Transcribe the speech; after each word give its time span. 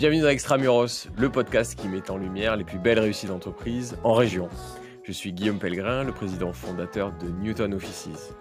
Bienvenue 0.00 0.22
dans 0.22 0.30
Extramuros, 0.30 1.08
le 1.18 1.28
podcast 1.28 1.78
qui 1.78 1.86
met 1.86 2.10
en 2.10 2.16
lumière 2.16 2.56
les 2.56 2.64
plus 2.64 2.78
belles 2.78 2.98
réussites 2.98 3.28
d'entreprise 3.28 3.98
en 4.02 4.14
région. 4.14 4.48
Je 5.04 5.12
suis 5.12 5.30
Guillaume 5.30 5.58
Pellegrin, 5.58 6.04
le 6.04 6.12
président 6.12 6.54
fondateur 6.54 7.12
de 7.18 7.28
Newton 7.28 7.74
Offices. 7.74 8.32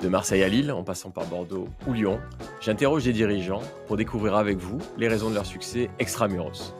De 0.00 0.08
Marseille 0.08 0.42
à 0.42 0.48
Lille, 0.48 0.72
en 0.72 0.84
passant 0.84 1.10
par 1.10 1.26
Bordeaux 1.26 1.68
ou 1.86 1.92
Lyon, 1.92 2.18
j'interroge 2.62 3.04
des 3.04 3.12
dirigeants 3.12 3.60
pour 3.86 3.98
découvrir 3.98 4.36
avec 4.36 4.56
vous 4.56 4.78
les 4.96 5.06
raisons 5.06 5.28
de 5.28 5.34
leur 5.34 5.44
succès 5.44 5.90
extramuros. 5.98 6.74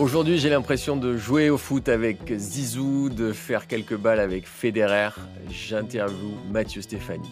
Aujourd'hui, 0.00 0.38
j'ai 0.38 0.50
l'impression 0.50 0.96
de 0.96 1.16
jouer 1.16 1.50
au 1.50 1.56
foot 1.56 1.88
avec 1.88 2.36
Zizou, 2.36 3.10
de 3.10 3.32
faire 3.32 3.68
quelques 3.68 3.96
balles 3.96 4.18
avec 4.18 4.44
Federer. 4.44 5.10
J'interviewe 5.48 6.34
Mathieu 6.50 6.82
Stéphanie. 6.82 7.30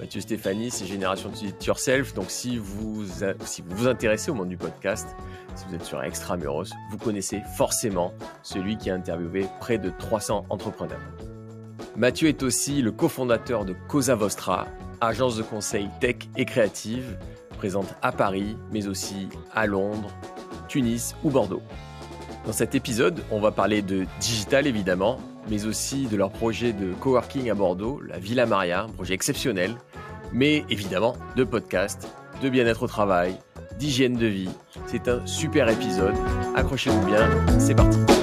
Mathieu 0.00 0.22
Stéphanie, 0.22 0.70
c'est 0.70 0.86
Génération 0.86 1.30
Yourself. 1.60 2.14
Donc, 2.14 2.30
si 2.30 2.56
vous, 2.56 3.04
si 3.44 3.60
vous 3.60 3.76
vous 3.76 3.86
intéressez 3.86 4.30
au 4.30 4.34
monde 4.34 4.48
du 4.48 4.56
podcast, 4.56 5.06
si 5.54 5.66
vous 5.68 5.74
êtes 5.74 5.84
sur 5.84 6.02
Extramuros, 6.02 6.70
vous 6.90 6.96
connaissez 6.96 7.42
forcément 7.54 8.14
celui 8.42 8.78
qui 8.78 8.88
a 8.88 8.94
interviewé 8.94 9.44
près 9.60 9.76
de 9.76 9.90
300 9.90 10.46
entrepreneurs. 10.48 10.98
Mathieu 11.96 12.28
est 12.28 12.42
aussi 12.42 12.80
le 12.80 12.92
cofondateur 12.92 13.66
de 13.66 13.74
Cosa 13.88 14.14
Vostra, 14.14 14.68
agence 15.02 15.36
de 15.36 15.42
conseil 15.42 15.90
tech 16.00 16.16
et 16.34 16.46
créative, 16.46 17.18
présente 17.58 17.94
à 18.00 18.10
Paris, 18.10 18.56
mais 18.72 18.88
aussi 18.88 19.28
à 19.54 19.66
Londres, 19.66 20.10
Tunis 20.66 21.14
ou 21.24 21.30
Bordeaux. 21.30 21.62
Dans 22.46 22.52
cet 22.52 22.74
épisode, 22.74 23.22
on 23.30 23.38
va 23.38 23.50
parler 23.50 23.82
de 23.82 24.06
digital 24.18 24.66
évidemment, 24.66 25.18
mais 25.48 25.66
aussi 25.66 26.06
de 26.06 26.16
leur 26.16 26.30
projet 26.30 26.72
de 26.72 26.92
coworking 26.92 27.50
à 27.50 27.54
Bordeaux, 27.54 28.00
la 28.06 28.18
Villa 28.18 28.46
Maria, 28.46 28.82
un 28.82 28.88
projet 28.88 29.14
exceptionnel, 29.14 29.74
mais 30.32 30.64
évidemment 30.68 31.16
de 31.36 31.44
podcast, 31.44 32.08
de 32.42 32.48
bien-être 32.48 32.82
au 32.82 32.88
travail, 32.88 33.36
d'hygiène 33.78 34.16
de 34.16 34.26
vie. 34.26 34.50
C'est 34.86 35.08
un 35.08 35.26
super 35.26 35.68
épisode. 35.68 36.14
Accrochez-vous 36.54 37.06
bien, 37.06 37.28
c'est 37.58 37.74
parti. 37.74 38.19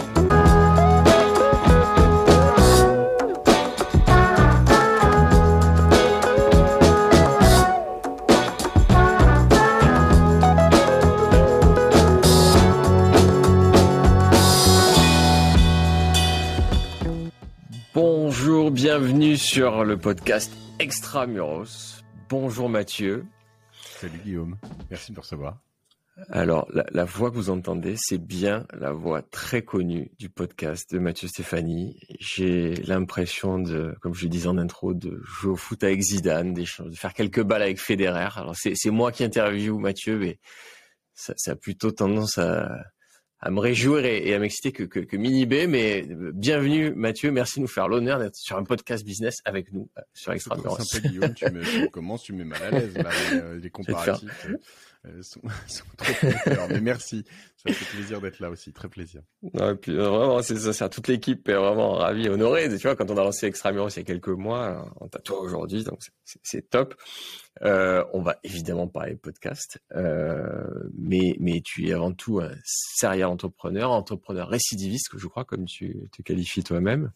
Sur 19.58 19.84
le 19.84 19.98
podcast 19.98 20.54
Extramuros. 20.77 22.04
Bonjour 22.30 22.70
Mathieu. 22.70 23.26
Salut 23.72 24.20
Guillaume, 24.24 24.55
merci 24.91 25.12
de 25.12 25.18
me 25.18 25.22
recevoir. 25.22 25.58
Alors, 26.30 26.68
la, 26.72 27.05
voix 27.05 27.32
que 27.32 27.38
vous 27.38 27.50
entendez, 27.50 27.96
c'est 27.98 28.20
bien 28.20 28.68
la 28.72 28.91
voix 28.91 29.24
très 29.24 29.63
connue 29.63 30.12
du 30.20 30.30
podcast 30.30 30.94
de 30.94 31.00
Mathieu 31.00 31.28
Stéphanie. 31.28 32.00
J'ai 32.20 32.76
l'impression 32.84 33.58
de, 33.58 33.96
comme 34.00 34.13
je 34.13 34.26
le 34.26 34.30
disais 34.30 34.48
en 34.48 34.60
intro, 34.60 34.94
de 34.94 35.20
jouer 35.24 35.54
au 35.54 35.55
foot 35.55 35.84
avec 35.84 36.02
Zidane, 36.02 36.54
de 36.54 36.63
faire 36.94 37.16
quelques 37.16 37.41
balles 37.41 37.63
avec 37.63 37.80
Federer. 37.80 38.30
Alors, 38.35 38.54
c'est 38.55 38.91
moi 38.91 39.12
qui 39.12 39.24
interviewe 39.24 39.80
Mathieu, 39.80 40.20
mais 40.20 40.38
ça, 41.16 41.34
ça 41.35 41.54
a 41.54 41.55
plutôt 41.55 41.90
tendance 41.90 42.38
à, 42.38 42.70
à 43.40 43.52
me 43.52 43.60
réjouir 43.60 44.05
et, 44.05 44.34
à 44.34 44.40
m'exciter 44.40 44.71
que, 44.71 44.84
que, 44.84 44.99
que, 44.99 45.18
Mini 45.18 45.46
B. 45.46 45.68
Mais 45.68 46.07
bienvenue 46.34 46.91
Mathieu, 46.96 47.32
merci 47.32 47.60
de 47.60 47.62
nous 47.62 47.68
faire 47.68 47.88
l'honneur 47.88 48.20
d'être 48.20 48.35
sur 48.35 48.57
un 48.57 48.63
podcast 48.63 49.05
business 49.05 49.41
avec 49.46 49.71
nous 49.71 49.90
euh, 49.98 50.02
sur 50.13 50.34
Extra 50.34 50.55
tu, 50.55 51.20
me, 51.52 51.63
tu 51.63 51.90
commences, 51.90 52.24
tu 52.24 52.34
me 52.34 52.40
mets 52.40 52.46
mal 52.46 52.63
à 52.63 52.71
l'aise 52.71 52.98
là, 52.98 53.10
euh, 53.34 53.60
les 53.60 53.70
comparatifs. 53.70 54.48
Euh, 55.05 55.21
sont, 55.21 55.41
sont 55.67 55.84
trop 55.98 56.67
mais 56.70 56.81
merci, 56.81 57.23
ça 57.55 57.73
fait 57.73 57.98
plaisir 57.98 58.21
d'être 58.21 58.40
là 58.40 58.49
aussi, 58.49 58.73
très 58.73 58.90
plaisir. 58.90 59.21
Puis, 59.81 59.95
vraiment, 59.95 60.41
c'est 60.41 60.57
ça, 60.57 60.73
c'est 60.73 60.89
toute 60.89 61.07
l'équipe 61.07 61.48
est 61.48 61.54
vraiment 61.54 61.93
ravie, 61.93 62.29
honorée. 62.29 62.70
Tu 62.70 62.81
vois, 62.84 62.95
quand 62.95 63.09
on 63.12 63.17
a 63.17 63.23
lancé 63.23 63.45
Extramuros 63.48 63.89
il 63.89 63.98
y 63.98 64.01
a 64.01 64.03
quelques 64.03 64.27
mois, 64.27 64.91
on 64.99 65.07
t'a 65.07 65.19
toi 65.19 65.39
aujourd'hui, 65.39 65.83
donc 65.83 65.99
c'est 66.23 66.69
top. 66.69 66.95
Euh, 67.63 68.03
on 68.13 68.22
va 68.22 68.38
évidemment 68.44 68.88
parler 68.88 69.16
podcast, 69.16 69.79
euh, 69.95 70.67
mais 70.95 71.35
mais 71.39 71.61
tu 71.61 71.88
es 71.88 71.93
avant 71.93 72.13
tout 72.13 72.39
un 72.39 72.51
sérieux 72.63 73.25
entrepreneur, 73.25 73.91
entrepreneur 73.91 74.47
récidiviste 74.47 75.09
que 75.09 75.17
je 75.17 75.27
crois 75.27 75.43
comme 75.43 75.66
tu 75.66 76.07
te 76.16 76.22
qualifies 76.22 76.63
toi-même. 76.63 77.11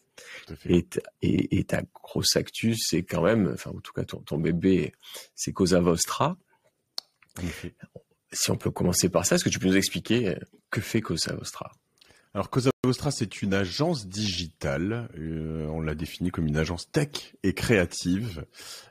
Et, 0.65 0.87
et, 1.21 1.59
et, 1.59 1.63
ta 1.63 1.81
grosse 1.93 2.35
actu, 2.35 2.75
c'est 2.75 3.03
quand 3.03 3.21
même, 3.21 3.51
enfin 3.53 3.71
en 3.71 3.79
tout 3.79 3.93
cas 3.93 4.03
ton, 4.03 4.19
ton 4.19 4.37
bébé, 4.37 4.93
c'est 5.35 5.51
Cosa 5.51 5.79
Vostra. 5.79 6.37
Si 8.33 8.49
on 8.49 8.55
peut 8.55 8.71
commencer 8.71 9.09
par 9.09 9.25
ça, 9.25 9.35
est-ce 9.35 9.43
que 9.43 9.49
tu 9.49 9.59
peux 9.59 9.67
nous 9.67 9.75
expliquer 9.75 10.29
euh, 10.29 10.35
que 10.69 10.79
fait 10.79 11.01
Cosa 11.01 11.33
Vostra? 11.35 11.71
Alors 12.33 12.49
Cosa 12.49 12.69
Vostra, 12.85 13.11
c'est 13.11 13.41
une 13.41 13.53
agence 13.53 14.07
digitale. 14.07 15.09
Euh, 15.17 15.67
on 15.67 15.81
l'a 15.81 15.95
définie 15.95 16.31
comme 16.31 16.47
une 16.47 16.55
agence 16.55 16.89
tech 16.89 17.35
et 17.43 17.53
créative 17.53 18.45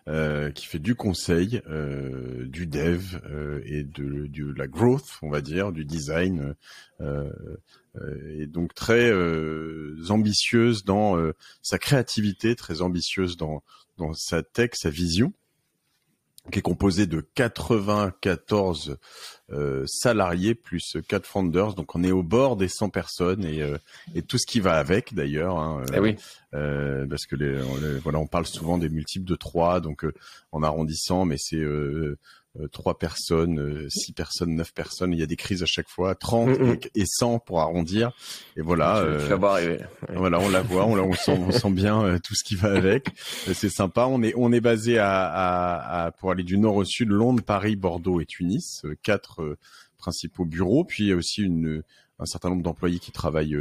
euh, 0.09 0.51
qui 0.51 0.67
fait 0.67 0.78
du 0.78 0.95
conseil, 0.95 1.62
du 1.67 2.67
dev 2.67 3.19
et 3.65 3.83
de, 3.83 4.53
la 4.55 4.67
growth, 4.67 5.09
on 5.22 5.31
va 5.31 5.41
dire, 5.41 5.72
du 5.72 5.87
design, 5.87 6.55
et 7.01 8.47
donc 8.47 8.75
très 8.75 9.11
ambitieuse 10.11 10.84
dans 10.84 11.17
sa 11.62 11.78
créativité, 11.78 12.55
très 12.57 12.83
ambitieuse 12.83 13.39
dans 13.39 13.62
sa 14.12 14.43
tech, 14.43 14.72
sa 14.75 14.91
vision 14.91 15.33
qui 16.50 16.59
est 16.59 16.62
composé 16.62 17.06
de 17.06 17.21
94 17.34 18.99
euh, 19.53 19.84
salariés 19.87 20.55
plus 20.55 20.97
4 21.09 21.27
founders. 21.27 21.75
Donc 21.75 21.94
on 21.94 22.05
est 22.05 22.12
au 22.12 22.22
bord 22.22 22.56
des 22.56 22.69
100 22.69 22.91
personnes 22.91 23.44
et, 23.44 23.62
euh, 23.62 23.78
et 24.15 24.22
tout 24.22 24.38
ce 24.38 24.47
qui 24.47 24.60
va 24.60 24.75
avec 24.75 25.15
d'ailleurs. 25.15 25.59
Hein, 25.59 25.84
eh 25.94 25.99
oui. 25.99 26.16
Euh, 26.55 27.06
parce 27.09 27.27
que 27.27 27.37
les, 27.37 27.60
voilà, 28.03 28.19
on 28.19 28.27
parle 28.27 28.47
souvent 28.47 28.78
des 28.78 28.89
multiples 28.89 29.27
de 29.27 29.37
3, 29.37 29.81
donc 29.81 30.05
en 30.53 30.62
arrondissant, 30.62 31.25
mais 31.25 31.37
c'est 31.39 31.56
euh, 31.56 32.19
trois 32.72 32.99
personnes, 32.99 33.61
euh, 33.61 33.88
six 33.88 34.12
personnes, 34.12 34.55
neuf 34.55 34.72
personnes. 34.72 35.12
Il 35.12 35.21
y 35.21 35.22
a 35.22 35.27
des 35.27 35.37
crises 35.37 35.62
à 35.62 35.66
chaque 35.66 35.88
fois, 35.88 36.15
30 36.15 36.59
mm, 36.59 36.62
mm. 36.62 36.78
et 36.94 37.05
100 37.06 37.38
pour 37.41 37.61
arrondir. 37.61 38.12
Et 38.56 38.61
voilà. 38.61 38.99
Euh, 38.99 39.38
voilà, 40.15 40.41
on 40.41 40.49
la 40.49 40.62
voit, 40.62 40.84
on, 40.87 40.99
on, 40.99 41.12
sent, 41.12 41.39
on 41.39 41.53
sent 41.53 41.71
bien 41.71 42.19
tout 42.19 42.34
ce 42.34 42.44
qui 42.44 42.56
va 42.56 42.72
avec. 42.72 43.09
C'est 43.55 43.71
sympa. 43.71 44.06
On 44.06 44.22
est, 44.22 44.34
on 44.37 44.53
est 44.53 44.60
basé 44.60 44.99
à, 44.99 45.27
à, 45.27 46.05
à, 46.06 46.10
pour 46.10 46.31
aller 46.31 46.43
du 46.43 46.59
nord 46.59 46.77
au 46.77 46.84
sud, 46.84 47.09
Londres, 47.09 47.43
Paris, 47.43 47.77
Bordeaux 47.77 48.21
et 48.21 48.27
Tunis. 48.27 48.83
Quatre 49.03 49.56
principaux 49.99 50.44
bureaux, 50.44 50.84
puis 50.84 51.12
aussi 51.15 51.43
une 51.43 51.83
un 52.22 52.27
certain 52.27 52.50
nombre 52.50 52.62
d'employés 52.62 52.99
qui 52.99 53.12
travaillent 53.12 53.56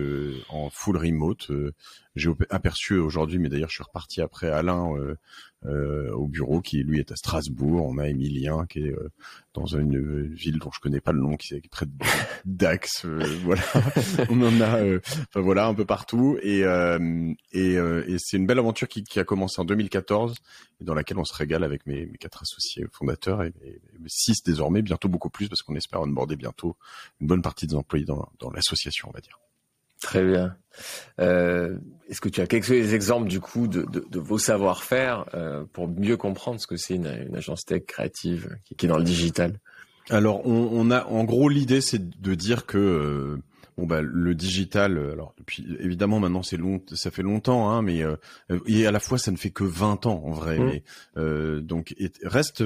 en 0.50 0.70
full 0.70 0.98
remote. 0.98 1.50
J'ai 2.19 2.30
aperçu 2.50 2.97
aujourd'hui, 2.97 3.40
mais 3.40 3.50
d'ailleurs 3.50 3.69
je 3.69 3.75
suis 3.75 3.84
reparti 3.84 4.22
après 4.22 4.50
Alain 4.50 4.94
euh, 5.66 6.09
au 6.13 6.30
bureau 6.30 6.62
qui 6.62 6.84
lui 6.84 7.00
est 7.00 7.12
à 7.12 7.18
Strasbourg. 7.18 7.85
On 7.85 7.97
a 7.97 8.07
Emilien 8.07 8.66
qui 8.66 8.80
est 8.80 8.94
euh, 8.94 9.12
dans 9.53 9.66
une 9.66 10.34
ville 10.34 10.57
dont 10.57 10.72
je 10.72 10.80
connais 10.80 11.02
pas 11.02 11.12
le 11.12 11.19
nom, 11.19 11.35
qui 11.35 11.53
est 11.53 11.69
près 11.69 11.85
de 11.85 11.91
Dax. 12.46 13.03
Euh, 13.03 13.19
voilà, 13.44 13.62
on 14.30 14.41
en 14.41 14.62
a, 14.62 14.81
enfin 14.96 15.41
voilà, 15.41 15.68
un 15.68 15.74
peu 15.74 15.84
partout. 15.84 16.38
Et 16.44 16.59
et, 17.52 17.74
et 17.74 18.16
c'est 18.19 18.38
une 18.38 18.46
belle 18.46 18.59
aventure 18.59 18.88
qui, 18.88 19.03
qui, 19.03 19.19
a 19.19 19.25
commencé 19.25 19.59
en 19.59 19.66
2014 19.66 20.36
et 20.80 20.86
dans 20.86 20.94
laquelle 20.94 21.18
on 21.18 21.25
se 21.25 21.36
régale 21.36 21.66
avec 21.66 21.86
mes, 21.86 22.06
mes 22.06 22.18
quatre 22.18 22.41
associés 22.41 22.86
fondateurs 22.94 23.44
et, 23.44 23.53
six 24.07 24.41
désormais, 24.46 24.81
bientôt 24.81 25.09
beaucoup 25.09 25.30
plus 25.30 25.50
parce 25.50 25.62
qu'on 25.62 25.75
espère 25.75 26.01
onboarder 26.01 26.38
bientôt 26.38 26.78
une 27.19 27.28
bonne 27.28 27.41
partie 27.41 27.68
des 27.68 27.75
employés 27.75 28.06
dans, 28.06 28.30
dans 28.40 28.50
l'association, 28.50 29.09
on 29.09 29.12
va 29.12 29.19
dire. 29.19 29.38
Très 30.02 30.24
bien. 30.24 30.56
Euh, 31.20 31.78
Est-ce 32.10 32.22
que 32.22 32.30
tu 32.30 32.42
as 32.42 32.48
quelques 32.48 32.94
exemples 32.94 33.28
du 33.28 33.40
coup 33.40 33.68
de, 33.68 33.84
de, 33.84 34.06
de 34.10 34.20
vos 34.20 34.38
savoir-faire 34.38 35.26
euh, 35.34 35.66
pour 35.74 35.88
mieux 35.88 36.18
comprendre 36.18 36.60
ce 36.60 36.68
que 36.68 36.78
c'est 36.78 36.96
une, 36.96 37.08
une, 37.08 37.36
agence 37.36 37.66
tech 37.66 37.84
créative 37.86 38.58
qui, 38.66 38.76
qui, 38.76 38.86
est 38.86 38.90
dans 38.90 38.98
le 38.98 39.04
digital? 39.04 39.60
Alors, 40.10 40.46
on, 40.46 40.70
on 40.72 40.90
a 40.92 41.06
en 41.06 41.24
gros 41.24 41.50
l'idée, 41.50 41.82
c'est 41.82 42.22
de 42.22 42.34
dire 42.34 42.66
que 42.66 42.78
euh, 42.78 43.38
bon 43.78 43.86
bah 43.86 44.01
le 44.01 44.34
digital. 44.36 44.98
Alors, 45.12 45.34
depuis 45.38 45.66
évidemment 45.80 46.19
maintenant 46.19 46.44
c'est 46.44 46.57
long, 46.57 46.81
ça 46.94 47.12
fait 47.12 47.24
longtemps, 47.24 47.69
hein, 47.69 47.81
mais 47.81 48.04
et 48.66 48.88
à 48.88 48.92
la 48.92 49.00
fois 49.00 49.18
ça 49.18 49.31
ne 49.31 49.38
fait 49.38 49.51
que 49.51 49.66
20 49.66 50.07
ans 50.07 50.24
en 50.25 50.31
vrai. 50.31 50.57
Mmh. 50.57 50.72
Mais, 51.18 51.62
donc, 51.62 51.94
et 52.00 52.12
reste 52.24 52.63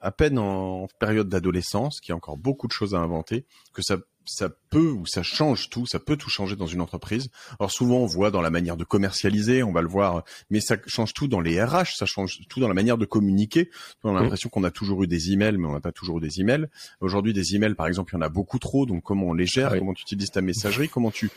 à 0.00 0.12
peine 0.12 0.38
en 0.38 0.88
période 0.98 1.28
d'adolescence, 1.28 2.00
qui 2.00 2.10
a 2.12 2.16
encore 2.16 2.38
beaucoup 2.38 2.66
de 2.66 2.72
choses 2.72 2.94
à 2.94 2.98
inventer, 2.98 3.44
que 3.74 3.82
ça 3.82 3.98
ça 4.24 4.48
peut 4.70 4.90
ou 4.90 5.06
ça 5.06 5.22
change 5.22 5.70
tout, 5.70 5.86
ça 5.86 5.98
peut 5.98 6.16
tout 6.16 6.30
changer 6.30 6.56
dans 6.56 6.66
une 6.66 6.80
entreprise. 6.80 7.30
Alors 7.58 7.70
souvent 7.70 7.98
on 7.98 8.06
voit 8.06 8.30
dans 8.30 8.40
la 8.40 8.50
manière 8.50 8.76
de 8.76 8.84
commercialiser, 8.84 9.62
on 9.62 9.72
va 9.72 9.82
le 9.82 9.88
voir, 9.88 10.24
mais 10.50 10.60
ça 10.60 10.76
change 10.86 11.14
tout 11.14 11.28
dans 11.28 11.40
les 11.40 11.62
RH, 11.62 11.96
ça 11.96 12.06
change 12.06 12.38
tout 12.48 12.60
dans 12.60 12.68
la 12.68 12.74
manière 12.74 12.98
de 12.98 13.04
communiquer. 13.04 13.70
On 14.04 14.10
a 14.10 14.12
mmh. 14.12 14.22
l'impression 14.22 14.48
qu'on 14.48 14.64
a 14.64 14.70
toujours 14.70 15.02
eu 15.02 15.06
des 15.06 15.32
emails, 15.32 15.56
mais 15.58 15.66
on 15.66 15.72
n'a 15.72 15.80
pas 15.80 15.92
toujours 15.92 16.18
eu 16.18 16.20
des 16.20 16.40
emails. 16.40 16.66
Aujourd'hui 17.00 17.32
des 17.32 17.54
emails 17.54 17.74
par 17.74 17.86
exemple, 17.86 18.12
il 18.14 18.16
y 18.16 18.18
en 18.18 18.22
a 18.22 18.28
beaucoup 18.28 18.58
trop, 18.58 18.86
donc 18.86 19.02
comment 19.02 19.26
on 19.26 19.34
les 19.34 19.46
gère, 19.46 19.72
ah 19.72 19.78
comment 19.78 19.94
tu 19.94 20.02
utilises 20.02 20.30
ta 20.30 20.40
messagerie, 20.40 20.88
comment 20.92 21.10
tu 21.10 21.30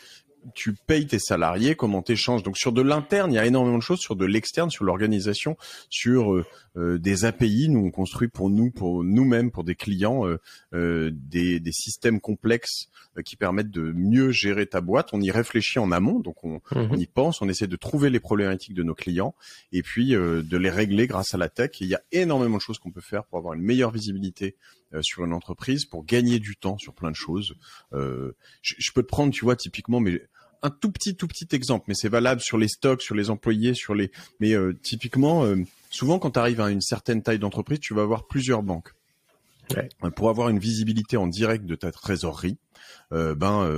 tu 0.54 0.74
payes 0.74 1.08
tes 1.08 1.20
salariés, 1.20 1.76
comment 1.76 2.02
t'échanges. 2.02 2.44
Donc 2.44 2.58
sur 2.58 2.72
de 2.72 2.82
l'interne, 2.82 3.32
il 3.32 3.36
y 3.36 3.40
a 3.40 3.46
énormément 3.46 3.78
de 3.78 3.84
choses. 3.84 4.00
Sur 4.00 4.16
de 4.16 4.26
l'externe, 4.26 4.70
sur 4.70 4.84
l'organisation, 4.84 5.58
sur 5.90 6.34
euh, 6.34 6.46
euh, 6.78 6.98
des 6.98 7.26
API, 7.26 7.70
nous 7.70 7.80
on 7.80 7.92
construit 7.92 8.28
pour 8.28 8.50
nous, 8.50 8.72
pour 8.72 9.04
nous-mêmes, 9.04 9.52
pour 9.52 9.64
des 9.64 9.76
clients, 9.76 10.26
euh, 10.74 11.12
des, 11.14 11.60
des, 11.60 11.72
systèmes 11.72 12.20
complexes 12.20 12.88
qui 13.26 13.36
permettent 13.36 13.70
de 13.70 13.92
mieux 13.96 14.32
gérer 14.32 14.66
ta 14.66 14.82
boîte. 14.82 15.10
On 15.14 15.22
y 15.22 15.32
réfléchit 15.32 15.80
en 15.80 15.92
amont, 15.92 16.20
donc 16.20 16.44
on, 16.44 16.62
mhm. 16.72 16.90
on 16.92 16.96
y 16.96 17.08
pense, 17.08 17.42
on 17.42 17.50
essaie 17.50 17.68
de 17.68 17.76
trouver 17.76 18.10
les 18.10 18.20
problématiques 18.20 18.74
de 18.74 18.84
nos 18.84 18.96
clients 18.96 19.36
et 19.72 19.84
puis 19.84 20.10
de 20.12 20.58
les 20.58 20.70
régler 20.70 21.08
grâce 21.08 21.34
à 21.34 21.38
la 21.38 21.50
tech. 21.50 21.72
il 21.80 21.88
y 21.88 21.96
a 21.96 22.02
énormément 22.12 22.58
de 22.58 22.62
choses 22.62 22.80
qu'on 22.80 22.92
peut 22.92 23.02
faire 23.02 23.24
pour 23.26 23.38
avoir 23.38 23.54
une 23.54 23.62
meilleure 23.62 23.92
visibilité 23.92 24.56
sur 25.02 25.26
une 25.26 25.34
entreprise, 25.34 25.86
pour 25.86 26.06
gagner 26.06 26.40
du 26.40 26.56
temps 26.56 26.78
sur 26.78 26.94
plein 26.94 27.12
de 27.12 27.16
choses. 27.16 27.56
je, 27.92 28.32
je 28.62 28.92
peux 28.92 29.04
te 29.04 29.08
prendre, 29.08 29.32
tu 29.32 29.46
vois, 29.46 29.56
typiquement, 29.56 30.00
mais 30.00 30.22
un 30.64 30.70
tout 30.70 30.92
petit 30.92 31.16
tout 31.16 31.28
petit 31.28 31.48
exemple, 31.52 31.86
mais 31.88 31.94
c'est 31.94 32.10
valable 32.10 32.42
sur 32.42 32.58
les 32.58 32.70
stocks, 32.70 33.02
sur 33.02 33.16
les 33.16 33.30
employés, 33.30 33.74
sur 33.74 33.94
les. 33.94 34.12
Mais 34.40 34.54
euh, 34.54 34.74
typiquement, 34.82 35.46
euh, 35.46 35.58
souvent 35.90 36.20
quand 36.20 36.32
tu 36.32 36.40
arrives 36.40 36.62
à 36.62 36.72
une 36.72 36.82
certaine 36.82 37.22
taille 37.22 37.40
d'entreprise, 37.40 37.80
tu 37.80 37.94
vas 37.94 38.02
avoir 38.02 38.26
plusieurs 38.26 38.64
banques. 38.64 38.94
Euh, 39.76 40.10
pour 40.12 40.30
avoir 40.30 40.50
une 40.50 40.60
visibilité 40.60 41.18
en 41.18 41.28
direct 41.28 41.66
de 41.66 41.76
ta 41.76 41.92
trésorerie, 41.92 42.58
ben 43.12 43.70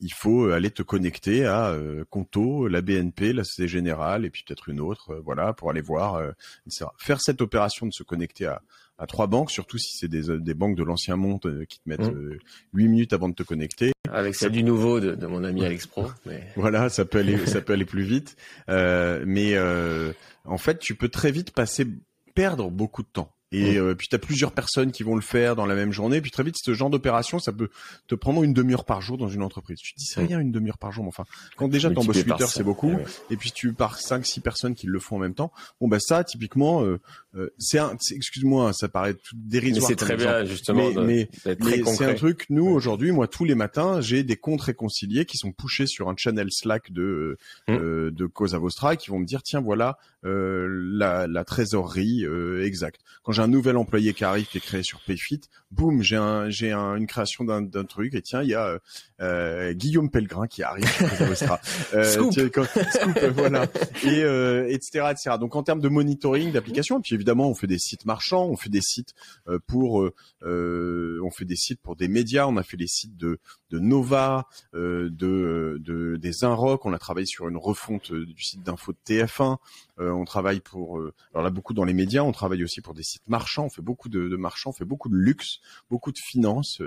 il 0.00 0.14
faut 0.14 0.46
aller 0.50 0.70
te 0.70 0.82
connecter 0.82 1.44
à 1.44 1.76
Conto, 2.08 2.68
la 2.68 2.80
BNP, 2.80 3.32
la 3.32 3.44
Société 3.44 3.68
Générale 3.68 4.24
et 4.24 4.30
puis 4.30 4.42
peut-être 4.46 4.68
une 4.68 4.80
autre, 4.80 5.20
voilà, 5.24 5.52
pour 5.52 5.70
aller 5.70 5.82
voir, 5.82 6.22
etc. 6.66 6.86
Faire 6.98 7.20
cette 7.20 7.42
opération 7.42 7.86
de 7.86 7.92
se 7.92 8.02
connecter 8.02 8.46
à, 8.46 8.62
à 8.98 9.06
trois 9.06 9.26
banques, 9.26 9.50
surtout 9.50 9.78
si 9.78 9.96
c'est 9.96 10.08
des, 10.08 10.38
des 10.38 10.54
banques 10.54 10.76
de 10.76 10.84
l'ancien 10.84 11.16
monde 11.16 11.66
qui 11.68 11.80
te 11.80 11.88
mettent 11.88 12.00
mmh. 12.00 12.38
huit 12.72 12.88
minutes 12.88 13.12
avant 13.12 13.28
de 13.28 13.34
te 13.34 13.42
connecter. 13.42 13.93
Avec 14.12 14.34
celle 14.34 14.52
du 14.52 14.62
nouveau 14.62 15.00
de, 15.00 15.14
de 15.14 15.26
mon 15.26 15.44
ami 15.44 15.64
Alex 15.64 15.86
Pro. 15.86 16.06
Mais... 16.26 16.46
voilà, 16.56 16.88
ça 16.88 17.04
peut 17.04 17.18
aller, 17.18 17.46
ça 17.46 17.60
peut 17.60 17.72
aller 17.72 17.84
plus 17.84 18.04
vite. 18.04 18.36
Euh, 18.68 19.24
mais 19.26 19.54
euh, 19.54 20.12
en 20.44 20.58
fait, 20.58 20.78
tu 20.78 20.94
peux 20.94 21.08
très 21.08 21.32
vite 21.32 21.52
passer, 21.52 21.86
perdre 22.34 22.70
beaucoup 22.70 23.02
de 23.02 23.08
temps. 23.08 23.33
Et 23.54 23.78
mmh. 23.78 23.82
euh, 23.82 23.94
puis 23.94 24.08
tu 24.08 24.16
as 24.16 24.18
plusieurs 24.18 24.52
personnes 24.52 24.90
qui 24.90 25.04
vont 25.04 25.14
le 25.14 25.20
faire 25.20 25.54
dans 25.54 25.66
la 25.66 25.74
même 25.74 25.92
journée. 25.92 26.20
Puis 26.20 26.30
très 26.30 26.42
vite, 26.42 26.56
ce 26.60 26.74
genre 26.74 26.90
d'opération, 26.90 27.38
ça 27.38 27.52
peut 27.52 27.68
te 28.08 28.14
prendre 28.14 28.42
une 28.42 28.52
demi-heure 28.52 28.84
par 28.84 29.00
jour 29.00 29.16
dans 29.16 29.28
une 29.28 29.42
entreprise. 29.42 29.78
Tu 29.78 29.94
te 29.94 29.98
dis, 29.98 30.06
c'est 30.06 30.20
rien 30.20 30.40
une 30.40 30.50
demi-heure 30.50 30.78
par 30.78 30.90
jour. 30.90 31.04
Mais 31.04 31.08
enfin, 31.08 31.24
quand 31.56 31.68
déjà 31.68 31.90
tu 31.90 31.98
embauches 31.98 32.24
8 32.24 32.32
heures, 32.40 32.48
c'est 32.48 32.64
beaucoup. 32.64 32.96
Et 33.30 33.36
puis 33.36 33.52
tu 33.52 33.72
par 33.72 33.98
5 33.98 34.26
six 34.26 34.40
personnes 34.40 34.74
qui 34.74 34.86
le 34.86 34.98
font 34.98 35.16
en 35.16 35.20
même 35.20 35.34
temps. 35.34 35.52
Bon, 35.80 35.88
bah 35.88 36.00
ça, 36.00 36.24
typiquement, 36.24 36.82
euh, 36.82 37.00
euh 37.36 37.50
c'est 37.58 37.78
un, 37.78 37.96
excuse-moi, 38.10 38.72
ça 38.72 38.88
paraît 38.88 39.14
tout 39.14 39.36
dérisoire. 39.36 39.86
C'est 39.86 39.96
très 39.96 40.16
bien, 40.16 40.44
justement. 40.44 40.90
Mais, 41.02 41.28
mais, 41.46 41.84
c'est 41.84 42.04
un 42.04 42.14
truc, 42.14 42.46
nous, 42.50 42.66
aujourd'hui, 42.66 43.12
moi, 43.12 43.28
tous 43.28 43.44
les 43.44 43.54
matins, 43.54 44.00
j'ai 44.00 44.24
des 44.24 44.36
comptes 44.36 44.62
réconciliés 44.62 45.26
qui 45.26 45.36
sont 45.36 45.52
pushés 45.52 45.86
sur 45.86 46.08
un 46.08 46.14
channel 46.16 46.48
Slack 46.50 46.92
de, 46.92 47.38
mmh. 47.68 47.72
euh, 47.72 48.10
de 48.10 48.26
Cosa 48.26 48.58
Vostra 48.58 48.96
qui 48.96 49.10
vont 49.10 49.18
me 49.18 49.26
dire, 49.26 49.42
tiens, 49.42 49.60
voilà, 49.60 49.98
euh, 50.24 50.66
la, 50.70 51.26
la 51.26 51.44
trésorerie 51.44 52.24
euh, 52.24 52.64
exacte. 52.64 53.02
Quand 53.22 53.32
j'ai 53.32 53.42
un 53.44 53.48
nouvel 53.48 53.76
employé 53.76 54.14
qui 54.14 54.24
arrive 54.24 54.46
qui 54.46 54.58
est 54.58 54.60
créé 54.60 54.82
sur 54.82 55.00
Payfit, 55.00 55.42
boum, 55.70 56.02
j'ai 56.02 56.16
un, 56.16 56.48
j'ai 56.48 56.72
un, 56.72 56.96
une 56.96 57.06
création 57.06 57.44
d'un, 57.44 57.62
d'un 57.62 57.84
truc 57.84 58.14
et 58.14 58.22
tiens, 58.22 58.42
il 58.42 58.48
y 58.48 58.54
a 58.54 58.78
euh, 59.20 59.72
Guillaume 59.74 60.10
Pellegrin 60.10 60.46
qui 60.46 60.62
arrive. 60.62 60.84
euh, 61.94 62.04
scoop. 62.04 62.32
scoop, 62.32 63.18
voilà. 63.34 63.66
Et 64.02 64.22
euh, 64.22 64.66
etc., 64.68 65.08
etc. 65.10 65.36
Donc 65.38 65.56
en 65.56 65.62
termes 65.62 65.80
de 65.80 65.88
monitoring 65.88 66.52
d'application, 66.52 67.00
puis 67.00 67.14
évidemment 67.14 67.48
on 67.48 67.54
fait 67.54 67.66
des 67.66 67.78
sites 67.78 68.06
marchands, 68.06 68.46
on 68.46 68.56
fait 68.56 68.70
des 68.70 68.80
sites 68.80 69.14
euh, 69.48 69.58
pour, 69.66 70.02
euh, 70.42 71.20
on 71.22 71.30
fait 71.30 71.44
des 71.44 71.56
sites 71.56 71.80
pour 71.80 71.96
des 71.96 72.08
médias, 72.08 72.46
on 72.46 72.56
a 72.56 72.62
fait 72.62 72.76
les 72.76 72.88
sites 72.88 73.16
de, 73.16 73.38
de 73.70 73.78
Nova, 73.78 74.46
de, 74.72 75.10
de 75.10 76.16
des 76.16 76.44
Inrock, 76.44 76.86
on 76.86 76.92
a 76.92 76.98
travaillé 76.98 77.26
sur 77.26 77.48
une 77.48 77.56
refonte 77.56 78.12
du 78.12 78.42
site 78.42 78.62
d'info 78.62 78.92
de 78.92 78.98
TF1. 79.06 79.58
On 79.98 80.24
travaille 80.24 80.60
pour, 80.60 81.00
alors 81.32 81.44
là 81.44 81.50
beaucoup 81.50 81.74
dans 81.74 81.84
les 81.84 81.92
médias, 81.92 82.22
on 82.22 82.32
travaille 82.32 82.64
aussi 82.64 82.80
pour 82.80 82.94
des 82.94 83.02
sites 83.02 83.28
marchands, 83.28 83.66
on 83.66 83.70
fait 83.70 83.82
beaucoup 83.82 84.08
de, 84.08 84.28
de 84.28 84.36
marchands, 84.36 84.70
on 84.70 84.72
fait 84.72 84.84
beaucoup 84.84 85.08
de 85.08 85.16
luxe, 85.16 85.58
beaucoup 85.90 86.10
de 86.10 86.18
finance, 86.18 86.80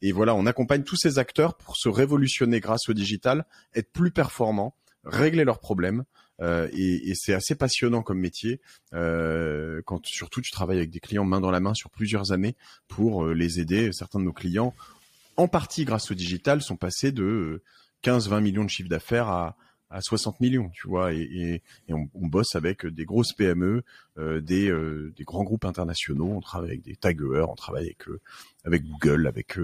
et 0.00 0.12
voilà, 0.12 0.34
on 0.34 0.46
accompagne 0.46 0.84
tous 0.84 0.96
ces 0.96 1.18
acteurs 1.18 1.56
pour 1.56 1.76
se 1.76 1.88
révolutionner 1.88 2.60
grâce 2.60 2.88
au 2.88 2.94
digital, 2.94 3.44
être 3.74 3.92
plus 3.92 4.10
performants, 4.10 4.74
régler 5.04 5.44
leurs 5.44 5.60
problèmes. 5.60 6.04
Euh, 6.40 6.68
et, 6.72 7.14
c'est 7.14 7.34
assez 7.34 7.56
passionnant 7.56 8.02
comme 8.02 8.20
métier 8.20 8.60
euh, 8.94 9.82
quand 9.84 10.06
surtout 10.06 10.40
tu 10.40 10.52
travailles 10.52 10.78
avec 10.78 10.90
des 10.90 11.00
clients 11.00 11.24
main 11.24 11.40
dans 11.40 11.50
la 11.50 11.58
main 11.58 11.74
sur 11.74 11.90
plusieurs 11.90 12.30
années 12.30 12.54
pour 12.86 13.24
euh, 13.24 13.34
les 13.34 13.58
aider. 13.58 13.90
Certains 13.92 14.20
de 14.20 14.24
nos 14.24 14.32
clients, 14.32 14.72
en 15.36 15.48
partie 15.48 15.84
grâce 15.84 16.10
au 16.10 16.14
digital, 16.14 16.62
sont 16.62 16.76
passés 16.76 17.10
de 17.10 17.62
15-20 18.04 18.40
millions 18.40 18.64
de 18.64 18.70
chiffre 18.70 18.88
d'affaires 18.88 19.28
à, 19.28 19.56
à 19.90 20.00
60 20.00 20.40
millions, 20.40 20.70
tu 20.74 20.88
vois, 20.88 21.12
et, 21.12 21.62
on, 21.88 22.08
bosse 22.14 22.54
avec 22.54 22.86
des 22.86 23.04
grosses 23.04 23.32
PME, 23.32 23.82
des, 24.18 24.72
des, 25.16 25.24
grands 25.24 25.44
groupes 25.44 25.64
internationaux, 25.64 26.32
on 26.34 26.40
travaille 26.40 26.70
avec 26.70 26.82
des 26.82 26.96
tagueurs, 26.96 27.50
on 27.50 27.54
travaille 27.54 27.86
avec, 27.86 28.04
avec 28.64 28.84
Google, 28.84 29.26
avec 29.26 29.56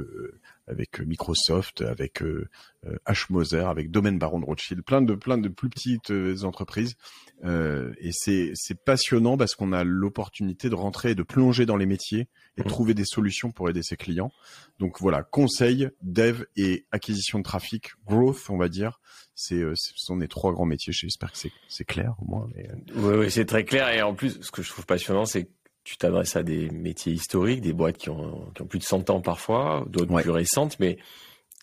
avec 0.67 1.01
euh, 1.01 1.05
Microsoft, 1.05 1.83
avec 1.83 2.23
euh, 2.23 2.49
euh, 2.87 2.97
H. 3.07 3.27
Moser, 3.31 3.69
avec 3.69 3.91
Domaine 3.91 4.19
Baron 4.19 4.41
de 4.41 4.45
Rothschild, 4.45 4.83
plein 4.83 5.03
de 5.03 5.15
plein 5.15 5.39
de 5.39 5.49
plus 5.49 5.69
petites 5.69 6.13
entreprises. 6.43 6.97
et 7.45 8.11
c'est 8.13 8.85
passionnant 8.85 9.37
parce 9.37 9.55
qu'on 9.55 9.73
a 9.73 9.85
l'opportunité 9.85 10.69
de 10.69 10.75
rentrer 10.75 11.11
et 11.11 11.15
de 11.15 11.23
plonger 11.23 11.67
dans 11.67 11.77
les 11.77 11.87
métiers 11.87 12.29
et 12.57 12.63
de 12.63 12.67
mmh. 12.67 12.71
trouver 12.71 12.95
des 12.95 13.05
solutions 13.05 13.53
pour 13.53 13.69
aider 13.69 13.83
ses 13.83 13.97
clients. 13.97 14.31
Donc 14.79 15.01
voilà, 15.01 15.23
conseil, 15.23 15.89
dev 16.03 16.45
et 16.57 16.87
acquisition 16.91 17.39
de 17.39 17.45
trafic, 17.45 17.93
growth, 18.07 18.49
on 18.49 18.57
va 18.57 18.69
dire. 18.69 19.01
C'est 19.35 19.61
ce 19.75 19.93
sont 19.97 20.17
les 20.17 20.29
trois 20.29 20.53
grands 20.53 20.65
métiers. 20.65 20.93
J'espère 20.93 21.33
que 21.33 21.39
c'est 21.39 21.51
c'est 21.69 21.85
clair 21.85 22.15
au 22.21 22.25
moins. 22.25 22.49
Mais... 22.55 22.69
Oui, 22.95 23.15
oui, 23.19 23.31
c'est 23.31 23.47
très 23.47 23.65
clair. 23.65 23.89
Et 23.89 24.01
en 24.01 24.15
plus, 24.15 24.39
ce 24.45 24.51
que 24.51 24.63
je 24.63 24.71
trouve 24.71 24.87
passionnant, 24.87 25.25
c'est 25.25 25.49
tu 25.85 25.97
t'adresses 25.97 26.37
à 26.37 26.43
des 26.43 26.71
métiers 26.71 27.13
historiques, 27.13 27.61
des 27.61 27.73
boîtes 27.73 27.99
qui 27.99 28.09
ont, 28.09 28.51
qui 28.55 28.63
ont 28.63 28.67
plus 28.67 28.79
de 28.79 28.85
100 28.85 29.11
ans 29.11 29.21
parfois, 29.21 29.85
d'autres 29.89 30.21
plus 30.21 30.31
récentes, 30.31 30.79
mais 30.81 30.99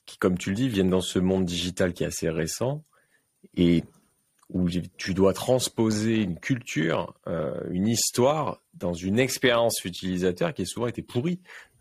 qui, 0.06 0.18
comme 0.18 0.38
tu 0.38 0.50
le 0.50 0.56
dis, 0.56 0.69
viennent 0.69 0.89
dans 0.89 1.01
ce 1.01 1.18
monde 1.18 1.45
digital 1.45 1.94
qui 1.94 2.04
est 2.04 2.07
assez 2.07 2.30
récent 2.30 2.83
et 3.56 3.83
où 4.50 4.68
tu 4.98 5.13
dois 5.13 5.33
transposer 5.33 6.22
une 6.22 6.38
culture, 6.38 7.16
euh, 7.28 7.60
une 7.72 7.88
histoire 7.88 8.62
dans 8.74 8.94
une 8.94 9.18
expérience 9.18 9.83
utilisateur 9.86 10.54
qui 10.54 10.63
a 10.63 10.66
souvent 10.66 10.88
été 10.88 11.01
pourrie 11.01 11.39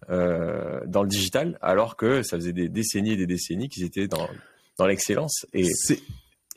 euh, 0.08 0.80
dans 0.86 1.02
le 1.02 1.08
digital, 1.08 1.58
alors 1.60 1.96
que 1.96 2.22
ça 2.22 2.36
faisait 2.36 2.52
des 2.52 2.68
décennies 2.68 3.12
et 3.12 3.16
des 3.16 3.26
décennies 3.26 3.68
qu'ils 3.68 3.84
étaient 3.84 4.08
dans, 4.08 4.28
dans 4.78 4.86
l'excellence. 4.86 5.46
Et 5.52 5.64
c'est 5.64 6.00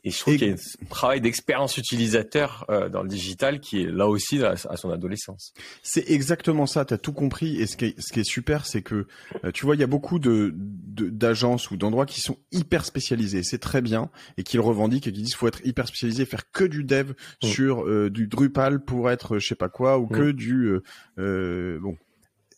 et 0.05 0.11
je 0.11 0.19
trouve 0.19 0.35
qu'il 0.35 0.47
y 0.49 0.51
a 0.51 0.53
un 0.53 0.85
travail 0.89 1.21
d'expérience 1.21 1.77
utilisateur 1.77 2.65
euh, 2.69 2.89
dans 2.89 3.03
le 3.03 3.07
digital 3.07 3.61
qui 3.61 3.83
est 3.83 3.91
là 3.91 4.07
aussi 4.07 4.43
à, 4.43 4.57
son 4.57 4.89
adolescence. 4.89 5.53
C'est 5.81 6.09
exactement 6.09 6.65
ça, 6.65 6.83
tu 6.83 6.93
as 6.93 6.97
tout 6.97 7.13
compris. 7.13 7.61
Et 7.61 7.67
ce 7.67 7.77
qui 7.77 7.85
est, 7.85 8.01
ce 8.01 8.11
qui 8.11 8.19
est 8.19 8.25
super, 8.25 8.65
c'est 8.65 8.81
que 8.81 9.07
euh, 9.45 9.51
tu 9.51 9.65
vois, 9.65 9.75
il 9.75 9.79
y 9.79 9.83
a 9.83 9.87
beaucoup 9.87 10.19
de 10.19 10.53
d'agences 10.55 11.71
ou 11.71 11.77
d'endroits 11.77 12.05
qui 12.05 12.19
sont 12.19 12.37
hyper 12.51 12.85
spécialisés. 12.85 13.43
C'est 13.43 13.59
très 13.59 13.81
bien 13.81 14.09
et 14.37 14.43
qui 14.43 14.57
le 14.57 14.61
revendiquent 14.61 15.07
et 15.07 15.13
qui 15.13 15.21
disent 15.21 15.29
qu'il 15.29 15.37
faut 15.37 15.47
être 15.47 15.65
hyper 15.65 15.87
spécialisé, 15.87 16.25
faire 16.25 16.51
que 16.51 16.65
du 16.65 16.83
dev 16.83 17.11
mm. 17.11 17.47
sur 17.47 17.87
euh, 17.87 18.09
du 18.09 18.27
Drupal 18.27 18.83
pour 18.83 19.09
être 19.09 19.39
je 19.39 19.47
sais 19.47 19.55
pas 19.55 19.69
quoi 19.69 19.99
ou 19.99 20.05
mm. 20.05 20.09
que 20.09 20.31
du 20.31 20.79
bon 21.17 21.97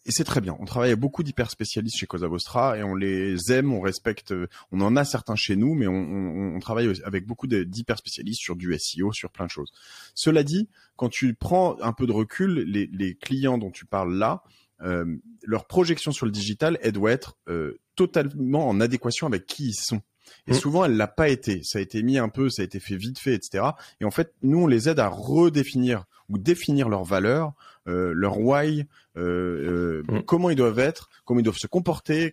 et 0.05 0.11
c'est 0.11 0.23
très 0.23 0.41
bien. 0.41 0.55
On 0.59 0.65
travaille 0.65 0.89
avec 0.89 0.99
beaucoup 0.99 1.23
d'hyper 1.23 1.49
spécialistes 1.49 1.97
chez 1.97 2.05
Cosa 2.05 2.27
Vostra 2.27 2.77
et 2.77 2.83
on 2.83 2.93
les 2.93 3.51
aime, 3.51 3.73
on 3.73 3.81
respecte. 3.81 4.33
On 4.71 4.81
en 4.81 4.95
a 4.95 5.03
certains 5.03 5.35
chez 5.35 5.55
nous, 5.55 5.73
mais 5.73 5.87
on, 5.87 5.93
on, 5.93 6.55
on 6.55 6.59
travaille 6.59 7.01
avec 7.03 7.25
beaucoup 7.25 7.47
d'hyper 7.47 7.97
spécialistes 7.97 8.41
sur 8.41 8.55
du 8.55 8.75
SEO, 8.77 9.11
sur 9.13 9.31
plein 9.31 9.45
de 9.45 9.51
choses. 9.51 9.71
Cela 10.13 10.43
dit, 10.43 10.69
quand 10.95 11.09
tu 11.09 11.33
prends 11.33 11.81
un 11.81 11.91
peu 11.91 12.05
de 12.05 12.11
recul, 12.11 12.53
les, 12.67 12.87
les 12.93 13.15
clients 13.15 13.57
dont 13.57 13.71
tu 13.71 13.85
parles 13.85 14.15
là, 14.15 14.43
euh, 14.81 15.05
leur 15.43 15.65
projection 15.65 16.11
sur 16.11 16.25
le 16.25 16.31
digital, 16.31 16.77
elle 16.81 16.91
doit 16.91 17.11
être 17.11 17.37
euh, 17.47 17.79
totalement 17.95 18.67
en 18.67 18.79
adéquation 18.81 19.25
avec 19.25 19.45
qui 19.45 19.69
ils 19.69 19.73
sont. 19.73 20.01
Et 20.47 20.51
mmh. 20.51 20.55
souvent, 20.55 20.85
elle 20.85 20.97
l'a 20.97 21.07
pas 21.07 21.29
été. 21.29 21.61
Ça 21.63 21.79
a 21.79 21.81
été 21.81 22.03
mis 22.03 22.17
un 22.17 22.29
peu, 22.29 22.49
ça 22.49 22.61
a 22.61 22.65
été 22.65 22.79
fait 22.79 22.97
vite 22.97 23.19
fait, 23.19 23.33
etc. 23.33 23.63
Et 24.01 24.05
en 24.05 24.11
fait, 24.11 24.33
nous, 24.41 24.63
on 24.63 24.67
les 24.67 24.89
aide 24.89 24.99
à 24.99 25.07
redéfinir 25.07 26.05
ou 26.29 26.37
définir 26.37 26.89
leurs 26.89 27.03
valeurs, 27.03 27.53
euh, 27.87 28.13
leur 28.13 28.39
why, 28.39 28.87
euh, 29.17 30.01
euh, 30.09 30.17
mm. 30.17 30.23
comment 30.23 30.49
ils 30.49 30.55
doivent 30.55 30.79
être, 30.79 31.09
comment 31.23 31.39
ils 31.39 31.43
doivent 31.43 31.57
se 31.57 31.67
comporter, 31.67 32.31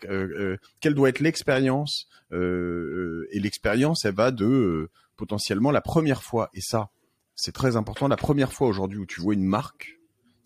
quelle 0.81 0.95
doit 0.95 1.09
être 1.09 1.21
l'expérience. 1.21 2.09
et 2.33 3.39
l'expérience, 3.41 4.05
elle 4.05 4.15
va 4.15 4.31
de 4.31 4.89
potentiellement 5.17 5.71
la 5.71 5.83
première 5.83 6.23
fois, 6.23 6.49
et 6.55 6.61
ça, 6.61 6.91
c'est 7.35 7.53
très 7.53 7.77
important, 7.77 8.09
la 8.09 8.17
première 8.17 8.53
fois 8.53 8.69
aujourd'hui 8.69 8.99
où 8.99 9.07
tu 9.07 9.21
vois 9.21 9.35
une 9.35 9.45
marque, 9.45 9.99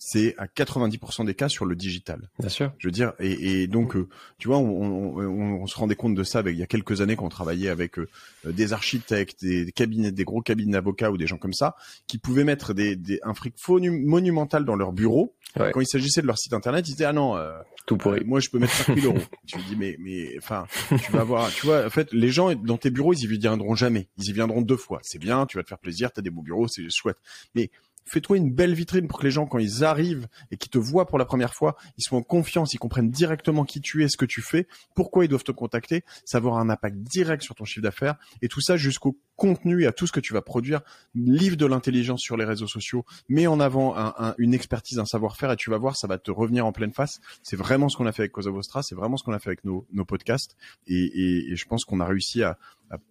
c'est 0.09 0.37
à 0.39 0.47
90% 0.47 1.27
des 1.27 1.35
cas 1.35 1.49
sur 1.49 1.65
le 1.65 1.75
digital. 1.75 2.31
Bien 2.39 2.49
sûr. 2.49 2.73
Je 2.79 2.87
veux 2.87 2.93
dire, 2.93 3.15
et, 3.19 3.67
donc, 3.67 3.97
euh, 3.97 4.09
tu 4.39 4.47
vois, 4.47 4.59
on, 4.59 5.67
se 5.67 5.77
rendait 5.77 5.97
compte 5.97 6.15
de 6.15 6.23
ça 6.23 6.39
avec, 6.39 6.55
il 6.55 6.61
y 6.61 6.63
a 6.63 6.69
quelques 6.69 7.01
années 7.01 7.17
qu'on 7.17 7.29
travaillait 7.29 7.71
avec 7.71 7.99
euh, 7.99 8.07
des 8.45 8.73
architectes, 8.73 9.45
des 9.45 9.73
cabinets, 9.73 10.13
des 10.13 10.23
gros 10.23 10.43
cabinets 10.43 10.75
d'avocats 10.75 11.11
ou 11.11 11.17
des 11.17 11.27
gens 11.27 11.39
comme 11.39 11.53
ça, 11.53 11.75
qui 12.07 12.19
pouvaient 12.19 12.45
mettre 12.45 12.73
des, 12.73 12.97
un 13.25 13.35
fric 13.35 13.55
monumental 13.69 14.65
dans 14.65 14.77
leur 14.77 14.93
bureau. 14.93 15.35
Quand 15.57 15.81
il 15.81 15.89
s'agissait 15.89 16.23
de 16.23 16.29
leur 16.29 16.39
site 16.39 16.53
internet, 16.53 16.87
ils 16.87 16.93
disaient 16.93 17.07
ah 17.07 17.13
non, 17.13 17.37
euh, 17.37 17.51
tout 17.87 17.97
pourri. 17.97 18.23
moi 18.25 18.39
je 18.39 18.51
peux 18.51 18.61
mettre 18.61 18.75
5000 18.75 19.07
euros. 19.07 19.19
tu 19.47 19.59
dis 19.69 19.75
mais 19.75 19.97
mais 19.99 20.37
enfin, 20.39 20.67
tu 21.03 21.11
vas 21.11 21.25
voir, 21.25 21.51
tu 21.51 21.67
vois, 21.67 21.85
en 21.85 21.91
fait, 21.91 22.13
les 22.13 22.31
gens 22.31 22.55
dans 22.55 22.77
tes 22.77 22.91
bureaux, 22.91 23.13
ils 23.15 23.25
y 23.25 23.39
viendront 23.39 23.75
jamais. 23.75 24.07
Ils 24.19 24.29
y 24.29 24.33
viendront 24.33 24.61
deux 24.61 24.77
fois. 24.77 25.01
C'est 25.03 25.19
bien, 25.19 25.47
tu 25.47 25.57
vas 25.57 25.65
te 25.65 25.69
faire 25.69 25.79
plaisir, 25.79 26.13
t'as 26.13 26.23
des 26.23 26.31
beaux 26.31 26.43
bureaux, 26.43 26.69
c'est 26.69 26.89
chouette. 26.91 27.17
Mais 27.57 27.71
fais-toi 28.07 28.37
une 28.39 28.53
belle 28.53 28.75
vitrine 28.75 29.09
pour 29.09 29.19
que 29.19 29.25
les 29.25 29.31
gens, 29.31 29.47
quand 29.47 29.59
ils 29.59 29.85
arrivent 29.85 30.29
et 30.51 30.57
qu'ils 30.57 30.71
te 30.71 30.79
voient 30.79 31.07
pour 31.07 31.19
la 31.19 31.25
première 31.25 31.55
fois, 31.55 31.77
ils 31.99 32.03
soient 32.03 32.19
en 32.19 32.23
confiance, 32.23 32.73
ils 32.73 32.79
comprennent 32.79 33.11
directement 33.11 33.65
qui 33.65 33.81
tu 33.81 34.05
es, 34.05 34.09
ce 34.09 34.17
que 34.17 34.25
tu 34.25 34.41
fais, 34.41 34.67
pourquoi 34.95 35.25
ils 35.25 35.29
doivent 35.29 35.45
te 35.45 35.53
contacter. 35.53 36.05
Ça 36.25 36.41
va 36.41 36.51
un 36.51 36.71
impact 36.71 36.97
direct 36.99 37.43
sur 37.43 37.55
ton 37.55 37.65
chiffre 37.65 37.83
d'affaires 37.83 38.17
et 38.43 38.49
tout 38.49 38.61
ça 38.61 38.77
jusqu'au 38.77 39.19
contenu 39.37 39.83
et 39.83 39.87
à 39.87 39.93
tout 39.93 40.07
ce 40.07 40.13
que 40.13 40.21
tu 40.21 40.33
vas 40.33 40.43
produire. 40.43 40.81
Livre 41.15 41.57
de 41.57 41.67
l'intelligence 41.67 42.21
sur 42.21 42.37
les 42.37 42.45
réseaux 42.45 42.67
sociaux, 42.67 43.05
mets 43.29 43.47
en 43.47 43.61
avant 43.61 43.95
une 44.39 44.55
expertise, 44.55 44.99
un 44.99 45.07
savoir-faire 45.07 45.53
et 45.53 45.57
tu 45.57 45.71
vas 45.71 45.79
voir, 45.79 45.97
ça 45.97 46.07
va 46.07 46.19
te 46.19 46.31
revenir 46.31 46.67
en 46.67 46.73
pleine 46.73 46.93
face. 46.93 47.21
C'est 47.43 47.57
vraiment 47.57 47.89
ce 47.89 47.97
qu'on 47.97 48.07
a 48.07 48.13
fait 48.13 48.23
avec 48.23 48.33
Cosa 48.33 48.51
Vostra, 48.51 48.83
c'est 48.83 48.95
vraiment 48.95 49.17
ce 49.17 49.25
qu'on 49.25 49.33
a 49.33 49.39
fait 49.39 49.51
avec 49.51 49.65
nos, 49.65 49.87
podcasts 50.07 50.57
et, 50.87 51.51
et 51.51 51.57
je 51.57 51.67
pense 51.67 51.85
qu'on 51.85 52.01
a 52.01 52.07
réussi 52.07 52.43
à, 52.43 52.59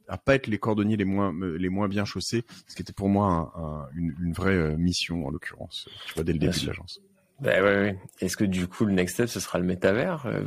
à, 0.07 0.17
pas 0.17 0.35
être 0.35 0.47
les 0.47 0.57
cordonniers 0.57 0.97
les 0.97 1.05
moins 1.05 1.33
les 1.57 1.69
moins 1.69 1.87
bien 1.87 2.05
chaussés, 2.05 2.43
ce 2.67 2.75
qui 2.75 2.81
était 2.81 2.93
pour 2.93 3.09
moi 3.09 3.89
une, 3.95 4.33
vraie 4.33 4.55
euh, 4.55 4.77
mission 4.77 5.25
en 5.25 5.29
l'occurrence. 5.29 5.89
Tu 6.07 6.13
vois 6.13 6.23
dès 6.23 6.33
le 6.33 6.39
début 6.39 6.59
de 6.59 6.67
l'agence. 6.67 7.01
Bah 7.41 7.61
ouais, 7.61 7.99
Est-ce 8.21 8.37
que 8.37 8.45
du 8.45 8.67
coup 8.67 8.85
le 8.85 8.93
next 8.93 9.15
step 9.15 9.27
ce 9.27 9.41
sera 9.41 9.59
le 9.59 9.65
métavers 9.65 10.25
euh, 10.25 10.41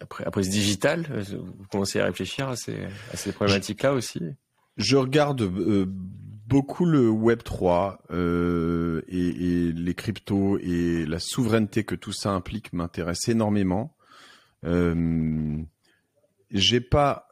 après 0.00 0.24
après 0.24 0.42
ce 0.42 0.48
digital 0.48 1.06
euh, 1.10 1.22
Vous 1.36 1.66
commencez 1.70 2.00
à 2.00 2.06
réfléchir 2.06 2.48
à 2.48 2.56
ces 2.56 2.76
à 3.12 3.16
ces 3.16 3.32
problématiques 3.32 3.82
là 3.82 3.92
aussi? 3.92 4.20
Je 4.76 4.96
regarde 4.96 5.42
beaucoup 6.46 6.84
le 6.84 7.08
Web 7.08 7.42
3 7.42 8.02
et, 8.10 8.14
et, 9.18 9.72
les 9.72 9.94
cryptos 9.94 10.58
et 10.58 11.04
la 11.06 11.18
souveraineté 11.18 11.84
que 11.84 11.94
tout 11.94 12.12
ça 12.12 12.30
implique 12.30 12.72
m'intéresse 12.72 13.28
énormément. 13.28 13.94
J'ai 16.52 16.80
pas 16.80 17.30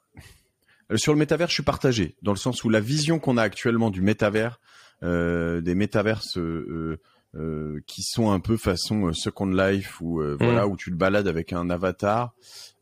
euh, 0.91 0.97
sur 0.97 1.13
le 1.13 1.19
métavers, 1.19 1.49
je 1.49 1.55
suis 1.55 1.63
partagé 1.63 2.17
dans 2.23 2.33
le 2.33 2.39
sens 2.39 2.65
où 2.65 2.69
la 2.69 2.81
vision 2.81 3.19
qu'on 3.19 3.37
a 3.37 3.43
actuellement 3.43 3.91
du 3.91 4.03
métavers, 4.03 4.61
euh, 5.03 5.61
des 5.61 5.75
métaverses 5.75 6.39
euh, 6.39 7.01
euh, 7.35 7.81
qui 7.87 8.03
sont 8.03 8.31
un 8.31 8.41
peu 8.41 8.57
façon 8.57 9.13
Second 9.13 9.47
Life 9.47 10.01
ou 10.01 10.23
voilà 10.39 10.67
mm. 10.67 10.71
où 10.71 10.77
tu 10.77 10.91
le 10.91 10.97
balades 10.97 11.29
avec 11.29 11.53
un 11.53 11.71
avatar. 11.71 12.35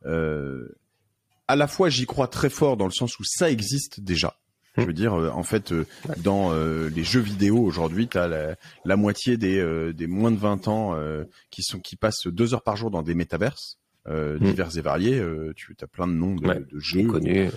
à 0.05 1.57
la 1.57 1.67
fois, 1.67 1.89
j'y 1.89 2.07
crois 2.07 2.29
très 2.29 2.51
fort 2.51 2.77
dans 2.77 2.87
le 2.87 2.93
sens 2.93 3.19
où 3.19 3.25
ça 3.25 3.51
existe 3.51 4.01
déjà. 4.01 4.37
Je 4.77 4.83
veux 4.83 4.93
dire, 4.93 5.15
en 5.15 5.43
fait, 5.43 5.73
dans 6.19 6.53
les 6.55 7.05
jeux 7.05 7.21
vidéo 7.21 7.59
aujourd'hui, 7.59 8.09
tu 8.09 8.19
as 8.19 8.29
la, 8.29 8.57
la, 8.85 8.97
moitié 8.97 9.37
des, 9.37 9.93
des 9.93 10.07
moins 10.07 10.31
de 10.31 10.39
20 10.39 10.69
ans 10.69 10.97
qui 11.51 11.63
sont 11.63 11.81
qui 11.81 11.97
passent 11.97 12.27
deux 12.27 12.55
heures 12.55 12.63
par 12.63 12.77
jour 12.77 12.91
dans 12.91 13.03
des 13.03 13.15
métaverses. 13.15 13.79
Euh, 14.09 14.37
mm. 14.39 14.45
divers 14.45 14.79
et 14.79 14.81
variés. 14.81 15.19
Euh, 15.19 15.53
tu 15.57 15.75
as 15.81 15.87
plein 15.87 16.07
de 16.07 16.13
noms 16.13 16.37
de, 16.37 16.67
jeux. 16.79 17.09
Connus, 17.09 17.49
euh, 17.49 17.51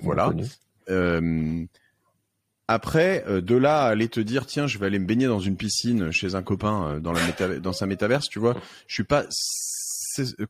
voilà. 0.00 0.32
après, 2.66 3.24
de 3.28 3.54
là 3.54 3.82
à 3.82 3.88
aller 3.88 4.08
te 4.08 4.18
dire, 4.18 4.46
tiens, 4.46 4.66
je 4.66 4.78
vais 4.78 4.86
aller 4.86 4.98
me 4.98 5.06
baigner 5.06 5.26
dans 5.26 5.38
une 5.38 5.56
piscine 5.56 6.10
chez 6.10 6.34
un 6.34 6.42
copain 6.42 6.98
dans, 7.00 7.12
la 7.12 7.58
dans 7.60 7.72
sa 7.72 7.86
métaverse, 7.86 8.28
tu 8.28 8.38
vois, 8.38 8.56
je 8.88 8.94
suis 8.94 9.04
pas 9.04 9.26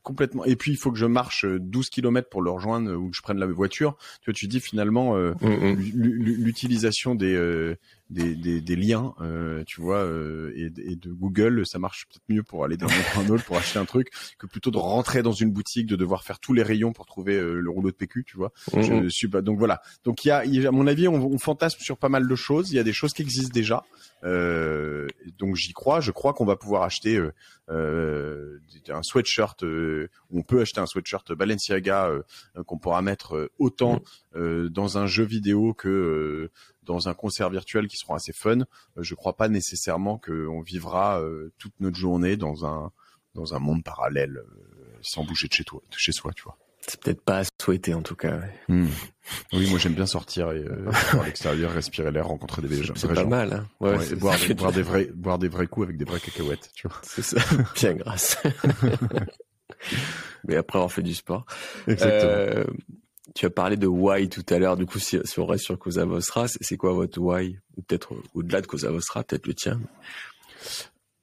complètement. 0.01 0.45
Et 0.45 0.55
puis 0.55 0.71
il 0.71 0.77
faut 0.77 0.91
que 0.91 0.97
je 0.97 1.05
marche 1.05 1.45
12 1.45 1.89
km 1.89 2.29
pour 2.29 2.41
le 2.41 2.51
rejoindre 2.51 2.93
ou 2.93 3.09
que 3.09 3.15
je 3.15 3.21
prenne 3.21 3.37
la 3.37 3.45
voiture. 3.45 3.97
Tu 4.21 4.31
vois, 4.31 4.33
tu 4.33 4.47
dis 4.47 4.59
finalement 4.59 5.15
mm, 5.15 5.35
mm. 5.41 5.75
l'utilisation 5.93 7.15
des 7.15 7.75
des, 8.13 8.35
des, 8.35 8.61
des 8.61 8.75
liens, 8.75 9.13
euh, 9.21 9.63
tu 9.65 9.81
vois, 9.81 9.97
euh, 9.97 10.53
et, 10.55 10.65
et, 10.91 10.95
de 10.95 11.11
Google, 11.11 11.65
ça 11.65 11.79
marche 11.79 12.05
peut-être 12.07 12.23
mieux 12.29 12.43
pour 12.43 12.63
aller 12.63 12.77
d'un 12.77 12.85
autre 12.87 13.17
à 13.17 13.21
un 13.21 13.29
autre 13.29 13.43
pour 13.43 13.57
acheter 13.57 13.79
un 13.79 13.85
truc 13.85 14.09
que 14.37 14.45
plutôt 14.45 14.71
de 14.71 14.77
rentrer 14.77 15.23
dans 15.23 15.31
une 15.31 15.51
boutique, 15.51 15.87
de 15.87 15.95
devoir 15.95 16.23
faire 16.23 16.39
tous 16.39 16.53
les 16.53 16.63
rayons 16.63 16.93
pour 16.93 17.05
trouver 17.05 17.35
euh, 17.35 17.59
le 17.59 17.69
rouleau 17.69 17.89
de 17.89 17.95
PQ, 17.95 18.23
tu 18.23 18.37
vois. 18.37 18.51
Je 18.71 18.93
mhm. 18.93 19.09
suis 19.09 19.27
pas. 19.27 19.41
Donc 19.41 19.57
voilà. 19.57 19.81
Donc 20.03 20.23
il 20.25 20.27
y 20.27 20.31
a, 20.31 20.43
à 20.67 20.71
mon 20.71 20.87
avis, 20.87 21.07
on, 21.07 21.15
on, 21.15 21.37
fantasme 21.39 21.79
sur 21.81 21.97
pas 21.97 22.09
mal 22.09 22.27
de 22.27 22.35
choses. 22.35 22.71
Il 22.71 22.75
y 22.75 22.79
a 22.79 22.83
des 22.83 22.93
choses 22.93 23.13
qui 23.13 23.23
existent 23.23 23.53
déjà. 23.53 23.83
Euh, 24.23 25.07
donc 25.39 25.55
j'y 25.55 25.73
crois. 25.73 25.99
Je 25.99 26.11
crois 26.11 26.33
qu'on 26.33 26.45
va 26.45 26.55
pouvoir 26.55 26.83
acheter 26.83 27.19
euh, 27.69 28.59
un 28.89 29.03
sweatshirt. 29.03 29.63
on 29.63 30.43
peut 30.43 30.61
acheter 30.61 30.79
un 30.79 30.85
sweatshirt 30.85 31.33
Balenciaga 31.33 32.11
qu'on 32.67 32.77
pourra 32.77 33.01
mettre 33.01 33.49
autant 33.57 34.01
mhm. 34.35 34.69
dans 34.69 34.97
un 34.97 35.07
jeu 35.07 35.23
vidéo 35.23 35.73
que 35.73 36.51
dans 36.85 37.09
un 37.09 37.13
concert 37.13 37.49
virtuel 37.49 37.87
qui 37.87 37.97
seront 37.97 38.15
assez 38.15 38.33
fun. 38.33 38.59
Euh, 38.59 38.63
je 38.97 39.15
crois 39.15 39.35
pas 39.35 39.49
nécessairement 39.49 40.17
qu'on 40.17 40.61
vivra 40.61 41.19
euh, 41.19 41.51
toute 41.57 41.73
notre 41.79 41.97
journée 41.97 42.37
dans 42.37 42.65
un 42.65 42.91
dans 43.35 43.55
un 43.55 43.59
monde 43.59 43.83
parallèle 43.83 44.37
euh, 44.37 44.97
sans 45.01 45.23
bouger 45.23 45.47
de 45.47 45.53
chez 45.53 45.63
toi, 45.63 45.81
de 45.89 45.97
chez 45.97 46.11
soi, 46.11 46.31
tu 46.33 46.43
vois. 46.43 46.57
C'est 46.87 46.99
peut-être 46.99 47.21
pas 47.21 47.39
à 47.39 47.43
souhaiter 47.61 47.93
en 47.93 48.01
tout 48.01 48.15
cas. 48.15 48.41
Hmm. 48.67 48.87
Oui, 49.53 49.69
moi 49.69 49.79
j'aime 49.79 49.93
bien 49.93 50.05
sortir 50.05 50.51
et 50.51 50.63
euh, 50.63 50.91
à 51.13 51.23
l'extérieur, 51.23 51.71
respirer 51.71 52.11
l'air, 52.11 52.27
rencontrer 52.27 52.61
des 52.61 52.83
gens. 52.83 52.93
C'est 52.95 53.13
pas 53.13 53.23
mal. 53.23 53.53
Hein 53.53 53.67
ouais, 53.79 54.15
boire, 54.15 54.37
boire 54.55 54.71
des 54.73 54.81
vrais, 54.81 55.05
boire 55.13 55.39
des 55.39 55.47
vrais 55.47 55.67
coups 55.67 55.85
avec 55.85 55.97
des 55.97 56.05
vraies 56.05 56.19
cacahuètes, 56.19 56.71
tu 56.75 56.87
vois. 56.87 56.97
C'est 57.03 57.21
ça. 57.21 57.37
Bien 57.75 57.93
grâce. 57.93 58.37
Mais 60.45 60.57
après 60.57 60.77
avoir 60.77 60.91
fait 60.91 61.03
du 61.03 61.13
sport. 61.13 61.45
Exactement. 61.87 62.31
Euh, 62.31 62.65
tu 63.35 63.45
as 63.45 63.49
parlé 63.49 63.77
de 63.77 63.87
why 63.87 64.27
tout 64.29 64.45
à 64.49 64.59
l'heure. 64.59 64.77
Du 64.77 64.85
coup, 64.85 64.99
si, 64.99 65.19
on 65.37 65.45
reste 65.45 65.65
sur 65.65 65.79
Cosa 65.79 66.05
Vostra, 66.05 66.47
c'est 66.47 66.77
quoi 66.77 66.93
votre 66.93 67.19
why? 67.19 67.57
Ou 67.77 67.81
peut-être 67.81 68.15
au-delà 68.33 68.61
de 68.61 68.67
Cosa 68.67 68.91
Vostra, 68.91 69.23
peut-être 69.23 69.47
le 69.47 69.53
tien 69.53 69.79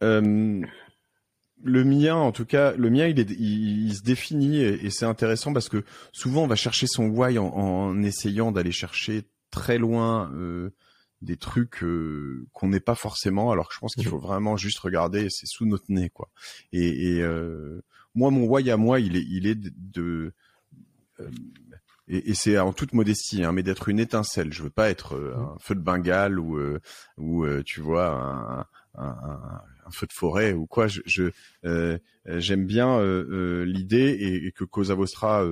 euh, 0.02 0.62
Le 1.62 1.84
mien, 1.84 2.16
en 2.16 2.32
tout 2.32 2.46
cas, 2.46 2.72
le 2.72 2.90
mien, 2.90 3.06
il, 3.06 3.20
est, 3.20 3.30
il, 3.30 3.94
se 3.94 4.02
définit 4.02 4.60
et, 4.60 4.90
c'est 4.90 5.04
intéressant 5.04 5.52
parce 5.52 5.68
que 5.68 5.84
souvent 6.12 6.44
on 6.44 6.46
va 6.46 6.56
chercher 6.56 6.86
son 6.86 7.06
why 7.08 7.38
en, 7.38 8.02
essayant 8.02 8.50
d'aller 8.50 8.72
chercher 8.72 9.24
très 9.50 9.78
loin 9.78 10.32
euh, 10.34 10.70
des 11.20 11.36
trucs 11.36 11.82
euh, 11.82 12.46
qu'on 12.52 12.68
n'est 12.68 12.80
pas 12.80 12.94
forcément. 12.94 13.52
Alors 13.52 13.68
que 13.68 13.74
je 13.74 13.80
pense 13.80 13.94
qu'il 13.94 14.06
mmh. 14.06 14.10
faut 14.10 14.18
vraiment 14.18 14.56
juste 14.56 14.78
regarder, 14.78 15.28
c'est 15.28 15.46
sous 15.46 15.66
notre 15.66 15.86
nez, 15.90 16.08
quoi. 16.08 16.30
Et, 16.72 17.18
et 17.18 17.24
moi, 18.14 18.30
mon 18.30 18.46
why 18.46 18.70
à 18.70 18.78
moi, 18.78 19.00
il 19.00 19.16
est, 19.16 19.26
il 19.28 19.46
est 19.46 19.54
de, 19.54 19.70
de 19.76 20.34
et, 22.10 22.30
et 22.30 22.34
c'est 22.34 22.58
en 22.58 22.72
toute 22.72 22.92
modestie, 22.92 23.44
hein, 23.44 23.52
mais 23.52 23.62
d'être 23.62 23.88
une 23.88 24.00
étincelle. 24.00 24.52
Je 24.52 24.62
veux 24.62 24.70
pas 24.70 24.90
être 24.90 25.14
euh, 25.14 25.34
un 25.36 25.56
feu 25.60 25.74
de 25.74 25.80
Bengale 25.80 26.38
ou 26.38 26.58
euh, 26.58 26.80
ou 27.16 27.44
euh, 27.44 27.62
tu 27.64 27.80
vois 27.80 28.08
un, 28.10 28.66
un, 29.02 29.62
un, 29.86 29.90
feu 29.90 30.06
de 30.06 30.12
forêt 30.12 30.52
ou 30.52 30.66
quoi. 30.66 30.88
Je, 30.88 31.00
je 31.06 31.30
j'aime 32.26 32.66
bien 32.66 33.00
l'idée 33.64 34.10
et, 34.10 34.46
et, 34.46 34.52
que 34.52 34.64
Cosa 34.64 34.94
Vostra 34.94 35.44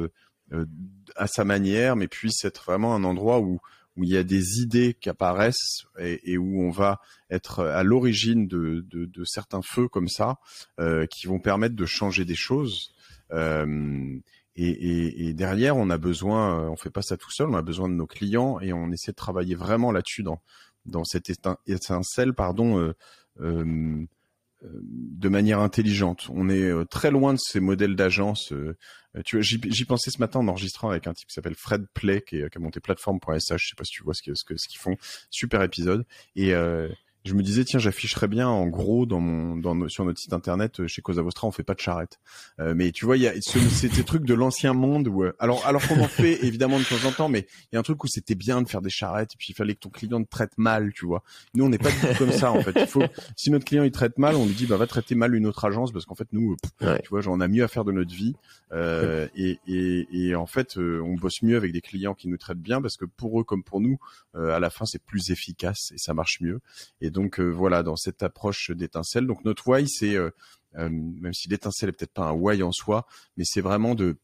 à 1.16 1.26
sa 1.26 1.44
manière, 1.44 1.96
mais 1.96 2.08
puisse 2.08 2.44
être 2.44 2.64
vraiment 2.64 2.94
un 2.94 3.04
endroit 3.04 3.40
où 3.40 3.60
où 3.98 4.04
il 4.04 4.10
y 4.10 4.16
a 4.16 4.22
des 4.22 4.60
idées 4.60 4.94
qui 4.94 5.10
apparaissent 5.10 5.84
et, 5.98 6.32
et 6.32 6.38
où 6.38 6.62
on 6.62 6.70
va 6.70 7.00
être 7.30 7.64
à 7.64 7.82
l'origine 7.82 8.46
de, 8.46 8.86
de, 8.88 9.06
de, 9.06 9.24
certains 9.24 9.60
feux 9.60 9.88
comme 9.88 10.08
ça, 10.08 10.36
euh, 10.78 11.04
qui 11.06 11.26
vont 11.26 11.40
permettre 11.40 11.74
de 11.74 11.84
changer 11.84 12.24
des 12.24 12.36
choses. 12.36 12.94
Euh, 13.32 14.16
et, 14.60 14.68
et, 14.68 15.28
et, 15.28 15.34
derrière, 15.34 15.76
on 15.76 15.88
a 15.90 15.98
besoin, 15.98 16.64
euh, 16.64 16.68
on 16.68 16.76
fait 16.76 16.90
pas 16.90 17.02
ça 17.02 17.16
tout 17.16 17.30
seul, 17.30 17.48
on 17.48 17.54
a 17.54 17.62
besoin 17.62 17.88
de 17.88 17.94
nos 17.94 18.06
clients 18.06 18.58
et 18.60 18.72
on 18.72 18.90
essaie 18.90 19.12
de 19.12 19.16
travailler 19.16 19.54
vraiment 19.54 19.92
là-dessus 19.92 20.22
dans 20.22 20.40
dans 20.88 21.04
cette 21.04 21.30
étincelle, 21.66 22.34
pardon, 22.34 22.78
euh, 22.78 22.94
euh, 23.40 24.06
de 24.62 25.28
manière 25.28 25.60
intelligente. 25.60 26.28
On 26.30 26.48
est 26.48 26.62
euh, 26.62 26.84
très 26.84 27.10
loin 27.10 27.34
de 27.34 27.38
ces 27.40 27.60
modèles 27.60 27.94
d'agence. 27.94 28.52
tu 29.24 29.36
vois, 29.36 29.42
j'y 29.42 29.84
pensais 29.84 30.10
ce 30.10 30.18
matin 30.18 30.40
en 30.40 30.48
enregistrant 30.48 30.90
avec 30.90 31.06
un 31.06 31.12
type 31.12 31.28
qui 31.28 31.34
s'appelle 31.34 31.54
Fred 31.54 31.86
Play 31.94 32.22
qui, 32.22 32.38
qui 32.38 32.58
a 32.58 32.60
monté 32.60 32.80
plateforme.sh. 32.80 33.56
Je 33.56 33.68
sais 33.68 33.76
pas 33.76 33.84
si 33.84 33.92
tu 33.92 34.02
vois 34.02 34.14
ce 34.14 34.22
qu'ils 34.22 34.34
ce, 34.36 34.44
ce 34.56 34.68
qu'ils 34.68 34.80
font. 34.80 34.96
Super 35.30 35.62
épisode. 35.62 36.04
Et 36.34 36.52
je 37.28 37.34
me 37.34 37.42
disais 37.42 37.64
tiens 37.64 37.78
j'afficherais 37.78 38.26
bien 38.26 38.48
en 38.48 38.66
gros 38.66 39.04
dans 39.04 39.20
mon 39.20 39.56
dans 39.56 39.88
sur 39.88 40.04
notre 40.04 40.18
site 40.18 40.32
internet 40.32 40.80
euh, 40.80 40.86
chez 40.88 41.02
Cosa 41.02 41.20
Vostra 41.20 41.46
on 41.46 41.52
fait 41.52 41.62
pas 41.62 41.74
de 41.74 41.80
charrette. 41.80 42.18
Euh, 42.58 42.72
mais 42.74 42.90
tu 42.90 43.04
vois 43.04 43.16
il 43.16 43.22
y 43.22 43.28
a 43.28 43.40
ce, 43.40 43.58
ces 43.58 44.04
trucs 44.04 44.24
de 44.24 44.34
l'ancien 44.34 44.72
monde 44.72 45.08
où 45.08 45.24
euh, 45.24 45.34
alors 45.38 45.64
alors 45.66 45.86
qu'on 45.86 46.00
en 46.00 46.08
fait 46.08 46.42
évidemment 46.44 46.78
de 46.78 46.84
temps 46.84 47.06
en 47.06 47.12
temps 47.12 47.28
mais 47.28 47.46
il 47.70 47.74
y 47.74 47.76
a 47.76 47.80
un 47.80 47.82
truc 47.82 48.02
où 48.02 48.06
c'était 48.06 48.34
bien 48.34 48.62
de 48.62 48.68
faire 48.68 48.80
des 48.80 48.90
charrettes 48.90 49.34
et 49.34 49.36
puis 49.36 49.48
il 49.50 49.54
fallait 49.54 49.74
que 49.74 49.80
ton 49.80 49.90
client 49.90 50.22
te 50.22 50.28
traite 50.28 50.52
mal 50.56 50.92
tu 50.94 51.04
vois. 51.04 51.22
Nous 51.54 51.64
on 51.64 51.68
n'est 51.68 51.78
pas 51.78 51.90
du 51.90 51.98
tout 51.98 52.14
comme 52.16 52.32
ça 52.32 52.50
en 52.50 52.62
fait. 52.62 52.72
Il 52.76 52.86
faut 52.86 53.04
si 53.36 53.50
notre 53.50 53.66
client 53.66 53.84
il 53.84 53.90
traite 53.90 54.16
mal 54.16 54.34
on 54.34 54.46
lui 54.46 54.54
dit 54.54 54.66
bah 54.66 54.78
va 54.78 54.86
traiter 54.86 55.14
mal 55.14 55.34
une 55.34 55.46
autre 55.46 55.66
agence 55.66 55.92
parce 55.92 56.06
qu'en 56.06 56.14
fait 56.14 56.28
nous 56.32 56.56
tu 56.80 57.08
vois 57.10 57.20
on 57.26 57.40
a 57.40 57.48
mieux 57.48 57.62
à 57.62 57.68
faire 57.68 57.84
de 57.84 57.92
notre 57.92 58.14
vie. 58.14 58.34
Euh, 58.72 59.28
et, 59.34 59.58
et, 59.66 60.06
et 60.12 60.34
en 60.34 60.46
fait 60.46 60.78
on 60.78 61.14
bosse 61.14 61.42
mieux 61.42 61.56
avec 61.58 61.72
des 61.72 61.82
clients 61.82 62.14
qui 62.14 62.28
nous 62.28 62.38
traitent 62.38 62.62
bien 62.62 62.80
parce 62.80 62.96
que 62.96 63.04
pour 63.04 63.38
eux 63.38 63.44
comme 63.44 63.62
pour 63.62 63.80
nous 63.80 63.98
à 64.34 64.58
la 64.60 64.70
fin 64.70 64.86
c'est 64.86 65.02
plus 65.02 65.30
efficace 65.30 65.92
et 65.94 65.98
ça 65.98 66.14
marche 66.14 66.40
mieux. 66.40 66.60
Et 67.00 67.10
donc 67.10 67.17
voilà, 67.38 67.82
dans 67.82 67.96
cette 67.96 68.22
approche 68.22 68.70
d'étincelle. 68.70 69.26
Donc 69.26 69.44
notre 69.44 69.66
why, 69.68 69.88
c'est 69.88 70.16
même 70.74 71.34
si 71.34 71.48
l'étincelle 71.48 71.88
est 71.88 71.92
peut-être 71.92 72.12
pas 72.12 72.28
un 72.28 72.32
why 72.32 72.62
en 72.62 72.72
soi, 72.72 73.06
mais 73.36 73.44
c'est 73.44 73.60
vraiment 73.60 73.94
de 73.94 74.16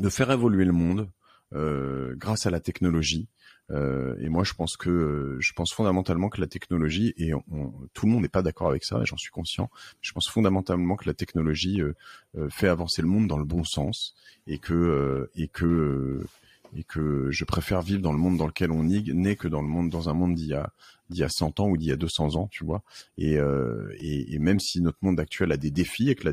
de 0.00 0.08
faire 0.08 0.30
évoluer 0.30 0.64
le 0.64 0.72
monde 0.72 1.10
grâce 1.52 2.46
à 2.46 2.50
la 2.50 2.60
technologie. 2.60 3.28
Euh, 3.70 4.14
et 4.20 4.28
moi, 4.28 4.44
je 4.44 4.52
pense 4.52 4.76
que 4.76 5.36
je 5.40 5.52
pense 5.52 5.72
fondamentalement 5.72 6.28
que 6.28 6.40
la 6.40 6.46
technologie 6.46 7.14
et 7.16 7.32
tout 7.94 8.06
le 8.06 8.12
monde 8.12 8.22
n'est 8.22 8.28
pas 8.28 8.42
d'accord 8.42 8.68
avec 8.68 8.84
ça, 8.84 9.02
j'en 9.04 9.16
suis 9.16 9.30
conscient. 9.30 9.70
Je 10.00 10.12
pense 10.12 10.28
fondamentalement 10.28 10.96
que 10.96 11.06
la 11.06 11.14
technologie 11.14 11.80
euh, 11.80 11.94
euh, 12.36 12.48
fait 12.50 12.68
avancer 12.68 13.00
le 13.02 13.08
monde 13.08 13.26
dans 13.26 13.38
le 13.38 13.44
bon 13.44 13.64
sens 13.64 14.14
et 14.46 14.58
que 14.58 15.30
et 15.34 15.48
que 15.48 16.22
et 16.74 16.84
que 16.84 17.30
je 17.30 17.44
préfère 17.44 17.82
vivre 17.82 18.02
dans 18.02 18.12
le 18.12 18.18
monde 18.18 18.36
dans 18.36 18.46
lequel 18.46 18.70
on 18.70 18.84
n'est 18.84 19.36
que 19.36 19.48
dans 19.48 19.62
le 19.62 19.68
monde 19.68 19.90
dans 19.90 20.08
un 20.08 20.14
monde 20.14 20.34
d'il 20.34 20.48
y 20.48 20.54
a 20.54 20.72
d'il 21.10 21.20
y 21.20 21.24
a 21.24 21.28
100 21.28 21.60
ans 21.60 21.68
ou 21.68 21.76
d'il 21.76 21.88
y 21.88 21.92
a 21.92 21.96
200 21.96 22.36
ans, 22.36 22.48
tu 22.50 22.64
vois. 22.64 22.82
Et, 23.18 23.38
euh, 23.38 23.94
et, 23.98 24.34
et, 24.34 24.38
même 24.38 24.58
si 24.58 24.80
notre 24.80 24.98
monde 25.02 25.20
actuel 25.20 25.52
a 25.52 25.56
des 25.56 25.70
défis 25.70 26.10
et 26.10 26.14
que 26.14 26.24
la 26.24 26.32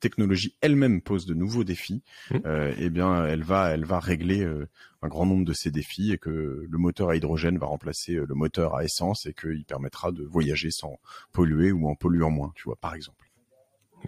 technologie 0.00 0.56
elle-même 0.60 1.00
pose 1.02 1.26
de 1.26 1.34
nouveaux 1.34 1.64
défis, 1.64 2.02
mmh. 2.30 2.36
euh, 2.46 2.74
eh 2.78 2.90
bien, 2.90 3.24
elle 3.26 3.42
va, 3.42 3.70
elle 3.70 3.84
va 3.84 4.00
régler 4.00 4.42
euh, 4.42 4.68
un 5.02 5.08
grand 5.08 5.26
nombre 5.26 5.44
de 5.44 5.52
ces 5.52 5.70
défis 5.70 6.12
et 6.12 6.18
que 6.18 6.66
le 6.68 6.78
moteur 6.78 7.10
à 7.10 7.16
hydrogène 7.16 7.58
va 7.58 7.66
remplacer 7.66 8.16
euh, 8.16 8.26
le 8.28 8.34
moteur 8.34 8.74
à 8.74 8.84
essence 8.84 9.26
et 9.26 9.34
qu'il 9.34 9.64
permettra 9.64 10.12
de 10.12 10.24
voyager 10.24 10.70
sans 10.70 10.98
polluer 11.32 11.72
ou 11.72 11.88
en 11.88 11.94
polluant 11.94 12.30
moins, 12.30 12.52
tu 12.56 12.64
vois, 12.64 12.76
par 12.76 12.94
exemple. 12.94 13.27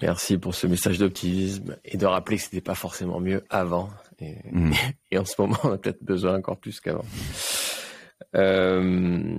Merci 0.02 0.38
pour 0.38 0.54
ce 0.54 0.66
message 0.66 0.98
d'optimisme 0.98 1.76
et 1.84 1.96
de 1.96 2.06
rappeler 2.06 2.36
que 2.36 2.42
c'était 2.42 2.60
pas 2.60 2.74
forcément 2.74 3.20
mieux 3.20 3.42
avant. 3.50 3.90
Et, 4.20 4.36
mmh. 4.50 4.72
et 5.10 5.18
en 5.18 5.24
ce 5.24 5.40
moment, 5.40 5.58
on 5.64 5.72
a 5.72 5.78
peut-être 5.78 6.02
besoin 6.02 6.36
encore 6.36 6.58
plus 6.58 6.80
qu'avant. 6.80 7.04
Euh, 8.36 9.34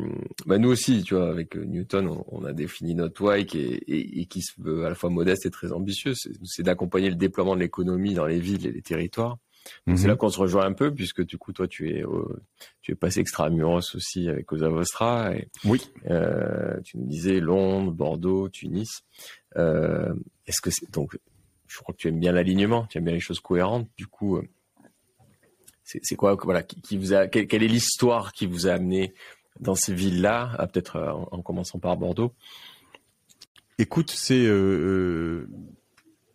bah 0.45 0.57
nous 0.57 0.69
aussi, 0.69 1.03
tu 1.03 1.15
vois, 1.15 1.29
avec 1.29 1.55
Newton, 1.55 2.23
on, 2.27 2.43
a 2.43 2.51
défini 2.51 2.93
notre 2.93 3.23
why 3.23 3.45
qui 3.45 3.59
est, 3.59 3.83
et, 3.87 4.25
qui 4.25 4.41
se 4.41 4.53
veut 4.57 4.85
à 4.85 4.89
la 4.89 4.95
fois 4.95 5.09
modeste 5.09 5.45
et 5.45 5.49
très 5.49 5.71
ambitieux. 5.71 6.13
C'est 6.43 6.63
d'accompagner 6.63 7.09
le 7.09 7.15
déploiement 7.15 7.55
de 7.55 7.61
l'économie 7.61 8.13
dans 8.13 8.25
les 8.25 8.39
villes 8.39 8.65
et 8.67 8.71
les 8.71 8.81
territoires. 8.81 9.37
C'est 9.85 9.93
mhm. 9.93 10.07
là 10.07 10.15
qu'on 10.15 10.29
se 10.29 10.39
rejoint 10.39 10.65
un 10.65 10.73
peu, 10.73 10.93
puisque 10.93 11.23
du 11.23 11.37
coup, 11.37 11.53
toi, 11.53 11.67
tu 11.67 11.91
es, 11.91 12.03
tu 12.81 12.91
es 12.91 12.95
passé 12.95 13.19
extramuros 13.19 13.95
aussi 13.95 14.27
avec 14.27 14.45
Cosa 14.45 14.69
Vostra. 14.69 15.35
Et, 15.35 15.47
oui. 15.65 15.81
Euh, 16.09 16.79
tu 16.83 16.97
nous 16.97 17.05
disais 17.05 17.39
Londres, 17.39 17.91
Bordeaux, 17.91 18.49
Tunis. 18.49 19.03
Euh, 19.57 20.13
Est-ce 20.47 20.61
que 20.61 20.71
c'est 20.71 20.91
donc, 20.91 21.17
je 21.67 21.77
crois 21.79 21.93
que 21.93 21.99
tu 21.99 22.07
aimes 22.07 22.19
bien 22.19 22.31
l'alignement, 22.31 22.85
tu 22.87 22.97
aimes 22.97 23.05
bien 23.05 23.13
les 23.13 23.19
choses 23.19 23.39
cohérentes. 23.39 23.87
Du 23.97 24.07
coup, 24.07 24.37
euh, 24.37 24.47
c'est 25.83 26.15
quoi 26.15 26.35
voilà 26.41 26.63
qui, 26.63 26.97
vous 26.97 27.13
a 27.13 27.27
quelle, 27.27 27.63
est 27.63 27.67
l'histoire 27.67 28.31
qui 28.33 28.45
vous 28.45 28.67
a 28.67 28.73
amené 28.73 29.13
dans 29.59 29.75
ces 29.75 29.93
villes-là, 29.93 30.67
peut-être 30.71 31.27
en, 31.31 31.41
commençant 31.41 31.79
par 31.79 31.97
Bordeaux? 31.97 32.33
Écoute, 33.77 34.11
c'est 34.11 34.45
euh, 34.45 35.49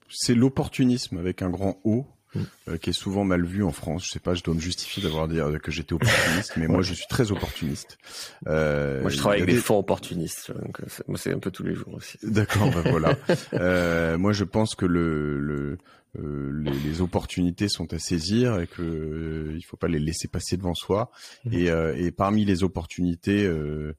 c'est 0.08 0.34
l'opportunisme 0.34 1.18
avec 1.18 1.42
un 1.42 1.50
grand 1.50 1.80
O. 1.84 2.06
Mm. 2.36 2.78
qui 2.78 2.90
est 2.90 2.94
souvent 2.94 3.24
mal 3.24 3.44
vu 3.44 3.62
en 3.62 3.72
France. 3.72 4.06
Je 4.06 4.10
sais 4.10 4.20
pas, 4.20 4.34
je 4.34 4.42
dois 4.42 4.54
me 4.54 4.60
justifier 4.60 5.02
d'avoir 5.02 5.28
dit 5.28 5.38
que 5.62 5.70
j'étais 5.70 5.92
opportuniste, 5.92 6.52
mais 6.56 6.68
moi 6.68 6.82
je 6.82 6.94
suis 6.94 7.06
très 7.08 7.30
opportuniste. 7.32 7.98
moi 8.44 9.08
je 9.08 9.16
travaille 9.16 9.42
avec 9.42 9.54
des 9.54 9.60
fonds 9.60 9.78
opportunistes, 9.78 10.52
donc 10.52 10.80
moi 11.08 11.18
c'est 11.18 11.32
un 11.32 11.38
peu 11.38 11.50
tous 11.50 11.62
les 11.62 11.74
jours 11.74 11.94
aussi. 11.94 12.18
D'accord, 12.22 12.70
ben 12.70 12.82
voilà. 12.90 14.16
moi 14.18 14.32
je 14.32 14.44
pense 14.44 14.74
que 14.74 14.86
le, 14.86 15.40
le 15.40 15.78
euh, 16.18 16.50
les, 16.62 16.70
les, 16.70 17.00
opportunités 17.00 17.68
sont 17.68 17.92
à 17.92 17.98
saisir 17.98 18.60
et 18.60 18.66
que 18.66 18.82
euh, 18.82 19.54
il 19.56 19.62
faut 19.62 19.76
pas 19.76 19.88
les 19.88 19.98
laisser 19.98 20.28
passer 20.28 20.56
devant 20.56 20.74
soi. 20.74 21.10
Mmh. 21.44 21.52
Et, 21.52 21.70
euh, 21.70 21.96
et, 21.96 22.10
parmi 22.10 22.44
les 22.44 22.62
opportunités, 22.62 23.44
euh, 23.44 23.94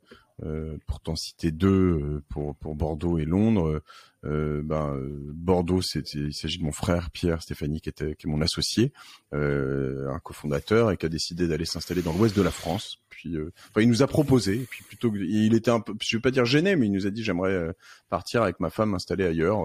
pour 0.85 0.99
t'en 0.99 1.15
citer 1.15 1.51
deux, 1.51 2.21
pour, 2.29 2.55
pour 2.57 2.75
Bordeaux 2.75 3.17
et 3.17 3.25
Londres, 3.25 3.81
ben, 4.23 4.99
Bordeaux, 5.33 5.81
il 5.81 6.33
s'agit 6.33 6.59
de 6.59 6.63
mon 6.63 6.71
frère 6.71 7.09
Pierre 7.11 7.41
Stéphanie 7.41 7.81
qui 7.81 7.89
était 7.89 8.15
qui 8.15 8.27
est 8.27 8.29
mon 8.29 8.41
associé, 8.41 8.91
un 9.31 10.19
cofondateur 10.23 10.91
et 10.91 10.97
qui 10.97 11.05
a 11.05 11.09
décidé 11.09 11.47
d'aller 11.47 11.65
s'installer 11.65 12.01
dans 12.01 12.13
l'ouest 12.13 12.35
de 12.35 12.41
la 12.41 12.51
France. 12.51 12.97
Puis, 13.09 13.35
enfin, 13.69 13.81
il 13.81 13.89
nous 13.89 14.03
a 14.03 14.07
proposé. 14.07 14.67
puis 14.69 14.83
plutôt, 14.83 15.13
il 15.15 15.55
était 15.55 15.71
un 15.71 15.79
peu, 15.79 15.93
je 16.01 16.17
vais 16.17 16.21
pas 16.21 16.31
dire 16.31 16.45
gêné, 16.45 16.75
mais 16.75 16.85
il 16.85 16.91
nous 16.91 17.07
a 17.07 17.09
dit 17.09 17.23
j'aimerais 17.23 17.73
partir 18.09 18.43
avec 18.43 18.59
ma 18.59 18.69
femme 18.69 18.91
m'installer 18.91 19.25
ailleurs. 19.25 19.59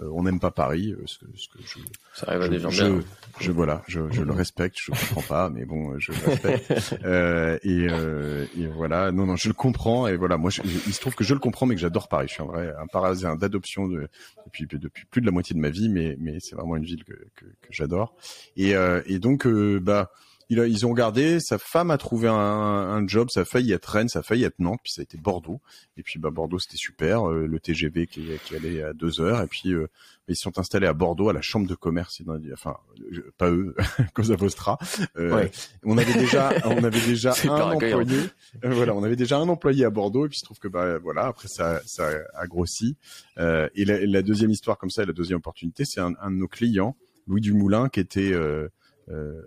Euh, 0.00 0.08
on 0.12 0.22
n'aime 0.22 0.40
pas 0.40 0.50
Paris, 0.50 0.92
euh, 0.92 1.02
ce 1.06 1.18
que, 1.18 1.26
ce 1.36 1.48
que 1.48 1.58
je, 1.64 1.78
ça 2.14 2.26
arrive 2.28 2.42
à 2.42 2.48
des 2.48 2.58
gens 2.58 2.70
je, 2.70 2.84
bien. 2.84 3.04
Je, 3.40 3.52
voilà, 3.52 3.82
je, 3.86 4.00
je 4.10 4.22
le 4.22 4.32
respecte, 4.32 4.78
je 4.78 4.90
comprends 4.90 5.22
pas, 5.22 5.50
mais 5.50 5.64
bon, 5.64 5.98
je 5.98 6.12
le 6.12 6.18
respecte. 6.30 6.96
euh, 7.04 7.58
et, 7.62 7.88
euh, 7.90 8.46
et, 8.58 8.66
voilà, 8.68 9.12
non, 9.12 9.26
non, 9.26 9.36
je 9.36 9.48
le 9.48 9.54
comprends. 9.54 10.06
Et 10.06 10.16
voilà, 10.16 10.38
moi, 10.38 10.50
il 10.64 10.94
se 10.94 11.00
trouve 11.00 11.14
que 11.14 11.24
je 11.24 11.34
le 11.34 11.40
comprends, 11.40 11.66
mais 11.66 11.74
que 11.74 11.80
j'adore 11.80 12.08
Paris. 12.08 12.28
Je 12.28 12.34
suis 12.34 12.42
un 12.42 12.46
vrai 12.46 12.72
un 12.78 12.86
parisien 12.86 13.36
d'adoption 13.36 13.86
de, 13.86 14.08
depuis 14.46 14.66
depuis 14.66 15.04
plus 15.10 15.20
de 15.20 15.26
la 15.26 15.32
moitié 15.32 15.54
de 15.54 15.60
ma 15.60 15.70
vie, 15.70 15.88
mais 15.88 16.16
mais 16.18 16.38
c'est 16.40 16.54
vraiment 16.54 16.76
une 16.76 16.84
ville 16.84 17.04
que 17.04 17.12
que, 17.36 17.44
que 17.44 17.68
j'adore. 17.70 18.14
Et, 18.56 18.74
euh, 18.74 19.02
et 19.06 19.18
donc, 19.18 19.46
bah 19.46 20.10
ils 20.48 20.86
ont 20.86 20.92
gardé. 20.92 21.40
Sa 21.40 21.58
femme 21.58 21.90
a 21.90 21.98
trouvé 21.98 22.28
un, 22.28 22.34
un, 22.34 23.06
job. 23.06 23.28
Ça 23.30 23.40
a 23.40 23.44
failli 23.44 23.72
être 23.72 23.86
Rennes, 23.86 24.08
ça 24.08 24.20
a 24.20 24.22
failli 24.22 24.44
être 24.44 24.58
Nantes, 24.58 24.80
puis 24.82 24.92
ça 24.92 25.00
a 25.00 25.04
été 25.04 25.18
Bordeaux. 25.18 25.60
Et 25.96 26.02
puis 26.02 26.18
bah 26.18 26.30
Bordeaux 26.30 26.58
c'était 26.58 26.76
super. 26.76 27.28
Euh, 27.28 27.46
le 27.46 27.60
TGV 27.60 28.06
qui, 28.06 28.28
qui, 28.44 28.56
allait 28.56 28.82
à 28.82 28.92
deux 28.92 29.20
heures. 29.20 29.42
Et 29.42 29.46
puis 29.46 29.72
euh, 29.72 29.88
ils 30.28 30.36
sont 30.36 30.58
installés 30.58 30.86
à 30.86 30.92
Bordeaux 30.92 31.28
à 31.28 31.32
la 31.32 31.42
chambre 31.42 31.66
de 31.66 31.74
commerce. 31.74 32.22
Enfin 32.52 32.76
pas 33.38 33.50
eux, 33.50 33.74
Cosa 34.14 34.36
Vostra. 34.36 34.78
Euh, 35.16 35.48
on 35.84 35.98
avait 35.98 36.14
déjà, 36.14 36.52
on 36.64 36.84
avait 36.84 37.06
déjà 37.06 37.34
un 37.44 37.72
employé. 37.72 38.18
voilà, 38.62 38.94
on 38.94 39.02
avait 39.02 39.16
déjà 39.16 39.38
un 39.38 39.48
employé 39.48 39.84
à 39.84 39.90
Bordeaux. 39.90 40.26
Et 40.26 40.28
puis 40.28 40.36
il 40.36 40.40
se 40.40 40.44
trouve 40.44 40.58
que 40.58 40.68
bah 40.68 40.98
voilà 40.98 41.26
après 41.26 41.48
ça, 41.48 41.80
ça 41.86 42.10
a 42.34 42.46
grossi. 42.46 42.96
et 43.38 43.84
la, 43.84 44.06
la, 44.06 44.22
deuxième 44.22 44.50
histoire 44.50 44.78
comme 44.78 44.90
ça, 44.90 45.04
la 45.04 45.12
deuxième 45.12 45.38
opportunité, 45.38 45.84
c'est 45.84 46.00
un, 46.00 46.12
un, 46.20 46.30
de 46.30 46.36
nos 46.36 46.48
clients, 46.48 46.96
Louis 47.26 47.40
Dumoulin, 47.40 47.88
qui 47.88 48.00
était 48.00 48.32
euh, 49.08 49.42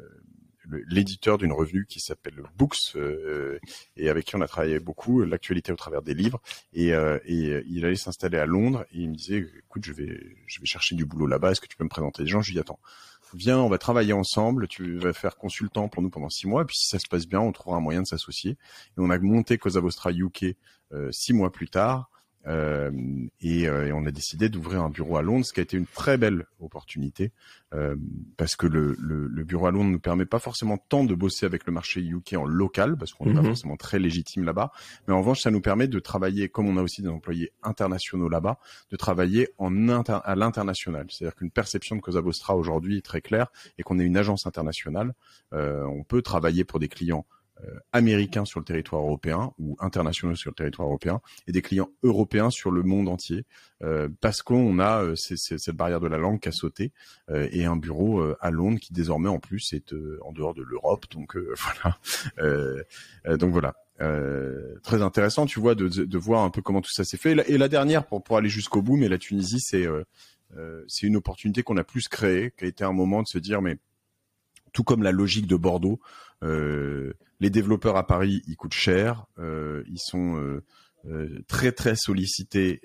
l'éditeur 0.88 1.38
d'une 1.38 1.52
revue 1.52 1.86
qui 1.86 2.00
s'appelle 2.00 2.42
Books 2.58 2.96
euh, 2.96 3.60
et 3.98 4.10
avec 4.10 4.26
qui 4.26 4.36
on 4.36 4.42
a 4.42 4.48
travaillé 4.48 4.80
beaucoup 4.80 5.24
l'actualité 5.24 5.72
au 5.72 5.76
travers 5.76 6.02
des 6.02 6.14
livres. 6.14 6.42
Et, 6.74 6.94
euh, 6.94 7.20
et 7.26 7.64
il 7.68 7.86
allait 7.86 7.96
s'installer 7.96 8.38
à 8.38 8.46
Londres 8.46 8.86
et 8.92 9.00
il 9.00 9.10
me 9.10 9.16
disait 9.16 9.48
écoute 9.68 9.84
je 9.86 9.94
vais 9.94 10.36
je 10.48 10.60
vais 10.60 10.66
chercher 10.66 10.96
du 10.96 11.06
boulot 11.06 11.28
là-bas 11.28 11.52
est-ce 11.52 11.62
que 11.62 11.68
tu 11.68 11.78
peux 11.78 11.84
me 11.84 11.90
présenter 11.90 12.24
des 12.24 12.30
gens? 12.30 12.42
Je 12.42 12.50
lui 12.50 12.54
dis 12.54 12.60
attends 12.60 12.80
viens 13.34 13.60
on 13.60 13.70
va 13.70 13.78
travailler 13.78 14.14
ensemble 14.14 14.68
tu 14.68 14.98
vas 14.98 15.14
faire 15.14 15.36
consultant 15.36 15.90
pour 15.90 16.02
nous 16.02 16.10
pendant 16.10 16.30
six 16.30 16.48
mois 16.48 16.62
et 16.62 16.66
puis 16.66 16.78
si 16.78 16.88
ça 16.88 17.00
se 17.00 17.08
passe 17.08 17.28
bien 17.28 17.42
on 17.42 17.52
trouvera 17.52 17.78
un 17.78 17.82
moyen 17.82 18.02
de 18.02 18.08
s'associer. 18.08 18.52
Et 18.52 18.98
on 18.98 19.10
a 19.10 19.20
monté 19.20 19.58
Cosa 19.58 19.80
Vostra 19.80 20.12
UK 20.12 20.56
euh, 20.94 21.12
six 21.12 21.34
mois 21.34 21.52
plus 21.52 21.68
tard 21.68 22.10
euh, 22.48 22.92
et, 23.42 23.68
euh, 23.68 23.88
et, 23.88 23.92
on 23.92 24.06
a 24.06 24.12
décidé 24.12 24.50
d'ouvrir 24.50 24.84
un 24.84 24.90
bureau 24.90 25.18
à 25.18 25.22
Londres, 25.22 25.46
ce 25.46 25.54
qui 25.54 25.60
a 25.60 25.64
été 25.64 25.78
une 25.78 25.88
très 25.88 26.18
belle 26.18 26.46
opportunité 26.60 27.32
euh, 27.74 27.96
parce 28.38 28.56
que 28.56 28.68
le, 28.68 28.96
le, 29.00 29.28
le, 29.28 29.44
bureau 29.44 29.68
à 29.68 29.72
Londres 29.72 29.90
ne 29.90 29.98
permet 29.98 30.26
pas 30.26 30.40
forcément 30.40 30.78
tant 30.78 31.04
de 31.04 31.16
bosser 31.16 31.46
avec 31.46 31.66
le 31.66 31.74
marché 31.74 32.02
UK 32.02 32.34
en 32.38 32.46
local 32.46 32.98
parce 32.98 33.14
qu'on 33.14 33.26
n'est 33.26 33.34
pas 33.34 33.42
mhm. 33.42 33.48
forcément 33.48 33.78
très 33.78 34.00
légitime 34.00 34.44
là-bas, 34.44 34.72
mais 35.08 35.14
en 35.14 35.20
revanche 35.20 35.42
ça 35.42 35.52
nous 35.52 35.62
permet 35.62 35.88
de 35.88 36.00
travailler, 36.00 36.48
comme 36.50 36.68
on 36.68 36.78
a 36.78 36.84
aussi 36.84 37.02
des 37.02 37.10
employés 37.10 37.52
internationaux 37.64 38.30
là-bas, 38.30 38.60
de 38.92 38.96
travailler 38.96 39.50
en 39.58 39.90
inter 39.90 40.20
à 40.24 40.36
l'international. 40.36 41.08
C'est-à-dire 41.10 41.36
qu'une 41.36 41.52
perception 41.52 41.96
de 41.96 42.02
Cosa 42.02 42.22
Vostra 42.22 42.56
aujourd'hui 42.56 42.98
est 42.98 43.06
très 43.06 43.22
claire 43.22 43.48
et 43.78 43.84
qu'on 43.84 44.00
est 44.00 44.06
une 44.06 44.18
agence 44.18 44.46
internationale. 44.46 45.14
Euh, 45.54 45.84
on 45.86 46.04
peut 46.04 46.22
travailler 46.22 46.64
pour 46.64 46.80
des 46.80 46.88
clients 46.88 47.26
américains 47.92 48.46
sur 48.46 48.60
le 48.60 48.66
territoire 48.66 49.02
européen 49.02 49.54
ou 49.60 49.78
internationaux 49.80 50.36
sur 50.36 50.52
le 50.52 50.56
territoire 50.56 50.88
européen 50.88 51.22
et 51.48 51.52
des 51.52 51.62
clients 51.62 51.90
européens 52.04 52.50
sur 52.50 52.72
le 52.72 52.84
monde 52.84 53.08
entier 53.08 53.46
euh, 53.82 54.10
parce 54.22 54.42
qu'on 54.42 54.80
a 54.80 55.04
euh, 55.04 55.16
cette 55.16 55.76
barrière 55.76 56.00
de 56.00 56.08
la 56.08 56.18
langue 56.18 56.40
qui 56.40 56.50
a 56.50 56.52
sauté 56.52 56.92
et 57.30 57.66
un 57.66 57.76
bureau 57.76 58.24
à 58.40 58.52
Londres 58.52 58.80
qui 58.80 58.94
désormais 58.94 59.30
en 59.30 59.40
plus 59.40 59.74
est 59.74 59.94
en 60.22 60.32
dehors 60.32 60.54
de 60.54 60.64
l'Europe. 60.64 61.06
Donc 61.12 61.38
voilà. 62.38 63.38
Donc 63.38 63.52
voilà. 63.52 63.74
Très 64.84 65.02
intéressant 65.02 65.46
tu 65.46 65.60
vois 65.60 65.76
de, 65.76 65.88
de, 65.88 66.18
voir 66.18 66.44
un 66.44 66.50
peu 66.50 66.62
comment 66.62 66.82
tout 66.82 66.92
ça 66.92 67.04
s'est 67.04 67.18
fait. 67.18 67.32
Et 67.32 67.36
la, 67.36 67.48
et 67.48 67.58
la 67.58 67.68
dernière 67.70 68.06
pour, 68.06 68.24
pour 68.24 68.38
aller 68.38 68.50
jusqu'au 68.50 68.82
bout 68.82 68.98
mais 68.98 69.08
la 69.08 69.18
Tunisie 69.18 69.60
c'est 69.60 69.86
c'est 70.88 71.08
une 71.08 71.16
opportunité 71.16 71.64
qu'on 71.64 71.78
a 71.78 71.84
plus 71.84 72.08
créée 72.08 72.52
qui 72.58 72.66
a 72.66 72.68
été 72.68 72.84
un 72.84 72.94
moment 72.94 73.24
de 73.24 73.28
se 73.28 73.40
dire 73.40 73.62
mais 73.62 73.78
tout 74.76 74.84
comme 74.84 75.02
la 75.02 75.12
logique 75.12 75.48
de 75.48 75.56
Bordeaux, 75.56 76.00
euh, 76.44 77.14
les 77.40 77.50
développeurs 77.50 77.98
à 77.98 78.06
Paris, 78.06 78.42
ils 78.48 78.56
coûtent 78.56 78.74
cher, 78.74 79.26
euh, 79.40 79.84
ils 79.88 80.00
sont 80.00 80.62
euh, 81.06 81.44
très 81.48 81.72
très 81.72 81.96
sollicités 81.96 82.82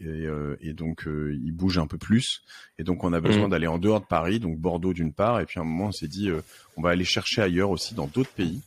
et, 0.61 0.73
donc 0.75 1.07
ils 1.07 1.53
bougent 1.53 1.79
un 1.79 1.87
peu 1.87 1.99
plus. 1.99 2.43
Et 2.79 2.85
donc 2.85 3.05
on 3.05 3.13
a 3.13 3.21
besoin 3.21 3.47
mmh. 3.47 3.51
d'aller 3.51 3.67
en 3.67 3.79
dehors 3.79 4.01
de 4.01 4.07
Paris, 4.07 4.41
donc 4.41 4.59
Bordeaux 4.59 4.93
d'une 4.93 5.13
part, 5.13 5.41
et 5.41 5.47
puis 5.47 5.59
à 5.59 5.63
un 5.63 5.67
moment 5.67 5.87
on 5.87 5.93
s'est 5.93 6.09
dit 6.09 6.31
on 6.77 6.83
va 6.83 6.91
aller 6.91 7.05
chercher 7.05 7.43
ailleurs 7.43 7.71
aussi 7.71 7.95
dans 7.95 8.07
d'autres 8.07 8.33
pays. 8.33 8.61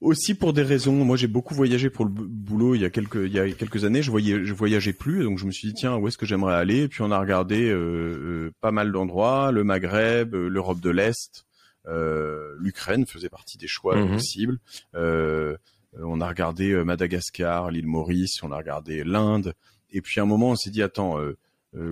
Aussi 0.00 0.34
pour 0.34 0.54
des 0.54 0.62
raisons, 0.62 1.04
moi 1.04 1.18
j'ai 1.18 1.26
beaucoup 1.26 1.54
voyagé 1.54 1.90
pour 1.90 2.06
le 2.06 2.10
boulot 2.10 2.74
il 2.74 2.80
y 2.80 2.86
a 2.86 2.90
quelques 2.90 3.16
il 3.26 3.32
y 3.32 3.38
a 3.38 3.50
quelques 3.50 3.84
années, 3.84 4.02
je 4.02 4.10
voyais 4.10 4.46
je 4.46 4.54
voyageais 4.54 4.94
plus 4.94 5.24
donc 5.24 5.38
je 5.38 5.44
me 5.44 5.50
suis 5.50 5.68
dit 5.68 5.74
tiens 5.74 5.96
où 5.96 6.08
est-ce 6.08 6.16
que 6.16 6.24
j'aimerais 6.24 6.54
aller? 6.54 6.84
Et 6.84 6.88
puis 6.88 7.02
on 7.02 7.10
a 7.10 7.20
regardé 7.20 7.68
euh, 7.68 7.76
euh, 7.76 8.50
pas 8.62 8.70
mal 8.70 8.92
d'endroits, 8.92 9.52
le 9.52 9.62
Maghreb, 9.62 10.34
euh, 10.34 10.48
l'Europe 10.48 10.80
de 10.80 10.88
l'Est, 10.88 11.44
l'Ukraine 11.86 13.06
faisait 13.06 13.28
partie 13.28 13.58
des 13.58 13.66
choix 13.66 13.96
mhm. 13.96 14.12
possibles. 14.12 14.58
on 14.94 16.20
a 16.20 16.28
regardé 16.28 16.72
Madagascar, 16.84 17.70
l'île 17.70 17.86
Maurice, 17.86 18.42
on 18.42 18.52
a 18.52 18.56
regardé 18.56 19.04
l'Inde. 19.04 19.54
Et 19.90 20.00
puis 20.00 20.20
à 20.20 20.22
un 20.22 20.26
moment, 20.26 20.50
on 20.50 20.56
s'est 20.56 20.70
dit 20.70 20.82
attends, 20.82 21.18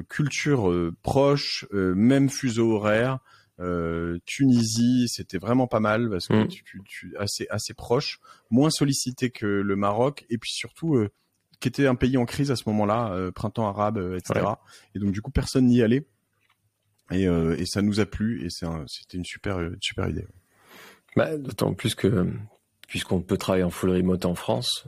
culture 0.08 0.72
proche, 1.02 1.66
même 1.72 2.30
fuseau 2.30 2.72
horaire. 2.72 3.18
Tunisie, 4.24 5.08
c'était 5.08 5.38
vraiment 5.38 5.66
pas 5.66 5.80
mal 5.80 6.08
parce 6.10 6.28
que 6.28 6.44
mm. 6.44 6.48
tu, 6.48 6.80
tu, 6.84 7.16
assez 7.18 7.46
assez 7.50 7.74
proche, 7.74 8.20
moins 8.50 8.70
sollicité 8.70 9.30
que 9.30 9.46
le 9.46 9.76
Maroc 9.76 10.24
et 10.30 10.38
puis 10.38 10.52
surtout 10.52 11.08
qui 11.60 11.68
était 11.68 11.86
un 11.86 11.96
pays 11.96 12.16
en 12.16 12.24
crise 12.24 12.50
à 12.50 12.56
ce 12.56 12.64
moment-là, 12.66 13.30
printemps 13.34 13.68
arabe, 13.68 13.98
etc. 14.16 14.46
Et 14.94 15.00
donc 15.00 15.12
du 15.12 15.22
coup 15.22 15.30
personne 15.30 15.66
n'y 15.66 15.82
allait. 15.82 16.06
Et, 17.10 17.26
euh, 17.26 17.56
et 17.58 17.64
ça 17.66 17.82
nous 17.82 18.00
a 18.00 18.06
plu 18.06 18.44
et 18.44 18.50
c'était 18.50 19.16
une 19.16 19.24
super, 19.24 19.58
super 19.80 20.08
idée. 20.08 20.26
Bah, 21.16 21.36
D'autant 21.36 21.74
plus 21.74 21.94
que 21.94 22.26
puisqu'on 22.86 23.20
peut 23.20 23.36
travailler 23.36 23.64
en 23.64 23.70
full 23.70 23.90
remote 23.90 24.24
en 24.24 24.34
France, 24.34 24.86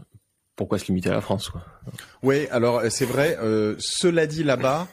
pourquoi 0.57 0.79
se 0.79 0.87
limiter 0.87 1.11
à 1.11 1.15
la 1.15 1.21
France 1.21 1.49
quoi? 1.49 1.65
Oui, 2.23 2.47
alors 2.51 2.83
c'est 2.91 3.07
vrai. 3.07 3.39
Euh, 3.41 3.77
cela 3.79 4.27
dit 4.27 4.43
là-bas, 4.43 4.89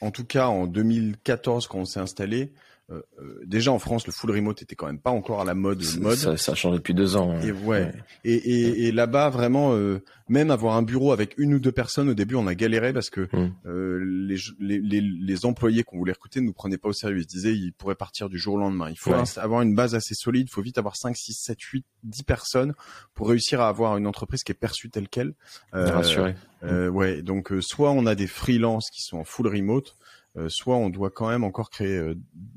en 0.00 0.10
tout 0.10 0.24
cas 0.24 0.46
en 0.48 0.66
2014 0.66 1.66
quand 1.66 1.78
on 1.78 1.84
s'est 1.84 2.00
installé, 2.00 2.52
euh, 2.88 3.02
euh, 3.20 3.42
déjà 3.44 3.72
en 3.72 3.80
France, 3.80 4.06
le 4.06 4.12
full 4.12 4.30
remote 4.30 4.62
était 4.62 4.76
quand 4.76 4.86
même 4.86 5.00
pas 5.00 5.10
encore 5.10 5.40
à 5.40 5.44
la 5.44 5.54
mode. 5.54 5.82
mode. 5.98 6.16
Ça, 6.16 6.36
ça 6.36 6.52
a 6.52 6.54
changé 6.54 6.78
depuis 6.78 6.94
deux 6.94 7.16
ans. 7.16 7.32
Hein. 7.32 7.40
Et 7.40 7.50
ouais. 7.50 7.92
Et, 8.24 8.34
et, 8.34 8.86
et 8.86 8.92
là-bas, 8.92 9.28
vraiment, 9.28 9.74
euh, 9.74 10.04
même 10.28 10.52
avoir 10.52 10.76
un 10.76 10.82
bureau 10.82 11.10
avec 11.10 11.34
une 11.36 11.54
ou 11.54 11.58
deux 11.58 11.72
personnes 11.72 12.08
au 12.08 12.14
début, 12.14 12.36
on 12.36 12.46
a 12.46 12.54
galéré 12.54 12.92
parce 12.92 13.10
que 13.10 13.28
hum. 13.32 13.52
les, 13.60 14.38
les, 14.60 15.00
les, 15.00 15.46
employés 15.46 15.82
qu'on 15.82 15.98
voulait 15.98 16.12
recruter 16.12 16.40
ne 16.40 16.46
nous 16.46 16.52
prenaient 16.52 16.78
pas 16.78 16.88
au 16.88 16.92
sérieux. 16.92 17.18
Ils 17.18 17.22
se 17.24 17.28
disaient 17.28 17.56
ils 17.56 17.72
pourraient 17.72 17.96
partir 17.96 18.28
du 18.28 18.38
jour 18.38 18.54
au 18.54 18.58
lendemain. 18.58 18.88
Il 18.88 18.98
faut 18.98 19.12
avoir 19.36 19.62
une 19.62 19.74
base 19.74 19.96
assez 19.96 20.14
solide. 20.14 20.46
Il 20.48 20.52
faut 20.52 20.62
vite 20.62 20.78
avoir 20.78 20.96
5, 20.96 21.16
6, 21.16 21.32
7, 21.34 21.60
8, 21.60 21.84
10 22.04 22.22
personnes 22.22 22.74
pour 23.14 23.28
réussir 23.28 23.60
à 23.60 23.68
avoir 23.68 23.96
une 23.96 24.06
entreprise 24.06 24.44
qui 24.44 24.52
est 24.52 24.56
perçue 24.56 24.90
telle 24.90 25.08
quelle. 25.08 25.34
Euh, 25.74 26.32
euh, 26.62 26.88
ouais. 26.88 27.22
Donc 27.22 27.52
soit 27.60 27.90
on 27.90 28.06
a 28.06 28.14
des 28.14 28.28
freelances 28.28 28.90
qui 28.90 29.02
sont 29.02 29.18
en 29.18 29.24
full 29.24 29.48
remote 29.48 29.96
euh, 29.96 30.15
soit 30.48 30.76
on 30.76 30.90
doit 30.90 31.10
quand 31.10 31.28
même 31.28 31.44
encore 31.44 31.70
créer 31.70 31.96
euh, 31.96 32.14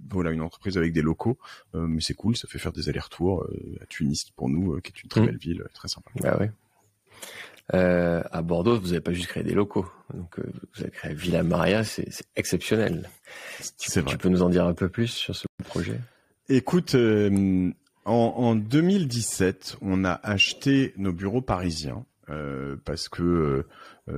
voilà 0.09 0.31
une 0.31 0.41
entreprise 0.41 0.77
avec 0.77 0.91
des 0.91 1.01
locaux, 1.01 1.37
euh, 1.75 1.85
mais 1.87 2.01
c'est 2.01 2.13
cool, 2.13 2.35
ça 2.35 2.47
fait 2.47 2.59
faire 2.59 2.71
des 2.71 2.89
allers-retours 2.89 3.47
à 3.81 3.85
Tunis 3.85 4.31
pour 4.35 4.49
nous, 4.49 4.79
qui 4.81 4.91
est 4.91 5.03
une 5.03 5.09
très 5.09 5.21
mmh. 5.21 5.25
belle 5.25 5.37
ville, 5.37 5.63
très 5.73 5.87
sympa. 5.87 6.09
Ah 6.23 6.37
ouais. 6.39 6.51
Euh, 7.75 8.23
à 8.31 8.41
Bordeaux, 8.41 8.79
vous 8.79 8.87
n'avez 8.87 9.01
pas 9.01 9.13
juste 9.13 9.27
créé 9.27 9.43
des 9.43 9.53
locaux. 9.53 9.85
Donc, 10.13 10.39
vous 10.39 10.81
avez 10.81 10.89
créé 10.89 11.13
Villa 11.13 11.43
Maria, 11.43 11.83
c'est 11.83 12.09
exceptionnel. 12.35 13.07
Tu, 13.77 14.03
tu, 14.03 14.17
peux 14.17 14.29
nous 14.29 14.41
en 14.41 14.49
dire 14.49 14.65
un 14.65 14.73
peu 14.73 14.89
plus 14.89 15.07
sur 15.07 15.35
ce 15.35 15.45
projet? 15.65 15.99
Écoute, 16.47 16.95
en, 16.95 17.73
en, 18.05 18.55
2017, 18.55 19.77
on 19.81 20.03
a 20.03 20.13
acheté 20.23 20.93
nos 20.97 21.13
bureaux 21.13 21.41
parisiens 21.41 22.03
parce 22.85 23.07
que, 23.07 23.67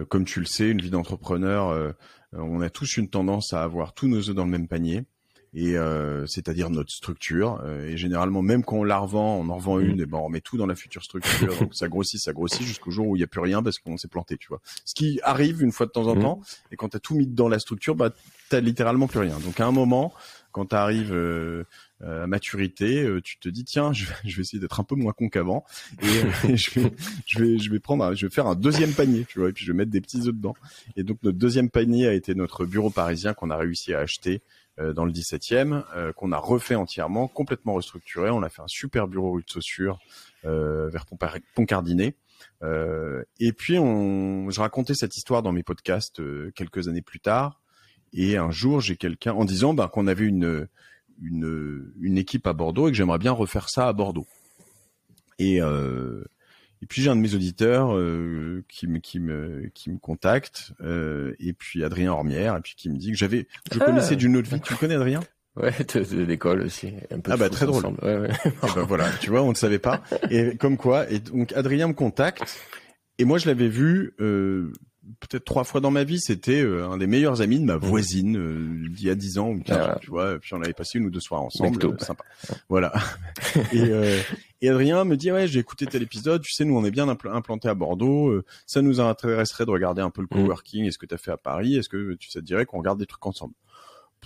comme 0.08 0.24
tu 0.24 0.40
le 0.40 0.46
sais, 0.46 0.70
une 0.70 0.80
vie 0.80 0.90
d'entrepreneur, 0.90 1.70
euh, 1.70 1.92
on 2.34 2.62
a 2.62 2.70
tous 2.70 2.98
une 2.98 3.10
tendance 3.10 3.54
à 3.54 3.64
avoir 3.64 3.94
tous 3.94 4.08
nos 4.08 4.30
œufs 4.30 4.36
dans 4.36 4.46
le 4.46 4.52
même 4.52 4.68
panier 4.68 5.04
et 5.54 5.78
euh, 5.78 6.26
c'est-à-dire 6.28 6.70
notre 6.70 6.92
structure. 6.92 7.62
Euh, 7.66 7.90
et 7.90 7.98
généralement, 7.98 8.42
même 8.42 8.64
quand 8.64 8.78
on 8.78 8.84
la 8.84 8.98
revend, 8.98 9.38
on 9.38 9.50
en 9.50 9.56
revend 9.56 9.80
une, 9.80 9.98
mm. 9.98 10.02
et 10.02 10.06
ben 10.06 10.18
on 10.18 10.26
remet 10.26 10.42
tout 10.42 10.58
dans 10.58 10.66
la 10.66 10.76
future 10.76 11.04
structure. 11.04 11.60
donc 11.60 11.74
ça 11.74 11.90
grossit, 11.90 12.20
ça 12.22 12.32
grossit 12.32 12.66
jusqu'au 12.66 12.92
jour 12.92 13.08
où 13.08 13.16
il 13.16 13.20
n'y 13.20 13.24
a 13.24 13.28
plus 13.28 13.42
rien 13.42 13.62
parce 13.62 13.80
qu'on 13.80 13.98
s'est 13.98 14.08
planté, 14.08 14.38
tu 14.38 14.48
vois. 14.48 14.62
Ce 14.86 14.94
qui 14.94 15.20
arrive 15.24 15.62
une 15.62 15.72
fois 15.72 15.86
de 15.86 15.92
temps 15.92 16.08
en 16.08 16.16
mm. 16.16 16.22
temps. 16.22 16.42
Et 16.72 16.78
quand 16.78 16.90
tu 16.90 16.98
as 16.98 17.00
tout 17.00 17.16
mis 17.16 17.28
dans 17.28 17.50
la 17.50 17.60
structure, 17.60 17.96
bah 17.96 18.12
t'as 18.50 18.62
littéralement 18.62 19.08
plus 19.08 19.20
rien. 19.20 19.38
Donc 19.40 19.60
à 19.60 19.68
un 19.68 19.72
moment, 19.72 20.14
quand 20.52 20.68
tu 20.68 20.76
arrives 20.76 21.14
à 22.04 22.28
maturité, 22.28 23.08
tu 23.24 23.38
te 23.38 23.48
dis 23.50 23.64
tiens, 23.64 23.94
je 23.94 24.06
vais, 24.06 24.42
essayer 24.42 24.60
d'être 24.60 24.80
un 24.80 24.84
peu 24.84 24.96
moins 24.96 25.14
con 25.14 25.30
qu'avant 25.30 25.64
et, 26.02 26.08
je 26.56 26.80
vais 26.80 26.94
je 27.26 27.40
vais 27.40 27.60
je 27.60 27.72
vais 27.72 27.80
prendre 27.80 28.14
je 28.16 28.26
vais 28.26 28.32
faire 28.32 28.48
un 28.48 28.56
deuxième 28.56 28.94
panier, 28.94 29.26
tu 29.28 29.40
vois, 29.40 29.50
et 29.50 29.54
puis 29.54 29.66
je 29.66 29.72
vais 29.72 29.78
mettre 29.78 29.92
des 29.92 30.02
petits 30.02 30.20
œufs 30.28 30.34
dedans. 30.34 30.56
Et 30.96 31.04
donc 31.04 31.20
notre 31.24 31.38
deuxième 31.38 31.70
panier 31.70 32.08
a 32.08 32.14
été 32.14 32.36
notre 32.36 32.66
bureau 32.66 32.90
parisien 32.90 33.34
qu'on 33.34 33.50
a 33.50 33.58
réussi 33.58 33.94
à 33.94 34.00
acheter 34.00 34.42
euh, 34.80 34.94
dans 34.94 35.04
le 35.04 35.12
17e, 35.12 35.84
euh, 35.96 36.14
qu'on 36.14 36.32
a 36.32 36.38
refait 36.38 36.76
entièrement, 36.76 37.28
complètement 37.28 37.74
restructuré. 37.74 38.30
On 38.30 38.42
a 38.42 38.50
fait 38.50 38.62
un 38.62 38.68
super 38.68 39.08
bureau 39.08 39.34
rue 39.34 39.44
de 39.44 39.50
Saussure 39.50 40.00
euh, 40.46 40.90
vers 40.90 41.06
Pontcardinet. 41.56 42.16
Euh, 42.64 43.24
et 43.40 43.52
puis, 43.52 43.78
on, 43.78 44.50
je 44.50 44.62
racontais 44.62 44.94
cette 44.94 45.18
histoire 45.18 45.44
dans 45.44 45.52
mes 45.52 45.64
podcasts 45.64 46.22
quelques 46.54 46.88
années 46.88 47.02
plus 47.02 47.20
tard. 47.20 47.62
Et 48.14 48.38
un 48.38 48.52
jour, 48.52 48.80
j'ai 48.80 48.96
quelqu'un 48.96 49.34
en 49.34 49.44
disant 49.44 49.74
ben, 49.74 49.88
qu'on 49.88 50.08
avait 50.08 50.26
une, 50.26 50.68
une, 51.22 51.92
une 52.02 52.18
équipe 52.18 52.48
à 52.48 52.54
Bordeaux 52.54 52.88
et 52.88 52.92
que 52.92 52.98
j'aimerais 52.98 53.18
bien 53.18 53.32
refaire 53.32 53.70
ça 53.70 53.88
à 53.88 53.94
Bordeaux. 53.94 54.28
Et, 55.40 55.62
euh, 55.62 56.24
et 56.82 56.86
puis 56.86 57.02
j'ai 57.02 57.10
un 57.10 57.16
de 57.16 57.22
mes 57.22 57.34
auditeurs 57.34 57.96
euh, 57.96 58.64
qui 58.68 58.88
me 58.88 59.00
qui 59.00 59.20
me 59.20 59.70
qui 59.74 59.90
me 59.90 59.98
contacte 59.98 60.74
euh, 60.82 61.36
et 61.40 61.54
puis 61.54 61.84
Adrien 61.84 62.12
Ormière 62.12 62.56
et 62.56 62.62
puis 62.62 62.76
qui 62.76 62.90
me 62.90 62.98
dit 62.98 63.12
que 63.12 63.18
j'avais 63.18 63.48
je 63.72 63.80
ah. 63.82 63.86
connaissais 63.86 64.16
d'une 64.16 64.36
autre 64.38 64.54
vie. 64.54 64.62
Tu 64.62 64.76
connais 64.76 64.96
Adrien? 64.96 65.22
Ouais, 65.58 65.74
de, 65.94 66.24
l'école 66.24 66.62
aussi. 66.62 66.94
Un 67.12 67.20
peu 67.20 67.32
ah 67.34 67.38
bah 67.38 67.50
très 67.50 67.66
drôle. 67.66 67.86
Ouais, 68.02 68.18
ouais. 68.18 68.30
bah, 68.62 68.84
voilà, 68.88 69.10
tu 69.20 69.32
vois, 69.32 69.42
on 69.42 69.50
ne 69.50 69.56
savait 69.56 69.80
pas. 69.80 70.02
Et 70.30 70.56
comme 70.56 70.78
quoi, 70.78 71.10
et 71.12 71.20
donc 71.20 71.52
Adrien 71.54 71.90
me 71.90 71.94
contacte 71.94 72.58
et 73.18 73.26
moi 73.26 73.38
je 73.38 73.48
l'avais 73.48 73.68
vu 73.68 74.14
peut-être 75.20 75.46
trois 75.46 75.64
fois 75.64 75.82
dans 75.82 75.92
ma 75.92 76.04
vie. 76.04 76.20
C'était 76.20 76.62
euh, 76.62 76.88
un 76.90 76.98
des 76.98 77.08
meilleurs 77.08 77.42
amis 77.42 77.60
de 77.60 77.66
ma 77.66 77.76
mmh. 77.76 77.80
voisine 77.80 78.38
euh, 78.38 78.90
d'il 78.90 79.08
y 79.08 79.10
a 79.10 79.16
dix 79.16 79.38
ans 79.38 79.50
ou 79.50 79.62
ah. 79.70 79.98
tu 80.02 80.10
vois. 80.10 80.40
Puis 80.40 80.54
on 80.54 80.62
avait 80.62 80.74
passé 80.74 81.00
une 81.00 81.06
ou 81.06 81.10
deux 81.10 81.20
soirs 81.20 81.42
ensemble, 81.42 81.84
euh, 81.86 81.98
sympa. 82.00 82.24
Voilà. 82.70 82.94
et, 83.74 83.92
et 84.62 84.70
Adrien 84.70 85.04
me 85.04 85.18
dit 85.18 85.32
ouais, 85.32 85.48
j'ai 85.48 85.60
écouté 85.60 85.86
tel 85.86 86.04
épisode. 86.04 86.42
Tu 86.42 86.54
sais, 86.54 86.66
nous 86.66 86.78
on 86.78 86.86
est 86.86 86.92
bien 86.92 87.08
implanté 87.10 87.68
à 87.68 87.74
Bordeaux. 87.74 88.42
ça 88.66 88.82
nous 88.82 89.00
intéresserait 89.00 89.66
de 89.66 89.72
regarder 89.72 90.02
un 90.02 90.10
peu 90.10 90.22
le 90.22 90.28
mmh. 90.28 90.44
coworking. 90.44 90.86
Est-ce 90.86 90.98
que 90.98 91.06
tu 91.06 91.16
as 91.16 91.20
fait 91.20 91.32
à 91.32 91.38
Paris 91.38 91.76
Est-ce 91.76 91.90
que 91.90 92.14
tu 92.14 92.30
sais 92.30 92.42
dirais 92.42 92.66
qu'on 92.66 92.78
regarde 92.78 93.00
des 93.00 93.08
trucs 93.08 93.26
ensemble? 93.26 93.54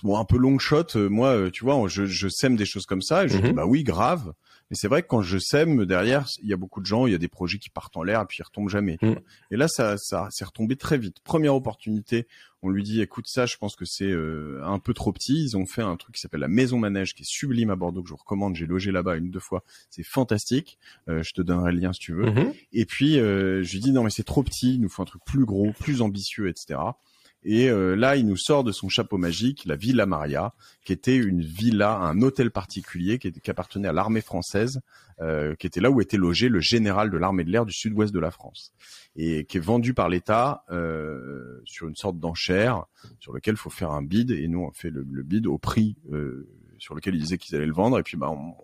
Bon, 0.03 0.17
un 0.17 0.25
peu 0.25 0.37
long 0.37 0.59
shot. 0.59 0.87
moi, 0.95 1.49
tu 1.51 1.63
vois, 1.63 1.87
je, 1.87 2.05
je 2.05 2.27
sème 2.27 2.57
des 2.57 2.65
choses 2.65 2.85
comme 2.85 3.01
ça. 3.01 3.25
Et 3.25 3.29
je 3.29 3.37
dis 3.37 3.51
mmh. 3.51 3.55
bah 3.55 3.65
oui, 3.65 3.83
grave. 3.83 4.33
Mais 4.71 4.75
c'est 4.75 4.87
vrai 4.87 5.03
que 5.03 5.07
quand 5.07 5.21
je 5.21 5.37
sème 5.37 5.85
derrière, 5.85 6.27
il 6.41 6.49
y 6.49 6.53
a 6.53 6.57
beaucoup 6.57 6.81
de 6.81 6.85
gens, 6.85 7.05
il 7.05 7.11
y 7.11 7.15
a 7.15 7.19
des 7.19 7.27
projets 7.27 7.59
qui 7.59 7.69
partent 7.69 7.95
en 7.97 8.03
l'air 8.03 8.21
et 8.21 8.25
puis 8.25 8.37
ils 8.39 8.43
retombent 8.43 8.69
jamais. 8.69 8.97
Mm. 9.01 9.13
Et 9.51 9.57
là, 9.57 9.67
ça, 9.67 9.97
ça 9.97 10.27
s'est 10.31 10.45
retombé 10.45 10.75
très 10.75 10.97
vite. 10.97 11.19
Première 11.23 11.55
opportunité, 11.55 12.27
on 12.63 12.69
lui 12.69 12.81
dit, 12.81 13.01
écoute 13.01 13.27
ça, 13.27 13.45
je 13.45 13.57
pense 13.57 13.75
que 13.75 13.85
c'est 13.85 14.09
euh, 14.09 14.59
un 14.63 14.79
peu 14.79 14.93
trop 14.95 15.13
petit. 15.13 15.43
Ils 15.43 15.55
ont 15.55 15.67
fait 15.67 15.83
un 15.83 15.95
truc 15.97 16.15
qui 16.15 16.21
s'appelle 16.21 16.39
la 16.39 16.47
Maison 16.47 16.79
Manège, 16.79 17.13
qui 17.13 17.21
est 17.21 17.29
sublime 17.29 17.69
à 17.69 17.75
Bordeaux, 17.75 18.01
que 18.01 18.09
je 18.09 18.13
vous 18.13 18.19
recommande. 18.19 18.55
J'ai 18.55 18.65
logé 18.65 18.91
là-bas 18.91 19.17
une 19.17 19.29
deux 19.29 19.39
fois. 19.39 19.63
C'est 19.91 20.03
fantastique. 20.03 20.79
Euh, 21.09 21.21
je 21.21 21.33
te 21.33 21.41
donnerai 21.43 21.71
le 21.71 21.79
lien 21.79 21.93
si 21.93 21.99
tu 21.99 22.13
veux. 22.13 22.25
Mm-hmm. 22.25 22.53
Et 22.73 22.85
puis, 22.85 23.19
euh, 23.19 23.63
je 23.63 23.71
lui 23.73 23.79
dis, 23.81 23.91
non 23.91 24.03
mais 24.03 24.09
c'est 24.09 24.23
trop 24.23 24.41
petit. 24.41 24.75
Il 24.75 24.81
nous 24.81 24.89
faut 24.89 25.03
un 25.03 25.05
truc 25.05 25.23
plus 25.25 25.45
gros, 25.45 25.73
plus 25.73 26.01
ambitieux, 26.01 26.49
etc. 26.49 26.79
Et 27.47 27.69
euh, 27.69 27.95
là, 27.95 28.15
il 28.15 28.25
nous 28.25 28.37
sort 28.37 28.63
de 28.63 28.71
son 28.71 28.89
chapeau 28.89 29.17
magique 29.17 29.65
la 29.65 29.75
Villa 29.75 30.07
Maria, 30.07 30.53
qui 30.83 30.91
était 30.91 31.15
une 31.15 31.41
villa, 31.41 31.95
un 31.95 32.21
hôtel 32.23 32.49
particulier 32.49 33.19
qui, 33.19 33.31
appartenait 33.47 33.87
à 33.87 33.93
l'armée 33.93 34.21
française, 34.21 34.81
euh, 35.21 35.53
qui 35.55 35.67
était 35.67 35.79
là 35.79 35.91
où 35.91 36.01
était 36.01 36.17
logé 36.17 36.49
le 36.49 36.59
général 36.59 37.11
de 37.11 37.17
l'armée 37.17 37.43
de 37.43 37.51
l'air 37.51 37.67
du 37.67 37.71
sud-ouest 37.71 38.11
de 38.11 38.19
la 38.19 38.31
France, 38.31 38.73
et 39.15 39.45
qui 39.45 39.57
est 39.57 39.61
vendu 39.61 39.93
par 39.93 40.09
l'État 40.09 40.63
euh, 40.71 41.61
sur 41.65 41.87
une 41.87 41.95
sorte 41.95 42.19
d'enchère 42.19 42.85
sur 43.19 43.31
lequel 43.31 43.53
il 43.53 43.57
faut 43.57 43.69
faire 43.69 43.91
un 43.91 44.01
bid. 44.01 44.31
Et 44.31 44.47
nous, 44.47 44.61
on 44.61 44.71
fait 44.71 44.89
le, 44.89 45.03
bid 45.03 45.45
au 45.45 45.59
prix 45.59 45.95
sur 46.79 46.95
lequel 46.95 47.13
ils 47.13 47.21
disaient 47.21 47.37
qu'ils 47.37 47.55
allaient 47.55 47.67
le 47.67 47.73
vendre. 47.73 47.99
Et 47.99 48.03
puis, 48.03 48.17
bah, 48.17 48.31
on, 48.31 48.55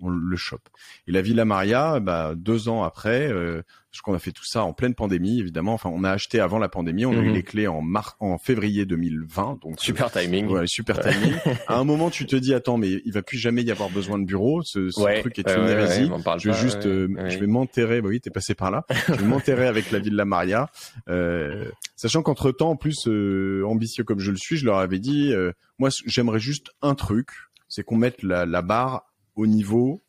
on, 0.00 0.08
le 0.08 0.36
chope. 0.36 0.68
Et 1.06 1.12
la 1.12 1.22
Villa 1.22 1.44
Maria, 1.44 2.00
bah, 2.00 2.34
deux 2.36 2.68
ans 2.68 2.82
après, 2.82 3.28
euh, 3.30 3.62
crois 4.00 4.12
qu'on 4.12 4.16
a 4.16 4.20
fait 4.20 4.32
tout 4.32 4.44
ça 4.44 4.64
en 4.64 4.72
pleine 4.72 4.94
pandémie, 4.94 5.40
évidemment. 5.40 5.74
Enfin, 5.74 5.90
on 5.92 6.04
a 6.04 6.10
acheté 6.10 6.40
avant 6.40 6.58
la 6.58 6.68
pandémie, 6.68 7.06
on 7.06 7.12
a 7.12 7.22
eu 7.22 7.28
mhm. 7.28 7.34
les 7.34 7.42
clés 7.42 7.66
en 7.66 7.82
mar 7.82 8.16
en 8.20 8.38
février 8.38 8.86
2020. 8.86 9.60
Donc 9.62 9.80
super 9.80 10.10
timing. 10.10 10.48
Ouais, 10.48 10.66
super 10.66 10.98
timing. 11.00 11.34
à 11.68 11.78
un 11.78 11.84
moment, 11.84 12.10
tu 12.10 12.26
te 12.26 12.36
dis, 12.36 12.54
attends, 12.54 12.76
mais 12.76 13.00
il 13.04 13.12
va 13.12 13.22
plus 13.22 13.38
jamais 13.38 13.62
y 13.62 13.70
avoir 13.70 13.90
besoin 13.90 14.18
de 14.18 14.24
bureau. 14.24 14.62
Ce, 14.62 14.90
ce 14.90 15.20
truc 15.20 15.38
est 15.38 15.48
une 15.48 15.68
hérésie. 15.68 16.10
je 16.38 16.50
vais 16.50 16.56
juste, 16.56 16.86
euh, 16.86 17.08
je 17.28 17.38
vais 17.38 17.46
m'enterrer. 17.46 18.00
Bah 18.00 18.08
oui, 18.08 18.20
t'es 18.20 18.30
passé 18.30 18.54
par 18.54 18.70
là. 18.70 18.84
je 19.08 19.12
vais 19.12 19.26
m'enterrer 19.26 19.66
avec 19.66 19.90
la 19.90 19.98
Villa 19.98 20.24
Maria, 20.24 20.70
euh, 21.08 21.70
sachant 21.96 22.22
qu'entre 22.22 22.52
temps, 22.52 22.70
en 22.70 22.76
plus 22.76 23.06
euh, 23.06 23.64
ambitieux 23.66 24.04
comme 24.04 24.20
je 24.20 24.30
le 24.30 24.36
suis, 24.36 24.56
je 24.56 24.64
leur 24.64 24.78
avais 24.78 24.98
dit, 24.98 25.32
euh, 25.32 25.52
moi, 25.78 25.90
j'aimerais 26.06 26.40
juste 26.40 26.70
un 26.82 26.94
truc, 26.94 27.30
c'est 27.68 27.84
qu'on 27.84 27.96
mette 27.96 28.22
la, 28.22 28.46
la 28.46 28.62
barre 28.62 29.04
au 29.36 29.46
niveau 29.46 30.02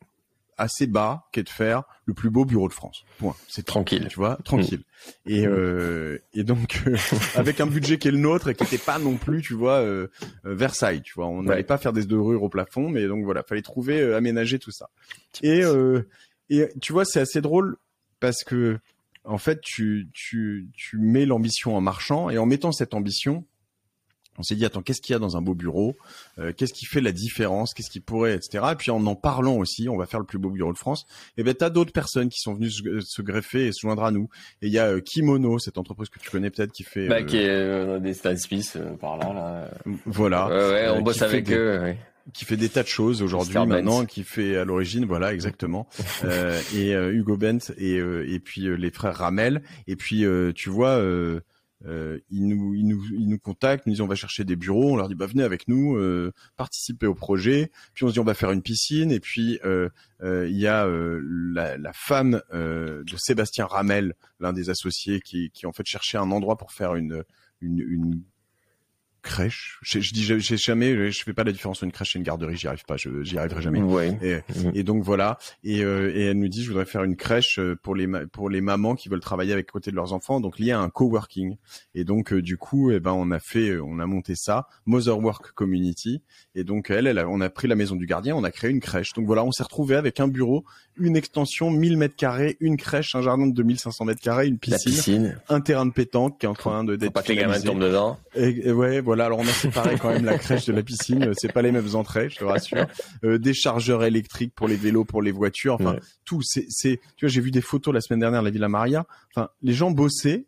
assez 0.57 0.87
bas 0.87 1.27
qu'est 1.31 1.43
de 1.43 1.49
faire 1.49 1.83
le 2.05 2.13
plus 2.13 2.29
beau 2.29 2.45
bureau 2.45 2.67
de 2.67 2.73
France. 2.73 3.03
Point. 3.17 3.35
C'est 3.47 3.65
tranquille, 3.65 4.07
tu 4.09 4.15
vois, 4.15 4.37
tranquille. 4.45 4.83
Mm. 5.25 5.29
Et, 5.31 5.47
euh, 5.47 6.19
et 6.33 6.43
donc 6.43 6.81
euh, 6.87 6.95
avec 7.35 7.59
un 7.59 7.67
budget 7.67 7.97
qui 7.97 8.07
est 8.07 8.11
le 8.11 8.17
nôtre 8.17 8.49
et 8.49 8.55
qui 8.55 8.63
n'était 8.63 8.77
pas 8.77 8.99
non 8.99 9.17
plus, 9.17 9.41
tu 9.41 9.53
vois, 9.53 9.79
euh, 9.79 10.07
Versailles, 10.43 11.01
tu 11.01 11.13
vois, 11.15 11.27
on 11.27 11.43
n'allait 11.43 11.63
pas 11.63 11.77
faire 11.77 11.93
des 11.93 12.05
dorures 12.05 12.43
au 12.43 12.49
plafond, 12.49 12.89
mais 12.89 13.07
donc 13.07 13.25
voilà, 13.25 13.43
fallait 13.43 13.61
trouver, 13.61 14.13
aménager 14.13 14.59
tout 14.59 14.71
ça. 14.71 14.89
Et 15.41 15.61
et 16.49 16.69
tu 16.79 16.93
vois, 16.93 17.05
c'est 17.05 17.19
assez 17.19 17.41
drôle 17.41 17.77
parce 18.19 18.43
que 18.43 18.79
en 19.23 19.39
fait, 19.39 19.59
tu 19.61 20.07
tu 20.13 20.69
tu 20.73 20.97
mets 20.99 21.25
l'ambition 21.25 21.75
en 21.75 21.81
marchant 21.81 22.29
et 22.29 22.37
en 22.37 22.45
mettant 22.45 22.71
cette 22.71 22.93
ambition, 22.93 23.45
on 24.37 24.43
s'est 24.43 24.55
dit 24.55 24.65
attends 24.65 24.81
qu'est-ce 24.81 25.01
qu'il 25.01 25.13
y 25.13 25.15
a 25.15 25.19
dans 25.19 25.37
un 25.37 25.41
beau 25.41 25.53
bureau? 25.53 25.95
Euh, 26.39 26.51
qu'est-ce 26.55 26.73
qui 26.73 26.85
fait 26.85 27.01
la 27.01 27.11
différence? 27.11 27.73
Qu'est-ce 27.73 27.89
qui 27.89 27.99
pourrait 27.99 28.35
etc 28.35 28.63
et 28.71 28.75
puis 28.75 28.91
en 28.91 29.05
en 29.05 29.15
parlant 29.15 29.55
aussi 29.55 29.89
on 29.89 29.97
va 29.97 30.05
faire 30.05 30.19
le 30.19 30.25
plus 30.25 30.37
beau 30.37 30.49
bureau 30.49 30.73
de 30.73 30.77
France. 30.77 31.05
Et 31.37 31.43
ben 31.43 31.53
t'as 31.53 31.69
d'autres 31.69 31.93
personnes 31.93 32.29
qui 32.29 32.39
sont 32.39 32.53
venues 32.53 32.69
se, 32.69 33.21
greffer 33.21 33.67
et 33.67 33.71
se 33.71 33.81
joindre 33.81 34.03
à 34.03 34.11
nous. 34.11 34.29
Et 34.61 34.67
il 34.67 34.73
y 34.73 34.79
a 34.79 34.87
euh, 34.87 34.99
Kimono 34.99 35.59
cette 35.59 35.77
entreprise 35.77 36.09
que 36.09 36.19
tu 36.19 36.29
connais 36.29 36.49
peut-être 36.49 36.71
qui 36.71 36.83
fait 36.83 37.07
bah, 37.07 37.23
qui 37.23 37.37
est 37.37 37.99
des 37.99 38.13
Stan 38.13 38.35
Smith 38.35 38.77
par 38.99 39.17
là 39.17 39.33
là. 39.33 39.71
Voilà. 40.05 40.47
Ouais, 40.47 40.89
on 40.89 41.01
bosse 41.01 41.21
avec 41.21 41.51
eux 41.51 41.79
ouais 41.81 41.97
qui 42.33 42.43
fait 42.43 42.57
des 42.57 42.69
tas 42.69 42.81
de 42.81 42.87
choses 42.87 43.21
aujourd'hui 43.21 43.55
maintenant, 43.67 44.03
qui 44.03 44.23
fait 44.23 44.57
à 44.57 44.65
l'origine, 44.65 45.05
voilà 45.05 45.31
exactement, 45.31 45.87
euh, 46.23 46.59
et 46.73 46.91
Hugo 46.91 47.37
Bent 47.37 47.59
et 47.77 47.97
et 47.97 48.39
puis 48.39 48.67
les 48.75 48.89
frères 48.89 49.15
Ramel, 49.15 49.61
et 49.87 49.95
puis 49.95 50.25
tu 50.55 50.69
vois, 50.69 50.99
euh, 51.85 52.19
ils 52.29 52.47
nous 52.47 52.73
ils 52.73 52.87
nous 52.87 53.03
ils 53.11 53.27
nous 53.27 53.37
contactent, 53.37 53.85
nous 53.85 53.93
disent 53.93 54.01
on 54.01 54.07
va 54.07 54.15
chercher 54.15 54.43
des 54.43 54.55
bureaux, 54.55 54.93
on 54.93 54.95
leur 54.95 55.07
dit 55.07 55.15
bah 55.15 55.27
venez 55.27 55.43
avec 55.43 55.67
nous, 55.67 55.95
euh, 55.95 56.31
participez 56.55 57.05
au 57.05 57.15
projet. 57.15 57.71
Puis 57.93 58.05
on 58.05 58.07
se 58.07 58.13
dit 58.13 58.19
on 58.19 58.23
va 58.23 58.33
faire 58.33 58.51
une 58.51 58.61
piscine 58.61 59.11
et 59.11 59.19
puis 59.19 59.59
euh, 59.65 59.89
euh 60.21 60.47
il 60.49 60.57
y 60.57 60.67
a 60.67 60.85
euh, 60.85 61.21
la, 61.53 61.77
la, 61.77 61.93
femme 61.93 62.41
de 62.51 63.15
Sébastien 63.17 63.65
Ramel, 63.65 64.15
l'un 64.39 64.53
des 64.53 64.69
associés, 64.69 65.19
qui 65.21 65.51
qui 65.51 65.65
en 65.65 65.73
fait 65.73 65.85
cherchait 65.85 66.17
un 66.17 66.31
endroit 66.31 66.57
pour 66.57 66.71
faire 66.71 66.95
une 66.95 67.23
une, 67.61 67.79
une 67.79 68.21
crèche. 69.25 69.79
Je, 69.81 69.99
je 69.99 70.13
dis, 70.13 70.23
j'ai 70.23 70.57
jamais, 70.57 71.11
je 71.11 71.23
fais 71.23 71.33
pas 71.33 71.43
la 71.43 71.51
différence 71.51 71.79
entre 71.79 71.85
une 71.85 71.91
crèche 71.91 72.15
et 72.15 72.19
une 72.19 72.23
garderie, 72.23 72.55
j'y 72.55 72.67
arrive 72.67 72.85
pas, 72.85 72.95
j'y 72.97 73.37
arriverai 73.37 73.61
jamais. 73.61 73.81
Ouais. 73.81 74.17
Et, 74.21 74.35
mm. 74.35 74.71
et, 74.73 74.83
donc 74.83 75.03
voilà. 75.03 75.37
Et, 75.63 75.83
euh, 75.83 76.15
et 76.15 76.25
elle 76.25 76.39
nous 76.39 76.47
dit, 76.47 76.63
je 76.63 76.69
voudrais 76.69 76.85
faire 76.85 77.03
une 77.03 77.15
crèche 77.15 77.59
euh, 77.59 77.75
pour 77.81 77.95
les 77.95 78.07
pour 78.31 78.49
les 78.49 78.61
mamans 78.61 78.95
qui 78.95 79.09
veulent 79.09 79.19
travailler 79.19 79.51
avec 79.51 79.69
côté 79.69 79.91
de 79.91 79.95
leurs 79.95 80.13
enfants, 80.13 80.39
donc 80.39 80.59
lié 80.59 80.71
à 80.71 80.79
un 80.79 80.89
coworking. 80.89 81.57
Et 81.95 82.03
donc 82.03 82.31
euh, 82.31 82.41
du 82.41 82.57
coup, 82.57 82.91
eh 82.91 82.99
ben 82.99 83.11
on 83.11 83.31
a 83.31 83.39
fait, 83.39 83.77
on 83.79 83.99
a 83.99 84.05
monté 84.05 84.35
ça, 84.35 84.67
Mother 84.85 85.17
Work 85.17 85.51
Community. 85.53 86.21
Et 86.53 86.63
donc 86.63 86.89
elle, 86.89 87.07
elle 87.07 87.19
on 87.19 87.41
a 87.41 87.49
pris 87.49 87.67
la 87.67 87.75
maison 87.75 87.95
du 87.95 88.05
gardien, 88.05 88.35
on 88.35 88.43
a 88.43 88.51
créé 88.51 88.69
une 88.69 88.79
crèche. 88.79 89.13
Donc 89.13 89.25
voilà, 89.25 89.43
on 89.43 89.51
s'est 89.51 89.63
retrouvé 89.63 89.95
avec 89.95 90.19
un 90.19 90.27
bureau, 90.27 90.63
une 90.97 91.17
extension 91.17 91.71
1000 91.71 91.97
mètres 91.97 92.15
carrés, 92.15 92.57
une 92.59 92.77
crèche, 92.77 93.15
un 93.15 93.21
jardin 93.21 93.47
de 93.47 93.53
2500 93.53 94.05
mètres 94.05 94.21
carrés, 94.21 94.47
une 94.47 94.59
piscine, 94.59 95.39
un 95.49 95.61
terrain 95.61 95.85
de 95.85 95.91
pétanque 95.91 96.39
qui 96.39 96.45
est 96.45 96.49
en 96.49 96.53
train 96.53 96.83
de 96.83 96.95
d'être. 96.95 97.13
Pas 97.13 97.23
que 97.23 97.29
les 97.29 97.37
gamins 97.37 97.59
tombent 97.59 97.79
dedans. 97.79 98.17
Et, 98.35 98.71
ouais, 98.71 99.01
voilà 99.01 99.14
voilà, 99.15 99.27
alors 99.27 99.39
on 99.39 99.47
a 99.47 99.53
séparé 99.53 99.97
quand 99.97 100.09
même 100.09 100.25
la 100.25 100.37
crèche 100.37 100.65
de 100.65 100.73
la 100.73 100.83
piscine. 100.83 101.31
C'est 101.37 101.53
pas 101.53 101.61
les 101.61 101.71
mêmes 101.71 101.95
entrées, 101.95 102.29
je 102.29 102.35
te 102.35 102.43
rassure. 102.43 102.85
Euh, 103.23 103.37
des 103.37 103.53
chargeurs 103.53 104.03
électriques 104.03 104.53
pour 104.53 104.67
les 104.67 104.75
vélos, 104.75 105.05
pour 105.05 105.21
les 105.21 105.31
voitures. 105.31 105.75
Enfin, 105.75 105.95
tout. 106.25 106.41
C'est, 106.41 106.65
c'est. 106.67 106.99
Tu 107.15 107.25
vois, 107.25 107.29
j'ai 107.29 107.39
vu 107.39 107.49
des 107.49 107.61
photos 107.61 107.93
la 107.93 108.01
semaine 108.01 108.19
dernière 108.19 108.41
de 108.41 108.45
la 108.45 108.51
Villa 108.51 108.67
Maria. 108.67 109.05
Enfin, 109.33 109.47
les 109.61 109.71
gens 109.71 109.89
bossaient. 109.91 110.47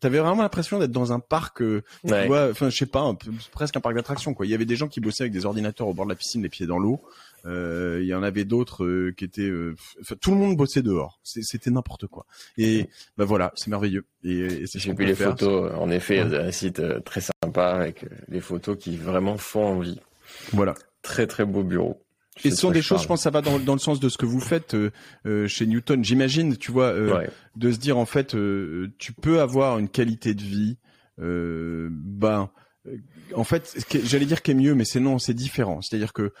T'avais 0.00 0.18
vraiment 0.18 0.42
l'impression 0.42 0.78
d'être 0.78 0.92
dans 0.92 1.12
un 1.12 1.20
parc, 1.20 1.62
euh, 1.62 1.82
tu 2.06 2.26
vois, 2.26 2.50
enfin, 2.50 2.68
je 2.68 2.76
sais 2.76 2.86
pas, 2.86 3.16
presque 3.50 3.76
un 3.76 3.80
parc 3.80 3.94
d'attractions, 3.94 4.34
quoi. 4.34 4.46
Il 4.46 4.50
y 4.50 4.54
avait 4.54 4.66
des 4.66 4.76
gens 4.76 4.88
qui 4.88 5.00
bossaient 5.00 5.24
avec 5.24 5.32
des 5.32 5.46
ordinateurs 5.46 5.88
au 5.88 5.94
bord 5.94 6.04
de 6.04 6.10
la 6.10 6.16
piscine, 6.16 6.42
les 6.42 6.48
pieds 6.48 6.66
dans 6.66 6.78
l'eau. 6.78 7.00
Euh, 7.46 8.00
il 8.02 8.06
y 8.06 8.14
en 8.14 8.22
avait 8.22 8.44
d'autres 8.44 8.84
euh, 8.84 9.14
qui 9.16 9.24
étaient, 9.24 9.42
euh, 9.42 9.76
tout 10.20 10.32
le 10.32 10.36
monde 10.36 10.56
bossait 10.56 10.82
dehors. 10.82 11.20
C'était 11.22 11.70
n'importe 11.70 12.06
quoi. 12.06 12.26
Et 12.58 12.88
bah 13.16 13.24
voilà, 13.24 13.52
c'est 13.54 13.68
merveilleux. 13.68 14.04
Et, 14.24 14.66
c'est 14.66 14.78
j'ai 14.78 14.92
vu 14.92 15.04
les 15.04 15.14
photos. 15.14 15.72
En 15.78 15.90
effet, 15.90 16.24
ouais. 16.24 16.36
un 16.36 16.50
site 16.50 16.82
très 17.04 17.20
sympa 17.20 17.68
avec 17.68 18.04
les 18.28 18.40
photos 18.40 18.76
qui 18.76 18.96
vraiment 18.96 19.36
font 19.36 19.64
envie. 19.64 20.00
Voilà. 20.52 20.74
Très 21.02 21.26
très 21.26 21.44
beau 21.44 21.62
bureau. 21.62 22.02
Et 22.44 22.50
ce 22.50 22.56
sont 22.56 22.70
des 22.70 22.82
choses, 22.82 23.02
je 23.02 23.06
pense, 23.06 23.22
ça 23.22 23.30
va 23.30 23.40
dans, 23.40 23.58
dans, 23.58 23.72
le 23.72 23.78
sens 23.78 24.00
de 24.00 24.08
ce 24.08 24.18
que 24.18 24.26
vous 24.26 24.40
faites 24.40 24.74
euh, 24.74 25.48
chez 25.48 25.66
Newton. 25.66 26.04
J'imagine, 26.04 26.56
tu 26.56 26.70
vois, 26.70 26.92
euh, 26.92 27.26
de 27.56 27.72
se 27.72 27.78
dire 27.78 27.98
en 27.98 28.06
fait, 28.06 28.34
euh, 28.34 28.92
tu 28.98 29.12
peux 29.12 29.40
avoir 29.40 29.78
une 29.78 29.88
qualité 29.88 30.34
de 30.34 30.42
vie, 30.42 30.78
ben, 31.18 32.50
en 33.34 33.44
fait, 33.44 33.76
j'allais 34.04 34.26
dire 34.26 34.42
qu'est 34.42 34.54
mieux, 34.54 34.74
mais 34.74 34.84
c'est 34.84 35.00
non, 35.00 35.18
c'est 35.18 35.34
différent. 35.34 35.80
C'est-à-dire 35.80 36.12
que 36.12 36.32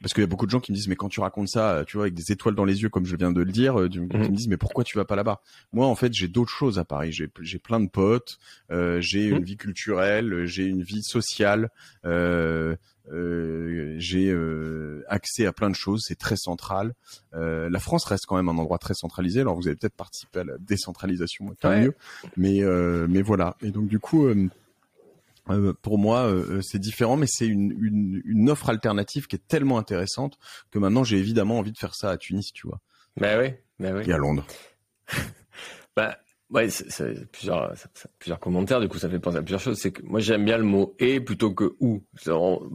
parce 0.00 0.12
qu'il 0.12 0.22
y 0.22 0.24
a 0.24 0.28
beaucoup 0.28 0.46
de 0.46 0.50
gens 0.50 0.60
qui 0.60 0.72
me 0.72 0.76
disent 0.76 0.88
mais 0.88 0.96
quand 0.96 1.08
tu 1.08 1.20
racontes 1.20 1.48
ça, 1.48 1.84
tu 1.86 1.96
vois, 1.96 2.04
avec 2.04 2.14
des 2.14 2.32
étoiles 2.32 2.54
dans 2.54 2.64
les 2.64 2.82
yeux 2.82 2.88
comme 2.88 3.06
je 3.06 3.16
viens 3.16 3.32
de 3.32 3.40
le 3.40 3.52
dire, 3.52 3.80
euh, 3.80 3.88
mhm. 3.88 4.08
me 4.12 4.28
disent 4.28 4.48
mais 4.48 4.56
pourquoi 4.56 4.84
tu 4.84 4.98
vas 4.98 5.04
pas 5.04 5.16
là-bas? 5.16 5.40
Moi 5.72 5.86
en 5.86 5.94
fait 5.94 6.12
j'ai 6.12 6.28
d'autres 6.28 6.52
choses 6.52 6.78
à 6.78 6.84
Paris. 6.84 7.12
J'ai 7.12 7.28
j'ai 7.40 7.58
plein 7.58 7.80
de 7.80 7.88
potes, 7.88 8.38
euh, 8.70 9.00
j'ai 9.00 9.26
une 9.26 9.38
mhm. 9.38 9.44
vie 9.44 9.56
culturelle, 9.56 10.44
j'ai 10.46 10.66
une 10.66 10.82
vie 10.82 11.02
sociale. 11.02 11.70
Euh, 12.04 12.76
euh, 13.12 13.96
j'ai 13.98 14.30
euh, 14.30 15.04
accès 15.08 15.44
à 15.44 15.52
plein 15.52 15.68
de 15.68 15.74
choses, 15.74 16.04
c'est 16.06 16.18
très 16.18 16.36
central. 16.36 16.94
Euh, 17.34 17.68
la 17.68 17.78
France 17.78 18.04
reste 18.06 18.24
quand 18.26 18.36
même 18.36 18.48
un 18.48 18.56
endroit 18.56 18.78
très 18.78 18.94
centralisé. 18.94 19.40
Alors 19.40 19.56
vous 19.56 19.66
avez 19.66 19.76
peut-être 19.76 19.94
participé 19.94 20.40
à 20.40 20.44
la 20.44 20.58
décentralisation, 20.58 21.54
tant 21.60 21.76
mieux. 21.76 21.94
Mais 22.36 22.62
mais 23.08 23.22
voilà. 23.22 23.56
Et 23.62 23.70
donc 23.70 23.88
du 23.88 23.98
coup, 23.98 24.26
euh, 25.50 25.74
pour 25.82 25.98
moi, 25.98 26.22
euh, 26.22 26.56
euh, 26.56 26.62
c'est 26.62 26.78
différent, 26.78 27.16
mais 27.16 27.26
c'est 27.28 27.46
une, 27.46 27.72
une, 27.72 28.22
une, 28.24 28.50
offre 28.50 28.70
alternative 28.70 29.26
qui 29.26 29.36
est 29.36 29.46
tellement 29.46 29.78
intéressante 29.78 30.38
que 30.70 30.78
maintenant 30.78 31.04
j'ai 31.04 31.18
évidemment 31.18 31.58
envie 31.58 31.72
de 31.72 31.78
faire 31.78 31.94
ça 31.94 32.10
à 32.10 32.16
Tunis, 32.16 32.52
tu 32.52 32.66
vois. 32.66 32.80
Ben 33.18 33.38
oui, 33.38 33.54
ben 33.78 33.96
oui. 33.96 34.04
Et 34.08 34.12
à 34.12 34.16
Londres. 34.16 34.46
bah, 35.96 36.18
Ouais, 36.54 36.70
c'est 36.70 37.28
plusieurs, 37.32 37.74
plusieurs 38.20 38.38
commentaires. 38.38 38.80
Du 38.80 38.86
coup, 38.86 38.98
ça 38.98 39.08
fait 39.08 39.18
penser 39.18 39.38
à 39.38 39.42
plusieurs 39.42 39.60
choses. 39.60 39.76
C'est 39.76 39.90
que 39.90 40.02
moi, 40.02 40.20
j'aime 40.20 40.44
bien 40.44 40.56
le 40.56 40.62
mot 40.62 40.94
et 41.00 41.18
plutôt 41.18 41.52
que 41.52 41.74
ou. 41.80 42.04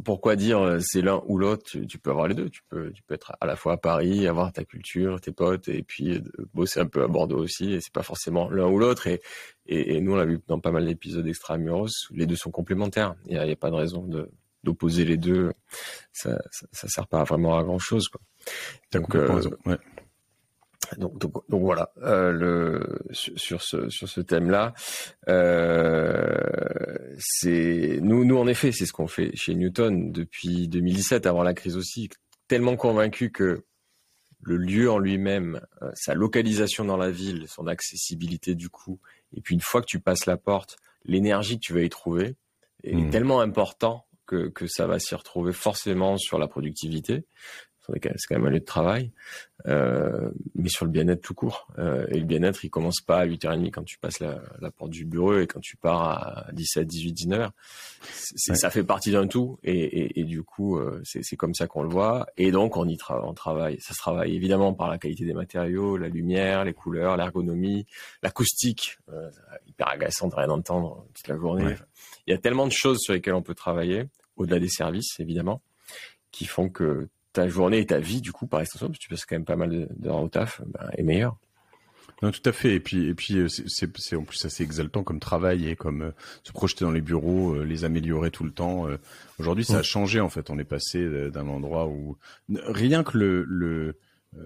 Pourquoi 0.03 0.35
dire 0.35 0.59
euh, 0.59 0.79
c'est 0.81 1.01
l'un 1.01 1.23
ou 1.27 1.37
l'autre? 1.37 1.63
Tu, 1.87 1.97
peux 1.97 2.09
avoir 2.09 2.27
les 2.27 2.35
deux. 2.35 2.49
Tu 2.49 2.61
peux, 2.67 2.91
tu 2.91 3.01
peux 3.03 3.13
être 3.13 3.31
à 3.39 3.45
la 3.45 3.55
fois 3.55 3.73
à 3.73 3.77
Paris, 3.77 4.27
avoir 4.27 4.51
ta 4.51 4.65
culture, 4.65 5.21
tes 5.21 5.31
potes, 5.31 5.69
et 5.69 5.81
puis 5.81 6.17
euh, 6.17 6.21
bosser 6.53 6.81
un 6.81 6.87
peu 6.87 7.03
à 7.03 7.07
Bordeaux 7.07 7.37
aussi. 7.37 7.71
Et 7.71 7.79
c'est 7.79 7.93
pas 7.93 8.03
forcément 8.03 8.49
l'un 8.49 8.67
ou 8.67 8.79
l'autre. 8.79 9.07
Et, 9.07 9.21
et, 9.65 10.01
nous, 10.01 10.11
on 10.11 10.17
l'a 10.17 10.25
vu 10.25 10.41
dans 10.47 10.59
pas 10.59 10.71
mal 10.71 10.85
d'épisodes 10.85 11.25
extramuros. 11.25 12.09
Les 12.11 12.25
deux 12.25 12.35
sont 12.35 12.51
complémentaires. 12.51 13.15
Il 13.27 13.31
n'y 13.31 13.39
a, 13.39 13.43
a, 13.43 13.55
pas 13.55 13.69
de 13.69 13.75
raison 13.75 14.03
de 14.03 14.29
d'opposer 14.65 15.05
les 15.05 15.15
deux. 15.15 15.53
Ça, 16.11 16.37
ça, 16.51 16.67
ça, 16.73 16.89
sert 16.89 17.07
pas 17.07 17.23
vraiment 17.23 17.57
à 17.57 17.63
grand 17.63 17.79
chose, 17.79 18.09
quoi. 18.09 18.19
Donc, 18.91 19.15
euh, 19.15 19.41
ouais. 19.65 19.77
Donc, 20.97 21.17
donc, 21.19 21.33
donc, 21.49 21.61
voilà, 21.61 21.91
euh, 22.03 22.31
le, 22.31 22.99
sur, 23.11 23.61
ce, 23.61 23.89
sur 23.89 24.09
ce 24.09 24.21
thème-là, 24.21 24.73
euh, 25.27 26.37
c'est 27.17 27.99
nous, 28.01 28.25
nous 28.25 28.37
en 28.37 28.47
effet, 28.47 28.71
c'est 28.71 28.85
ce 28.85 28.93
qu'on 28.93 29.07
fait 29.07 29.35
chez 29.35 29.55
Newton 29.55 30.11
depuis 30.11 30.67
2017, 30.67 31.25
avant 31.25 31.43
la 31.43 31.53
crise 31.53 31.77
aussi, 31.77 32.09
tellement 32.47 32.75
convaincu 32.75 33.31
que 33.31 33.65
le 34.41 34.57
lieu 34.57 34.89
en 34.89 34.99
lui-même, 34.99 35.61
euh, 35.81 35.91
sa 35.93 36.13
localisation 36.13 36.85
dans 36.85 36.97
la 36.97 37.11
ville, 37.11 37.47
son 37.47 37.67
accessibilité 37.67 38.55
du 38.55 38.69
coup, 38.69 38.99
et 39.33 39.41
puis 39.41 39.55
une 39.55 39.61
fois 39.61 39.81
que 39.81 39.87
tu 39.87 39.99
passes 39.99 40.25
la 40.25 40.37
porte, 40.37 40.77
l'énergie 41.03 41.59
que 41.59 41.65
tu 41.65 41.73
vas 41.73 41.81
y 41.81 41.89
trouver 41.89 42.35
est 42.83 42.95
mmh. 42.95 43.09
tellement 43.09 43.41
important 43.41 44.05
que, 44.25 44.47
que 44.47 44.67
ça 44.67 44.87
va 44.87 44.99
s'y 44.99 45.15
retrouver 45.15 45.53
forcément 45.53 46.17
sur 46.17 46.37
la 46.37 46.47
productivité, 46.47 47.25
c'est 47.93 48.27
quand 48.27 48.35
même 48.35 48.47
un 48.47 48.51
lieu 48.51 48.59
de 48.59 48.65
travail, 48.65 49.11
euh, 49.67 50.29
mais 50.55 50.69
sur 50.69 50.85
le 50.85 50.91
bien-être 50.91 51.21
tout 51.21 51.33
court. 51.33 51.67
Euh, 51.77 52.05
et 52.09 52.19
le 52.19 52.25
bien-être, 52.25 52.63
il 52.63 52.69
commence 52.69 53.01
pas 53.01 53.19
à 53.19 53.25
8h30 53.27 53.71
quand 53.71 53.83
tu 53.83 53.97
passes 53.97 54.19
la, 54.19 54.41
la, 54.61 54.71
porte 54.71 54.91
du 54.91 55.05
bureau 55.05 55.37
et 55.37 55.47
quand 55.47 55.59
tu 55.59 55.75
pars 55.75 56.01
à 56.01 56.51
17, 56.53 56.87
18, 56.87 57.13
19h. 57.13 57.49
Ça 58.35 58.69
fait 58.69 58.83
partie 58.83 59.11
d'un 59.11 59.27
tout 59.27 59.59
et, 59.63 59.73
et, 59.73 60.19
et, 60.19 60.23
du 60.23 60.43
coup, 60.43 60.77
euh, 60.77 61.01
c'est 61.03 61.35
comme 61.35 61.53
ça 61.53 61.67
qu'on 61.67 61.83
le 61.83 61.89
voit. 61.89 62.27
Et 62.37 62.51
donc, 62.51 62.77
on 62.77 62.87
y 62.87 62.97
on 63.09 63.33
travaille. 63.33 63.79
Ça 63.81 63.93
se 63.93 63.99
travaille 63.99 64.35
évidemment 64.35 64.73
par 64.73 64.89
la 64.89 64.97
qualité 64.97 65.25
des 65.25 65.33
matériaux, 65.33 65.97
la 65.97 66.07
lumière, 66.07 66.63
les 66.63 66.73
couleurs, 66.73 67.17
l'ergonomie, 67.17 67.85
l'acoustique. 68.23 68.97
Euh, 69.11 69.29
hyper 69.67 69.89
agaçant 69.89 70.27
de 70.27 70.35
rien 70.35 70.49
entendre 70.49 71.05
toute 71.13 71.27
la 71.27 71.37
journée. 71.37 71.75
Il 72.27 72.31
y 72.31 72.33
a 72.33 72.37
tellement 72.37 72.67
de 72.67 72.71
choses 72.71 72.99
sur 72.99 73.13
lesquelles 73.13 73.33
on 73.33 73.41
peut 73.41 73.55
travailler, 73.55 74.05
au-delà 74.35 74.59
des 74.59 74.69
services, 74.69 75.19
évidemment, 75.19 75.61
qui 76.31 76.45
font 76.45 76.69
que 76.69 77.09
ta 77.33 77.47
journée 77.47 77.79
et 77.79 77.85
ta 77.85 77.99
vie, 77.99 78.21
du 78.21 78.31
coup, 78.31 78.47
par 78.47 78.61
extension, 78.61 78.87
parce 78.87 78.97
que 78.97 79.03
tu 79.03 79.09
passes 79.09 79.25
quand 79.25 79.35
même 79.35 79.45
pas 79.45 79.55
mal 79.55 79.87
d'heures 79.97 80.21
au 80.21 80.29
taf, 80.29 80.61
ben, 80.65 80.89
est 80.97 81.03
meilleure. 81.03 81.37
Non, 82.21 82.31
tout 82.31 82.41
à 82.45 82.51
fait. 82.51 82.73
Et 82.73 82.79
puis, 82.79 83.07
et 83.07 83.13
puis, 83.13 83.37
euh, 83.37 83.47
c'est 83.47 84.15
en 84.15 84.23
plus 84.23 84.43
assez 84.43 84.63
exaltant 84.63 85.03
comme 85.03 85.19
travail 85.19 85.69
et 85.69 85.75
comme 85.75 86.01
euh, 86.01 86.11
se 86.43 86.51
projeter 86.51 86.83
dans 86.83 86.91
les 86.91 87.01
bureaux, 87.01 87.53
euh, 87.53 87.63
les 87.63 87.85
améliorer 87.85 88.29
tout 88.29 88.43
le 88.43 88.51
temps. 88.51 88.87
Aujourd'hui, 89.39 89.63
ça 89.63 89.77
a 89.77 89.83
changé 89.83 90.19
en 90.19 90.29
fait. 90.29 90.49
On 90.49 90.59
est 90.59 90.65
passé 90.65 91.07
d'un 91.29 91.47
endroit 91.47 91.87
où 91.87 92.17
rien 92.49 93.03
que 93.03 93.17
le, 93.17 93.43
le, 93.43 93.97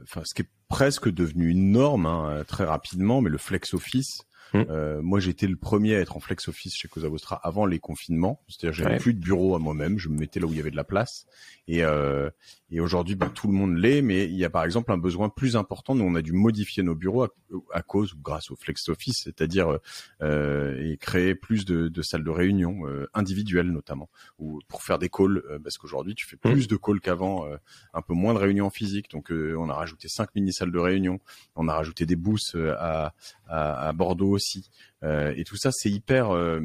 enfin, 0.04 0.22
ce 0.24 0.34
qui 0.36 0.44
est 0.44 0.50
presque 0.68 1.10
devenu 1.10 1.50
une 1.50 1.72
norme 1.72 2.06
hein, 2.06 2.44
très 2.48 2.66
rapidement, 2.66 3.22
mais 3.22 3.30
le 3.30 3.38
flex 3.38 3.74
office. 3.74 4.24
Mmh. 4.54 4.66
Euh, 4.70 5.02
moi, 5.02 5.20
j'étais 5.20 5.48
le 5.48 5.56
premier 5.56 5.96
à 5.96 6.00
être 6.00 6.16
en 6.16 6.20
flex 6.20 6.48
office 6.48 6.76
chez 6.76 6.88
Cosa 6.88 7.08
Vostra 7.08 7.36
avant 7.44 7.66
les 7.66 7.80
confinements. 7.80 8.42
C'est-à-dire, 8.48 8.74
j'avais 8.74 8.98
plus 8.98 9.14
de 9.14 9.20
bureau 9.20 9.56
à 9.56 9.60
moi-même. 9.60 9.98
Je 9.98 10.10
me 10.10 10.18
mettais 10.18 10.40
là 10.40 10.46
où 10.46 10.52
il 10.52 10.58
y 10.58 10.60
avait 10.60 10.72
de 10.72 10.76
la 10.76 10.84
place. 10.84 11.26
Et, 11.68 11.84
euh, 11.84 12.30
et 12.70 12.80
aujourd'hui, 12.80 13.16
ben, 13.16 13.30
tout 13.30 13.48
le 13.48 13.54
monde 13.54 13.78
l'est. 13.78 14.02
Mais 14.02 14.26
il 14.26 14.36
y 14.36 14.46
a 14.46 14.50
par 14.50 14.64
exemple 14.64 14.92
un 14.92 14.98
besoin 14.98 15.30
plus 15.30 15.56
important. 15.56 15.96
Nous, 15.96 16.04
on 16.04 16.16
a 16.16 16.22
dû 16.22 16.34
modifier 16.34 16.84
nos 16.84 16.96
bureaux 16.96 17.24
à, 17.72 17.82
cause 17.82 18.14
ou 18.14 18.18
grâce 18.22 18.52
au 18.52 18.56
flex 18.56 18.90
office, 18.90 19.22
c'est-à-dire 19.24 19.78
euh, 20.22 20.82
et 20.84 20.98
créer 20.98 21.36
plus 21.36 21.66
de, 21.66 21.88
de 21.88 22.02
salles 22.02 22.24
de 22.24 22.30
réunion 22.30 22.88
euh, 22.88 23.08
individuelles 23.14 23.72
notamment, 23.72 24.10
ou 24.40 24.60
pour 24.68 24.84
faire 24.84 25.00
des 25.00 25.10
calls. 25.10 25.44
Euh, 25.50 25.60
parce 25.60 25.78
qu'aujourd'hui, 25.78 26.16
tu 26.16 26.26
fais 26.26 26.36
mmh. 26.36 26.52
plus 26.52 26.68
de 26.68 26.76
calls 26.76 27.00
qu'avant, 27.00 27.46
euh, 27.46 27.58
un 27.94 28.02
peu 28.02 28.14
moins 28.14 28.34
de 28.34 28.40
réunions 28.40 28.70
physiques. 28.70 29.10
Donc, 29.12 29.32
on 29.32 29.70
a 29.70 29.74
rajouté 29.74 30.08
cinq 30.08 30.30
mini 30.36 30.52
salles 30.52 30.72
de 30.72 30.80
réunion. 30.80 31.20
On 31.56 31.68
a 31.68 31.74
rajouté 31.74 32.06
des 32.06 32.16
booths 32.16 32.56
à, 32.56 33.14
à, 33.48 33.88
à 33.88 33.94
Bordeaux 33.94 34.38
aussi. 34.44 34.70
Euh, 35.04 35.34
et 35.36 35.44
tout 35.44 35.58
ça, 35.58 35.72
c'est 35.72 35.90
hyper, 35.90 36.32
euh, 36.32 36.60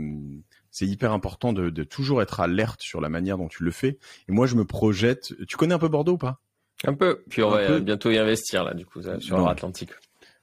c'est 0.71 0.87
hyper 0.87 1.13
important 1.13 1.53
de, 1.53 1.71
de, 1.71 1.85
toujours 1.85 2.23
être 2.23 2.41
alerte 2.41 2.83
sur 2.83 3.01
la 3.01 3.09
manière 3.09 3.39
dont 3.39 3.49
tu 3.49 3.65
le 3.65 3.71
fais. 3.71 3.99
Et 4.29 4.33
moi, 4.33 4.47
je 4.47 4.55
me 4.55 4.65
projette. 4.65 5.35
Tu 5.47 5.57
connais 5.57 5.75
un 5.75 5.79
peu 5.79 5.89
Bordeaux 5.89 6.13
ou 6.13 6.19
pas? 6.19 6.41
Un 6.85 6.95
peu. 6.95 7.25
Puis 7.29 7.43
on 7.43 7.51
va 7.51 7.81
bientôt 7.81 8.11
y 8.11 8.19
investir 8.19 8.65
là, 8.65 8.75
du 8.75 8.87
coup, 8.87 9.01
sur 9.21 9.39
l'Atlantique. 9.39 9.91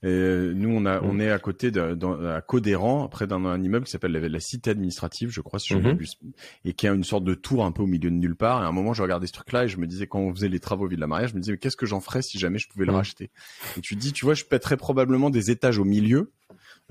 Et 0.05 0.53
nous, 0.53 0.69
on 0.69 0.85
a, 0.85 1.01
on 1.01 1.13
mm. 1.13 1.21
est 1.21 1.31
à 1.31 1.39
côté 1.39 1.71
de, 1.71 1.95
dans, 1.95 2.23
à 2.23 2.39
Codéran, 2.39 3.07
près 3.07 3.25
d'un 3.25 3.59
immeuble 3.59 3.85
qui 3.85 3.91
s'appelle 3.91 4.11
la, 4.11 4.39
cité 4.39 4.69
administrative, 4.69 5.31
je 5.31 5.41
crois, 5.41 5.57
si 5.59 5.73
je 5.73 5.79
mm 5.79 5.97
et 6.63 6.73
qui 6.73 6.87
a 6.87 6.93
une 6.93 7.03
sorte 7.03 7.23
de 7.23 7.33
tour 7.33 7.65
un 7.65 7.71
peu 7.71 7.81
au 7.81 7.87
milieu 7.87 8.11
de 8.11 8.15
nulle 8.15 8.35
part. 8.35 8.61
Et 8.61 8.65
à 8.65 8.67
un 8.67 8.71
moment, 8.71 8.93
je 8.93 9.01
regardais 9.01 9.25
ce 9.25 9.33
truc-là 9.33 9.65
et 9.65 9.67
je 9.67 9.77
me 9.77 9.87
disais, 9.87 10.05
quand 10.05 10.19
on 10.19 10.33
faisait 10.33 10.47
les 10.47 10.59
travaux 10.59 10.87
Ville 10.87 10.97
de 10.97 11.01
la 11.01 11.07
Maria, 11.07 11.27
je 11.27 11.33
me 11.33 11.39
disais, 11.39 11.53
mais 11.53 11.57
qu'est-ce 11.57 11.77
que 11.77 11.87
j'en 11.87 12.01
ferais 12.01 12.21
si 12.21 12.37
jamais 12.37 12.59
je 12.59 12.67
pouvais 12.67 12.85
le 12.85 12.91
mm. 12.91 12.95
racheter? 12.95 13.31
Et 13.77 13.81
tu 13.81 13.95
dis, 13.95 14.13
tu 14.13 14.25
vois, 14.25 14.35
je 14.35 14.45
pèterais 14.45 14.77
probablement 14.77 15.31
des 15.31 15.49
étages 15.49 15.79
au 15.79 15.85
milieu 15.85 16.31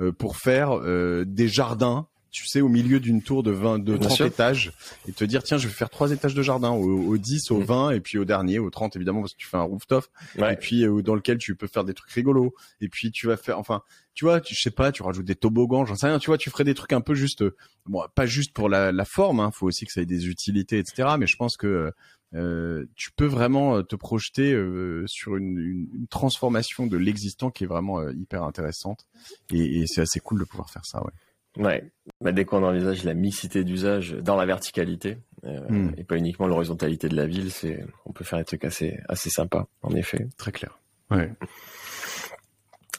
euh, 0.00 0.11
pour 0.11 0.37
faire 0.37 0.72
euh, 0.72 1.24
des 1.24 1.46
jardins 1.46 2.09
tu 2.35 2.49
sais, 2.49 2.61
au 2.61 2.68
milieu 2.68 2.99
d'une 2.99 3.23
tour 3.23 3.44
de 3.44 3.53
20, 3.53 3.79
de 3.79 3.97
30 3.97 4.23
étages, 4.23 4.73
et 5.07 5.12
te 5.12 5.23
dire, 5.23 5.44
tiens, 5.44 5.57
je 5.57 5.68
vais 5.68 5.73
faire 5.73 5.88
trois 5.88 6.11
étages 6.11 6.35
de 6.35 6.42
jardin, 6.42 6.73
au, 6.73 7.16
10, 7.16 7.53
au 7.53 7.61
20, 7.61 7.92
mm. 7.92 7.94
et 7.94 8.01
puis 8.01 8.18
au 8.18 8.25
dernier, 8.25 8.59
au 8.59 8.70
30, 8.70 8.97
évidemment, 8.97 9.20
parce 9.20 9.35
que 9.35 9.38
tu 9.38 9.47
fais 9.47 9.57
un 9.57 9.62
rooftop, 9.62 10.05
et 10.37 10.57
puis 10.57 10.85
euh, 10.85 11.01
dans 11.01 11.14
lequel 11.14 11.38
tu 11.38 11.55
peux 11.55 11.68
faire 11.68 11.85
des 11.85 11.94
trucs 11.94 12.11
rigolos, 12.11 12.53
et 12.81 12.88
puis 12.88 13.12
tu 13.12 13.29
vas 13.29 13.37
faire, 13.37 13.57
enfin, 13.61 13.83
tu 14.14 14.25
vois, 14.25 14.40
tu, 14.40 14.57
je 14.57 14.61
sais 14.61 14.73
pas, 14.73 14.90
tu 14.90 15.05
rajoutes 15.05 15.25
des 15.25 15.37
toboggans, 15.37 15.85
j'en 15.85 15.94
sais 15.94 16.09
rien, 16.09 16.18
tu 16.18 16.27
vois, 16.27 16.37
tu 16.37 16.51
ferais 16.51 16.64
des 16.64 16.75
trucs 16.75 16.92
un 16.92 17.01
peu 17.01 17.14
juste, 17.14 17.44
bon, 17.87 18.03
pas 18.16 18.27
juste 18.27 18.53
pour 18.53 18.68
la, 18.68 18.90
la 18.90 19.05
forme, 19.05 19.38
hein, 19.38 19.53
faut 19.53 19.68
aussi 19.68 19.87
que 19.87 19.92
ça 19.92 20.01
ait 20.01 20.07
des 20.07 20.27
utilités, 20.27 20.81
etc., 20.81 21.11
mais 21.16 21.29
je 21.29 21.37
pense 21.37 21.57
que 21.57 21.92
euh, 22.35 22.85
tu 22.97 23.12
peux 23.12 23.27
vraiment 23.27 23.85
te 23.85 23.94
projeter 23.94 24.53
euh, 24.55 25.05
sur 25.07 25.37
une, 25.37 25.57
une, 25.57 26.09
transformation 26.09 26.88
de 26.88 26.97
l'existant 26.97 27.53
qui 27.53 27.62
est 27.62 27.68
vraiment 27.68 28.09
hyper 28.09 28.42
intéressante. 28.42 29.07
Et, 29.53 29.83
et 29.83 29.87
c'est 29.87 30.01
assez 30.01 30.18
cool 30.18 30.40
de 30.40 30.44
pouvoir 30.44 30.68
faire 30.68 30.85
ça 30.85 31.01
ouais. 31.05 31.12
Ouais, 31.57 31.85
bah, 32.21 32.33
dès 32.33 32.45
qu'on 32.45 32.64
envisage 32.64 33.05
la 33.05 33.14
mixité 33.14 33.62
d'usage 33.62 34.12
dans 34.12 34.37
la 34.37 34.45
verticalité 34.45 35.19
euh, 35.45 35.61
hmm. 35.69 35.95
et 35.97 36.05
pas 36.05 36.17
uniquement 36.17 36.49
l'horizontalité 36.49 37.09
de 37.09 37.17
la 37.17 37.27
ville, 37.27 37.53
c'est 37.53 37.85
on 38.07 38.12
peut 38.12 38.25
faire 38.25 38.38
des 38.38 38.45
trucs 38.45 38.64
assez 38.64 38.99
assez 39.09 39.31
sympas 39.31 39.67
en 39.83 39.95
effet. 39.95 40.27
Très 40.37 40.53
clair. 40.53 40.79
Ouais. 41.11 41.31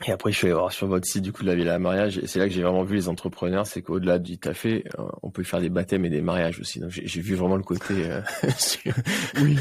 Et 0.08 0.12
après, 0.12 0.31
je 0.31 0.38
suis 0.38 0.47
allé 0.47 0.53
voir 0.53 0.71
sur 0.71 0.88
votre 0.88 1.08
site 1.08 1.23
du 1.23 1.31
coup 1.31 1.43
de 1.43 1.47
la 1.47 1.55
Villa 1.55 1.79
Mariage, 1.79 2.17
et 2.17 2.27
c'est 2.27 2.38
là 2.39 2.47
que 2.47 2.53
j'ai 2.53 2.62
vraiment 2.62 2.84
vu 2.84 2.95
les 2.95 3.08
entrepreneurs, 3.08 3.65
c'est 3.65 3.81
qu'au-delà 3.81 4.19
du 4.19 4.38
café, 4.38 4.84
euh, 4.99 5.03
on 5.23 5.29
peut 5.29 5.43
faire 5.43 5.62
des 5.62 5.69
baptêmes 5.69 6.03
et 6.05 6.10
des 6.10 6.21
mariages 6.21 6.60
aussi. 6.60 6.79
Donc 6.79 6.91
j'ai 6.91 7.21
vu 7.21 7.36
vraiment 7.36 7.55
le 7.55 7.63
côté. 7.63 7.93
Euh, 8.05 8.21
oui. 9.41 9.58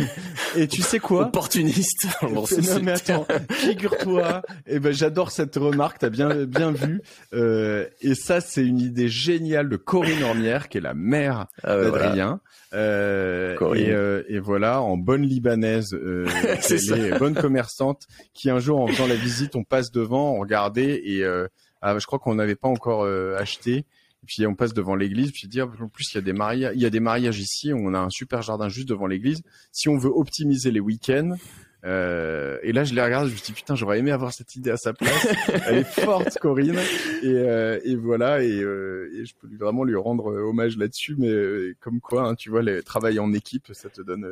Et 0.56 0.68
tu 0.68 0.82
sais 0.82 0.98
quoi? 0.98 1.26
Opportuniste. 1.26 2.06
non 2.22 2.44
mais 2.82 2.92
attends, 2.92 3.26
figure-toi. 3.50 4.42
Et 4.66 4.76
eh 4.76 4.78
ben 4.78 4.92
j'adore 4.92 5.30
cette 5.30 5.56
remarque, 5.56 5.98
t'as 5.98 6.10
bien 6.10 6.44
bien 6.44 6.70
vu. 6.70 7.02
Euh, 7.34 7.86
et 8.00 8.14
ça, 8.14 8.40
c'est 8.40 8.64
une 8.64 8.80
idée 8.80 9.08
géniale 9.08 9.68
de 9.68 9.76
Corinne 9.76 10.22
Ormière, 10.22 10.68
qui 10.68 10.78
est 10.78 10.82
la 10.82 10.94
mère 10.94 11.46
ah 11.62 11.76
d'Adrien. 11.76 12.40
Euh, 12.74 13.74
et, 13.74 13.90
euh, 13.92 14.22
et, 14.28 14.38
voilà, 14.38 14.82
en 14.82 14.96
bonne 14.96 15.22
libanaise, 15.22 15.94
euh, 15.94 16.26
est 16.70 17.18
bonne 17.18 17.34
commerçante, 17.34 18.06
qui 18.32 18.50
un 18.50 18.58
jour 18.58 18.80
en 18.80 18.88
faisant 18.88 19.06
la 19.06 19.14
visite, 19.14 19.54
on 19.54 19.64
passe 19.64 19.92
devant, 19.92 20.32
on 20.32 20.40
regardait 20.40 21.00
et 21.04 21.22
euh, 21.22 21.46
ah, 21.82 21.98
je 21.98 22.06
crois 22.06 22.18
qu'on 22.18 22.34
n'avait 22.34 22.56
pas 22.56 22.68
encore 22.68 23.04
euh, 23.04 23.36
acheté. 23.38 23.76
Et 23.76 24.26
puis 24.26 24.46
on 24.46 24.54
passe 24.54 24.72
devant 24.72 24.96
l'église, 24.96 25.32
puis 25.32 25.48
dire 25.48 25.68
en 25.80 25.88
plus 25.88 26.12
il 26.12 26.14
y 26.14 26.18
a 26.18 26.22
des 26.22 26.32
mariages, 26.32 26.72
il 26.74 26.80
y 26.80 26.86
a 26.86 26.90
des 26.90 27.00
mariages 27.00 27.38
ici, 27.38 27.72
on 27.74 27.92
a 27.92 27.98
un 27.98 28.08
super 28.08 28.40
jardin 28.40 28.70
juste 28.70 28.88
devant 28.88 29.06
l'église. 29.06 29.42
Si 29.70 29.90
on 29.90 29.98
veut 29.98 30.10
optimiser 30.10 30.70
les 30.70 30.80
week-ends, 30.80 31.36
euh, 31.84 32.58
et 32.62 32.72
là, 32.72 32.84
je 32.84 32.94
les 32.94 33.02
regarde, 33.02 33.28
je 33.28 33.34
me 33.34 33.38
dis 33.38 33.52
putain, 33.52 33.74
j'aurais 33.74 33.98
aimé 33.98 34.10
avoir 34.10 34.32
cette 34.32 34.56
idée 34.56 34.70
à 34.70 34.76
sa 34.76 34.94
place. 34.94 35.26
Elle 35.66 35.78
est 35.78 35.84
forte, 35.84 36.38
Corinne. 36.38 36.78
Et, 37.22 37.26
euh, 37.26 37.78
et 37.84 37.94
voilà, 37.94 38.42
et, 38.42 38.58
euh, 38.60 39.10
et, 39.14 39.26
je 39.26 39.34
peux 39.34 39.48
vraiment 39.56 39.84
lui 39.84 39.96
rendre 39.96 40.30
euh, 40.32 40.48
hommage 40.48 40.78
là-dessus. 40.78 41.14
Mais 41.18 41.28
euh, 41.28 41.76
comme 41.80 42.00
quoi, 42.00 42.28
hein, 42.28 42.34
tu 42.36 42.48
vois, 42.48 42.62
les 42.62 42.82
travailler 42.82 43.18
en 43.18 43.32
équipe, 43.34 43.68
ça 43.72 43.90
te 43.90 44.00
donne 44.00 44.26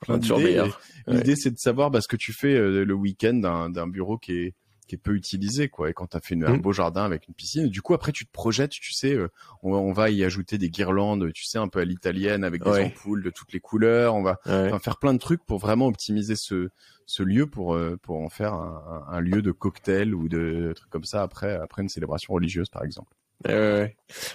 plein 0.00 0.18
d'idées. 0.18 0.62
L'idée, 1.06 1.36
c'est 1.36 1.52
de 1.52 1.58
savoir 1.58 1.90
bah, 1.90 2.00
ce 2.00 2.08
que 2.08 2.16
tu 2.16 2.32
fais 2.32 2.58
le 2.58 2.94
week-end 2.94 3.68
d'un 3.68 3.86
bureau 3.86 4.18
qui 4.18 4.32
est 4.32 4.54
qui 4.86 4.94
est 4.94 4.98
peu 4.98 5.14
utilisé 5.14 5.68
quoi. 5.68 5.90
Et 5.90 5.92
quand 5.92 6.06
tu 6.08 6.16
as 6.16 6.20
fait 6.20 6.34
une, 6.34 6.44
un 6.44 6.56
mm. 6.56 6.60
beau 6.60 6.72
jardin 6.72 7.04
avec 7.04 7.28
une 7.28 7.34
piscine 7.34 7.68
du 7.68 7.82
coup 7.82 7.94
après 7.94 8.12
tu 8.12 8.26
te 8.26 8.32
projettes 8.32 8.70
tu 8.70 8.92
sais 8.92 9.12
euh, 9.12 9.28
on, 9.62 9.72
on, 9.72 9.92
va 9.92 10.10
y 10.10 10.24
ajouter 10.24 10.58
des 10.58 10.70
guirlandes 10.70 11.32
tu 11.32 11.44
sais 11.44 11.58
un 11.58 11.68
peu 11.68 11.80
à 11.80 11.84
l'italienne 11.84 12.44
avec 12.44 12.62
des 12.62 12.84
ampoules 12.84 13.22
de 13.22 13.30
toutes 13.30 13.52
les 13.52 13.60
couleurs. 13.60 14.14
On 14.14 14.22
va 14.22 14.38
faire 14.78 14.98
plein 14.98 15.14
de 15.14 15.18
trucs 15.18 15.44
pour 15.44 15.58
vraiment 15.58 15.86
optimiser 15.86 16.36
ce 16.36 16.70
ce 17.06 17.22
lieu 17.22 17.46
pour 17.46 17.74
euh, 17.74 17.96
pour 18.02 18.20
en 18.20 18.28
faire 18.28 18.54
un, 18.54 19.06
un, 19.08 19.20
lieu 19.20 19.42
de 19.42 19.52
cocktail 19.52 20.14
ou 20.14 20.28
de 20.28 20.72
trucs 20.74 20.90
comme 20.90 21.04
ça 21.04 21.22
après 21.22 21.54
après 21.54 21.82
une 21.82 21.88
célébration 21.88 22.34
religieuse 22.34 22.68
par 22.68 22.84
exemple. 22.84 23.12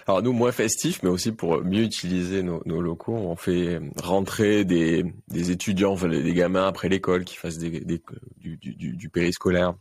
Alors 0.08 0.22
nous, 0.22 0.32
moins 0.32 0.52
festif, 0.52 1.02
mais 1.04 1.10
aussi 1.10 1.32
pour 1.32 1.64
mieux 1.64 1.82
utiliser 1.82 2.44
nos, 2.44 2.62
nos, 2.66 2.82
locaux, 2.82 3.16
on 3.16 3.36
fait 3.36 3.80
rentrer 4.02 4.64
des, 4.64 5.06
des 5.28 5.52
étudiants, 5.52 5.94
enfin, 5.94 6.08
des 6.08 6.34
gamins 6.34 6.68
après 6.68 6.88
l'école 6.88 7.26
qui 7.26 7.36
fassent 7.36 7.58
des, 7.58 7.80
des 7.80 8.02
du, 8.38 8.58
du, 8.58 8.96
du 8.96 9.10
périscolaire 9.10 9.74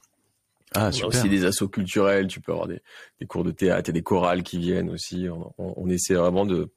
ah, 0.75 0.93
super. 0.93 1.09
aussi 1.09 1.29
des 1.29 1.45
assauts 1.45 1.69
culturels, 1.69 2.29
tu 2.29 2.41
peux 2.41 2.53
avoir 2.53 2.69
des, 2.69 2.81
des, 3.19 3.27
cours 3.27 3.45
de 3.45 3.51
théâtre 3.51 3.91
et 3.91 3.93
des 3.93 4.03
chorales 4.03 4.43
qui 4.43 4.59
viennent 4.59 4.91
aussi. 4.91 5.29
On, 5.29 5.53
on, 5.59 5.89
essaie 5.89 6.15
vraiment 6.15 6.47
de, 6.47 6.71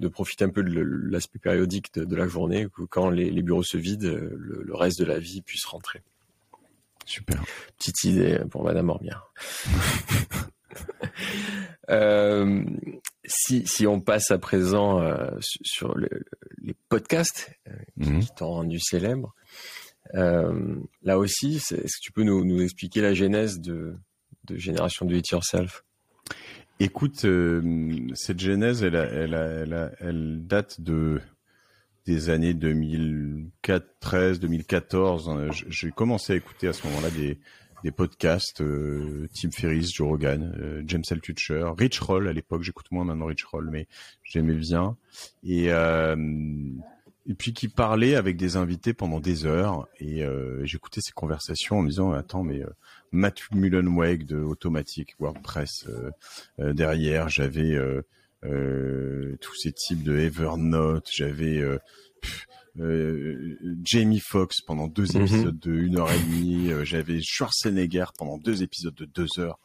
de 0.00 0.08
profiter 0.08 0.44
un 0.44 0.48
peu 0.48 0.62
de 0.62 0.80
l'aspect 1.10 1.38
périodique 1.38 1.92
de, 1.94 2.04
de, 2.04 2.16
la 2.16 2.28
journée, 2.28 2.66
quand 2.90 3.10
les, 3.10 3.30
les 3.30 3.42
bureaux 3.42 3.62
se 3.62 3.76
vident, 3.76 4.08
le, 4.08 4.62
le, 4.64 4.74
reste 4.74 4.98
de 4.98 5.04
la 5.04 5.18
vie 5.18 5.42
puisse 5.42 5.66
rentrer. 5.66 6.02
Super. 7.04 7.44
Petite 7.78 8.04
idée 8.04 8.40
pour 8.50 8.64
Madame 8.64 8.88
Ormière. 8.88 9.30
euh, 11.90 12.64
si, 13.24 13.66
si 13.66 13.86
on 13.86 14.00
passe 14.00 14.30
à 14.30 14.38
présent 14.38 15.00
euh, 15.00 15.30
sur 15.40 15.96
le, 15.96 16.08
les 16.58 16.74
podcasts 16.88 17.50
euh, 17.68 17.72
qui, 18.02 18.10
mmh. 18.10 18.20
qui 18.20 18.34
t'ont 18.34 18.48
rendu 18.48 18.80
célèbre, 18.80 19.34
là 20.12 21.18
aussi, 21.18 21.56
est-ce 21.56 21.74
que 21.74 22.00
tu 22.02 22.12
peux 22.12 22.22
nous, 22.22 22.60
expliquer 22.60 23.00
la 23.00 23.14
genèse 23.14 23.60
de, 23.60 23.94
Génération 24.50 25.06
Do 25.06 25.14
It 25.14 25.28
Yourself? 25.28 25.84
Écoute, 26.78 27.24
euh, 27.24 28.08
cette 28.14 28.38
genèse, 28.38 28.82
elle, 28.82 30.46
date 30.46 30.80
de 30.80 31.20
des 32.06 32.30
années 32.30 32.54
2013, 32.54 34.40
2014. 34.40 35.28
Hein. 35.28 35.48
J'ai 35.68 35.90
commencé 35.90 36.34
à 36.34 36.36
écouter 36.36 36.68
à 36.68 36.72
ce 36.72 36.86
moment-là 36.86 37.10
des, 37.10 37.38
podcasts, 37.92 38.62
euh, 38.62 39.28
Tim 39.32 39.50
Ferriss, 39.52 39.94
Joe 39.94 40.08
Rogan, 40.08 40.52
euh, 40.58 40.82
James 40.86 41.04
Altucher, 41.08 41.70
Rich 41.78 42.00
Roll 42.00 42.26
à 42.26 42.32
l'époque. 42.32 42.62
J'écoute 42.62 42.86
moins 42.90 43.04
maintenant 43.04 43.26
Rich 43.26 43.44
Roll, 43.44 43.68
mais 43.70 43.86
j'aimais 44.24 44.54
bien. 44.54 44.96
Et 45.44 45.72
euh, 45.72 46.16
et 47.28 47.34
puis 47.34 47.52
qui 47.52 47.68
parlait 47.68 48.14
avec 48.14 48.36
des 48.36 48.56
invités 48.56 48.94
pendant 48.94 49.20
des 49.20 49.46
heures. 49.46 49.88
Et 49.98 50.24
euh, 50.24 50.64
j'écoutais 50.64 51.00
ces 51.00 51.12
conversations 51.12 51.78
en 51.78 51.82
me 51.82 51.88
disant 51.88 52.12
attends 52.12 52.44
mais 52.44 52.62
euh, 52.62 52.70
Matt 53.12 53.40
Mullenweg 53.52 54.26
de 54.26 54.38
Automatic 54.38 55.14
WordPress 55.18 55.86
euh, 55.88 56.10
euh 56.60 56.72
derrière. 56.72 57.28
J'avais 57.28 57.74
euh, 57.74 58.02
euh, 58.44 59.36
tous 59.40 59.54
ces 59.54 59.72
types 59.72 60.02
de 60.02 60.16
Evernote. 60.18 61.08
J'avais 61.12 61.62
Jamie 63.82 64.20
Foxx 64.20 64.60
pendant 64.60 64.86
deux 64.86 65.06
mhm. 65.14 65.22
épisodes 65.22 65.58
de 65.58 65.72
une 65.72 65.98
heure 65.98 66.12
et 66.12 66.18
demie. 66.18 66.70
J'avais 66.84 67.20
Schwarzenegger 67.22 68.06
pendant 68.18 68.38
deux 68.38 68.62
épisodes 68.62 68.94
de 68.94 69.06
deux 69.06 69.38
heures 69.38 69.58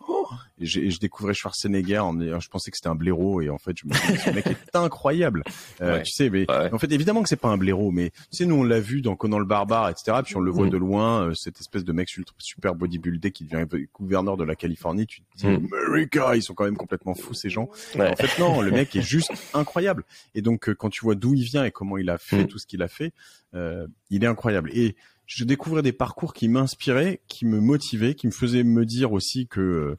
et, 0.60 0.66
je 0.66 1.00
découvrais 1.00 1.34
Schwarzenegger 1.34 2.00
en 2.00 2.20
je 2.20 2.48
pensais 2.50 2.72
que 2.72 2.78
c'était 2.78 2.90
un 2.90 2.96
blaireau 2.96 3.42
et 3.42 3.50
en 3.50 3.58
fait 3.58 3.76
je 3.78 3.88
me 3.88 3.92
dis 3.92 4.18
ce 4.20 4.30
mec 4.32 4.48
est 4.48 4.76
incroyable. 4.76 5.44
Euh, 5.82 6.02
tu 6.02 6.12
sais 6.12 6.30
mais 6.30 6.46
en 6.50 6.78
fait 6.78 6.92
évidemment 6.92 7.24
que 7.24 7.30
c'est 7.30 7.36
pas 7.36 7.50
un 7.50 7.58
blaireau 7.58 7.92
mais 7.92 8.10
tu 8.10 8.38
sais 8.38 8.46
nous 8.46 8.56
on 8.56 8.64
l'a 8.64 8.80
vu 8.80 9.02
dans 9.02 9.16
Conan 9.16 9.40
le 9.40 9.46
barbare 9.46 9.90
etc 9.90 10.18
puis 10.24 10.36
on 10.36 10.42
le 10.42 10.52
voit 10.52 10.68
mm. 10.68 10.72
de 10.72 10.78
loin 10.78 11.28
euh, 11.28 11.34
cette 11.34 11.60
espèce 11.60 11.84
de 11.84 11.92
mec 11.92 12.10
super 12.38 12.76
bodybuildé 12.76 13.32
qui 13.32 13.46
devient 13.46 13.66
gouverneur 13.94 14.38
de 14.38 14.44
la 14.44 14.56
Californie 14.56 15.08
tu 15.08 15.22
te 15.22 15.38
dis 15.38 15.48
mm. 15.48 15.68
America 15.88 16.36
ils 16.36 16.44
sont 16.44 16.54
quand 16.54 16.66
même 16.66 16.78
complètement 16.78 17.16
fous 17.16 17.34
ces 17.34 17.50
gens. 17.50 17.70
En 17.98 18.16
fait 18.16 18.40
non 18.40 18.62
le 18.62 18.72
mec 18.72 18.96
est 18.96 19.02
juste 19.02 19.32
incroyable. 19.54 20.04
Et 20.36 20.42
donc 20.42 20.70
euh, 20.70 20.76
quand 20.76 20.90
tu 20.90 21.04
vois 21.04 21.16
d'où 21.16 21.34
il 21.34 21.44
vient 21.44 21.64
et 21.64 21.72
comment 21.72 21.98
il 21.98 22.10
a 22.10 22.18
fait 22.18 22.44
mm. 22.44 22.48
tout 22.48 22.60
ce 22.60 22.68
qu'il 22.68 22.82
a 22.82 22.88
fait 22.88 23.14
euh, 23.54 23.88
il 24.10 24.24
est 24.24 24.28
incroyable. 24.28 24.70
Et 24.74 24.96
je 25.26 25.44
découvrais 25.44 25.82
des 25.82 25.94
parcours 25.94 26.34
qui 26.34 26.48
m'inspiraient, 26.48 27.22
qui 27.28 27.46
me 27.46 27.60
motivaient, 27.60 28.16
qui 28.16 28.28
me 28.28 28.32
faisaient 28.32 28.64
me 28.64 28.86
dire 28.86 29.14
aussi 29.14 29.48
que 29.48 29.96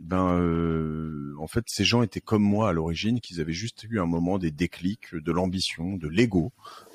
ben 0.00 0.38
euh, 0.38 1.34
en 1.38 1.46
fait 1.46 1.64
ces 1.66 1.84
gens 1.84 2.02
étaient 2.02 2.20
comme 2.20 2.42
moi 2.42 2.70
à 2.70 2.72
l'origine, 2.72 3.20
qu'ils 3.20 3.40
avaient 3.40 3.52
juste 3.52 3.84
eu 3.88 4.00
un 4.00 4.06
moment 4.06 4.38
des 4.38 4.50
déclics, 4.50 5.14
de 5.14 5.32
l'ambition, 5.32 5.96
de 5.96 6.08
l'ego, 6.08 6.52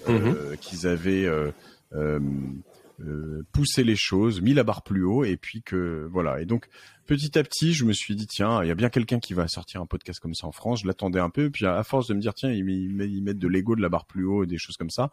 euh, 0.09 0.51
mhm. 0.51 0.57
qu'ils 0.57 0.87
avaient 0.87 1.25
euh, 1.25 1.51
euh, 1.93 2.19
euh, 3.01 3.45
poussé 3.51 3.83
les 3.83 3.97
choses, 3.97 4.41
mis 4.41 4.53
la 4.53 4.63
barre 4.63 4.81
plus 4.81 5.03
haut, 5.03 5.23
et 5.23 5.37
puis 5.37 5.61
que 5.61 6.07
voilà. 6.11 6.41
Et 6.41 6.45
donc 6.45 6.67
petit 7.05 7.37
à 7.37 7.43
petit, 7.43 7.73
je 7.73 7.85
me 7.85 7.93
suis 7.93 8.15
dit 8.15 8.25
tiens, 8.25 8.63
il 8.63 8.67
y 8.67 8.71
a 8.71 8.75
bien 8.75 8.89
quelqu'un 8.89 9.19
qui 9.19 9.33
va 9.33 9.47
sortir 9.47 9.81
un 9.81 9.85
podcast 9.85 10.19
comme 10.19 10.33
ça 10.33 10.47
en 10.47 10.51
France. 10.51 10.81
Je 10.81 10.87
l'attendais 10.87 11.19
un 11.19 11.29
peu, 11.29 11.49
puis 11.49 11.65
à, 11.65 11.83
force 11.83 12.07
de 12.07 12.13
me 12.13 12.21
dire 12.21 12.33
tiens, 12.33 12.51
ils, 12.51 12.67
ils 12.69 13.21
mettent 13.21 13.37
de 13.37 13.47
l'ego, 13.47 13.75
de 13.75 13.81
la 13.81 13.89
barre 13.89 14.05
plus 14.05 14.25
haut, 14.25 14.43
et 14.43 14.47
des 14.47 14.57
choses 14.57 14.77
comme 14.77 14.89
ça 14.89 15.11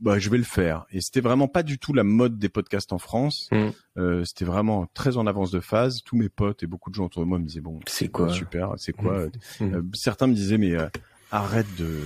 bah 0.00 0.18
je 0.18 0.30
vais 0.30 0.38
le 0.38 0.44
faire. 0.44 0.86
Et 0.92 1.00
c'était 1.00 1.20
vraiment 1.20 1.48
pas 1.48 1.62
du 1.62 1.78
tout 1.78 1.92
la 1.92 2.04
mode 2.04 2.38
des 2.38 2.48
podcasts 2.48 2.92
en 2.92 2.98
France. 2.98 3.48
Mm. 3.50 3.68
Euh, 3.98 4.24
c'était 4.24 4.44
vraiment 4.44 4.86
très 4.94 5.16
en 5.16 5.26
avance 5.26 5.50
de 5.50 5.60
phase. 5.60 6.02
Tous 6.04 6.16
mes 6.16 6.28
potes 6.28 6.62
et 6.62 6.66
beaucoup 6.66 6.90
de 6.90 6.94
gens 6.94 7.06
autour 7.06 7.22
de 7.22 7.28
moi 7.28 7.38
me 7.38 7.44
disaient 7.44 7.60
bon, 7.60 7.80
C'est 7.86 8.08
quoi? 8.08 8.28
super, 8.32 8.74
c'est 8.76 8.92
quoi? 8.92 9.26
Mm. 9.60 9.74
Euh, 9.74 9.82
Certains 9.94 10.26
me 10.28 10.34
disaient 10.34 10.58
mais 10.58 10.74
euh, 10.76 10.88
arrête 11.32 11.66
de 11.78 12.00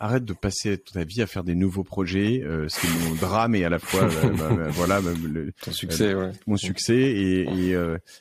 arrête 0.00 0.24
de 0.24 0.32
passer 0.32 0.78
toute 0.78 0.94
ta 0.94 1.02
vie 1.02 1.22
à 1.22 1.26
faire 1.26 1.42
des 1.42 1.56
nouveaux 1.56 1.82
projets. 1.82 2.40
Euh, 2.44 2.66
c'est 2.68 2.86
mon 3.08 3.14
drame 3.16 3.56
et 3.56 3.64
à 3.64 3.68
la 3.68 3.80
fois 3.80 4.06
bah, 4.06 4.48
bah, 4.50 4.68
voilà 4.70 5.00
bah, 5.00 5.10
le- 5.20 5.52
Ton 5.60 5.72
succès, 5.72 6.14
ouais. 6.14 6.30
mon 6.46 6.56
succès 6.56 6.94
et 6.96 7.40
et, 7.72 7.76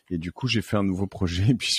et 0.09 0.17
du 0.17 0.31
coup 0.31 0.47
j'ai 0.47 0.63
fait 0.63 0.75
un 0.77 0.83
nouveau 0.83 1.05
projet 1.05 1.49
et 1.49 1.53
puis 1.55 1.71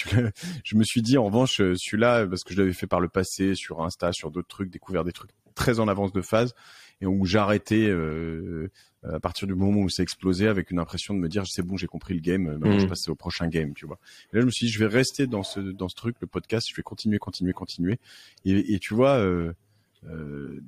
je 0.64 0.76
me 0.76 0.84
suis 0.84 1.02
dit 1.02 1.18
en 1.18 1.24
revanche 1.24 1.56
celui-là 1.56 2.26
parce 2.28 2.44
que 2.44 2.54
je 2.54 2.60
l'avais 2.60 2.72
fait 2.72 2.86
par 2.86 3.00
le 3.00 3.08
passé 3.08 3.56
sur 3.56 3.82
Insta 3.82 4.12
sur 4.12 4.30
d'autres 4.30 4.46
trucs 4.48 4.70
découvert 4.70 5.02
des 5.02 5.12
trucs 5.12 5.30
très 5.56 5.80
en 5.80 5.88
avance 5.88 6.12
de 6.12 6.22
phase 6.22 6.54
et 7.00 7.06
où 7.06 7.24
j'arrêtais 7.24 7.86
euh, 7.88 8.70
à 9.04 9.20
partir 9.20 9.46
du 9.46 9.54
moment 9.54 9.80
où 9.82 9.88
ça 9.88 10.02
explosait 10.02 10.48
avec 10.48 10.70
une 10.70 10.78
impression 10.80 11.14
de 11.14 11.18
me 11.20 11.28
dire 11.28 11.46
c'est 11.46 11.62
bon 11.62 11.76
j'ai 11.76 11.86
compris 11.86 12.14
le 12.14 12.20
game 12.20 12.42
maintenant 12.42 12.72
Mhm. 12.72 12.80
je 12.80 12.86
passe 12.86 13.08
au 13.08 13.14
prochain 13.14 13.46
game 13.48 13.72
tu 13.74 13.86
vois 13.86 13.98
et 14.32 14.36
là 14.36 14.40
je 14.40 14.46
me 14.46 14.50
suis 14.50 14.66
dit 14.66 14.72
je 14.72 14.78
vais 14.80 14.86
rester 14.86 15.26
dans 15.28 15.42
ce 15.44 15.60
dans 15.60 15.88
ce 15.88 15.94
truc 15.94 16.16
le 16.20 16.26
podcast 16.26 16.68
je 16.68 16.74
vais 16.74 16.82
continuer 16.82 17.18
continuer 17.18 17.52
continuer 17.52 17.98
et, 18.44 18.74
et 18.74 18.78
tu 18.80 18.94
vois 18.94 19.18
euh, 19.18 19.52
euh, 20.08 20.60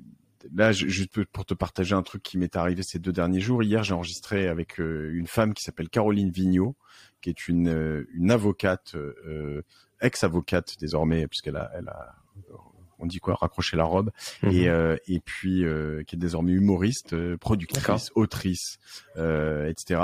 Là, 0.55 0.71
je- 0.71 0.87
juste 0.87 1.23
pour 1.25 1.45
te 1.45 1.53
partager 1.53 1.93
un 1.93 2.01
truc 2.01 2.23
qui 2.23 2.39
m'est 2.39 2.55
arrivé 2.55 2.81
ces 2.81 2.97
deux 2.97 3.11
derniers 3.11 3.39
jours. 3.41 3.61
Hier, 3.61 3.83
j'ai 3.83 3.93
enregistré 3.93 4.47
avec 4.47 4.79
euh, 4.79 5.11
une 5.13 5.27
femme 5.27 5.53
qui 5.53 5.63
s'appelle 5.63 5.87
Caroline 5.87 6.31
Vigneault, 6.31 6.75
qui 7.21 7.29
est 7.29 7.47
une, 7.47 7.67
euh, 7.69 8.09
une 8.15 8.31
avocate, 8.31 8.95
euh, 8.95 9.61
ex-avocate 10.01 10.77
désormais, 10.79 11.27
puisqu'elle 11.27 11.57
a, 11.57 11.69
elle 11.75 11.87
a, 11.89 12.15
on 13.01 13.05
dit 13.07 13.19
quoi, 13.19 13.35
raccroché 13.35 13.75
la 13.75 13.83
robe, 13.83 14.11
et, 14.43 14.47
Mhm. 14.47 14.67
euh, 14.67 14.95
et 15.07 15.19
puis 15.19 15.65
euh, 15.65 16.03
qui 16.03 16.15
est 16.15 16.19
désormais 16.19 16.51
humoriste, 16.53 17.13
euh, 17.13 17.35
productrice, 17.37 18.11
autrice, 18.15 18.77
euh, 19.17 19.67
etc. 19.67 20.01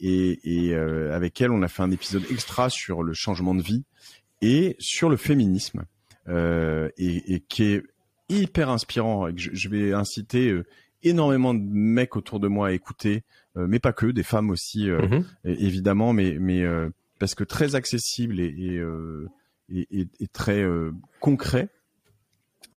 Et, 0.00 0.40
et 0.44 0.74
euh, 0.74 1.14
avec 1.14 1.40
elle, 1.40 1.50
on 1.52 1.62
a 1.62 1.68
fait 1.68 1.82
un 1.82 1.90
épisode 1.90 2.24
extra 2.30 2.70
sur 2.70 3.02
le 3.02 3.12
changement 3.12 3.54
de 3.54 3.62
vie 3.62 3.84
et 4.42 4.74
sur 4.78 5.10
le 5.10 5.16
féminisme, 5.16 5.84
euh, 6.28 6.88
et, 6.96 7.34
et 7.34 7.40
qui 7.40 7.64
est 7.64 7.82
hyper 8.28 8.70
inspirant. 8.70 9.26
et 9.28 9.34
que 9.34 9.40
Je, 9.40 9.50
je 9.52 9.68
vais 9.68 9.92
inciter 9.92 10.58
énormément 11.02 11.54
de 11.54 11.60
mecs 11.62 12.16
autour 12.16 12.40
de 12.40 12.48
moi 12.48 12.68
à 12.68 12.72
écouter, 12.72 13.22
euh, 13.56 13.66
mais 13.68 13.78
pas 13.78 13.92
que, 13.92 14.06
des 14.06 14.22
femmes 14.22 14.50
aussi, 14.50 14.88
euh, 14.90 15.06
Mhm. 15.08 15.24
évidemment, 15.44 16.12
mais 16.12 16.36
mais 16.38 16.62
euh, 16.62 16.88
parce 17.18 17.34
que 17.34 17.44
très 17.44 17.74
accessible 17.74 18.40
et 18.40 18.54
et, 18.56 18.78
euh, 18.78 19.28
et, 19.72 19.86
et- 19.90 20.08
et 20.20 20.26
très 20.28 20.62
euh, 20.62 20.92
concret. 21.20 21.68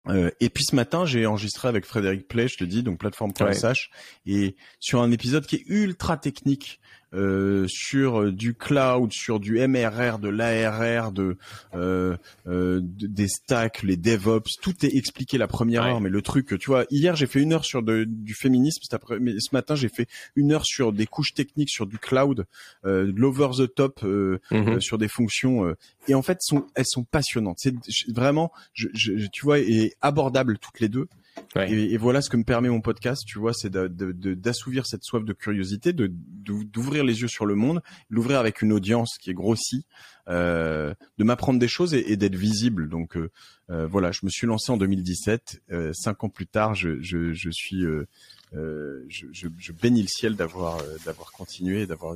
Euh, 0.08 0.32
et 0.40 0.50
puis 0.50 0.64
ce 0.64 0.76
matin, 0.76 1.06
j'ai 1.06 1.26
enregistré 1.26 1.68
avec 1.68 1.86
Frédéric 1.86 2.28
Play, 2.28 2.48
je 2.48 2.58
te 2.58 2.64
dis, 2.64 2.84
donc 2.84 3.00
plateforme.sh, 3.00 3.90
et 4.26 4.56
sur 4.80 5.02
un 5.02 5.12
épisode 5.12 5.46
qui 5.46 5.58
est 5.58 5.64
ultra 5.68 6.18
technique, 6.18 6.80
euh, 7.14 7.66
sur 7.68 8.22
euh, 8.22 8.32
du 8.32 8.54
cloud, 8.54 9.12
sur 9.12 9.40
du 9.40 9.60
MRR, 9.68 10.20
de 10.20 10.30
l'ARR, 10.30 11.12
de, 11.12 11.38
euh, 11.74 12.16
euh, 12.48 12.80
de- 12.82 13.08
des 13.08 13.28
stacks, 13.28 13.84
les 13.84 13.98
DevOps, 13.98 14.58
tout 14.62 14.86
est 14.86 14.96
expliqué 14.96 15.38
la 15.38 15.48
première 15.48 15.84
Ouais. 15.84 15.90
heure. 15.90 16.02
Mais 16.02 16.10
le 16.10 16.22
truc, 16.22 16.58
tu 16.60 16.68
vois, 16.68 16.86
hier 16.90 17.16
j'ai 17.16 17.28
fait 17.28 17.42
une 17.42 17.54
heure 17.54 17.66
sur 17.66 17.84
de- 17.84 18.06
du 18.06 18.34
féminisme, 18.34 18.80
cet 18.84 18.94
après, 18.94 19.20
mais 19.20 19.34
ce 19.40 19.50
matin 19.54 19.76
j'ai 19.76 19.90
fait 19.90 20.08
une 20.36 20.52
heure 20.54 20.66
sur 20.66 20.94
des 20.94 21.06
couches 21.06 21.34
techniques, 21.34 21.70
sur 21.70 21.86
du 21.88 21.98
cloud, 21.98 22.46
euh, 22.86 23.12
de 23.12 23.20
l'over 23.20 23.50
the 23.58 23.74
top, 23.74 24.02
euh, 24.04 24.40
euh, 24.52 24.80
sur 24.80 24.98
des 24.98 25.08
fonctions 25.08 25.66
euh, 25.66 25.76
et 26.08 26.14
en 26.16 26.22
fait 26.22 26.38
sont 26.42 26.66
elles 26.76 26.86
sont 26.88 27.04
passionnantes 27.04 27.58
c'est 27.60 27.74
vraiment 28.08 28.52
je, 28.74 28.88
je, 28.94 29.18
je- 29.18 29.28
tu 29.32 29.44
vois 29.46 29.60
et 29.60 29.94
abordables 30.02 30.58
toutes 30.58 30.80
les 30.80 30.90
deux 30.90 31.08
Et, 31.56 31.98
voilà 31.98 32.22
ce 32.22 32.30
que 32.30 32.38
me 32.38 32.44
permet 32.44 32.70
mon 32.70 32.82
podcast 32.82 33.24
tu 33.26 33.40
vois 33.40 33.54
c'est 33.54 33.70
d'assouvir 33.72 34.86
cette 34.86 35.04
soif 35.04 35.24
de 35.24 35.34
curiosité 35.34 35.94
de 35.94 36.12
d'ou- 36.12 36.64
d'ouvrir 36.64 37.04
les 37.04 37.22
yeux 37.22 37.28
sur 37.28 37.46
le 37.46 37.56
monde 37.56 37.82
l'ouvrir 38.10 38.40
avec 38.40 38.62
une 38.62 38.72
audience 38.72 39.18
qui 39.20 39.30
est 39.32 39.34
grossie 39.34 39.86
euh, 40.28 40.94
de 41.18 41.24
m'apprendre 41.24 41.60
des 41.60 41.68
choses 41.68 41.94
et, 41.94 42.16
d'être 42.16 42.36
visible 42.36 42.90
donc 42.90 43.18
euh, 43.18 43.32
euh, 43.70 43.88
voilà 43.88 44.12
je 44.12 44.20
me 44.24 44.30
suis 44.30 44.48
lancé 44.48 44.72
en 44.72 44.78
2017 44.78 45.62
euh, 45.72 45.92
cinq 45.94 46.24
ans 46.24 46.30
plus 46.30 46.48
tard 46.48 46.76
je, 46.76 47.02
je, 47.02 47.34
je 47.34 47.50
suis 47.50 47.84
euh, 47.84 48.08
euh, 48.54 49.06
je, 49.08 49.28
je, 49.32 49.72
bénis 49.72 50.02
le 50.02 50.08
ciel 50.10 50.36
d'avoir 50.36 50.82
d'avoir 51.06 51.32
continué, 51.32 51.88
d'avoir 51.88 52.16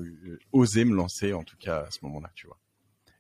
osé 0.51 0.83
me 0.83 0.93
lancer 0.93 1.31
en 1.33 1.43
tout 1.43 1.55
cas 1.57 1.85
à 1.87 1.91
ce 1.91 1.99
moment-là, 2.03 2.29
tu 2.35 2.47
vois. 2.47 2.57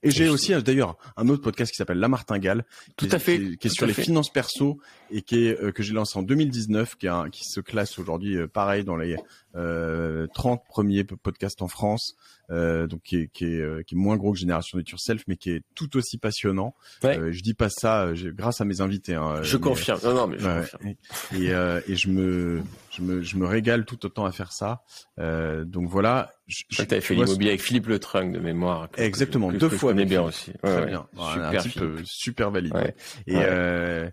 Et 0.05 0.11
j'ai 0.11 0.29
aussi 0.29 0.53
d'ailleurs 0.61 0.97
un 1.17 1.27
autre 1.29 1.41
podcast 1.41 1.71
qui 1.71 1.77
s'appelle 1.77 1.97
La 1.99 2.07
Martingale, 2.07 2.63
Tout 2.95 3.07
qui, 3.07 3.15
à 3.15 3.19
fait. 3.19 3.37
qui, 3.37 3.43
est- 3.45 3.57
qui 3.57 3.67
est 3.67 3.69
tout 3.71 3.75
sur 3.75 3.85
les 3.87 3.93
fait. 3.93 4.03
finances 4.03 4.31
perso 4.31 4.79
et 5.11 5.21
qui 5.23 5.47
est 5.47 5.59
euh, 5.61 5.71
que 5.71 5.83
j'ai 5.83 5.93
lancé 5.93 6.17
en 6.17 6.21
2019, 6.21 6.95
qui, 6.95 7.07
est 7.07 7.09
un- 7.09 7.29
qui 7.29 7.43
se 7.43 7.59
classe 7.59 7.97
aujourd'hui 7.99 8.37
euh, 8.37 8.47
pareil 8.47 8.83
dans 8.83 8.95
les 8.95 9.15
euh, 9.55 10.27
30 10.33 10.61
premiers 10.67 11.03
po- 11.03 11.15
podcasts 11.17 11.61
en 11.61 11.67
France, 11.67 12.15
euh, 12.51 12.87
donc 12.87 13.01
qui 13.03 13.17
est, 13.17 13.27
qui, 13.33 13.45
est, 13.45 13.59
euh, 13.61 13.81
qui 13.83 13.95
est 13.95 13.97
moins 13.97 14.17
gros 14.17 14.33
que 14.33 14.37
Génération 14.39 14.77
Nature 14.77 14.99
Self, 14.99 15.23
mais 15.27 15.37
qui 15.37 15.51
est 15.51 15.63
tout 15.75 15.95
aussi 15.97 16.17
passionnant. 16.17 16.75
Ouais. 17.03 17.17
Euh, 17.17 17.31
je 17.31 17.41
dis 17.41 17.53
pas 17.53 17.69
ça 17.69 18.03
euh, 18.03 18.31
grâce 18.33 18.61
à 18.61 18.65
mes 18.65 18.81
invités. 18.81 19.15
Hein, 19.15 19.41
Je 19.43 19.55
mais- 19.57 19.61
confirme. 19.63 19.99
Non, 20.03 20.13
non, 20.13 20.27
mais 20.27 20.37
je 20.37 20.47
confirme. 20.47 20.87
et 20.87 20.97
et, 21.45 21.53
euh, 21.53 21.79
et 21.87 21.95
je 21.95 22.09
me 22.09 22.61
je 22.91 23.01
me 23.01 23.21
je 23.21 23.37
me 23.37 23.45
régale 23.45 23.85
tout 23.85 24.05
autant 24.05 24.25
à 24.25 24.31
faire 24.31 24.51
ça. 24.51 24.83
Euh, 25.19 25.63
donc 25.65 25.89
voilà. 25.89 26.31
Je, 26.47 26.83
t'avais 26.83 27.01
fait 27.01 27.15
l'immobilier 27.15 27.49
avec 27.49 27.61
Philippe 27.61 27.87
Le 27.87 27.97
Trunk 27.97 28.31
de 28.31 28.39
mémoire. 28.39 28.91
que- 28.91 29.01
Exactement, 29.01 29.49
que- 29.49 29.57
deux 29.57 29.69
que 29.69 29.77
fois 29.77 29.91
Je 29.91 29.95
connais 29.95 30.05
bien 30.05 30.21
aussi. 30.21 30.51
Ouais, 30.51 30.55
Très 30.61 30.79
ouais. 30.81 30.85
bien. 30.85 31.07
Super 31.15 31.43
un 31.49 31.57
type 31.57 31.83
super 32.03 32.51
valide. 32.51 32.75
Ouais. 32.75 32.95
Et 33.25 33.35
Ouais. 33.35 33.45
euh, 33.47 34.09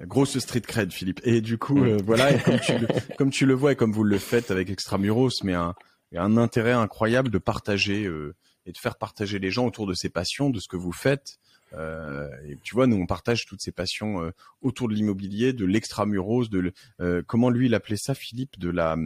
grosse 0.00 0.38
street 0.38 0.60
cred, 0.62 0.92
Philippe. 0.92 1.20
Et 1.24 1.40
du 1.40 1.58
coup, 1.58 1.82
euh, 1.84 1.98
voilà, 2.04 2.32
et 2.32 2.38
comme, 2.40 2.58
tu 2.60 2.78
le, 2.78 2.86
comme 3.18 3.30
tu 3.30 3.46
le 3.46 3.54
vois 3.54 3.72
et 3.72 3.76
comme 3.76 3.92
vous 3.92 4.04
le 4.04 4.18
faites 4.18 4.50
avec 4.50 4.70
Extramuros, 4.70 5.30
mais 5.44 5.54
un, 5.54 5.74
un 6.16 6.36
intérêt 6.36 6.72
incroyable 6.72 7.30
de 7.30 7.38
partager 7.38 8.04
euh, 8.04 8.34
et 8.66 8.72
de 8.72 8.78
faire 8.78 8.96
partager 8.96 9.38
les 9.38 9.50
gens 9.50 9.66
autour 9.66 9.86
de 9.86 9.94
ces 9.94 10.08
passions, 10.08 10.50
de 10.50 10.58
ce 10.60 10.68
que 10.68 10.76
vous 10.76 10.92
faites. 10.92 11.38
Euh, 11.74 12.28
et 12.46 12.56
tu 12.62 12.74
vois, 12.74 12.86
nous 12.86 12.96
on 12.96 13.06
partage 13.06 13.46
toutes 13.46 13.60
ces 13.60 13.72
passions 13.72 14.22
euh, 14.22 14.30
autour 14.62 14.88
de 14.88 14.94
l'immobilier, 14.94 15.52
de 15.52 15.64
l'extramuros, 15.64 16.48
de 16.48 16.58
le- 16.60 16.72
euh, 17.00 17.22
comment 17.26 17.50
lui 17.50 17.66
il 17.66 17.74
appelait 17.74 17.96
ça, 17.96 18.14
Philippe, 18.14 18.58
de 18.60 18.70
la 18.70 18.96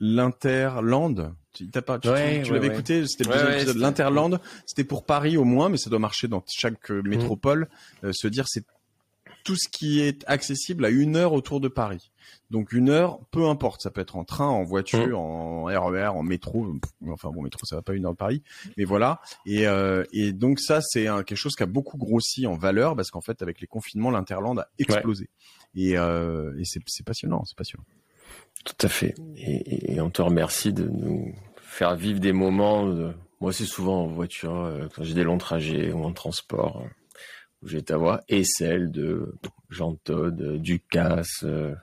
l'interland? 0.00 1.34
Tu 1.52 1.68
pas, 1.68 1.98
tu, 2.00 2.08
Ouais, 2.08 2.38
tu- 2.38 2.42
tu 2.46 2.48
ouais, 2.50 2.54
l'avais 2.56 2.68
ouais. 2.68 2.74
écouté, 2.74 3.06
c'était 3.06 3.24
L'interland, 3.74 4.40
c'était 4.66 4.82
pour 4.84 5.04
Paris 5.06 5.36
au 5.36 5.44
moins, 5.44 5.68
mais 5.68 5.76
ça 5.76 5.88
doit 5.88 6.00
marcher 6.00 6.26
dans 6.26 6.42
chaque 6.48 6.90
euh, 6.90 7.00
métropole. 7.02 7.68
Euh, 8.02 8.10
se 8.12 8.26
dire 8.26 8.46
c'est 8.48 8.64
tout 9.44 9.54
ce 9.56 9.68
qui 9.68 10.00
est 10.00 10.24
accessible 10.26 10.84
à 10.84 10.88
une 10.90 11.14
heure 11.16 11.32
autour 11.34 11.60
de 11.60 11.68
Paris. 11.68 12.10
Donc 12.50 12.72
une 12.72 12.88
heure, 12.88 13.20
peu 13.30 13.46
importe, 13.46 13.82
ça 13.82 13.90
peut 13.90 14.00
être 14.00 14.16
en 14.16 14.24
train, 14.24 14.48
en 14.48 14.64
voiture, 14.64 15.06
Mhm. 15.06 15.14
en 15.14 15.64
RER, 15.64 16.08
en 16.08 16.22
métro. 16.22 16.66
Enfin 17.08 17.30
bon, 17.30 17.42
métro, 17.42 17.64
ça 17.66 17.76
va 17.76 17.82
pas 17.82 17.92
une 17.94 18.06
heure 18.06 18.12
de 18.12 18.16
Paris, 18.16 18.42
mais 18.76 18.84
voilà. 18.84 19.20
Et, 19.46 19.66
euh, 19.66 20.04
et 20.12 20.32
donc 20.32 20.58
ça, 20.60 20.80
c'est 20.80 21.04
quelque 21.04 21.36
chose 21.36 21.54
qui 21.54 21.62
a 21.62 21.66
beaucoup 21.66 21.98
grossi 21.98 22.46
en 22.46 22.54
valeur 22.54 22.96
parce 22.96 23.10
qu'en 23.10 23.20
fait, 23.20 23.42
avec 23.42 23.60
les 23.60 23.66
confinements, 23.66 24.10
l'interland 24.10 24.58
a 24.58 24.68
explosé. 24.78 25.28
Et, 25.74 25.98
euh, 25.98 26.58
et 26.58 26.64
c'est 26.64 27.04
passionnant, 27.04 27.44
c'est 27.44 27.56
passionnant. 27.56 27.84
Tout 28.64 28.86
à 28.86 28.88
fait. 28.88 29.14
Et, 29.36 29.94
et- 29.96 30.00
on 30.00 30.08
te 30.08 30.22
remercie 30.22 30.72
de 30.72 30.88
nous 30.88 31.34
faire 31.60 31.96
vivre 31.96 32.18
des 32.20 32.32
moments. 32.32 32.86
de- 32.88 33.12
Moi, 33.40 33.52
c'est 33.52 33.66
souvent 33.66 34.04
en 34.04 34.06
voiture, 34.06 34.54
euh, 34.56 34.86
quand 34.94 35.02
j'ai 35.04 35.12
des 35.12 35.24
longs 35.24 35.36
trajets 35.36 35.92
ou 35.92 36.02
en 36.04 36.12
transport, 36.12 36.82
euh, 37.64 37.68
j'ai 37.68 37.82
ta 37.82 37.96
voix, 37.96 38.22
et 38.28 38.44
celle 38.44 38.90
de 38.90 39.34
Jean 39.70 39.94
Todd, 39.96 40.40
euh, 40.40 40.58
Ducasse, 40.58 41.42
euh, 41.44 41.74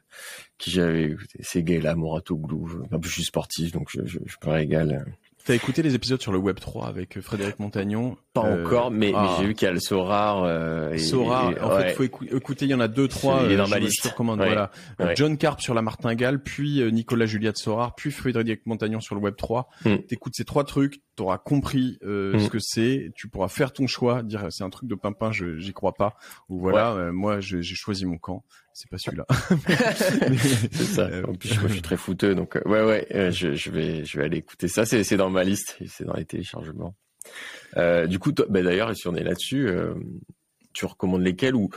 qui 0.58 0.72
j'avais 0.72 1.12
écouté, 1.12 1.64
gars-là, 1.64 1.96
Moratoglou. 1.96 2.84
En 2.92 3.00
plus, 3.00 3.10
je 3.10 3.16
suis 3.16 3.24
sportif, 3.24 3.72
donc 3.72 3.90
je, 3.92 4.06
je, 4.06 4.20
je 4.26 4.38
me 4.46 4.52
régale. 4.52 5.06
T'as 5.46 5.56
écouté 5.56 5.82
les 5.82 5.96
épisodes 5.96 6.22
sur 6.22 6.32
le 6.32 6.38
Web 6.38 6.60
3 6.60 6.88
avec 6.88 7.18
euh, 7.18 7.22
Frédéric 7.22 7.60
Montagnon 7.60 8.16
Pas 8.34 8.46
Euh, 8.46 8.64
encore, 8.66 8.92
mais, 8.92 9.12
ah. 9.16 9.24
mais 9.24 9.30
j'ai 9.42 9.48
vu 9.48 9.54
qu'il 9.56 9.66
y 9.66 9.70
a 9.70 9.74
le 9.74 9.80
Sorar. 9.80 10.44
Euh, 10.44 10.92
et- 10.94 10.98
Sora, 11.00 11.52
et- 11.52 11.60
en 11.60 11.70
fait, 11.72 11.76
ouais. 11.76 11.90
il 11.92 11.96
faut 11.96 12.04
écou- 12.04 12.26
écouter, 12.36 12.66
il 12.66 12.72
y 12.72 12.74
en 12.74 12.80
a 12.80 12.88
deux, 12.88 13.08
trois. 13.08 13.42
Il 13.46 13.52
est 13.52 13.58
dans 13.58 13.66
euh, 13.66 13.68
ma 13.68 13.80
liste. 13.80 14.04
te 14.04 14.08
recommande, 14.10 14.40
Ouais. 14.40 14.46
voilà. 14.48 14.72
Ouais. 15.00 15.16
John 15.16 15.38
Carp 15.38 15.60
sur 15.62 15.74
la 15.74 15.82
martingale, 15.82 16.42
puis 16.44 16.82
Nicolas 16.92 17.26
Juliette 17.26 17.58
Sorar, 17.58 17.96
puis 17.96 18.12
Frédéric 18.12 18.66
Montagnon 18.66 19.00
sur 19.02 19.16
le 19.16 19.22
Web 19.22 19.36
3. 19.36 19.70
Mm. 19.86 19.98
T'écoutes 20.08 20.36
ces 20.36 20.46
trois 20.46 20.64
trucs, 20.64 21.02
t'auras 21.16 21.38
compris 21.40 21.98
euh, 22.04 22.36
Mm. 22.36 22.40
ce 22.40 22.50
que 22.50 22.60
c'est, 22.60 23.12
tu 23.16 23.28
pourras 23.28 23.48
faire 23.48 23.74
ton 23.74 23.88
choix, 23.88 24.22
dire 24.24 24.46
c'est 24.52 24.64
un 24.64 24.70
truc 24.70 24.88
de 24.90 24.96
pimpin, 24.96 25.32
je 25.32 25.58
j'y 25.58 25.74
crois 25.74 25.94
pas. 25.94 26.16
Ou 26.50 26.60
voilà, 26.60 27.12
moi 27.12 27.40
j'ai 27.40 27.62
choisi 27.64 28.06
mon 28.06 28.18
camp, 28.18 28.44
c'est 28.74 28.90
pas 28.90 28.98
celui-là. 28.98 29.26
C'est 30.72 30.84
ça. 30.86 31.02
Euh, 31.08 31.24
En 31.28 31.34
plus, 31.36 31.54
moi, 31.60 31.68
je 31.68 31.74
suis 31.74 31.82
très 31.82 31.98
fouteux, 31.98 32.36
donc 32.36 32.56
euh, 32.56 32.62
ouais, 32.66 32.84
ouais, 32.84 33.08
euh, 33.14 33.32
je, 33.32 33.54
je 33.54 33.70
vais, 33.72 34.06
je 34.06 34.18
vais 34.18 34.26
aller 34.26 34.38
écouter 34.38 34.68
ça. 34.68 34.86
C'est, 34.86 35.04
c'est 35.04 35.18
dans 35.18 35.30
ma 35.30 35.44
liste, 35.44 35.78
c'est 35.88 36.06
dans 36.06 36.14
les 36.16 36.26
téléchargements. 36.26 36.96
Euh, 37.78 38.08
du 38.08 38.20
coup, 38.20 38.32
toi, 38.32 38.46
bah, 38.50 38.62
d'ailleurs, 38.62 38.96
si 38.96 39.08
on 39.08 39.16
est 39.16 39.24
là-dessus, 39.24 39.68
euh, 39.68 39.94
tu 40.74 40.86
recommandes 40.86 41.24
lesquels 41.24 41.56
ou 41.56 41.70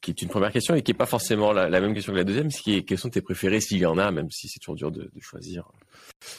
qui 0.00 0.10
est 0.10 0.20
une 0.20 0.28
première 0.28 0.50
question 0.50 0.74
et 0.74 0.82
qui 0.82 0.90
est 0.90 0.94
pas 0.94 1.06
forcément 1.06 1.52
la, 1.52 1.68
la 1.70 1.80
même 1.80 1.94
question 1.94 2.12
que 2.12 2.18
la 2.18 2.24
deuxième, 2.24 2.50
ce 2.50 2.60
qui 2.60 2.74
est 2.74 2.82
quels 2.82 2.98
sont 2.98 3.08
tes 3.10 3.20
préférés 3.20 3.60
s'il 3.60 3.78
y 3.78 3.86
en 3.86 3.98
a, 3.98 4.10
même 4.10 4.28
si 4.32 4.48
c'est 4.48 4.58
toujours 4.58 4.74
dur 4.74 4.90
de, 4.90 5.02
de 5.02 5.20
choisir? 5.20 5.70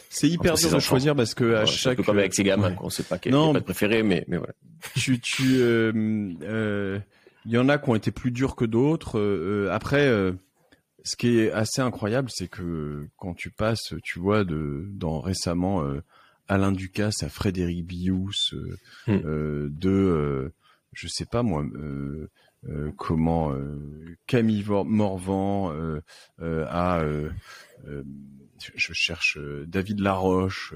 c'est 0.10 0.28
hyper 0.28 0.56
dur 0.56 0.70
de 0.70 0.76
enfants. 0.76 0.80
choisir 0.82 1.16
parce 1.16 1.34
que 1.34 1.46
à 1.56 1.60
Ouais, 1.62 1.66
c'est 1.66 1.72
un 1.72 1.76
chaque 1.78 1.98
peu 1.98 2.04
comme 2.04 2.18
avec 2.20 2.34
ses 2.34 2.44
gamins, 2.44 2.72
ouais. 2.72 2.76
quoi. 2.76 2.88
on 2.88 2.90
sait 2.90 3.04
pas 3.04 3.18
quel 3.20 3.34
a 3.34 3.54
pas 3.54 3.60
de 3.60 3.64
préféré, 3.64 4.04
mais 4.04 4.26
mais 4.28 4.36
voilà. 4.36 4.54
tu 4.96 5.18
tu 5.22 5.62
euh, 5.62 5.94
euh, 6.44 7.00
il 7.46 7.52
y 7.52 7.58
en 7.58 7.70
a 7.70 7.78
qui 7.78 7.90
ont 7.90 7.96
été 7.96 8.12
plus 8.12 8.32
durs 8.32 8.56
que 8.56 8.66
d'autres. 8.66 9.20
Euh, 9.20 9.66
euh, 9.68 9.72
après, 9.72 10.08
euh, 10.08 10.34
ce 11.04 11.16
qui 11.16 11.40
est 11.40 11.52
assez 11.52 11.82
incroyable, 11.82 12.30
c'est 12.32 12.48
que 12.48 13.08
quand 13.18 13.34
tu 13.34 13.52
passes, 13.52 13.94
tu 14.04 14.20
vois, 14.20 14.44
de 14.44 14.88
dans 14.92 15.20
récemment 15.20 15.84
Alain 16.48 16.72
Ducasse 16.72 17.24
à 17.24 17.30
Frédéric 17.30 17.86
Bious, 17.86 18.56
hmm. 19.08 19.18
de 19.68 20.54
je 20.94 21.08
sais 21.10 21.26
pas 21.26 21.44
moi, 21.44 21.66
comment 22.96 23.54
Camille 24.28 24.64
Morvan 24.86 25.74
à 26.40 27.04
je 28.76 28.94
cherche 28.94 29.38
David 29.68 30.00
Laroche, 30.00 30.74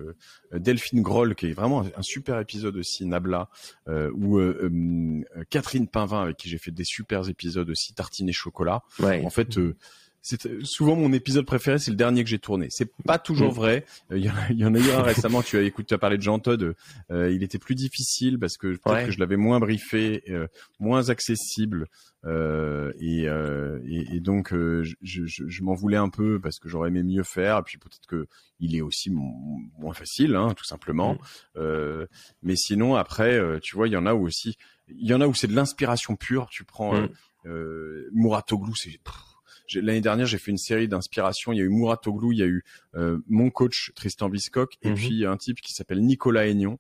Delphine 0.52 1.02
Groll, 1.02 1.36
qui 1.36 1.48
est 1.48 1.54
vraiment 1.54 1.82
un, 1.82 2.02
super 2.02 2.40
épisode 2.40 2.78
aussi, 2.78 3.06
Nabla, 3.06 3.50
ou 3.88 4.40
Catherine 5.50 5.88
Pinvin, 5.88 6.22
avec 6.22 6.38
qui 6.38 6.50
j'ai 6.50 6.58
fait 6.58 6.72
des 6.72 6.84
super 6.84 7.28
épisodes 7.30 7.70
aussi, 7.70 7.94
Tartine 7.94 8.30
et 8.30 8.34
Chocolat. 8.34 8.84
En 9.02 9.30
fait, 9.30 9.58
c'est 10.28 10.66
souvent 10.66 10.98
mon 10.98 11.14
épisode 11.14 11.46
préféré, 11.46 11.80
c'est 11.80 11.92
le 11.92 11.96
dernier 11.96 12.22
que 12.24 12.30
j'ai 12.30 12.40
tourné. 12.40 12.68
C'est 12.70 12.92
pas 13.06 13.18
toujours 13.18 13.54
mm. 13.54 13.56
vrai. 13.56 13.86
Euh, 14.12 14.18
il 14.18 14.26
y, 14.26 14.66
en 14.66 14.76
a 14.76 14.80
eu 14.80 14.92
un 14.92 15.02
récemment. 15.02 15.42
Tu 15.42 15.58
as 15.58 15.62
écouté, 15.62 15.88
tu 15.88 15.94
as 15.94 15.98
parlé 15.98 16.18
de 16.18 16.22
Jean 16.22 16.40
Todd. 16.40 16.76
Euh, 17.12 17.32
il 17.32 17.44
était 17.44 17.60
plus 17.60 17.76
difficile 17.76 18.38
parce 18.38 18.58
que 18.58 18.76
peut-être 18.76 19.06
que 19.06 19.12
je 19.12 19.20
l'avais 19.20 19.38
moins 19.38 19.60
briefé, 19.60 20.24
euh, 20.30 20.48
moins 20.80 21.10
accessible. 21.10 21.88
Et, 22.26 23.24
et, 23.24 24.20
donc 24.20 24.54
je, 24.54 24.96
je, 25.02 25.64
m'en 25.64 25.76
voulais 25.76 25.96
un 25.96 26.10
peu 26.10 26.42
parce 26.42 26.60
que 26.60 26.68
j'aurais 26.68 26.90
aimé 26.90 27.04
mieux 27.04 27.24
faire. 27.24 27.60
Et 27.60 27.64
puis 27.64 27.78
peut-être 27.78 28.06
que 28.06 28.28
il 28.60 28.76
est 28.76 28.82
aussi 28.82 29.10
moins 29.10 29.94
facile, 29.94 30.36
hein, 30.36 30.54
tout 30.58 30.66
simplement. 30.66 31.18
Mm. 31.56 32.06
mais 32.44 32.58
sinon 32.58 32.96
après, 32.96 33.40
tu 33.62 33.78
vois, 33.78 33.88
il 33.88 33.94
y 33.94 33.98
en 33.98 34.06
a 34.06 34.14
où 34.14 34.26
aussi, 34.26 34.58
il 34.90 35.08
y 35.08 35.14
en 35.14 35.22
a 35.22 35.28
où 35.28 35.34
c'est 35.34 35.48
de 35.48 35.56
l'inspiration 35.56 36.18
pure. 36.18 36.48
Tu 36.52 36.66
prends 36.66 37.00
mm. 37.00 37.10
Mouratoglou, 38.12 38.74
c'est 38.76 39.00
l'année 39.76 40.02
dernière, 40.02 40.26
j'ai 40.26 40.38
fait 40.38 40.52
une 40.52 40.58
série 40.58 40.88
d'inspiration. 40.88 41.52
Il 41.52 41.58
y 41.58 41.62
a 41.62 41.64
eu 41.64 41.70
Mouratoglou, 41.70 42.32
il 42.32 42.40
y 42.40 42.44
a 42.44 42.48
eu 42.48 42.64
euh, 42.96 43.20
mon 43.28 43.50
coach 43.50 43.92
Tristan 43.96 44.30
Biscock, 44.30 44.78
et 44.82 44.90
mhm. 44.90 44.96
puis 44.96 45.26
un 45.26 45.38
type 45.38 45.62
qui 45.62 45.74
s'appelle 45.74 46.02
Nicolas 46.02 46.48
Aignon 46.48 46.80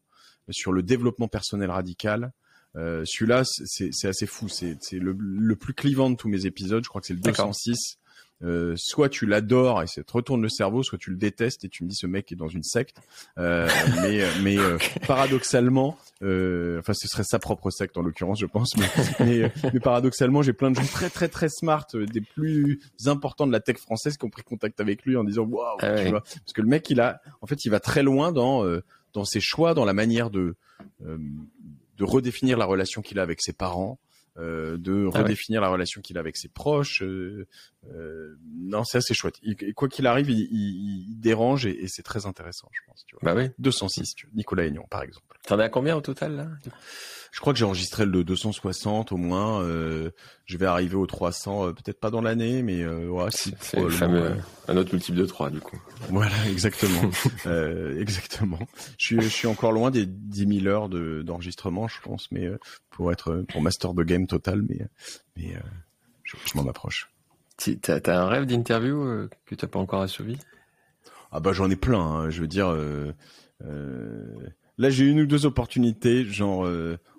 sur 0.49 0.71
le 0.71 0.83
développement 0.83 1.27
personnel 1.27 1.71
radical. 1.71 2.31
Euh, 2.75 3.03
Celui-là, 3.05 3.43
c'est 3.43 4.07
assez 4.07 4.27
fou. 4.27 4.47
C'est 4.49 4.77
le, 4.93 5.15
le, 5.19 5.55
plus 5.55 5.73
clivant 5.73 6.09
de 6.09 6.15
tous 6.15 6.29
mes 6.29 6.45
épisodes. 6.45 6.83
Je 6.83 6.89
crois 6.89 7.01
que 7.01 7.07
c'est 7.07 7.13
le 7.13 7.19
206. 7.19 7.97
Euh, 8.43 8.75
soit 8.77 9.09
tu 9.09 9.25
l'adores 9.25 9.81
et 9.81 9.87
ça 9.87 10.03
te 10.03 10.11
retourne 10.11 10.43
le 10.43 10.49
cerveau, 10.49 10.83
soit 10.83 10.99
tu 10.99 11.09
le 11.09 11.17
détestes 11.17 11.65
et 11.65 11.69
tu 11.69 11.83
me 11.83 11.89
dis 11.89 11.95
ce 11.95 12.05
mec 12.05 12.31
est 12.31 12.35
dans 12.35 12.47
une 12.47 12.61
secte. 12.61 12.97
Euh, 13.39 13.67
mais 14.01 14.23
mais 14.43 14.57
euh, 14.57 14.77
paradoxalement, 15.07 15.97
euh, 16.21 16.79
enfin 16.79 16.93
ce 16.93 17.07
serait 17.07 17.23
sa 17.23 17.39
propre 17.39 17.71
secte 17.71 17.97
en 17.97 18.03
l'occurrence, 18.03 18.39
je 18.39 18.45
pense. 18.45 18.75
Mais, 19.19 19.51
mais, 19.73 19.79
paradoxalement, 19.79 20.43
j'ai 20.43 20.53
plein 20.53 20.69
de 20.69 20.75
gens 20.75 20.85
très 20.85 21.09
très 21.09 21.27
très 21.27 21.49
smart, 21.49 21.87
des 21.93 22.21
plus 22.21 22.79
importants 23.05 23.47
de 23.47 23.51
la 23.51 23.59
tech 23.59 23.77
française 23.77 24.17
qui 24.17 24.25
ont 24.25 24.29
pris 24.29 24.43
contact 24.43 24.79
avec 24.79 25.03
lui 25.03 25.17
en 25.17 25.23
disant 25.23 25.43
waouh, 25.43 25.77
ah 25.81 25.87
parce 25.89 26.53
que 26.53 26.61
le 26.61 26.67
mec 26.67 26.89
il 26.91 27.01
a, 27.01 27.21
en 27.41 27.47
fait, 27.47 27.65
il 27.65 27.69
va 27.69 27.79
très 27.79 28.03
loin 28.03 28.31
dans 28.31 28.63
dans 29.13 29.25
ses 29.25 29.39
choix, 29.39 29.73
dans 29.73 29.85
la 29.85 29.93
manière 29.93 30.29
de 30.29 30.55
de 30.99 32.03
redéfinir 32.03 32.57
la 32.57 32.65
relation 32.65 33.01
qu'il 33.01 33.17
a 33.17 33.23
avec 33.23 33.41
ses 33.41 33.53
parents, 33.53 33.97
euh, 34.37 34.77
de 34.77 35.09
ah 35.13 35.19
redéfinir 35.19 35.61
la 35.61 35.69
relation 35.69 36.01
qu'il 36.01 36.17
a 36.17 36.19
avec 36.19 36.37
ses 36.37 36.49
proches. 36.49 37.03
Non, 38.67 38.83
c'est 38.83 38.99
assez 38.99 39.13
chouette. 39.13 39.39
quoi 39.75 39.87
qu'il 39.87 40.07
arrive, 40.07 40.29
il, 40.29 40.47
il, 40.51 41.19
dérange 41.19 41.65
et, 41.65 41.83
et 41.83 41.87
c'est 41.87 42.03
très 42.03 42.25
intéressant, 42.25 42.69
je 42.73 42.79
pense. 42.85 43.03
Tu 43.07 43.15
vois. 43.15 43.33
Bah 43.33 43.41
oui. 43.41 43.49
206, 43.59 44.13
tu 44.15 44.25
vois. 44.27 44.35
Nicolas 44.35 44.65
Aignan, 44.65 44.85
par 44.89 45.03
exemple. 45.03 45.37
T'en 45.47 45.59
as 45.59 45.69
combien 45.69 45.95
au 45.95 46.01
total 46.01 46.35
là? 46.35 46.47
Je 47.31 47.39
crois 47.39 47.53
que 47.53 47.59
j'ai 47.59 47.65
enregistré 47.65 48.05
le 48.05 48.23
260 48.23 49.11
au 49.11 49.17
moins. 49.17 49.61
Euh, 49.61 50.11
je 50.45 50.57
vais 50.57 50.65
arriver 50.65 50.95
au 50.95 51.05
300, 51.05 51.67
euh, 51.67 51.71
peut-être 51.71 51.99
pas 51.99 52.09
dans 52.09 52.21
l'année, 52.21 52.61
mais 52.63 52.81
euh, 52.81 53.07
ouais, 53.07 53.29
c'est 53.31 53.79
le 53.79 53.89
fameux 53.89 54.35
un 54.67 54.75
autre 54.75 54.93
multiple 54.93 55.17
de 55.17 55.25
3 55.25 55.49
du 55.49 55.59
coup. 55.59 55.79
Voilà, 56.09 56.35
exactement, 56.49 57.09
euh, 57.45 57.99
exactement. 57.99 58.59
Je 58.97 59.05
suis, 59.05 59.21
je 59.21 59.27
suis 59.27 59.47
encore 59.47 59.71
loin 59.71 59.91
des 59.91 60.05
10 60.05 60.61
000 60.61 60.67
heures 60.67 60.89
de 60.89 61.21
d'enregistrement, 61.21 61.87
je 61.87 62.01
pense, 62.01 62.31
mais 62.31 62.49
pour 62.89 63.11
être 63.11 63.45
pour 63.49 63.61
master 63.61 63.93
the 63.93 64.01
game 64.01 64.27
total, 64.27 64.63
mais 64.67 64.87
mais 65.35 65.53
je, 66.23 66.35
je 66.45 66.57
m'en 66.57 66.67
approche. 66.67 67.09
T'as 67.57 67.99
as 68.05 68.19
un 68.19 68.27
rêve 68.27 68.45
d'interview 68.45 69.27
que 69.45 69.55
t'as 69.55 69.67
pas 69.67 69.79
encore 69.79 70.01
assouvi? 70.01 70.37
Ah 71.31 71.39
bah 71.39 71.53
j'en 71.53 71.69
ai 71.69 71.75
plein. 71.75 71.99
Hein, 71.99 72.29
je 72.29 72.41
veux 72.41 72.47
dire. 72.47 72.75
Là, 74.79 74.89
j'ai 74.89 75.05
une 75.05 75.21
ou 75.21 75.25
deux 75.25 75.45
opportunités, 75.45 76.23
genre 76.25 76.69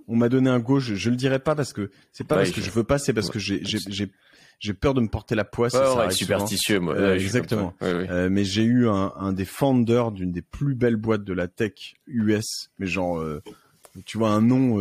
on 0.09 0.16
m'a 0.16 0.28
donné 0.28 0.49
un 0.49 0.59
go, 0.59 0.80
je, 0.80 0.95
je 0.95 1.11
le 1.11 1.16
dirai 1.16 1.39
pas 1.39 1.55
parce 1.55 1.72
que 1.72 1.91
c'est 2.12 2.26
pas 2.26 2.36
parce 2.36 2.51
que 2.51 2.62
je 2.62 2.70
veux 2.70 2.84
pas, 2.84 2.99
c'est 2.99 3.12
parce 3.12 3.30
que 3.30 3.39
j'ai 3.39 3.61
j'ai 3.64 4.11
j'ai 4.61 4.74
peur 4.74 4.95
de 4.95 5.01
me 5.01 5.09
porter 5.09 5.34
la 5.34 5.45
poisse. 5.45 5.74
Ouais, 5.74 5.84
ça 5.84 6.11
superstitieux, 6.11 6.80
moi. 6.80 6.95
Euh, 6.97 7.14
exactement. 7.14 7.74
Euh, 7.82 8.28
mais 8.30 8.45
j'ai 8.45 8.64
eu 8.64 8.89
un, 8.89 9.12
un 9.16 9.32
des 9.32 9.45
founders 9.45 10.11
d'une 10.11 10.32
des 10.32 10.43
plus 10.43 10.74
belles 10.74 10.97
boîtes 10.97 11.24
de 11.24 11.32
la 11.32 11.47
tech 11.47 11.95
US, 12.09 12.70
mais 12.78 12.86
genre, 12.86 13.20
euh, 13.20 13.41
tu 14.05 14.18
vois, 14.18 14.30
un 14.30 14.41
nom 14.41 14.78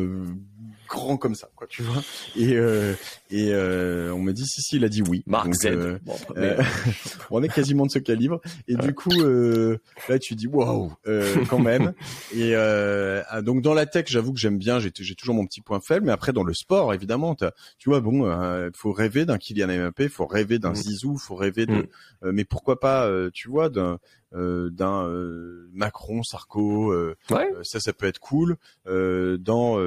grand 0.88 1.18
comme 1.18 1.36
ça, 1.36 1.50
quoi, 1.56 1.68
tu 1.68 1.84
vois. 1.84 2.02
Et 2.36 2.56
euh, 2.56 2.94
et 3.30 3.54
euh, 3.54 4.14
on 4.14 4.20
m'a 4.20 4.32
dit 4.32 4.46
si 4.46 4.62
si, 4.62 4.78
il 4.78 4.86
a 4.86 4.90
dit 4.90 5.02
oui. 5.02 5.24
Mark 5.26 5.54
Z. 5.54 5.66
Euh, 5.68 6.00
euh, 6.38 6.62
on 7.32 7.44
est 7.44 7.50
quasiment 7.50 7.86
de 7.86 7.92
ce 7.92 8.00
calibre. 8.00 8.40
Et 8.68 8.76
du 8.76 8.94
coup, 8.94 9.22
là, 10.10 10.20
tu 10.20 10.36
dis 10.36 10.48
waouh, 10.48 10.94
quand 11.50 11.60
même. 11.60 11.94
Et 12.36 12.56
ah, 12.56 13.42
donc 13.42 13.62
dans 13.62 13.74
la 13.74 13.86
tech, 13.86 14.06
j'avoue 14.08 14.34
que 14.34 14.40
j'aime 14.40 14.58
bien. 14.58 14.80
J'ai 14.80 15.16
toujours 15.16 15.36
mon 15.36 15.46
petit 15.46 15.62
point 15.62 15.80
faible, 15.80 16.06
mais 16.06 16.12
après 16.12 16.34
dans 16.34 16.44
le 16.44 16.54
sport, 16.54 16.94
évidemment, 16.94 17.36
tu 17.36 17.90
vois, 17.90 18.00
bon, 18.00 18.30
il 18.66 18.72
faut 18.76 18.92
rêver 18.92 19.26
d'un 19.26 19.38
Kylian 19.38 19.68
Mbappé, 19.68 20.08
faut 20.10 20.26
rêver 20.28 20.60
d'un 20.60 20.72
mm. 20.72 20.76
Zizou, 20.76 21.18
faut 21.18 21.36
rêver 21.36 21.66
de, 21.66 21.88
mm. 22.22 22.32
mais 22.32 22.46
pourquoi 22.46 22.80
pas, 22.80 23.10
tu 23.34 23.50
vois, 23.50 23.70
d'un 23.70 24.00
d'un 24.34 25.10
Macron, 25.74 26.24
Sarko, 26.24 26.94
ouais. 26.94 27.54
ça, 27.64 27.80
ça 27.80 27.92
peut 27.92 28.06
être 28.06 28.20
cool. 28.20 28.56
dans 28.86 29.78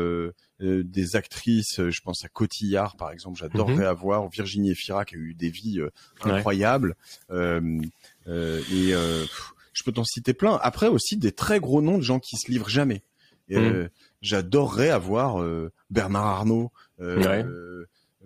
euh, 0.63 0.83
des 0.85 1.17
actrices, 1.17 1.81
euh, 1.81 1.91
je 1.91 2.03
pense 2.03 2.23
à 2.25 2.29
Cotillard 2.29 2.97
par 2.97 3.11
exemple, 3.13 3.39
j'adorerais 3.39 3.77
mhm. 3.77 3.83
avoir 3.85 4.29
Virginie 4.29 4.73
Efira 4.73 5.07
qui 5.07 5.15
a 5.15 5.19
eu 5.19 5.33
des 5.33 5.49
vies 5.49 5.81
euh, 5.81 5.91
incroyables. 6.23 6.97
et 7.31 8.93
je 9.73 9.85
peux 9.85 9.93
t'en 9.93 10.05
citer 10.05 10.35
plein. 10.35 10.59
Après 10.63 10.89
aussi 10.89 11.17
des 11.17 11.33
très 11.33 11.61
gros 11.61 11.81
noms 11.81 11.97
de 11.97 12.03
gens 12.03 12.19
qui 12.19 12.37
se 12.37 12.51
livrent 12.51 12.69
jamais. 12.69 13.03
Mhm. 13.49 13.89
J'adorerais 14.21 14.91
avoir 14.91 15.43
Bernard 15.89 16.27
Arnault, 16.27 16.73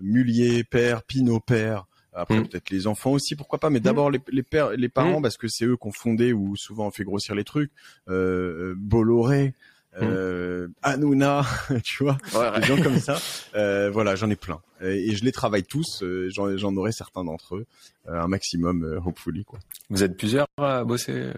Mullier 0.01 0.65
père, 0.65 1.05
Pinot 1.05 1.41
père. 1.41 1.87
Après 2.13 2.39
mhm. 2.39 2.49
peut-être 2.49 2.71
les 2.71 2.87
enfants 2.89 3.13
aussi, 3.13 3.37
pourquoi 3.37 3.61
pas. 3.61 3.71
Mais 3.71 3.81
d'abord 3.81 4.11
les, 4.11 4.21
les, 4.29 4.43
pères, 4.43 4.71
les 4.71 4.89
parents 4.89 5.23
parce 5.23 5.37
que 5.37 5.47
c'est 5.47 5.67
eux 5.67 5.77
qui 5.77 5.87
ont 5.87 5.93
fondé 5.93 6.33
ou 6.33 6.57
souvent 6.57 6.89
on 6.89 6.91
fait 6.91 7.05
grossir 7.05 7.37
les 7.37 7.45
trucs. 7.45 7.71
Bolloré. 8.09 9.55
Mmh. 10.01 10.05
euh, 10.05 10.69
Hanouna, 10.83 11.45
tu 11.85 12.03
vois, 12.03 12.19
des 12.59 12.67
gens 12.67 12.83
comme 12.83 12.99
ça. 12.99 13.19
Euh, 13.55 13.91
voilà, 13.91 14.17
j'en 14.17 14.29
ai 14.31 14.37
plein 14.37 14.61
et 14.81 15.15
je 15.15 15.25
les 15.25 15.33
travaille 15.33 15.63
tous. 15.63 16.03
Euh, 16.03 16.29
j'en 16.31 16.77
aurai 16.77 16.93
certains 16.93 17.25
d'entre 17.25 17.57
eux, 17.57 17.67
euh, 18.09 18.21
un 18.21 18.27
maximum, 18.27 19.01
hopefully 19.05 19.45
quoi. 19.45 19.59
Vous 19.91 20.03
êtes 20.03 20.17
plusieurs 20.17 20.47
à 20.59 20.85
bosser 20.85 21.31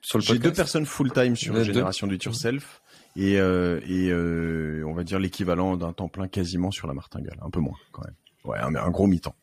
sur 0.00 0.18
le 0.18 0.22
podcast. 0.22 0.32
J'ai 0.32 0.38
deux 0.38 0.52
personnes 0.52 0.86
full 0.86 1.12
time 1.12 1.34
sur 1.36 1.54
la 1.54 1.64
Génération 1.64 2.06
du 2.06 2.16
Yourself 2.16 2.82
et 3.16 3.34
et 3.34 4.14
on 4.84 4.94
va 4.94 5.02
dire 5.02 5.18
l'équivalent 5.18 5.76
d'un 5.76 5.92
temps 5.92 6.08
plein 6.08 6.28
quasiment 6.28 6.70
sur 6.70 6.86
la 6.86 6.94
Martingale, 6.94 7.38
un 7.42 7.50
peu 7.50 7.60
moins 7.60 7.76
quand 7.90 8.04
même. 8.04 8.14
Ouais, 8.44 8.58
un, 8.58 8.74
un 8.74 8.90
gros 8.90 9.06
mi-temps. 9.06 9.36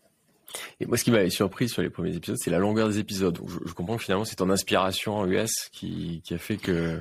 Et 0.79 0.85
moi, 0.85 0.97
ce 0.97 1.03
qui 1.03 1.11
m'avait 1.11 1.29
surpris 1.29 1.69
sur 1.69 1.81
les 1.81 1.89
premiers 1.89 2.15
épisodes, 2.15 2.37
c'est 2.39 2.49
la 2.49 2.57
longueur 2.57 2.89
des 2.89 2.99
épisodes. 2.99 3.39
Je, 3.47 3.69
je 3.69 3.73
comprends 3.73 3.97
que 3.97 4.03
finalement, 4.03 4.25
c'est 4.25 4.35
ton 4.35 4.49
inspiration 4.49 5.15
en 5.15 5.27
US 5.27 5.69
qui, 5.71 6.21
qui 6.25 6.33
a 6.33 6.37
fait 6.37 6.57
que 6.57 6.99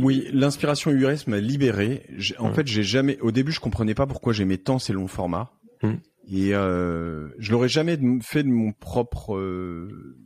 oui, 0.00 0.28
l'inspiration 0.32 0.90
US 0.90 1.26
m'a 1.26 1.38
libéré. 1.38 2.06
En 2.38 2.52
fait, 2.52 2.66
j'ai 2.66 2.82
jamais. 2.82 3.18
Au 3.20 3.30
début, 3.32 3.52
je 3.52 3.60
comprenais 3.60 3.94
pas 3.94 4.06
pourquoi 4.06 4.32
j'aimais 4.32 4.58
tant 4.58 4.78
ces 4.78 4.92
longs 4.92 5.08
formats. 5.08 5.52
Hum. 5.82 5.98
Et 6.30 6.54
euh, 6.54 7.28
je 7.38 7.50
l'aurais 7.52 7.68
jamais 7.68 7.98
fait 8.22 8.42
de 8.42 8.48
mon 8.48 8.72
propre 8.72 9.36
euh, 9.36 10.16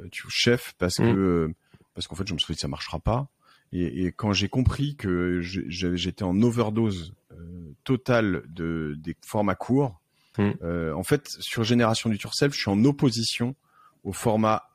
euh 0.00 0.08
chef 0.28 0.74
parce 0.78 0.98
hum. 0.98 1.14
que 1.14 1.54
parce 1.94 2.06
qu'en 2.06 2.16
fait, 2.16 2.26
je 2.26 2.34
me 2.34 2.38
suis 2.38 2.54
dit 2.54 2.60
ça 2.60 2.68
marchera 2.68 2.98
pas. 2.98 3.28
Et, 3.72 4.04
et 4.04 4.12
quand 4.12 4.32
j'ai 4.32 4.48
compris 4.48 4.96
que 4.96 5.40
j'étais 5.40 6.22
en 6.22 6.40
overdose 6.42 7.14
euh, 7.32 7.74
totale 7.84 8.44
de 8.48 8.94
des 8.98 9.16
formats 9.24 9.54
courts, 9.54 10.00
euh, 10.38 10.92
en 10.92 11.02
fait, 11.02 11.28
sur 11.40 11.64
Génération 11.64 12.10
du 12.10 12.18
Self, 12.32 12.52
je 12.52 12.60
suis 12.60 12.70
en 12.70 12.84
opposition 12.84 13.56
au 14.04 14.12
format 14.12 14.68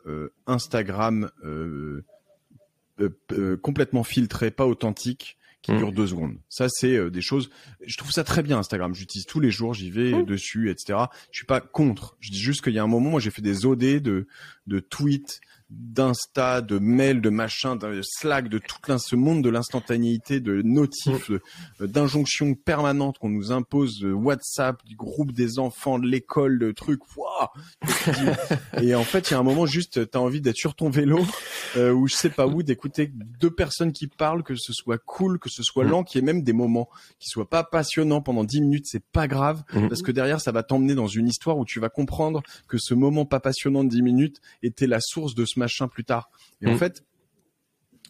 Instagram 0.48 1.30
euh, 1.46 2.04
euh, 3.00 3.58
complètement 3.58 4.04
filtré, 4.04 4.52
pas 4.52 4.66
authentique, 4.66 5.38
qui 5.62 5.72
mm. 5.72 5.78
dure 5.78 5.92
deux 5.92 6.08
secondes. 6.08 6.38
Ça, 6.50 6.68
c'est 6.70 6.96
euh, 6.96 7.10
des 7.10 7.22
choses. 7.22 7.50
Je 7.86 7.98
trouve 7.98 8.12
ça 8.12 8.24
très 8.24 8.44
bien 8.44 8.58
Instagram. 8.58 8.94
J'utilise 8.94 9.26
tous 9.26 9.40
les 9.40 9.52
jours, 9.52 9.74
j'y 9.74 9.92
vais 9.92 10.12
mm. 10.12 10.26
dessus, 10.26 10.70
etc. 10.70 11.00
Je 11.32 11.40
suis 11.40 11.46
pas 11.46 11.62
contre. 11.62 12.18
Je 12.20 12.32
dis 12.32 12.40
juste 12.40 12.64
qu'il 12.64 12.74
y 12.74 12.80
a 12.80 12.84
un 12.84 12.88
moment, 12.88 13.12
moi, 13.12 13.20
j'ai 13.20 13.32
fait 13.32 13.42
des 13.42 13.66
OD 13.66 14.02
de 14.02 14.28
de 14.68 14.80
tweets 14.80 15.42
d'Insta, 15.72 16.62
de 16.62 16.80
mails, 16.80 17.22
de 17.22 17.30
machin, 17.30 17.78
de 17.78 18.02
Slack, 18.04 18.50
de 18.50 18.58
tout 18.58 18.76
ce 18.98 19.16
monde 19.16 19.42
de 19.42 19.50
l'instantanéité, 19.50 20.42
de 20.42 20.62
notifs, 20.62 21.30
mm. 21.30 21.88
d'injonctions 21.88 22.56
permanentes 22.56 23.18
qu'on 23.20 23.30
nous 23.30 23.52
impose, 23.52 24.00
de 24.00 24.12
WhatsApp, 24.12 24.84
du 24.86 24.96
groupe 24.96 25.32
des 25.32 25.60
enfants, 25.60 25.98
de 25.98 26.08
l'école, 26.08 26.60
de 26.60 26.72
trucs. 26.72 27.00
et 28.82 28.96
en 28.96 29.04
fait, 29.04 29.30
il 29.30 29.34
y 29.34 29.36
a 29.36 29.40
un 29.40 29.44
moment 29.44 29.66
juste, 29.66 30.10
t'as 30.12 30.20
envie 30.20 30.42
d'être 30.42 30.58
sur 30.58 30.76
ton 30.76 30.90
vélo 30.90 31.20
euh, 31.78 31.92
ou 31.94 32.08
je 32.08 32.16
sais 32.16 32.30
pas 32.30 32.48
où, 32.48 32.64
d'écouter 32.64 33.12
deux 33.40 33.52
personnes 33.52 33.94
qui 33.94 34.08
parlent, 34.08 34.44
que 34.44 34.56
ce 34.56 34.74
soit 34.74 34.98
cool, 34.98 35.40
que 35.40 35.50
ce 35.50 35.64
soit 35.64 35.86
mm. 35.86 35.90
lent, 35.90 36.04
qu'il 36.04 36.20
y 36.20 36.24
ait 36.24 36.26
même 36.26 36.44
des 36.44 36.54
moments 36.54 36.90
qui 37.20 37.30
soient 37.30 37.50
pas 37.50 37.64
passionnants 37.64 38.22
pendant 38.22 38.44
dix 38.44 38.62
minutes, 38.62 38.88
c'est 38.88 39.04
pas 39.04 39.28
grave 39.28 39.64
mm. 39.74 39.88
parce 39.88 40.02
que 40.02 40.12
derrière, 40.12 40.42
ça 40.42 40.52
va 40.52 40.64
t'emmener 40.64 40.96
dans 40.96 41.08
une 41.08 41.28
histoire 41.28 41.58
où 41.58 41.66
tu 41.66 41.80
vas 41.80 41.90
comprendre 41.90 42.44
que 42.68 42.78
ce 42.78 42.94
moment 42.94 43.26
pas 43.26 43.40
passionnant 43.40 43.86
de 43.86 43.90
dix 43.90 44.02
minutes 44.02 44.42
était 44.64 44.88
la 44.88 45.00
source 45.00 45.34
de 45.34 45.46
ce 45.46 45.61
machin 45.62 45.88
plus 45.88 46.04
tard. 46.04 46.30
Et 46.62 46.68
en 46.68 46.74
mm. 46.74 46.78
fait, 46.78 47.04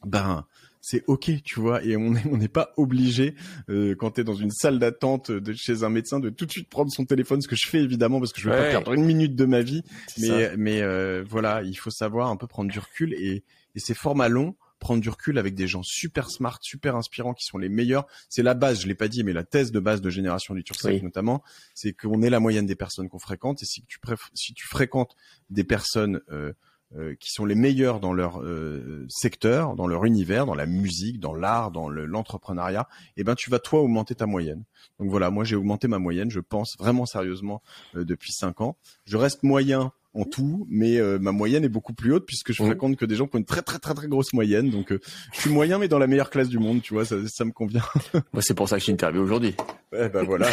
ben 0.05 0.45
c'est 0.81 1.03
ok, 1.05 1.43
tu 1.43 1.59
vois, 1.59 1.83
et 1.83 1.95
on 1.95 2.09
n'est 2.09 2.47
pas 2.47 2.73
obligé 2.75 3.35
euh, 3.69 3.93
quand 3.95 4.11
tu 4.11 4.21
es 4.21 4.23
dans 4.23 4.33
une 4.33 4.49
salle 4.49 4.79
d'attente 4.79 5.29
de 5.29 5.53
chez 5.53 5.83
un 5.83 5.89
médecin 5.89 6.19
de 6.19 6.31
tout 6.31 6.47
de 6.47 6.51
suite 6.51 6.69
prendre 6.69 6.91
son 6.91 7.05
téléphone, 7.05 7.39
ce 7.41 7.47
que 7.47 7.55
je 7.55 7.67
fais 7.67 7.81
évidemment 7.81 8.19
parce 8.19 8.33
que 8.33 8.41
je 8.41 8.49
veux 8.49 8.55
pas 8.55 8.69
perdre 8.69 8.93
une 8.93 9.05
minute 9.05 9.35
de 9.35 9.45
ma 9.45 9.61
vie, 9.61 9.83
mais 10.17 10.57
mais 10.57 10.81
euh, 10.81 11.23
voilà, 11.29 11.61
il 11.61 11.75
faut 11.75 11.91
savoir 11.91 12.29
un 12.29 12.35
peu 12.35 12.47
prendre 12.47 12.71
du 12.71 12.79
recul 12.79 13.13
et, 13.13 13.43
et 13.75 13.79
ces 13.79 13.93
formats 13.93 14.27
longs 14.27 14.55
prendre 14.81 14.99
du 14.99 15.09
recul 15.09 15.37
avec 15.37 15.53
des 15.53 15.67
gens 15.67 15.83
super 15.83 16.29
smart, 16.29 16.57
super 16.61 16.97
inspirants, 16.97 17.33
qui 17.33 17.45
sont 17.45 17.57
les 17.57 17.69
meilleurs. 17.69 18.07
C'est 18.27 18.43
la 18.43 18.55
base, 18.55 18.81
je 18.81 18.87
l'ai 18.87 18.95
pas 18.95 19.07
dit, 19.07 19.23
mais 19.23 19.31
la 19.31 19.43
thèse 19.43 19.71
de 19.71 19.79
base 19.79 20.01
de 20.01 20.09
Génération 20.09 20.53
du 20.53 20.63
Tursec 20.63 21.01
notamment, 21.03 21.43
c'est 21.73 21.93
qu'on 21.93 22.21
est 22.23 22.29
la 22.29 22.41
moyenne 22.41 22.65
des 22.65 22.75
personnes 22.75 23.07
qu'on 23.07 23.19
fréquente. 23.19 23.61
Et 23.61 23.65
si 23.65 23.85
tu, 23.85 23.99
si 24.33 24.53
tu 24.53 24.67
fréquentes 24.67 25.15
des 25.49 25.63
personnes 25.63 26.19
euh, 26.31 26.51
euh, 26.97 27.15
qui 27.19 27.31
sont 27.31 27.45
les 27.45 27.55
meilleurs 27.55 28.01
dans 28.01 28.11
leur 28.11 28.41
euh, 28.41 29.05
secteur, 29.07 29.75
dans 29.75 29.87
leur 29.87 30.03
univers, 30.03 30.45
dans 30.45 30.55
la 30.55 30.65
musique, 30.65 31.19
dans 31.19 31.33
l'art, 31.33 31.71
dans 31.71 31.89
l'entrepreneuriat, 31.89 32.87
eh 33.15 33.23
ben 33.23 33.35
tu 33.35 33.49
vas 33.49 33.59
toi 33.59 33.81
augmenter 33.81 34.15
ta 34.15 34.25
moyenne. 34.25 34.63
Donc 34.99 35.09
voilà, 35.09 35.29
moi 35.31 35.45
j'ai 35.45 35.55
augmenté 35.55 35.87
ma 35.87 35.99
moyenne, 35.99 36.29
je 36.29 36.41
pense 36.41 36.75
vraiment 36.77 37.05
sérieusement 37.05 37.61
euh, 37.95 38.03
depuis 38.03 38.33
cinq 38.33 38.59
ans. 38.59 38.77
Je 39.05 39.15
reste 39.15 39.43
moyen 39.43 39.93
en 40.13 40.25
tout, 40.25 40.67
mais 40.69 40.97
euh, 40.97 41.19
ma 41.19 41.31
moyenne 41.31 41.63
est 41.63 41.69
beaucoup 41.69 41.93
plus 41.93 42.13
haute 42.13 42.25
puisque 42.25 42.51
je 42.51 42.61
fréquente 42.61 42.97
que 42.97 43.05
des 43.05 43.15
gens 43.15 43.27
qui 43.27 43.37
ont 43.37 43.39
une 43.39 43.45
très 43.45 43.61
très 43.61 43.79
très 43.79 43.93
très 43.93 44.07
grosse 44.07 44.33
moyenne. 44.33 44.69
Donc 44.69 44.91
euh, 44.91 44.99
je 45.33 45.39
suis 45.39 45.49
moyen 45.49 45.77
mais 45.77 45.87
dans 45.87 45.99
la 45.99 46.07
meilleure 46.07 46.29
classe 46.29 46.49
du 46.49 46.59
monde, 46.59 46.81
tu 46.81 46.93
vois, 46.93 47.05
ça, 47.05 47.15
ça 47.27 47.45
me 47.45 47.51
convient. 47.51 47.83
Moi 48.33 48.41
c'est 48.41 48.53
pour 48.53 48.67
ça 48.67 48.75
que 48.75 48.79
je 48.81 48.85
suis 48.85 48.93
interviewé 48.93 49.23
aujourd'hui. 49.23 49.55
Ouais, 49.93 50.09
bah 50.09 50.23
voilà. 50.23 50.47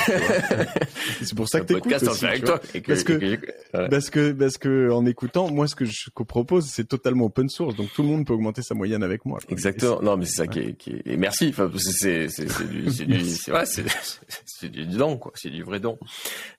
c'est 1.22 1.34
pour 1.34 1.48
ça 1.48 1.60
que 1.60 1.66
t'écoutes 1.66 2.02
aussi. 2.02 2.26
Avec 2.26 2.44
toi, 2.44 2.60
parce 2.86 3.04
que, 3.04 3.36
parce 3.72 4.10
que 4.10 4.32
parce 4.32 4.58
que 4.58 4.90
en 4.90 5.06
écoutant, 5.06 5.50
moi 5.50 5.66
ce 5.66 5.74
que 5.74 5.84
je 5.84 6.10
propose 6.10 6.66
c'est 6.66 6.86
totalement 6.86 7.24
open 7.24 7.48
source, 7.48 7.74
donc 7.74 7.92
tout 7.92 8.02
le 8.02 8.08
monde 8.08 8.26
peut 8.26 8.34
augmenter 8.34 8.62
sa 8.62 8.74
moyenne 8.74 9.02
avec 9.02 9.24
moi. 9.24 9.40
Exactement. 9.48 10.00
Non 10.02 10.16
mais 10.16 10.24
c'est 10.24 10.36
ça 10.36 10.46
qui 10.46 10.60
est, 10.60 10.74
qui 10.74 10.90
est... 10.90 11.02
Et 11.04 11.16
merci. 11.16 11.48
Enfin 11.48 11.68
c'est 11.78 12.28
c'est 12.28 12.46
c'est 12.46 12.68
du 12.68 12.90
c'est 12.92 13.06
du 13.06 13.24
c'est 13.24 13.52
ouais, 13.52 13.64
c'est 13.66 14.68
du 14.68 14.86
don 14.86 15.16
quoi, 15.16 15.32
c'est 15.34 15.50
du 15.50 15.64
vrai 15.64 15.80
don. 15.80 15.98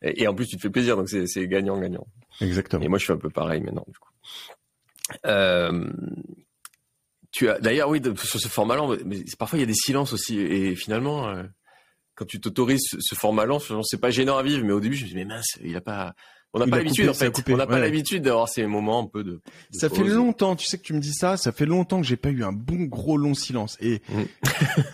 Et, 0.02 0.24
et 0.24 0.28
en 0.28 0.36
plus 0.36 0.48
tu 0.48 0.58
te 0.58 0.62
fais 0.62 0.70
plaisir 0.70 0.98
donc 0.98 1.08
c'est 1.08 1.28
c'est 1.28 1.48
gagnant 1.48 1.80
gagnant. 1.80 2.06
Exactement. 2.42 2.84
Et 2.84 2.88
moi, 2.88 3.00
je 3.00 3.06
fais 3.06 3.14
un 3.14 3.18
peu 3.18 3.30
pareil 3.30 3.62
maintenant, 3.62 3.86
du 3.88 3.98
coup. 3.98 4.10
Euh, 5.26 5.90
tu 7.32 7.50
as, 7.50 7.60
d'ailleurs, 7.60 7.90
oui, 7.90 8.02
sur 8.24 8.40
ce 8.40 8.48
format-là, 8.48 8.98
mais 9.06 9.24
parfois 9.38 9.58
il 9.58 9.62
y 9.62 9.64
a 9.64 9.68
des 9.68 9.74
silences 9.74 10.14
aussi. 10.14 10.40
Et 10.40 10.76
finalement, 10.76 11.30
euh, 11.30 11.44
quand 12.16 12.26
tu 12.26 12.40
t'autorises 12.40 12.96
ce, 13.00 13.16
format-là, 13.16 13.58
c'est 13.84 14.02
pas 14.02 14.12
gênant 14.12 14.38
à 14.38 14.44
vivre. 14.44 14.66
Mais 14.66 14.74
au 14.74 14.80
début, 14.80 14.96
je 14.96 15.04
me 15.04 15.10
dis, 15.10 15.16
mais 15.16 15.26
mince, 15.26 15.58
il 15.62 15.76
a 15.76 15.82
pas, 15.82 16.14
on 16.54 16.60
n'a 16.60 16.68
pas 16.68 16.78
l'habitude 16.78 17.10
en 17.10 17.14
fait. 17.14 17.32
On 17.48 17.58
n'a 17.58 17.68
pas 17.68 17.80
l'habitude 17.80 18.24
d'avoir 18.24 18.50
ces 18.50 18.66
moments 18.66 19.04
un 19.04 19.08
peu 19.08 19.24
de. 19.24 19.40
ça 19.72 19.90
fait 19.90 20.04
longtemps. 20.04 20.56
Tu 20.56 20.66
sais 20.66 20.78
que 20.78 20.84
tu 20.84 20.94
me 20.94 21.00
dis 21.00 21.14
ça. 21.14 21.38
Ça 21.38 21.52
fait 21.52 21.66
longtemps 21.66 22.02
que 22.02 22.08
j'ai 22.08 22.18
pas 22.18 22.30
eu 22.30 22.44
un 22.44 22.52
bon 22.52 22.84
gros 22.86 23.18
long 23.18 23.34
silence. 23.34 23.78
Et 23.80 24.02
mm. 24.10 24.24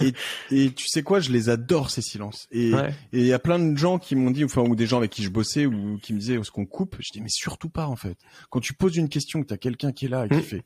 et, 0.01 0.13
et, 0.51 0.71
tu 0.71 0.87
sais 0.87 1.03
quoi, 1.03 1.19
je 1.19 1.31
les 1.31 1.49
adore 1.49 1.91
ces 1.91 2.01
silences. 2.01 2.47
Et 2.51 2.71
il 3.13 3.25
y 3.25 3.33
a 3.33 3.39
plein 3.39 3.59
de 3.59 3.77
gens 3.77 3.99
qui 3.99 4.15
m'ont 4.15 4.31
dit, 4.31 4.43
enfin 4.43 4.61
ou 4.61 4.75
des 4.75 4.85
gens 4.85 4.97
avec 4.97 5.11
qui 5.11 5.23
je 5.23 5.29
bossais 5.29 5.65
ou 5.65 5.97
qui 6.01 6.13
me 6.13 6.19
disaient, 6.19 6.35
est-ce 6.35 6.51
qu'on 6.51 6.65
coupe? 6.65 6.97
Je 6.99 7.11
dis 7.11 7.21
mais 7.21 7.29
surtout 7.29 7.69
pas 7.69 7.87
en 7.87 7.95
fait. 7.95 8.17
Quand 8.49 8.59
tu 8.59 8.73
poses 8.73 8.97
une 8.97 9.09
question, 9.09 9.41
que 9.41 9.47
t'as 9.47 9.57
quelqu'un 9.57 9.91
qui 9.91 10.05
est 10.05 10.09
là 10.09 10.25
et 10.25 10.29
qui 10.29 10.35
mm. 10.35 10.41
fait 10.41 10.63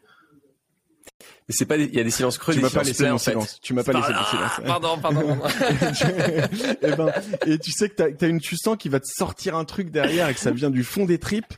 mais 1.49 1.55
c'est 1.55 1.65
pas, 1.65 1.77
il 1.77 1.93
y 1.93 1.99
a 1.99 2.03
des 2.03 2.11
silences 2.11 2.37
creux, 2.37 2.53
tu 2.53 2.61
m'as 2.61 2.69
pas 2.69 2.83
laissé 2.83 3.09
mon 3.09 3.17
silence. 3.17 3.59
Tu 3.61 3.73
m'as 3.73 3.83
pas 3.83 3.93
laissé 3.93 4.13
mon 4.13 4.23
silence. 4.23 4.61
Pardon, 4.65 4.99
pardon. 4.99 5.35
et, 5.35 6.41
eh 6.83 6.91
ben, 6.91 7.11
et 7.45 7.57
tu 7.57 7.71
sais 7.71 7.89
que 7.89 7.95
t'as, 7.95 8.25
as 8.25 8.29
une, 8.29 8.39
tu 8.39 8.55
sens 8.55 8.77
qui 8.77 8.87
va 8.87 8.99
te 8.99 9.07
sortir 9.07 9.55
un 9.55 9.65
truc 9.65 9.89
derrière 9.89 10.29
et 10.29 10.33
que 10.33 10.39
ça 10.39 10.51
vient 10.51 10.69
du 10.69 10.83
fond 10.83 11.05
des 11.05 11.17
tripes. 11.17 11.53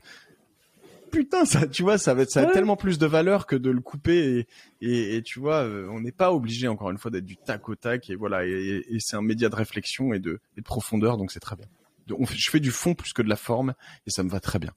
Putain, 1.12 1.44
ça, 1.44 1.68
tu 1.68 1.84
vois, 1.84 1.98
ça 1.98 2.14
va, 2.14 2.24
ça 2.26 2.44
a 2.44 2.46
tellement 2.46 2.78
plus 2.78 2.98
de 2.98 3.06
valeur 3.06 3.46
que 3.46 3.58
de 3.58 3.70
le 3.70 3.82
couper 3.82 4.48
et, 4.80 4.88
et, 4.88 5.18
et 5.18 5.22
tu 5.22 5.42
vois, 5.42 5.66
euh, 5.66 5.90
on 5.92 6.00
n'est 6.00 6.14
pas 6.14 6.32
obligé 6.32 6.70
encore 6.70 6.90
une 6.90 6.98
fois 6.98 7.12
d'être 7.12 7.26
du 7.26 7.36
tac 7.36 7.68
au 7.68 7.76
tac 7.76 8.10
et 8.10 8.16
voilà, 8.16 8.46
et, 8.46 8.86
et 8.90 8.98
c'est 9.00 9.18
un 9.18 9.22
média 9.22 9.50
de 9.50 9.56
réflexion 9.56 10.14
et 10.14 10.20
de, 10.20 10.40
et 10.56 10.62
de 10.62 10.66
profondeur, 10.66 11.18
donc 11.18 11.34
c'est 11.34 11.42
très 11.42 11.58
bien. 11.58 11.66
je 12.08 12.50
fais 12.50 12.62
du 12.62 12.72
fond 12.72 12.94
plus 12.94 13.12
que 13.12 13.22
de 13.22 13.28
la 13.28 13.36
forme 13.36 13.74
et 14.08 14.10
ça 14.10 14.24
me 14.24 14.30
va 14.30 14.40
très 14.40 14.58
bien. 14.58 14.72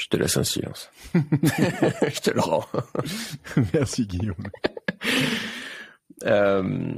Je 0.00 0.08
te 0.08 0.16
laisse 0.16 0.38
un 0.38 0.44
silence. 0.44 0.90
je 1.14 2.20
te 2.20 2.30
le 2.30 2.40
rends. 2.40 2.64
Merci 3.74 4.06
Guillaume. 4.06 4.48
Euh, 6.24 6.94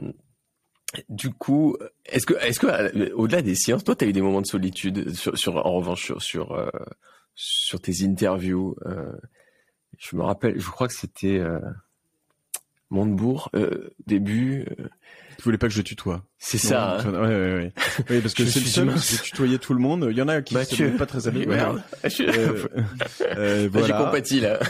du 1.09 1.31
coup, 1.31 1.77
est-ce 2.07 2.27
que, 2.27 2.35
est-ce 2.35 2.61
que, 2.61 2.67
euh, 2.69 3.13
au-delà 3.17 3.43
des 3.43 3.57
silences, 3.57 3.83
toi, 3.83 3.97
tu 3.97 4.05
as 4.05 4.09
eu 4.09 4.13
des 4.13 4.21
moments 4.21 4.41
de 4.41 4.47
solitude 4.47 5.13
sur, 5.15 5.67
en 5.67 5.73
revanche, 5.73 6.05
sur, 6.05 6.23
sur, 6.23 6.53
euh, 6.53 6.71
sur 7.35 7.81
tes 7.81 8.05
interviews. 8.05 8.77
je 9.99 10.17
me 10.17 10.23
rappelle, 10.23 10.61
je 10.61 10.71
crois 10.71 10.87
que 10.87 10.95
c'était 10.95 11.43
Montebourg, 12.91 13.51
début. 14.07 14.67
Tu 15.43 15.49
voulais 15.49 15.59
pas 15.59 15.67
que 15.67 15.75
je 15.75 15.83
tutoie. 15.83 16.23
C'est 16.39 16.57
ça. 16.57 17.01
Hein. 17.01 17.15
Ouais, 17.15 17.19
ouais, 17.19 17.55
ouais. 17.57 17.73
Oui, 18.11 18.21
parce 18.21 18.33
que 18.33 18.47
c'est 18.47 18.61
le 18.61 18.67
seul 18.67 18.95
qui 18.95 19.23
tutoyer 19.23 19.59
tout 19.59 19.75
le 19.75 19.81
monde. 19.81 20.07
Il 20.09 20.17
y 20.17 20.23
en 20.23 20.29
a 20.29 20.41
qui 20.41 20.55
Mathieu. 20.55 20.93
sont 20.93 20.99
pas 20.99 21.07
très 21.07 21.27
amis. 21.27 21.47
Merde. 21.47 21.83
Euh, 22.21 22.65
euh. 23.37 23.69
J'ai 23.75 23.93
compati 23.93 24.39
là. 24.39 24.61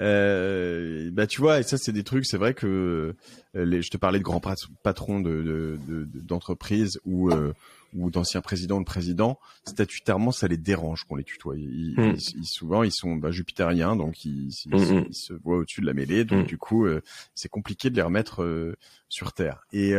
Euh, 0.00 1.10
bah 1.12 1.26
tu 1.26 1.40
vois, 1.40 1.60
et 1.60 1.62
ça 1.62 1.76
c'est 1.76 1.92
des 1.92 2.04
trucs. 2.04 2.26
C'est 2.26 2.38
vrai 2.38 2.54
que 2.54 3.14
euh, 3.56 3.64
les, 3.64 3.82
je 3.82 3.90
te 3.90 3.96
parlais 3.96 4.18
de 4.18 4.24
grands 4.24 4.40
patrons 4.82 5.20
de 5.20 5.78
d'entreprises 6.14 6.94
de, 7.04 7.10
de, 7.10 7.14
où 7.14 7.30
euh, 7.30 7.52
ou 7.94 8.10
d'anciens 8.10 8.40
présidents 8.40 8.76
ou 8.76 8.80
de 8.80 8.86
présidents, 8.86 9.38
statutairement, 9.66 10.30
ça 10.30 10.46
les 10.46 10.56
dérange 10.56 11.04
qu'on 11.04 11.16
les 11.16 11.24
tutoie. 11.24 11.56
Ils, 11.56 11.94
hmm. 11.98 12.16
souvent, 12.44 12.82
ils 12.82 12.92
sont 12.92 13.16
bah, 13.16 13.32
jupitériens, 13.32 13.96
donc 13.96 14.24
ils, 14.24 14.54
hmm, 14.66 14.76
hmm. 14.76 15.06
ils, 15.08 15.14
se 15.14 15.32
voient 15.34 15.58
au-dessus 15.58 15.80
de 15.80 15.86
la 15.86 15.94
mêlée. 15.94 16.24
Donc 16.24 16.46
du 16.46 16.56
coup, 16.56 16.86
euh, 16.86 17.02
c'est 17.34 17.48
compliqué 17.48 17.90
de 17.90 17.96
les 17.96 18.02
remettre 18.02 18.74
sur 19.08 19.32
terre. 19.32 19.66
Et 19.72 19.94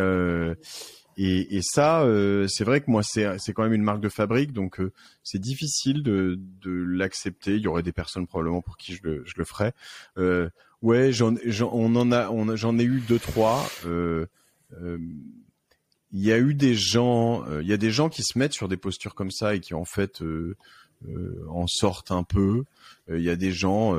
et, 1.18 1.58
et, 1.58 1.62
ça, 1.62 2.06
c'est 2.48 2.64
vrai 2.64 2.82
que 2.82 2.90
moi, 2.90 3.04
c'est 3.04 3.54
quand 3.54 3.64
même 3.64 3.74
une 3.74 3.84
marque 3.84 4.02
de 4.02 4.10
fabrique, 4.10 4.54
donc 4.54 4.80
c'est 5.24 5.40
difficile 5.40 6.04
de 6.04 6.40
de 6.62 6.72
l'accepter. 6.72 7.56
Il 7.56 7.62
y 7.62 7.68
aurait 7.68 7.84
des 7.84 7.92
personnes 7.92 8.28
probablement 8.28 8.62
pour 8.62 8.78
qui 8.78 8.96
je 8.96 9.02
le 9.04 9.24
je 9.26 9.34
le 9.38 9.46
ferais. 9.46 9.74
ouais, 10.82 11.12
j'en 11.12 11.36
j'en 11.46 12.80
ai 12.80 12.84
eu 12.84 13.02
deux 13.08 13.20
trois. 13.20 13.70
Euh, 13.86 14.26
il 16.14 16.22
y 16.22 16.32
a 16.32 16.38
eu 16.38 16.54
des 16.54 16.76
gens, 16.76 17.46
euh, 17.48 17.62
il 17.62 17.68
y 17.68 17.74
a 17.74 17.78
des 17.78 17.92
gens 17.92 18.10
qui 18.10 18.24
se 18.24 18.38
mettent 18.38 18.54
sur 18.54 18.68
des 18.68 18.78
postures 18.78 19.16
comme 19.16 19.32
ça 19.32 19.56
et 19.56 19.60
qui 19.60 19.74
en 19.74 19.86
fait 19.86 20.22
euh, 20.22 20.58
euh, 21.08 21.46
en 21.50 21.68
sortent 21.68 22.12
un 22.12 22.24
peu. 22.24 22.64
Il 23.10 23.22
y 23.22 23.30
a 23.30 23.36
des 23.36 23.52
gens, 23.52 23.98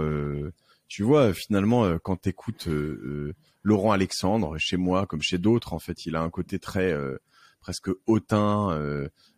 tu 0.88 1.02
vois, 1.02 1.34
finalement, 1.34 1.98
quand 1.98 2.22
tu 2.22 2.30
écoutes 2.30 2.68
Laurent 3.62 3.92
Alexandre 3.92 4.58
chez 4.58 4.76
moi 4.76 5.06
comme 5.06 5.22
chez 5.22 5.38
d'autres, 5.38 5.72
en 5.72 5.78
fait, 5.78 6.06
il 6.06 6.16
a 6.16 6.22
un 6.22 6.30
côté 6.30 6.58
très 6.58 6.94
presque 7.60 7.90
hautain. 8.06 8.76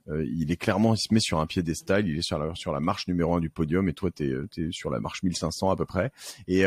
il 0.09 0.51
est 0.51 0.57
clairement, 0.57 0.95
il 0.95 0.99
se 0.99 1.13
met 1.13 1.21
sur 1.21 1.41
un 1.41 1.47
piédestal, 1.47 2.09
il 2.09 2.19
est 2.19 2.23
sur 2.23 2.39
la 2.39 2.55
sur 2.55 2.73
la 2.73 2.81
marche 2.81 3.07
numéro 3.09 3.35
un 3.35 3.41
du 3.41 3.51
podium 3.51 3.89
et 3.89 3.93
toi 3.93 4.11
t'es 4.11 4.33
es 4.57 4.69
sur 4.71 4.91
la 4.91 5.01
marche 5.01 5.23
1500 5.23 5.71
à 5.71 5.77
peu 5.77 5.85
près. 5.85 6.11
Et 6.49 6.65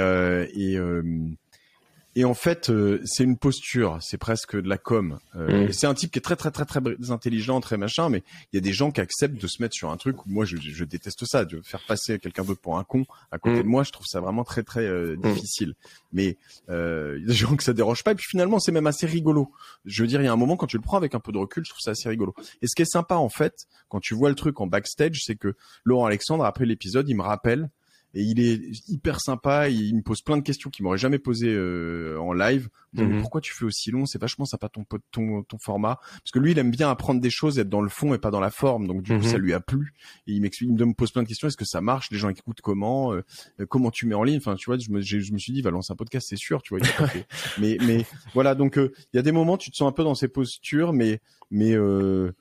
et 2.17 2.25
en 2.25 2.33
fait, 2.33 2.71
euh, 2.71 2.99
c'est 3.05 3.23
une 3.23 3.37
posture, 3.37 3.99
c'est 4.01 4.17
presque 4.17 4.59
de 4.59 4.67
la 4.67 4.79
com. 4.79 5.19
Euh, 5.35 5.67
mm. 5.67 5.71
C'est 5.71 5.85
un 5.85 5.93
type 5.93 6.09
qui 6.11 6.17
est 6.17 6.21
très 6.23 6.35
très 6.35 6.49
très 6.49 6.65
très 6.65 6.79
intelligent, 7.11 7.61
très 7.61 7.77
machin, 7.77 8.09
mais 8.09 8.23
il 8.51 8.55
y 8.55 8.57
a 8.57 8.61
des 8.61 8.73
gens 8.73 8.89
qui 8.89 9.01
acceptent 9.01 9.39
de 9.39 9.45
se 9.45 9.61
mettre 9.61 9.75
sur 9.75 9.91
un 9.91 9.97
truc 9.97 10.25
où 10.25 10.29
moi 10.31 10.43
je, 10.43 10.57
je 10.57 10.83
déteste 10.83 11.25
ça, 11.25 11.45
de 11.45 11.61
faire 11.61 11.79
passer 11.87 12.17
quelqu'un 12.17 12.43
d'autre 12.43 12.59
pour 12.59 12.79
un 12.79 12.83
con 12.83 13.05
à 13.31 13.37
côté 13.37 13.57
mm. 13.59 13.61
de 13.61 13.67
moi, 13.67 13.83
je 13.83 13.91
trouve 13.91 14.07
ça 14.07 14.19
vraiment 14.19 14.43
très 14.43 14.63
très 14.63 14.81
euh, 14.87 15.15
mm. 15.15 15.21
difficile. 15.31 15.75
Mais 16.11 16.39
il 16.69 16.73
y 17.19 17.23
a 17.23 17.27
des 17.27 17.33
gens 17.35 17.55
que 17.55 17.63
ça 17.63 17.73
dérange 17.73 18.03
pas, 18.03 18.13
et 18.13 18.15
puis 18.15 18.25
finalement 18.27 18.57
c'est 18.57 18.71
même 18.71 18.87
assez 18.87 19.05
rigolo. 19.05 19.51
Je 19.85 20.01
veux 20.01 20.07
dire, 20.07 20.19
il 20.19 20.25
y 20.25 20.27
a 20.27 20.33
un 20.33 20.37
moment 20.37 20.57
quand 20.57 20.65
tu 20.65 20.77
le 20.77 20.81
prends 20.83 20.97
avec 20.97 21.13
un 21.13 21.19
peu 21.19 21.31
de 21.31 21.37
recul, 21.37 21.63
je 21.65 21.69
trouve 21.69 21.81
ça 21.81 21.91
assez 21.91 22.09
rigolo. 22.09 22.33
Et 22.63 22.67
ce 22.67 22.75
qui 22.75 22.81
est 22.81 22.91
sympa 22.91 23.13
en 23.13 23.29
fait, 23.29 23.67
quand 23.89 23.99
tu 23.99 24.15
vois 24.15 24.29
le 24.29 24.35
truc 24.35 24.59
en 24.59 24.65
backstage, 24.65 25.21
c'est 25.23 25.35
que 25.35 25.53
Laurent 25.83 26.07
Alexandre 26.07 26.45
après 26.45 26.65
l'épisode, 26.65 27.07
il 27.07 27.15
me 27.15 27.21
rappelle 27.21 27.69
et 28.17 28.23
il 28.23 28.39
est 28.39 28.59
hyper 28.89 29.19
sympa. 29.19 29.69
Il, 29.69 29.95
me 29.95 30.01
pose 30.01 30.21
plein 30.21 30.37
de 30.37 30.41
questions 30.41 30.71
qu'il 30.71 30.83
m'aurait 30.83 30.97
jamais 30.97 31.19
posées 31.19 31.53
euh, 31.53 32.19
en 32.19 32.33
live. 32.33 32.67
Mhm. 32.93 33.21
Pourquoi 33.21 33.41
tu 33.41 33.53
fais 33.53 33.63
aussi 33.63 33.91
long? 33.91 34.07
C'est 34.07 34.19
vachement 34.19 34.45
sympa 34.45 34.69
ton, 34.69 34.85
ton 35.11 35.43
ton 35.43 35.57
format 35.59 35.99
parce 36.23 36.31
que 36.33 36.39
lui 36.39 36.51
il 36.51 36.57
aime 36.57 36.71
bien 36.71 36.89
apprendre 36.89 37.21
des 37.21 37.29
choses, 37.29 37.59
être 37.59 37.69
dans 37.69 37.81
le 37.81 37.89
fond 37.89 38.15
et 38.15 38.17
pas 38.17 38.31
dans 38.31 38.39
la 38.39 38.49
forme. 38.49 38.87
Donc 38.87 39.03
du 39.03 39.11
coup 39.11 39.23
mhm. 39.23 39.31
ça 39.31 39.37
lui 39.37 39.53
a 39.53 39.59
plu. 39.59 39.93
Et 40.25 40.31
il 40.31 40.41
m'explique, 40.41 40.71
il 40.71 40.85
me 40.85 40.93
pose 40.95 41.11
plein 41.11 41.21
de 41.21 41.27
questions. 41.27 41.47
Est-ce 41.47 41.57
que 41.57 41.65
ça 41.65 41.79
marche? 41.79 42.09
Les 42.09 42.17
gens 42.17 42.29
écoutent 42.29 42.61
comment? 42.61 43.13
Euh, 43.13 43.23
Comment 43.69 43.91
tu 43.91 44.07
mets 44.07 44.15
en 44.15 44.23
ligne? 44.23 44.37
Enfin 44.37 44.55
tu 44.55 44.65
vois, 44.65 44.79
je 44.79 44.89
me, 44.89 45.01
je 45.01 45.31
me 45.31 45.37
suis 45.37 45.53
dit 45.53 45.59
il 45.59 45.63
va 45.63 45.69
lancer 45.69 45.93
un 45.93 45.95
podcast, 45.95 46.27
c'est 46.27 46.37
sûr. 46.37 46.63
Tu 46.63 46.75
vois. 46.75 46.87
mais 47.59 47.77
mais 47.85 48.03
voilà 48.33 48.55
donc 48.55 48.79
euh, 48.79 48.91
il 49.13 49.17
y 49.17 49.19
a 49.19 49.23
des 49.23 49.31
moments 49.31 49.57
tu 49.57 49.69
te 49.69 49.75
sens 49.75 49.87
un 49.87 49.91
peu 49.91 50.03
dans 50.03 50.15
ces 50.15 50.27
postures, 50.27 50.91
mais 50.91 51.21
mais 51.51 51.73
euh, 51.75 52.31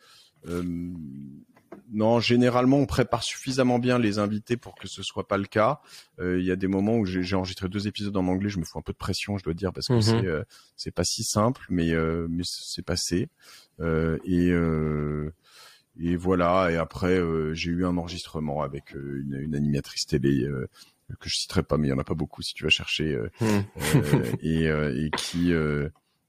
non, 1.92 2.20
généralement, 2.20 2.78
on 2.78 2.86
prépare 2.86 3.22
suffisamment 3.22 3.78
bien 3.78 3.98
les 3.98 4.18
invités 4.18 4.56
pour 4.56 4.74
que 4.74 4.88
ce 4.88 5.02
soit 5.02 5.28
pas 5.28 5.36
le 5.36 5.44
cas. 5.44 5.80
Euh, 6.18 6.38
il 6.40 6.44
y 6.44 6.50
a 6.50 6.56
des 6.56 6.66
moments 6.66 6.96
où 6.96 7.06
j'ai 7.06 7.36
enregistré 7.36 7.68
deux 7.68 7.86
épisodes 7.86 8.16
en 8.16 8.26
anglais, 8.26 8.48
je 8.48 8.58
me 8.58 8.64
fous 8.64 8.78
un 8.78 8.82
peu 8.82 8.92
de 8.92 8.98
pression, 8.98 9.38
je 9.38 9.44
dois 9.44 9.54
dire, 9.54 9.72
parce 9.72 9.88
que 9.88 9.94
mhm. 9.94 10.02
c'est 10.02 10.26
euh, 10.26 10.42
c'est 10.76 10.90
pas 10.90 11.04
si 11.04 11.22
simple, 11.22 11.62
mais 11.68 11.92
euh, 11.92 12.26
mais 12.28 12.42
c'est 12.44 12.84
passé. 12.84 13.28
et 13.80 14.52
et 15.98 16.16
voilà. 16.16 16.70
Et 16.70 16.76
après, 16.76 17.20
j'ai 17.54 17.70
eu 17.70 17.86
un 17.86 17.96
enregistrement 17.96 18.62
avec 18.62 18.92
une, 18.94 19.38
une 19.40 19.54
animatrice 19.54 20.06
télé 20.06 20.46
que 21.20 21.28
je 21.28 21.36
citerai 21.36 21.62
pas, 21.62 21.78
mais 21.78 21.88
il 21.88 21.90
y 21.90 21.94
en 21.94 21.98
a 21.98 22.04
pas 22.04 22.14
beaucoup 22.14 22.42
si 22.42 22.52
tu 22.52 22.64
vas 22.64 22.70
chercher, 22.70 23.16
et, 24.42 24.64
et 24.66 25.10
qui 25.16 25.52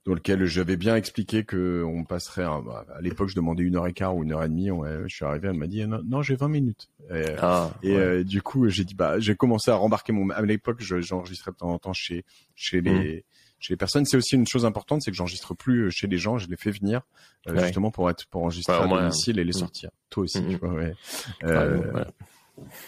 dans 0.04 0.14
lequel 0.14 0.44
j'avais 0.46 0.76
bien 0.76 0.96
expliqué 0.96 1.44
que 1.44 1.84
on 1.84 2.04
passerait 2.04 2.44
bah, 2.44 2.86
à 2.94 3.00
l'époque 3.00 3.28
je 3.28 3.34
demandais 3.34 3.62
une 3.62 3.76
heure 3.76 3.86
et 3.86 3.92
quart 3.92 4.16
ou 4.16 4.22
une 4.22 4.32
heure 4.32 4.42
et 4.42 4.48
demie 4.48 4.70
je 5.06 5.14
suis 5.14 5.24
arrivé 5.24 5.48
elle 5.48 5.56
m'a 5.56 5.66
dit 5.66 5.84
non, 5.86 6.22
j'ai 6.22 6.34
20 6.34 6.48
minutes 6.48 6.88
et, 7.10 7.24
ah, 7.40 7.70
euh, 7.84 8.24
du 8.24 8.40
coup 8.42 8.68
j'ai 8.68 8.84
dit 8.84 8.94
bah 8.94 9.18
j'ai 9.18 9.34
commencé 9.34 9.70
à 9.70 9.74
rembarquer 9.74 10.12
mon 10.12 10.30
à 10.30 10.42
l'époque 10.42 10.80
j'enregistrais 10.80 11.50
de 11.52 11.56
temps 11.56 11.72
en 11.72 11.78
temps 11.78 11.92
chez 11.92 12.24
chez 12.54 12.80
les 12.80 13.18
mmh. 13.18 13.22
chez 13.58 13.72
les 13.74 13.76
personnes 13.76 14.06
c'est 14.06 14.16
aussi 14.16 14.36
une 14.36 14.46
chose 14.46 14.64
importante 14.64 15.02
c'est 15.02 15.10
que 15.10 15.16
j'enregistre 15.16 15.54
plus 15.54 15.90
chez 15.90 16.06
les 16.06 16.18
gens 16.18 16.38
je 16.38 16.48
les 16.48 16.56
fais 16.56 16.70
venir 16.70 17.02
euh, 17.48 17.58
justement 17.64 17.90
pour 17.90 18.08
être 18.08 18.26
pour 18.26 18.42
enregistrer 18.42 18.74
à 18.74 18.86
domicile 18.86 19.38
et 19.38 19.44
les 19.44 19.50
mmh. 19.50 19.52
sortir 19.52 19.90
toi 20.10 20.22
aussi 20.24 20.40
mmh. 20.40 20.50
tu 20.50 20.56
vois 20.56 20.74
ouais. 20.74 20.94
Euh, 21.44 22.04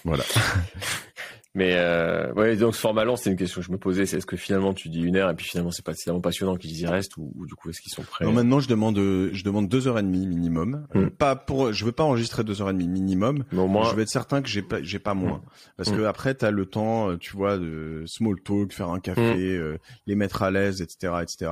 voilà 0.04 0.24
Mais 1.54 1.72
euh, 1.74 2.32
ouais, 2.34 2.54
donc 2.54 2.76
ce 2.76 2.80
format 2.80 3.04
long, 3.04 3.16
c'est 3.16 3.28
une 3.28 3.36
question 3.36 3.60
que 3.60 3.66
je 3.66 3.72
me 3.72 3.78
posais, 3.78 4.06
c'est 4.06 4.18
est-ce 4.18 4.26
que 4.26 4.36
finalement 4.36 4.72
tu 4.72 4.88
dis 4.88 5.00
une 5.00 5.16
heure 5.16 5.28
et 5.28 5.34
puis 5.34 5.46
finalement 5.46 5.72
c'est 5.72 5.84
pas 5.84 5.94
tellement 5.94 6.20
passionnant 6.20 6.54
qu'ils 6.56 6.78
y 6.78 6.86
restent 6.86 7.16
ou, 7.16 7.32
du 7.44 7.54
coup 7.56 7.70
est-ce 7.70 7.80
qu'ils 7.80 7.92
sont 7.92 8.04
prêts? 8.04 8.24
Non, 8.24 8.32
maintenant 8.32 8.60
je 8.60 8.68
demande 8.68 8.96
je 8.96 9.44
demande 9.44 9.68
deux 9.68 9.88
heures 9.88 9.98
et 9.98 10.02
demie 10.02 10.28
minimum. 10.28 10.86
Euh, 10.94 11.06
hmm. 11.06 11.10
pas 11.10 11.34
pour, 11.34 11.72
je 11.72 11.84
veux 11.84 11.90
pas 11.90 12.04
enregistrer 12.04 12.44
deux 12.44 12.62
heures 12.62 12.70
et 12.70 12.72
demie 12.72 12.86
minimum. 12.86 13.44
Mais 13.50 13.58
au 13.58 13.66
moins, 13.66 13.90
je 13.90 13.96
veux 13.96 14.02
être 14.02 14.08
certain 14.08 14.42
que 14.42 14.48
j'ai 14.48 14.62
pas 14.62 14.80
j'ai 14.82 15.00
pas 15.00 15.14
moins, 15.14 15.38
hmm. 15.38 15.72
parce 15.76 15.90
hmm. 15.90 15.96
que 15.96 16.02
après 16.04 16.34
t'as 16.34 16.52
le 16.52 16.66
temps, 16.66 17.10
euh, 17.10 17.16
tu 17.16 17.36
vois, 17.36 17.58
de 17.58 18.04
small 18.06 18.40
talk, 18.40 18.72
faire 18.72 18.90
un 18.90 19.00
café, 19.00 19.56
euh, 19.56 19.76
les 20.06 20.14
mettre 20.14 20.42
à 20.42 20.52
l'aise, 20.52 20.82
etc., 20.82 21.14
etc. 21.22 21.50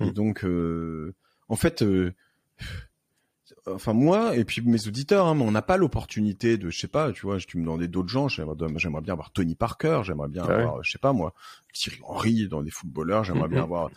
Et 0.00 0.10
donc, 0.10 0.44
en 1.48 1.56
fait 1.56 1.84
enfin 3.66 3.92
moi 3.92 4.36
et 4.36 4.44
puis 4.44 4.62
mes 4.62 4.86
auditeurs, 4.86 5.26
hein, 5.26 5.38
on 5.40 5.50
n'a 5.50 5.62
pas 5.62 5.76
l'opportunité 5.76 6.56
de, 6.56 6.70
je 6.70 6.78
sais 6.78 6.88
pas, 6.88 7.12
tu 7.12 7.26
vois, 7.26 7.38
tu 7.38 7.58
me 7.58 7.64
demandais 7.64 7.88
d'autres 7.88 8.08
gens, 8.08 8.28
j'aimerais 8.28 8.54
bien 8.54 9.12
avoir 9.12 9.30
Tony 9.32 9.54
Parker, 9.54 10.02
j'aimerais 10.04 10.28
bien 10.28 10.44
ah 10.48 10.52
avoir, 10.52 10.84
je 10.84 10.90
sais 10.90 10.98
pas 10.98 11.12
moi, 11.12 11.34
Thierry 11.72 11.98
Henry 12.04 12.48
dans 12.48 12.62
des 12.62 12.70
footballeurs, 12.70 13.24
j'aimerais 13.24 13.48
bien 13.48 13.62
avoir 13.62 13.90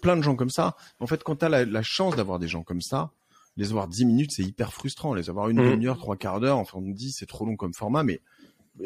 plein 0.00 0.16
de 0.16 0.22
gens 0.22 0.36
comme 0.36 0.50
ça. 0.50 0.76
En 1.00 1.06
fait, 1.06 1.22
quand 1.22 1.36
tu 1.36 1.44
as 1.44 1.48
la, 1.48 1.82
chance 1.82 2.16
d'avoir 2.16 2.38
des 2.38 2.48
gens 2.48 2.62
comme 2.62 2.80
ça, 2.80 3.10
les 3.56 3.70
avoir 3.70 3.88
dix 3.88 4.04
minutes, 4.04 4.32
c'est 4.32 4.42
hyper 4.42 4.72
frustrant. 4.72 5.14
Les 5.14 5.30
avoir 5.30 5.48
une 5.48 5.62
mm. 5.62 5.70
demi-heure, 5.70 5.98
trois 5.98 6.16
quarts 6.16 6.40
d'heure, 6.40 6.58
enfin 6.58 6.78
on 6.78 6.82
me 6.82 6.92
dit 6.92 7.12
c'est 7.12 7.26
trop 7.26 7.44
long 7.44 7.56
comme 7.56 7.74
format, 7.74 8.02
mais, 8.02 8.20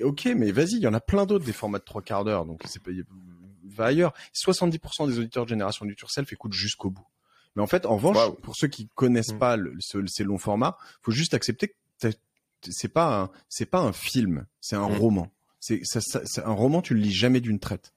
ok, 0.03 0.29
mais 0.37 0.51
vas-y, 0.51 0.75
il 0.75 0.83
y 0.83 0.87
en 0.87 0.95
a 0.95 1.01
plein 1.01 1.27
d'autres 1.27 1.45
des 1.45 1.53
formats 1.53 1.79
de 1.79 1.85
trois 1.85 2.03
quarts 2.03 2.25
d'heure, 2.25 2.45
donc 2.45 2.63
c'est 2.67 2.83
va 3.65 3.87
ailleurs. 3.87 4.13
70% 4.35 5.07
des 5.07 5.19
auditeurs 5.19 5.45
de 5.45 5.51
Génération 5.51 5.87
du 5.87 5.97
Self 6.09 6.33
écoutent 6.33 6.53
jusqu'au 6.55 6.91
bout. 6.91 7.07
Mais 7.59 7.65
en 7.65 7.67
fait, 7.67 7.87
en 7.87 7.97
revanche, 7.97 8.17
pour 8.43 8.55
ceux 8.57 8.69
qui 8.69 8.87
connaissent 8.95 9.35
mm. 9.35 9.39
pas 9.39 9.57
le, 9.57 9.75
ces 10.07 10.23
longs 10.23 10.39
formats, 10.39 10.79
faut 11.03 11.11
juste 11.11 11.35
accepter 11.35 11.75
que 12.01 12.09
c'est 12.71 12.89
pas 12.89 13.33
c'est 13.49 13.67
pas 13.67 13.81
un 13.81 13.93
film, 13.93 14.47
c'est 14.61 14.77
un 14.77 14.89
mm. 14.89 14.97
roman. 14.97 15.33
C'est 15.59 15.83
un 16.45 16.53
roman, 16.53 16.83
tu 16.83 16.95
le 16.95 17.01
lis 17.01 17.11
jamais 17.11 17.41
d'une 17.41 17.59
traite. 17.59 17.93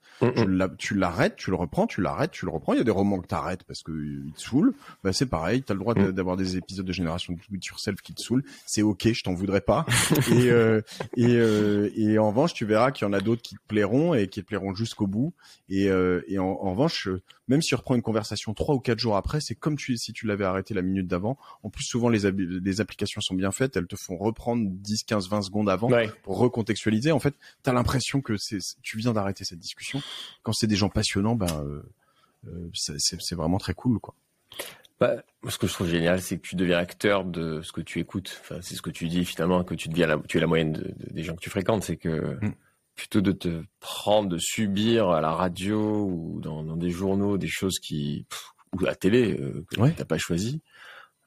Tu 0.78 0.96
l'arrêtes, 0.96 1.36
tu 1.36 1.50
le 1.50 1.56
reprends, 1.56 1.88
tu 1.88 2.02
l'arrêtes, 2.02 2.32
tu 2.32 2.46
le 2.46 2.52
reprends. 2.52 2.74
Il 2.74 2.78
y 2.78 2.82
a 2.82 2.84
des 2.84 2.92
romans 2.92 3.20
que 3.20 3.28
tu 3.28 3.36
arrêtes 3.36 3.64
parce 3.64 3.82
que 3.82 3.92
ils 3.92 4.34
te 4.34 4.42
saoulent. 4.42 4.74
Bah, 5.04 5.14
c'est 5.14 5.26
pareil, 5.26 5.64
tu 5.64 5.72
as 5.72 5.76
le 5.76 5.80
droit 5.80 5.96
mm. 5.96 6.12
d'avoir 6.12 6.38
des 6.38 6.58
épisodes 6.58 6.86
de 6.86 6.92
Génération 6.92 7.34
de 7.34 7.40
It 7.56 7.66
Yourself 7.66 8.02
qui 8.02 8.14
te 8.14 8.22
saoulent. 8.22 8.44
C'est 8.66 8.82
ok, 8.82 9.12
je 9.14 9.24
t'en 9.24 9.34
voudrais 9.34 9.62
pas. 9.62 9.86
et, 10.32 10.50
euh, 10.50 10.82
et, 11.18 11.36
euh, 11.36 11.90
et 11.96 12.18
en 12.20 12.30
revanche, 12.30 12.54
tu 12.54 12.66
verras 12.66 12.92
qu'il 12.92 13.08
y 13.08 13.10
en 13.10 13.14
a 13.14 13.22
d'autres 13.22 13.42
qui 13.42 13.56
te 13.56 13.62
plairont 13.68 14.14
et 14.14 14.28
qui 14.28 14.42
te 14.42 14.48
plairont 14.48 14.74
jusqu'au 14.74 15.08
bout. 15.08 15.34
Et, 15.70 15.90
euh, 15.90 16.22
et 16.28 16.38
en, 16.38 16.46
en, 16.46 16.72
revanche, 16.72 17.10
même 17.48 17.62
si 17.62 17.70
tu 17.70 17.76
reprends 17.76 17.96
une 17.96 18.02
conversation 18.02 18.54
trois 18.54 18.76
ou 18.76 18.80
quatre 18.80 19.00
jours 19.00 19.16
après, 19.16 19.40
c'est 19.42 19.56
comme 19.56 19.78
tu, 19.78 19.98
si 19.98 20.14
tu 20.14 20.28
l'avais 20.28 20.46
arrêté 20.46 20.74
la 20.74 20.82
minute 20.82 21.08
d'avant. 21.08 21.38
En 21.64 21.70
plus, 21.70 21.84
souvent, 21.84 22.10
les, 22.10 22.30
les 22.32 22.82
applications 22.82 23.22
sont 23.22 23.36
bien 23.36 23.52
faites. 23.52 23.76
Elles 23.78 23.88
te 23.88 23.96
font 23.96 24.18
reprendre 24.18 24.70
10, 24.70 25.04
15, 25.04 25.30
20 25.30 25.42
secondes 25.44 25.70
avant 25.70 25.90
pour 26.24 26.38
recontextualiser. 26.38 27.12
En 27.12 27.20
fait, 27.20 27.36
tu 27.64 27.70
as 27.70 27.74
l'impression 27.74 28.22
que 28.22 28.38
c'est, 28.38 28.60
tu 28.82 28.98
viens 28.98 29.14
d'arrêter 29.14 29.44
cette 29.44 29.60
discussion. 29.60 30.01
Quand 30.44 30.54
c'est 30.54 30.68
des 30.68 30.76
gens 30.76 30.90
passionnants, 30.90 31.36
ben, 31.36 31.48
euh, 31.64 31.82
euh 32.48 32.70
c'est 32.74 33.36
vraiment 33.36 33.58
très 33.58 33.74
cool, 33.74 34.00
quoi. 34.00 34.16
Bah, 35.00 35.16
ce 35.48 35.58
que 35.58 35.66
je 35.66 35.74
trouve 35.74 35.88
génial, 35.88 36.22
c'est 36.22 36.38
que 36.38 36.48
tu 36.48 36.56
deviens 36.56 36.78
acteur 36.78 37.26
de 37.26 37.62
ce 37.64 37.72
que 37.72 37.82
tu 37.82 38.00
écoutes. 38.00 38.38
Enfin, 38.42 38.60
c'est 38.62 38.76
ce 38.76 38.84
que 38.84 38.92
tu 38.92 39.08
dis 39.08 39.26
finalement, 39.26 39.64
que 39.64 39.74
tu 39.74 39.90
deviens 39.90 40.06
la, 40.06 40.18
tu 40.28 40.38
es 40.38 40.42
la 40.42 40.48
moyenne 40.48 40.74
de, 40.74 40.94
des 41.10 41.24
gens 41.24 41.36
que 41.36 41.42
tu 41.42 41.50
fréquentes. 41.50 41.84
C'est 41.84 41.98
que 41.98 42.38
mm 42.42 42.54
plutôt 42.96 43.22
de 43.22 43.32
te 43.32 43.64
prendre, 43.80 44.30
de 44.30 44.38
subir 44.38 45.10
à 45.10 45.22
la 45.22 45.32
radio 45.32 46.06
ou 46.06 46.40
dans, 46.40 46.64
dans 46.64 46.78
des 46.78 46.92
journaux 46.92 47.38
des 47.38 47.48
choses 47.48 47.80
qui 47.80 48.26
ou 48.74 48.86
à 48.86 48.90
la 48.90 48.96
télé 48.96 49.34
euh, 49.34 49.66
que 49.70 49.76
tu 49.76 49.82
n'as 49.82 50.06
pas 50.06 50.18
choisi. 50.18 50.62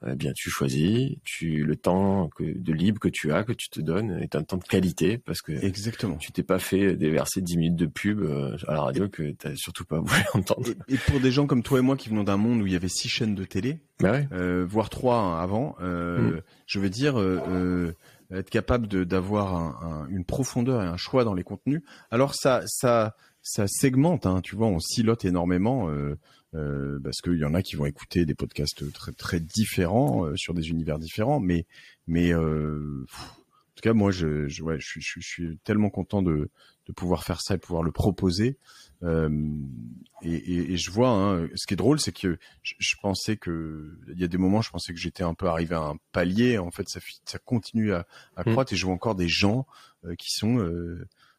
Eh 0.07 0.17
bien, 0.17 0.33
tu 0.35 0.51
choisis, 0.51 1.17
tu 1.25 1.65
le 1.65 1.77
temps 1.77 2.29
que, 2.37 2.45
de 2.45 2.73
libre 2.73 3.01
que 3.01 3.09
tu 3.09 3.33
as, 3.33 3.43
que 3.43 3.53
tu 3.53 3.71
te 3.71 3.81
donnes, 3.81 4.19
est 4.21 4.37
un 4.37 4.43
temps 4.43 4.59
de 4.59 4.65
qualité 4.65 5.19
parce 5.19 5.41
que 5.41 5.53
exactement. 5.53 6.17
Tu 6.17 6.31
t'es 6.31 6.43
pas 6.43 6.59
fait 6.59 6.95
déverser 6.95 7.41
10 7.41 7.57
minutes 7.57 7.77
de 7.77 7.87
pub 7.87 8.21
euh, 8.21 8.57
à 8.69 8.75
la 8.75 8.83
radio 8.83 9.09
que 9.09 9.31
tu 9.31 9.49
n'as 9.49 9.57
surtout 9.57 9.85
pas 9.85 9.99
voulu 10.05 10.23
entendre. 10.35 10.69
Et, 10.89 10.99
pour 10.99 11.21
des 11.21 11.33
gens 11.33 11.47
comme 11.47 11.63
toi 11.63 11.79
et 11.79 11.83
moi 11.83 11.97
qui 11.97 12.11
venons 12.11 12.25
d'un 12.25 12.37
monde 12.37 12.61
où 12.61 12.67
il 12.67 12.73
y 12.73 12.77
avait 12.77 12.89
six 12.89 13.09
chaînes 13.09 13.35
de 13.35 13.45
télé, 13.45 13.81
bah 14.01 14.21
euh, 14.33 14.67
voire 14.69 14.91
trois 14.91 15.41
avant, 15.41 15.77
euh, 15.81 16.37
mm. 16.37 16.43
je 16.67 16.79
veux 16.79 16.91
dire. 16.91 17.19
Euh, 17.19 17.95
être 18.33 18.51
capable 18.51 18.89
d'avoir 19.05 19.55
un, 19.55 20.07
une 20.09 20.25
profondeur 20.25 20.83
et 20.83 20.87
un 20.87 20.97
choix 20.97 21.25
dans 21.25 21.35
les 21.35 21.45
contenus. 21.45 21.83
Alors 22.11 22.35
ça, 22.35 22.63
ça, 22.67 23.15
ça 23.43 23.67
segmente. 23.69 24.27
Hein, 24.27 24.41
tu 24.43 24.57
vois, 24.57 24.67
on 24.67 24.81
silote 24.81 25.25
énormément 25.25 25.89
euh, 25.89 26.19
euh, 26.55 27.01
parce 27.03 27.21
qu'il 27.21 27.39
y 27.39 27.45
en 27.45 27.55
a 27.55 27.63
qui 27.63 27.77
vont 27.77 27.87
écouter 27.87 28.27
des 28.27 28.35
podcasts 28.35 28.93
très 28.93 29.13
très 29.13 29.41
différents 29.41 30.27
euh, 30.27 30.37
sur 30.37 30.55
des 30.55 30.69
univers 30.69 30.99
différents. 30.99 31.41
Mais 31.41 31.67
mais 32.07 32.33
euh, 32.33 33.05
en 33.13 33.75
tout 33.77 33.83
cas, 33.83 33.93
moi, 33.93 34.13
je, 34.13 34.47
je, 34.47 34.63
ouais, 34.63 34.77
je, 34.79 35.01
je, 35.01 35.21
je 35.21 35.27
suis 35.27 35.59
tellement 35.65 35.91
content 35.91 36.23
de, 36.23 36.51
de 36.87 36.93
pouvoir 36.93 37.25
faire 37.25 37.41
ça 37.41 37.55
et 37.55 37.59
pouvoir 37.59 37.83
le 37.83 37.93
proposer. 37.93 38.59
Et, 39.03 39.07
et, 40.23 40.73
et, 40.73 40.77
je 40.79 40.91
vois, 40.91 41.11
hein, 41.11 41.47
ce 41.57 41.67
qui 41.67 41.75
est 41.75 41.77
drôle, 41.77 42.01
c'est 42.01 42.13
que 42.13 42.39
je, 42.63 42.95
pensais 43.03 43.37
que 43.37 43.99
il 44.11 44.19
y 44.19 44.25
a 44.25 44.29
des 44.29 44.39
moments, 44.39 44.63
je 44.63 44.71
pensais 44.71 44.95
que 44.95 44.99
j'étais 44.99 45.25
un 45.25 45.35
peu 45.35 45.47
arrivé 45.47 45.75
à 45.75 45.81
un 45.81 45.97
palier. 46.13 46.57
En 46.57 46.71
fait, 46.71 46.89
ça, 46.89 47.01
ça 47.27 47.39
continue 47.39 47.93
à, 47.93 48.07
à 48.35 48.43
mmh. 48.49 48.53
croître 48.53 48.73
et 48.73 48.77
je 48.77 48.87
vois 48.87 48.95
encore 48.95 49.15
des 49.15 49.29
gens 49.29 49.67
qui 50.19 50.33
sont 50.33 50.57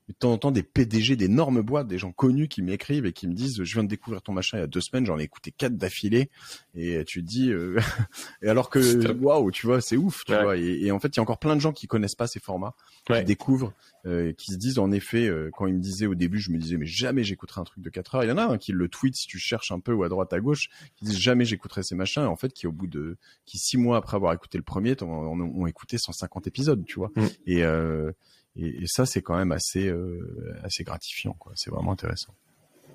de 0.08 0.14
temps 0.14 0.32
en 0.32 0.38
temps 0.38 0.51
des 0.51 0.62
PDG 0.62 1.16
d'énormes 1.16 1.62
boîtes, 1.62 1.88
des 1.88 1.97
gens 1.97 2.12
connus 2.12 2.47
qui 2.47 2.62
m'écrivent 2.62 3.06
et 3.06 3.14
qui 3.14 3.28
me 3.28 3.34
disent 3.34 3.64
je 3.64 3.74
viens 3.74 3.84
de 3.84 3.89
découvrir 3.89 4.22
ton 4.22 4.34
machin 4.34 4.58
il 4.58 4.62
y 4.62 4.64
a 4.64 4.68
deux 4.68 4.82
semaines, 4.82 5.06
j'en 5.06 5.18
ai 5.18 5.24
écouté 5.24 5.51
quatre 5.51 5.78
d'affilée. 5.78 6.30
Et 6.76 7.03
tu 7.06 7.24
te 7.24 7.28
dis 7.28 7.51
euh... 7.51 7.80
et 8.43 8.49
alors 8.49 8.70
que 8.70 9.12
waouh 9.12 9.49
tu 9.51 9.66
vois 9.66 9.82
c'est 9.82 9.97
ouf 9.97 10.24
tu 10.26 10.34
vois. 10.34 10.58
Et, 10.58 10.91
en 10.91 10.99
fait 10.99 11.08
il 11.10 11.18
y 11.18 11.20
a 11.20 11.24
encore 11.24 11.39
plein 11.39 11.56
de 11.56 11.62
gens 11.62 11.74
qui 11.74 11.88
connaissent 11.88 12.16
pas 12.16 12.28
ces 12.28 12.39
formats, 12.39 12.76
qui 13.08 13.24
découvrent, 13.24 13.74
euh, 14.06 14.32
qui 14.34 14.51
se 14.51 14.58
disent 14.58 14.78
en 14.78 14.91
effet 14.91 15.28
euh, 15.28 15.49
quand 15.51 15.66
ils 15.66 15.74
me 15.74 15.80
disaient 15.80 16.06
au 16.06 16.16
début 16.16 16.39
je 16.39 16.51
me 16.51 16.58
disais 16.58 16.78
mais 16.78 16.86
jamais 16.86 17.24
j'écouterai 17.24 17.62
un 17.62 17.66
truc 17.66 17.84
de 17.84 17.89
4 17.89 18.16
heures, 18.16 18.24
il 18.24 18.30
y 18.30 18.32
en 18.32 18.38
a 18.38 18.45
un 18.45 18.58
qui 18.60 18.74
le 18.74 18.88
tweet 18.88 19.16
si 19.16 19.26
tu 19.26 19.39
cherches 19.39 19.72
un 19.72 19.80
peu 19.80 19.93
ou 19.93 20.03
à 20.03 20.10
droite 20.10 20.32
à 20.34 20.39
gauche 20.39 20.70
qui 20.95 21.06
disent 21.06 21.20
jamais 21.20 21.45
j'écouterai 21.45 21.82
ces 21.82 21.95
machins. 21.95 22.24
Et 22.24 22.28
en 22.28 22.36
fait 22.36 22.53
qui 22.53 22.68
au 22.68 22.72
bout 22.72 22.88
de 22.88 23.18
qui 23.45 23.58
six 23.58 23.78
mois 23.78 23.97
après 23.97 24.18
avoir 24.18 24.34
écouté 24.34 24.60
le 24.60 24.64
premier 24.64 24.95
ont, 25.01 25.66
écouté 25.66 25.97
150 25.97 26.45
épisodes 26.45 26.86
tu 26.86 26.99
vois. 26.99 27.12
Mm. 27.16 27.26
et 27.47 27.64
euh, 27.64 28.12
et, 28.56 28.84
et 28.84 28.88
ça, 28.88 29.06
c'est 29.06 29.22
quand 29.22 29.38
même 29.38 29.51
assez, 29.51 29.88
euh, 29.88 30.56
assez 30.64 30.84
gratifiant. 30.84 31.34
Quoi. 31.34 31.53
C'est 31.56 31.72
vraiment 31.72 31.91
intéressant. 31.91 32.34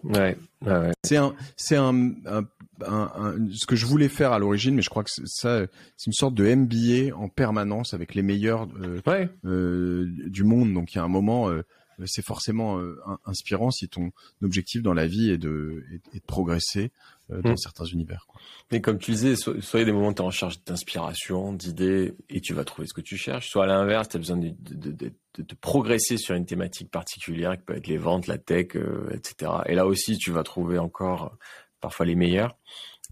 Ouais, 0.02 0.36
ouais, 0.64 0.92
C'est 1.04 1.16
un, 1.16 1.34
c'est 1.56 1.76
un, 1.76 1.94
un, 2.26 2.46
un, 2.86 3.34
ce 3.52 3.66
que 3.66 3.76
je 3.76 3.86
voulais 3.86 4.08
faire 4.08 4.32
à 4.32 4.38
l'origine, 4.38 4.74
mais 4.74 4.82
je 4.82 4.90
crois 4.90 5.04
que 5.04 5.10
ça, 5.10 5.66
c'est 5.96 6.06
une 6.06 6.12
sorte 6.12 6.34
de 6.34 6.54
MBA 6.54 7.14
en 7.16 7.28
permanence 7.28 7.92
avec 7.92 8.14
les 8.14 8.22
meilleurs 8.22 8.66
euh, 8.80 9.00
euh, 9.44 10.06
du 10.26 10.44
monde. 10.44 10.72
Donc 10.72 10.94
il 10.94 10.96
y 10.96 11.00
a 11.00 11.04
un 11.04 11.08
moment, 11.08 11.50
euh, 11.50 11.62
c'est 12.06 12.24
forcément 12.24 12.80
inspirant 13.26 13.70
si 13.70 13.88
ton 13.88 14.10
objectif 14.42 14.82
dans 14.82 14.94
la 14.94 15.06
vie 15.06 15.30
est 15.30 15.38
de, 15.38 15.84
est, 15.92 16.18
de 16.18 16.24
progresser. 16.26 16.92
Dans 17.30 17.52
mm. 17.52 17.56
certains 17.56 17.84
univers. 17.84 18.24
Quoi. 18.28 18.40
Mais 18.70 18.80
comme 18.80 18.98
tu 18.98 19.12
disais, 19.12 19.36
soit 19.36 19.54
il 19.74 19.78
y 19.78 19.82
a 19.82 19.84
des 19.84 19.92
moments 19.92 20.08
où 20.08 20.14
tu 20.14 20.22
es 20.22 20.24
en 20.24 20.30
charge 20.30 20.62
d'inspiration, 20.64 21.52
d'idées, 21.52 22.14
et 22.28 22.40
tu 22.40 22.54
vas 22.54 22.64
trouver 22.64 22.86
ce 22.88 22.94
que 22.94 23.00
tu 23.00 23.16
cherches, 23.16 23.48
soit 23.48 23.64
à 23.64 23.66
l'inverse, 23.66 24.08
tu 24.08 24.16
as 24.16 24.20
besoin 24.20 24.36
de, 24.36 24.52
de, 24.60 24.90
de, 24.90 25.12
de, 25.38 25.54
progresser 25.60 26.16
sur 26.16 26.34
une 26.34 26.46
thématique 26.46 26.90
particulière, 26.90 27.56
qui 27.56 27.64
peut 27.64 27.76
être 27.76 27.86
les 27.86 27.98
ventes, 27.98 28.26
la 28.26 28.38
tech, 28.38 28.76
etc. 29.12 29.52
Et 29.66 29.74
là 29.74 29.86
aussi, 29.86 30.18
tu 30.18 30.30
vas 30.30 30.42
trouver 30.42 30.78
encore 30.78 31.36
parfois 31.80 32.06
les 32.06 32.14
meilleurs. 32.14 32.56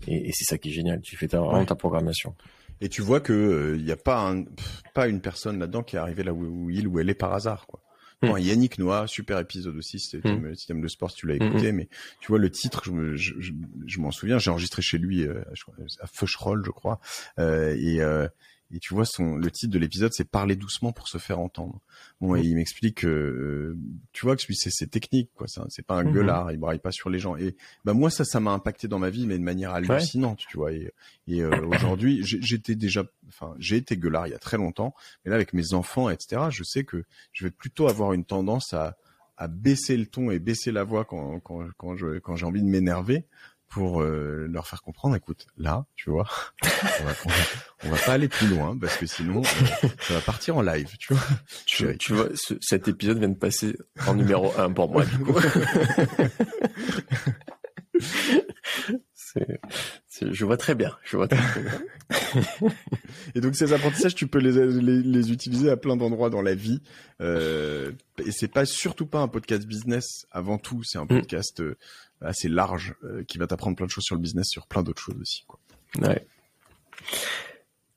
Et, 0.07 0.29
et 0.29 0.31
c'est 0.33 0.45
ça 0.45 0.59
qui 0.59 0.69
est 0.71 0.73
génial. 0.73 1.01
Tu 1.01 1.17
fais 1.17 1.29
ta, 1.29 1.41
vraiment 1.41 1.65
ta 1.65 1.75
programmation. 1.75 2.35
Et 2.81 2.89
tu 2.89 3.03
vois 3.03 3.21
que 3.21 3.75
il 3.77 3.85
n'y 3.85 3.91
a 3.91 3.97
pas 3.97 4.31
un, 4.31 4.45
pas 4.95 5.09
une 5.09 5.21
personne 5.21 5.59
là-dedans 5.59 5.83
qui 5.83 5.97
est 5.97 5.99
arrivée 5.99 6.23
là 6.23 6.33
où, 6.33 6.71
il 6.71 6.87
ou 6.87 7.01
elle 7.01 7.11
est 7.11 7.15
par 7.15 7.35
hasard, 7.35 7.67
quoi. 7.67 7.81
Hmm. 8.21 8.37
Yannick 8.37 8.79
Noah, 8.79 9.07
super 9.07 9.39
épisode 9.39 9.77
aussi, 9.77 10.01
c'était 10.01 10.29
le 10.29 10.55
système 10.55 10.81
de 10.81 10.89
sport, 10.89 11.11
si 11.11 11.19
tu 11.19 11.27
l'as 11.29 11.35
hmm, 11.35 11.43
écouté, 11.43 11.73
hmm. 11.73 11.77
mais 11.77 11.89
tu 12.21 12.29
vois 12.29 12.39
le 12.39 12.51
titre, 12.51 12.83
je, 12.85 13.15
je, 13.17 13.53
je, 13.87 14.01
m'en 14.01 14.11
souviens, 14.11 14.39
j'ai 14.39 14.51
enregistré 14.51 14.83
chez 14.83 14.99
lui 14.99 15.23
euh, 15.23 15.43
à 16.01 16.07
Feucherolles, 16.07 16.65
je 16.65 16.71
crois, 16.73 17.01
euh, 17.39 17.77
et 17.79 18.01
euh, 18.01 18.27
et 18.71 18.81
tu 18.81 18.93
vois, 18.93 19.07
son, 19.07 19.37
le 19.37 19.51
titre 19.51 19.73
de 19.73 19.79
l'épisode, 19.79 20.13
c'est 20.13 20.29
Parler 20.29 20.55
doucement 20.55 20.93
pour 20.93 21.09
se 21.09 21.17
faire 21.17 21.39
entendre. 21.39 21.81
Bon, 22.21 22.37
et 22.37 22.43
il 22.43 22.55
m'explique 22.55 22.99
que, 22.99 23.07
euh, 23.07 23.79
tu 24.13 24.27
vois, 24.27 24.37
que 24.37 24.43
c'est, 24.43 24.71
c'est 24.71 24.89
technique, 24.89 25.31
quoi. 25.35 25.47
C'est 25.69 25.87
pas 25.87 25.95
un 25.95 26.05
mhm. 26.05 26.13
gueulard, 26.13 26.53
il 26.53 26.59
braille 26.59 26.79
pas 26.79 26.93
sur 26.93 27.09
les 27.09 27.19
gens. 27.19 27.37
Et 27.37 27.57
bah 27.85 27.95
moi, 27.95 28.11
ça, 28.11 28.25
ça 28.25 28.41
m'a 28.41 28.51
impacté 28.51 28.87
dans 28.87 28.99
ma 28.99 29.09
vie, 29.09 29.27
mais 29.27 29.39
de 29.39 29.43
manière 29.43 29.73
hallucinante, 29.73 30.41
tu 30.51 30.59
vois. 30.59 30.73
Et, 30.73 30.93
et 31.27 31.43
euh, 31.43 31.65
aujourd'hui, 31.67 32.21
j'étais 32.23 32.75
déjà, 32.75 33.05
enfin, 33.29 33.55
j'ai 33.59 33.77
été 33.77 33.97
gueulard 33.97 34.27
il 34.27 34.31
y 34.31 34.35
a 34.35 34.39
très 34.39 34.59
longtemps, 34.59 34.95
mais 35.25 35.31
là, 35.31 35.37
avec 35.37 35.55
mes 35.55 35.73
enfants, 35.73 36.11
etc., 36.11 36.43
je 36.51 36.63
sais 36.63 36.85
que 36.85 37.05
je 37.33 37.45
vais 37.45 37.51
plutôt 37.51 37.89
avoir 37.89 38.13
une 38.13 38.25
tendance 38.25 38.75
à, 38.75 38.99
à 39.39 39.49
baisser 39.49 39.97
le 39.97 40.07
ton 40.07 40.31
et 40.31 40.39
baisser 40.39 40.73
la 40.73 40.85
voix 40.85 41.07
quand, 41.07 41.41
quand, 41.41 41.67
quand 41.79 41.97
je, 41.97 42.19
quand 42.19 42.37
j'ai 42.37 42.45
envie 42.45 42.63
de 42.63 42.69
m'énerver 42.69 43.25
pour 43.69 44.03
euh, 44.03 44.47
leur 44.51 44.67
faire 44.67 44.83
comprendre, 44.83 45.15
écoute, 45.15 45.47
là, 45.57 45.87
tu 45.95 46.11
vois, 46.11 46.27
on 46.63 47.05
va, 47.05 47.13
on 47.85 47.91
va, 47.91 47.97
pas 47.99 48.13
aller 48.15 48.29
plus 48.29 48.47
loin 48.49 48.77
parce 48.79 48.97
que 48.97 49.07
sinon, 49.07 49.43
euh, 49.43 49.89
ça 50.01 50.15
va 50.15 50.21
partir 50.21 50.57
en 50.57 50.63
live, 50.63 50.97
tu 50.99 51.13
vois. 51.13 51.23
Tu, 51.67 51.99
tu 51.99 52.15
vois, 52.15 52.29
cet 52.61 52.89
épisode 52.89 53.19
vient 53.19 53.29
de 53.29 53.35
passer 53.35 53.77
en 54.07 54.15
numéro 54.15 54.53
un 54.59 54.73
pour 54.73 54.91
moi, 54.91 55.05
du 55.05 55.19
coup. 55.19 55.35
je 60.21 60.45
vois 60.45 60.57
très 60.57 60.75
bien, 60.75 60.97
je 61.05 61.17
vois 61.17 61.29
très, 61.29 61.63
bien. 61.63 62.71
et 63.35 63.41
donc 63.41 63.55
ces 63.55 63.73
apprentissages, 63.73 64.15
tu 64.15 64.27
peux 64.27 64.39
les, 64.39 64.53
les, 64.81 65.03
les 65.03 65.33
utiliser 65.33 65.71
à 65.71 65.77
plein 65.77 65.97
d'endroits 65.97 66.31
dans 66.31 66.43
la 66.43 66.55
vie. 66.55 66.81
Euh, 67.21 67.93
et 68.25 68.33
c'est 68.33 68.49
pas 68.49 68.65
surtout 68.65 69.07
pas 69.07 69.21
un 69.21 69.29
podcast 69.29 69.67
business 69.67 70.27
avant 70.31 70.59
tout, 70.59 70.83
c'est 70.85 70.99
un 70.99 71.05
mm. 71.05 71.09
podcast 71.09 71.61
euh, 71.61 71.77
assez 72.21 72.49
large 72.49 72.95
euh, 73.05 73.23
qui 73.25 73.39
va 73.39 73.47
t'apprendre 73.47 73.77
plein 73.77 73.87
de 73.87 73.91
choses 73.91 74.05
sur 74.05 74.17
le 74.17 74.21
business, 74.21 74.49
sur 74.49 74.67
plein 74.67 74.83
d'autres 74.83 75.03
choses 75.03 75.21
aussi. 75.21 75.45
Quoi. 75.47 75.61
Ouais. 76.01 76.27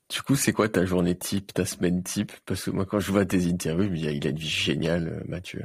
Du 0.08 0.20
coup, 0.22 0.36
c'est 0.36 0.52
quoi 0.52 0.68
ta 0.68 0.84
journée 0.84 1.16
type, 1.16 1.54
ta 1.54 1.64
semaine 1.64 2.02
type? 2.02 2.32
Parce 2.44 2.64
que 2.64 2.70
moi, 2.70 2.84
quand 2.84 3.00
je 3.00 3.10
vois 3.10 3.24
tes 3.24 3.46
interviews, 3.46 3.94
il 3.94 4.06
a, 4.06 4.10
il 4.10 4.26
a 4.26 4.30
une 4.30 4.36
vie 4.36 4.48
géniale, 4.48 5.08
euh, 5.08 5.24
Mathieu. 5.26 5.62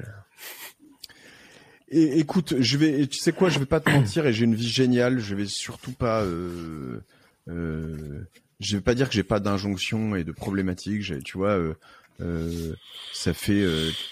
Et 1.90 2.20
écoute, 2.20 2.56
je 2.60 2.78
vais, 2.78 3.08
tu 3.08 3.18
sais 3.20 3.32
quoi, 3.32 3.50
je 3.50 3.60
vais 3.60 3.66
pas 3.66 3.80
te 3.80 3.90
mentir, 3.90 4.26
et 4.26 4.34
j'ai 4.34 4.46
une 4.46 4.56
vie 4.56 4.70
géniale. 4.70 5.20
Je 5.20 5.36
vais 5.36 5.46
surtout 5.46 5.92
pas, 5.92 6.24
euh, 6.24 7.02
euh, 7.50 8.28
je 8.60 8.78
vais 8.78 8.82
pas 8.82 8.96
dire 8.96 9.08
que 9.10 9.16
j'ai 9.16 9.24
pas 9.24 9.40
d'injonction 9.40 10.16
et 10.16 10.24
de 10.24 10.32
problématiques. 10.32 11.24
Tu 11.24 11.38
vois, 11.38 11.58
euh, 11.58 11.76
euh, 12.22 12.74
ça 13.14 13.34
fait 13.34 13.66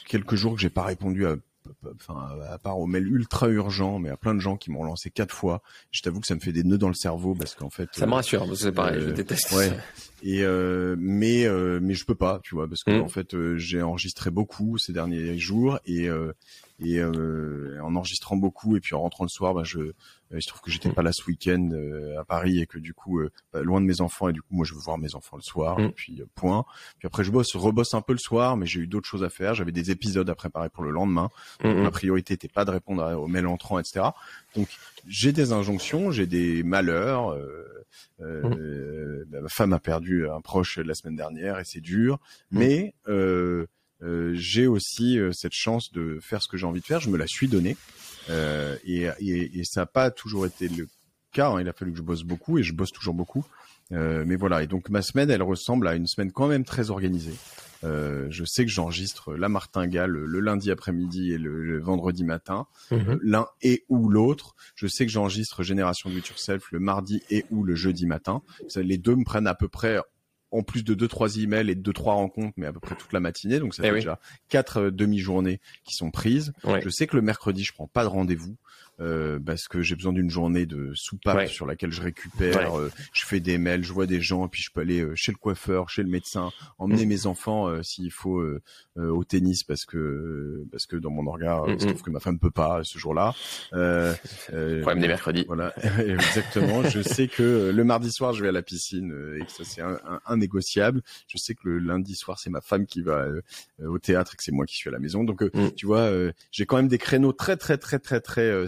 quelques 0.08 0.36
jours 0.36 0.56
que 0.56 0.62
j'ai 0.62 0.70
pas 0.70 0.84
répondu 0.84 1.26
à 1.26 1.36
enfin 1.96 2.28
à 2.50 2.58
part 2.58 2.80
aux 2.80 2.86
mails 2.86 3.08
ultra 3.08 3.50
urgents, 3.50 4.00
mais 4.00 4.10
à 4.10 4.18
plein 4.18 4.34
de 4.34 4.40
gens 4.40 4.58
qui 4.58 4.72
m'ont 4.72 4.84
lancé 4.84 5.10
quatre 5.10 5.34
fois. 5.34 5.62
Je 5.92 6.02
t'avoue 6.02 6.20
que 6.20 6.28
ça 6.28 6.36
me 6.36 6.40
fait 6.40 6.52
des 6.52 6.64
nœuds 6.64 6.78
dans 6.78 6.88
le 6.88 6.94
cerveau 6.94 7.36
parce 7.36 7.56
qu'en 7.56 7.70
fait. 7.70 7.90
Ça 7.94 8.08
me 8.08 8.14
rassure, 8.14 8.46
c'est 8.58 8.72
pareil, 8.72 9.02
je 9.02 9.10
euh, 9.10 9.14
déteste. 9.14 9.52
Ouais. 9.52 9.72
Et 10.24 10.44
euh, 10.44 10.96
mais 10.98 11.46
euh, 11.46 11.80
mais 11.82 11.94
je 11.94 12.06
peux 12.06 12.16
pas, 12.16 12.40
tu 12.44 12.56
vois, 12.56 12.68
parce 12.68 12.84
que 12.84 12.92
mm. 12.92 13.02
en 13.02 13.10
fait 13.10 13.56
j'ai 13.58 13.82
enregistré 13.82 14.32
beaucoup 14.32 14.78
ces 14.78 14.94
derniers 14.94 15.38
jours 15.38 15.80
et 15.86 16.10
et 16.80 17.04
en 17.04 17.96
enregistrant 17.96 18.36
beaucoup 18.36 18.76
et 18.76 18.80
puis 18.80 18.96
en 18.96 19.02
rentrant 19.02 19.24
le 19.24 19.30
soir, 19.30 19.54
bah, 19.54 19.64
je 19.64 19.94
il 20.34 20.42
se 20.42 20.48
trouve 20.48 20.62
que 20.62 20.72
j'étais 20.72 20.90
mm. 20.90 20.94
pas 20.94 21.04
là 21.04 21.12
ce 21.14 21.24
week-end 21.26 21.70
euh, 21.74 22.20
à 22.20 22.26
Paris 22.26 22.60
et 22.60 22.66
que 22.66 22.78
du 22.78 22.94
coup 22.94 23.20
euh, 23.20 23.32
bah, 23.54 23.62
loin 23.62 23.82
de 23.82 23.86
mes 23.86 24.02
enfants 24.02 24.30
et 24.30 24.34
du 24.34 24.42
coup 24.42 24.56
moi 24.56 24.66
je 24.66 24.74
veux 24.74 24.80
voir 24.80 24.98
mes 24.98 25.16
enfants 25.16 25.38
le 25.38 25.42
soir 25.42 25.80
mm. 25.80 25.84
et 25.84 25.90
puis 25.90 26.22
euh, 26.22 26.26
point. 26.36 26.66
Puis 26.98 27.08
après 27.08 27.24
je 27.24 27.32
bosse, 27.32 27.56
rebosse 27.56 27.94
un 27.94 28.02
peu 28.02 28.14
le 28.14 28.20
soir, 28.20 28.58
mais 28.58 28.66
j'ai 28.66 28.82
eu 28.82 28.88
d'autres 28.88 29.08
choses 29.08 29.24
à 29.24 29.30
faire. 29.30 29.54
J'avais 29.56 29.72
des 29.72 29.92
épisodes 29.92 30.30
à 30.30 30.36
préparer 30.36 30.70
pour 30.70 30.84
le 30.84 30.92
lendemain. 30.92 31.30
Mm, 31.64 31.84
ma 31.84 31.92
priorité 31.92 32.34
était 32.34 32.48
pas 32.48 32.66
de 32.66 32.72
répondre 32.72 33.04
aux 33.20 33.28
mails 33.28 33.48
entrants, 33.48 33.80
etc. 33.80 34.08
Donc 34.56 34.68
j'ai 35.08 35.32
des 35.32 35.52
injonctions, 35.52 36.12
j'ai 36.12 36.26
des 36.26 36.64
malheurs. 36.64 37.38
ma 38.20 39.50
femme 39.50 39.74
a 39.74 39.80
perdu 39.80 40.28
un 40.28 40.42
proche 40.42 40.78
la 40.80 40.96
semaine 40.96 41.16
dernière 41.16 41.60
et 41.60 41.66
c'est 41.66 41.82
dur, 41.82 42.20
mais 42.52 42.94
j'ai 44.34 44.68
aussi 44.68 45.20
cette 45.32 45.54
chance 45.54 45.92
de 45.92 46.20
faire 46.22 46.42
ce 46.42 46.48
que 46.48 46.58
j'ai 46.58 46.66
envie 46.66 46.82
de 46.82 46.86
faire. 46.86 47.00
Je 47.00 47.10
me 47.10 47.18
la 47.18 47.28
suis 47.28 47.48
donnée. 47.48 47.78
Euh, 48.30 48.76
et, 48.86 49.08
et, 49.20 49.60
et, 49.60 49.64
ça 49.64 49.82
n'a 49.82 49.86
pas 49.86 50.12
toujours 50.12 50.46
été 50.46 50.68
le 50.68 50.88
cas. 51.32 51.50
Hein. 51.50 51.62
Il 51.62 51.70
a 51.70 51.74
fallu 51.74 51.92
que 51.92 51.98
je 51.98 52.04
bosse 52.04 52.24
beaucoup 52.24 52.58
et 52.58 52.64
je 52.64 52.74
bosse 52.74 52.92
toujours 52.92 53.14
beaucoup. 53.14 53.46
Euh, 53.92 54.24
mais 54.26 54.36
voilà. 54.36 54.64
Et 54.64 54.68
donc 54.68 54.90
ma 54.90 55.02
semaine, 55.02 55.30
elle 55.30 55.44
ressemble 55.44 55.88
à 55.88 55.96
une 55.96 56.08
semaine 56.08 56.32
quand 56.32 56.48
même 56.48 56.66
très 56.66 56.90
organisée. 56.90 57.36
Euh, 57.84 58.28
je 58.32 58.46
sais 58.46 58.66
que 58.66 58.72
j'enregistre 58.72 59.36
la 59.36 59.48
martingale 59.48 60.10
le, 60.10 60.40
lundi 60.40 60.72
après-midi 60.72 61.34
et 61.34 61.38
le, 61.38 61.80
vendredi 61.80 62.24
matin, 62.24 62.66
mhm. 62.90 63.10
euh, 63.10 63.20
l'un 63.22 63.48
et 63.62 63.84
ou 63.90 64.10
l'autre. 64.10 64.56
Je 64.76 64.88
sais 64.88 65.06
que 65.06 65.12
j'enregistre 65.12 65.62
Génération 65.62 66.10
de 66.10 66.16
Yourself 66.16 66.72
le 66.72 66.80
mardi 66.80 67.22
et 67.30 67.46
ou 67.52 67.64
le 67.64 67.76
jeudi 67.76 68.08
matin. 68.08 68.42
les 68.76 68.98
deux 68.98 69.16
me 69.16 69.24
prennent 69.24 69.48
à 69.48 69.56
peu 69.56 69.68
près 69.68 70.00
en 70.52 70.64
plus 70.64 70.84
de 70.84 70.94
deux 70.94 71.08
trois 71.08 71.38
emails 71.38 71.70
et 71.70 71.76
deux 71.76 71.94
trois 71.94 72.14
rencontres, 72.14 72.54
mais 72.58 72.66
à 72.66 72.74
peu 72.74 72.80
près 72.80 72.96
toute 72.96 73.14
la 73.14 73.20
matinée. 73.20 73.60
Donc 73.60 73.76
ça 73.76 73.84
eh 73.86 73.90
fait 73.90 73.96
déjà 73.96 74.20
quatre 74.50 74.78
euh, 74.78 74.92
demi-journées 74.92 75.60
qui 75.84 75.96
sont 75.96 76.12
prises. 76.12 76.54
Je 76.64 76.90
sais 76.90 77.08
que 77.08 77.16
le 77.16 77.22
mercredi, 77.22 77.64
je 77.64 77.74
prends 77.74 77.88
pas 77.88 78.04
de 78.04 78.10
rendez-vous. 78.10 78.56
Euh, 79.02 79.40
parce 79.46 79.68
que 79.68 79.82
j'ai 79.82 79.96
besoin 79.96 80.14
d'une 80.14 80.30
journée 80.30 80.66
de 80.66 80.94
soupape 80.94 81.50
sur 81.50 81.66
laquelle 81.66 81.92
je 81.92 82.02
récupère, 82.02 82.80
euh, 82.80 82.90
je 83.12 83.26
fais 83.26 83.42
des 83.42 83.58
mails, 83.58 83.84
je 83.84 83.92
vois 83.92 84.06
des 84.06 84.22
gens, 84.22 84.48
puis 84.48 84.62
je 84.62 84.72
peux 84.72 84.80
aller 84.80 85.02
euh, 85.02 85.16
chez 85.16 85.34
le 85.34 85.38
coiffeur, 85.38 85.90
chez 85.90 86.02
le 86.02 86.08
médecin, 86.08 86.52
emmener 86.78 87.06
mm. 87.06 87.10
mes 87.10 87.26
enfants 87.26 87.84
s'il 87.84 88.12
faut 88.12 88.42
au 88.98 89.24
tennis 89.26 89.64
parce 89.64 89.86
que 89.86 90.66
parce 90.72 90.86
que 90.86 90.96
dans 90.96 91.10
mon 91.10 91.30
regard, 91.30 91.68
mm, 91.68 91.72
je 91.72 91.88
trouve 91.88 92.00
mm. 92.00 92.04
que 92.04 92.10
ma 92.10 92.20
femme 92.22 92.40
peut 92.40 92.52
pas 92.52 92.84
ce 92.84 92.98
jour-là. 92.98 93.34
Problème 93.72 95.00
des 95.02 95.08
mercredis. 95.08 95.44
Voilà, 95.48 95.74
exactement. 96.00 96.84
je 96.84 97.02
sais 97.02 97.28
que 97.28 97.72
le 97.76 97.84
mardi 97.84 98.12
soir, 98.12 98.34
je 98.34 98.44
vais 98.44 98.50
à 98.50 98.54
la 98.54 98.62
piscine 98.62 99.14
et 99.38 99.46
que 99.46 99.52
ça 99.52 99.64
c'est 99.66 99.82
un, 99.82 100.38
négociable. 100.38 101.02
Je 101.28 101.38
sais 101.38 101.54
que 101.54 101.68
le 101.68 101.80
lundi 101.80 102.16
soir, 102.16 102.40
c'est 102.40 102.50
ma 102.50 102.62
femme 102.62 102.86
qui 102.86 103.02
va 103.02 103.28
au 103.86 104.00
théâtre 104.00 104.36
et 104.36 104.38
que 104.38 104.44
c'est 104.44 104.54
moi 104.54 104.66
qui 104.66 104.76
suis 104.78 104.90
à 104.90 104.94
la 104.94 105.00
maison. 105.00 105.26
Donc 105.26 105.44
tu 105.76 105.86
vois, 105.86 106.10
j'ai 106.52 106.66
quand 106.66 106.78
même 106.78 106.88
des 106.88 106.98
créneaux 106.98 107.34
très 107.34 107.58
très 107.58 107.78
très 107.78 108.00
très 108.00 108.22
très 108.22 108.68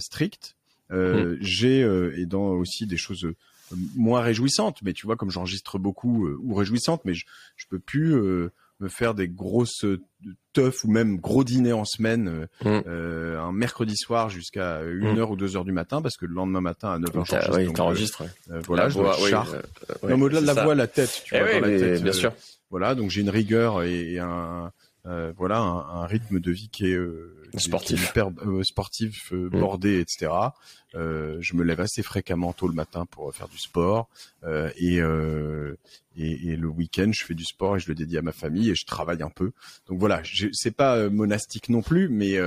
euh, 0.91 1.34
mm. 1.34 1.38
J'ai 1.41 1.84
euh, 1.84 2.18
et 2.18 2.26
dans 2.26 2.51
aussi 2.51 2.86
des 2.88 2.97
choses 2.97 3.26
euh, 3.26 3.36
moins 3.95 4.22
réjouissantes, 4.22 4.82
mais 4.82 4.93
tu 4.93 5.05
vois 5.05 5.15
comme 5.15 5.30
j'enregistre 5.30 5.78
beaucoup 5.78 6.30
ou 6.41 6.53
réjouissantes, 6.55 7.01
mais 7.03 7.13
je, 7.13 7.26
je 7.57 7.65
peux 7.70 7.80
plus 7.80 8.15
me 8.80 8.88
faire 8.88 9.13
des 9.13 9.28
grosses 9.28 9.84
teufs 10.53 10.84
ou 10.86 10.89
même 10.89 11.18
gros 11.18 11.43
dîners 11.43 11.74
en 11.74 11.84
semaine 11.84 12.47
mm. 12.63 12.70
un 12.88 13.51
mercredi 13.51 13.97
soir 13.97 14.30
jusqu'à 14.30 14.82
1h 14.84 15.18
mm. 15.18 15.32
ou 15.32 15.36
2h 15.36 15.65
du 15.65 15.74
matin 15.74 16.01
parce 16.01 16.15
que 16.15 16.26
le 16.26 16.34
lendemain 16.34 16.61
matin 16.61 16.91
à 16.91 16.99
9h 16.99 17.76
j'enregistre. 17.76 18.24
voilà, 18.65 18.88
je 18.88 18.99
voix, 18.99 19.18
non, 20.03 20.18
mais 20.18 20.24
au-delà 20.24 20.39
de 20.39 20.45
la 20.45 20.63
voix, 20.63 20.74
la 20.74 20.88
tête, 20.88 21.24
tu 21.26 21.36
eh 21.36 21.39
vois, 21.39 21.59
la 21.59 21.68
tête, 21.68 22.03
bien 22.03 22.13
sûr. 22.13 22.32
Voilà, 22.70 22.95
donc 22.95 23.09
j'ai 23.09 23.20
une 23.20 23.30
rigueur 23.30 23.84
et, 23.84 24.18
un 24.20 24.72
voilà 25.36 25.59
un, 25.59 26.05
rythme 26.05 26.39
de 26.39 26.51
vie 26.51 26.70
qui 26.70 26.86
est 26.86 26.97
sportif, 27.58 28.10
hyper 28.10 28.32
euh, 28.45 28.64
sportif, 28.64 29.34
euh, 29.34 29.50
mm. 29.52 29.60
bordé, 29.60 30.00
etc. 30.00 30.32
Euh, 30.95 31.38
je 31.39 31.56
me 31.56 31.64
lève 31.64 31.82
assez 31.82 32.04
fréquemment 32.04 32.54
tôt 32.54 32.68
le 32.68 32.74
matin 32.74 33.06
pour 33.06 33.34
faire 33.34 33.48
du 33.48 33.58
sport 33.58 34.10
et, 34.45 34.95
et, 34.95 36.56
le 36.56 36.68
week-end 36.68 37.12
je 37.12 37.24
fais 37.24 37.34
du 37.34 37.43
sport 37.43 37.76
et 37.76 37.80
je 37.80 37.89
le 37.89 37.95
dédie 37.95 38.18
à 38.18 38.22
ma 38.22 38.32
famille 38.32 38.70
et 38.70 38.76
je 38.76 38.86
travaille 38.86 39.22
un 39.22 39.30
peu. 39.30 39.52
Donc 39.88 40.00
voilà, 40.00 40.22
c'est 40.54 40.76
pas 40.76 41.10
monastique 41.10 41.70
non 41.70 41.82
plus, 41.82 42.10
mais 42.10 42.38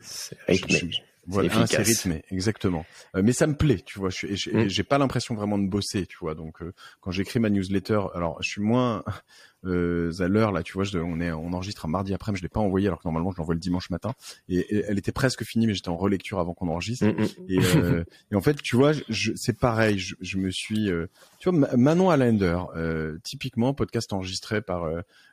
c'est 0.00 0.38
rythmé. 0.46 0.90
Voilà, 1.26 1.66
c'est 1.66 1.82
rythmé, 1.82 2.24
exactement. 2.30 2.84
mais 3.14 3.32
ça 3.32 3.46
me 3.46 3.54
plaît, 3.54 3.80
tu 3.84 3.98
vois. 3.98 4.10
Je 4.10 4.26
mm. 4.26 4.68
j'ai 4.68 4.82
pas 4.82 4.98
l'impression 4.98 5.34
vraiment 5.34 5.58
de 5.58 5.68
bosser, 5.68 6.06
tu 6.06 6.16
vois. 6.20 6.34
Donc, 6.34 6.58
quand 7.00 7.10
j'écris 7.10 7.40
ma 7.40 7.50
newsletter, 7.50 8.00
alors 8.14 8.42
je 8.42 8.48
suis 8.48 8.62
moins, 8.62 9.04
euh, 9.64 10.12
à 10.20 10.28
l'heure 10.28 10.52
là, 10.52 10.62
tu 10.62 10.72
vois, 10.72 10.84
je, 10.84 10.98
on 10.98 11.20
est, 11.20 11.32
on 11.32 11.52
enregistre 11.52 11.86
un 11.86 11.88
mardi 11.88 12.14
après, 12.14 12.32
mais 12.32 12.38
je 12.38 12.42
l'ai 12.42 12.48
pas 12.48 12.60
envoyé 12.60 12.86
alors 12.86 12.98
que 12.98 13.06
normalement 13.06 13.30
je 13.30 13.38
l'envoie 13.38 13.54
le 13.54 13.60
dimanche 13.60 13.90
matin. 13.90 14.14
Et, 14.48 14.84
elle 14.88 14.98
était 14.98 15.12
presque 15.12 15.44
finie, 15.44 15.66
mais 15.66 15.74
j'étais 15.74 15.88
en 15.88 15.96
relecture 15.96 16.38
avant 16.38 16.54
qu'on 16.54 16.68
enregistre. 16.68 17.06
Mm, 17.06 17.22
mm. 17.22 17.26
Et, 17.48 17.58
euh, 17.76 18.04
et, 18.32 18.34
en 18.36 18.40
fait, 18.40 18.60
tu 18.62 18.76
vois, 18.76 18.92
c'est 19.34 19.58
pareil. 19.58 19.98
Je, 19.98 20.14
je, 20.20 20.38
me 20.38 20.50
suis, 20.50 20.90
euh, 20.90 21.06
tu 21.38 21.50
vois, 21.50 21.76
Manon 21.76 22.10
Allender, 22.10 22.58
euh, 22.76 23.18
typiquement 23.22 23.74
podcast 23.74 24.12
enregistré 24.12 24.62
par 24.62 24.88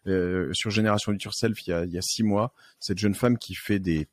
euh, 0.07 0.49
sur 0.53 0.71
Génération 0.71 1.11
It 1.13 1.23
Yourself 1.23 1.65
il 1.67 1.69
y 1.69 1.73
a, 1.73 1.85
il 1.85 1.91
y 1.91 1.97
a 1.97 2.01
six 2.01 2.23
mois. 2.23 2.53
Cette 2.79 2.97
jeune 2.97 3.15
femme 3.15 3.37
qui 3.37 3.55
fait 3.55 3.79
des 3.79 4.07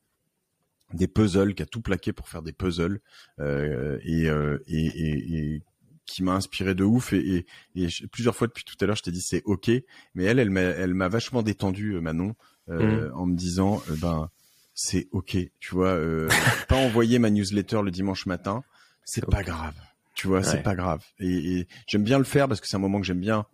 des 0.94 1.08
puzzles, 1.08 1.54
qui 1.54 1.62
a 1.62 1.66
tout 1.66 1.80
plaqué 1.80 2.12
pour 2.12 2.28
faire 2.28 2.42
des 2.42 2.52
puzzles 2.52 3.00
euh, 3.40 3.98
et, 4.04 4.28
euh, 4.28 4.58
et, 4.66 4.86
et, 4.86 5.54
et, 5.54 5.62
qui 6.06 6.22
m'a 6.22 6.32
inspiré 6.32 6.74
de 6.74 6.84
ouf. 6.84 7.12
Et, 7.12 7.46
et, 7.74 7.88
plusieurs 8.10 8.34
fois 8.36 8.46
depuis 8.46 8.64
tout 8.64 8.76
à 8.80 8.86
l'heure 8.86 8.96
je 8.96 9.02
t'ai 9.02 9.10
dit 9.10 9.22
c'est 9.22 9.42
ok. 9.44 9.70
Mais 10.14 10.24
elle 10.24 10.38
elle 10.38 10.50
m'a 10.50 10.60
elle 10.60 10.94
m'a 10.94 11.08
vachement 11.08 11.42
détendu 11.42 12.00
Manon 12.00 12.34
euh, 12.68 13.08
mmh. 13.08 13.14
en 13.14 13.26
me 13.26 13.36
disant 13.36 13.82
ben 13.88 14.30
c'est 14.74 15.08
ok. 15.12 15.36
Tu 15.60 15.74
vois 15.74 15.98
pas 16.68 16.76
envoyer 16.76 17.18
ma 17.18 17.30
newsletter 17.30 17.82
le 17.82 17.90
dimanche 17.90 18.26
matin 18.26 18.62
c'est 19.04 19.26
pas 19.26 19.42
grave. 19.42 19.74
Tu 20.14 20.28
vois 20.28 20.42
c'est 20.42 20.62
pas 20.62 20.74
grave. 20.74 21.02
Et, 21.18 21.66
j'aime 21.86 22.04
bien 22.04 22.18
le 22.18 22.24
faire 22.24 22.48
parce 22.48 22.60
que 22.60 22.68
c'est 22.68 22.76
un 22.76 22.80
moment 22.80 23.00
que 23.00 23.06
j'aime 23.06 23.20
bien 23.20 23.46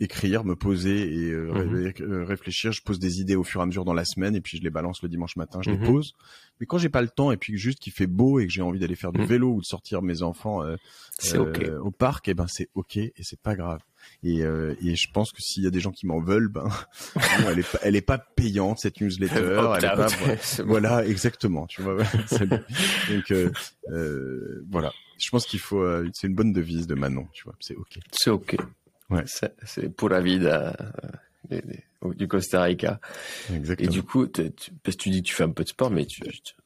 écrire, 0.00 0.44
me 0.44 0.56
poser 0.56 1.14
et 1.14 1.30
euh, 1.30 1.52
mhm. 1.52 1.92
euh, 2.00 2.24
réfléchir. 2.24 2.72
Je 2.72 2.82
pose 2.82 2.98
des 2.98 3.20
idées 3.20 3.36
au 3.36 3.44
fur 3.44 3.60
et 3.60 3.62
à 3.62 3.66
mesure 3.66 3.84
dans 3.84 3.94
la 3.94 4.04
semaine 4.04 4.34
et 4.34 4.40
puis 4.40 4.58
je 4.58 4.62
les 4.62 4.70
balance 4.70 5.02
le 5.02 5.08
dimanche 5.08 5.36
matin, 5.36 5.60
je 5.62 5.70
les 5.70 5.78
mhm. 5.78 5.86
pose. 5.86 6.14
Mais 6.60 6.66
quand 6.66 6.78
j'ai 6.78 6.88
pas 6.88 7.02
le 7.02 7.08
temps 7.08 7.32
et 7.32 7.36
puis 7.36 7.56
juste 7.58 7.78
qu'il 7.78 7.92
fait 7.92 8.06
beau 8.06 8.40
et 8.40 8.46
que 8.46 8.52
j'ai 8.52 8.62
envie 8.62 8.78
d'aller 8.78 8.96
faire 8.96 9.12
du 9.12 9.20
mhm. 9.20 9.26
vélo 9.26 9.52
ou 9.54 9.60
de 9.60 9.64
sortir 9.64 10.02
mes 10.02 10.22
enfants 10.22 10.62
euh, 10.62 10.76
au 11.80 11.90
parc, 11.90 12.28
et 12.28 12.32
eh 12.32 12.34
ben 12.34 12.46
c'est 12.48 12.68
ok 12.74 12.96
et 12.96 13.12
c'est 13.22 13.40
pas 13.40 13.54
grave. 13.54 13.80
Et, 14.22 14.40
et 14.40 14.96
je 14.96 15.10
pense 15.12 15.32
que 15.32 15.40
s'il 15.40 15.62
y 15.64 15.66
a 15.66 15.70
des 15.70 15.80
gens 15.80 15.92
qui 15.92 16.06
m'en 16.06 16.20
veulent, 16.20 16.48
ben 16.48 16.68
elle 17.48 17.58
est 17.58 17.70
pas, 17.70 17.78
elle 17.82 17.96
est 17.96 18.02
pas 18.02 18.18
payante 18.18 18.80
cette 18.80 19.00
newsletter. 19.00 19.36
elle 19.78 19.84
est 19.84 19.96
pas, 19.96 20.08
voilà, 20.64 21.06
exactement. 21.06 21.66
Tu 21.66 21.82
vois. 21.82 21.96
Donc 23.10 23.32
voilà. 24.70 24.92
Je 25.16 25.30
pense 25.30 25.46
qu'il 25.46 25.60
faut. 25.60 25.86
c'est 26.12 26.26
une 26.26 26.34
bonne 26.34 26.52
devise 26.52 26.86
de 26.86 26.94
Manon. 26.94 27.28
Tu 27.32 27.44
vois. 27.44 27.54
C'est 27.60 27.76
ok. 27.76 27.98
C'est 28.12 28.30
ok. 28.30 28.56
Ouais. 29.10 29.24
C'est 29.26 29.94
pour 29.94 30.08
la 30.08 30.20
vie 30.20 30.40
du 32.16 32.28
Costa 32.28 32.62
Rica. 32.62 33.00
Exactement. 33.54 33.88
Et 33.88 33.92
du 33.92 34.02
coup, 34.02 34.26
parce 34.26 34.96
que 34.96 35.02
tu 35.02 35.10
dis 35.10 35.22
que 35.22 35.28
tu 35.28 35.34
fais 35.34 35.44
un 35.44 35.50
peu 35.50 35.64
de 35.64 35.68
sport, 35.68 35.90
mais 35.90 36.06
tu, 36.06 36.22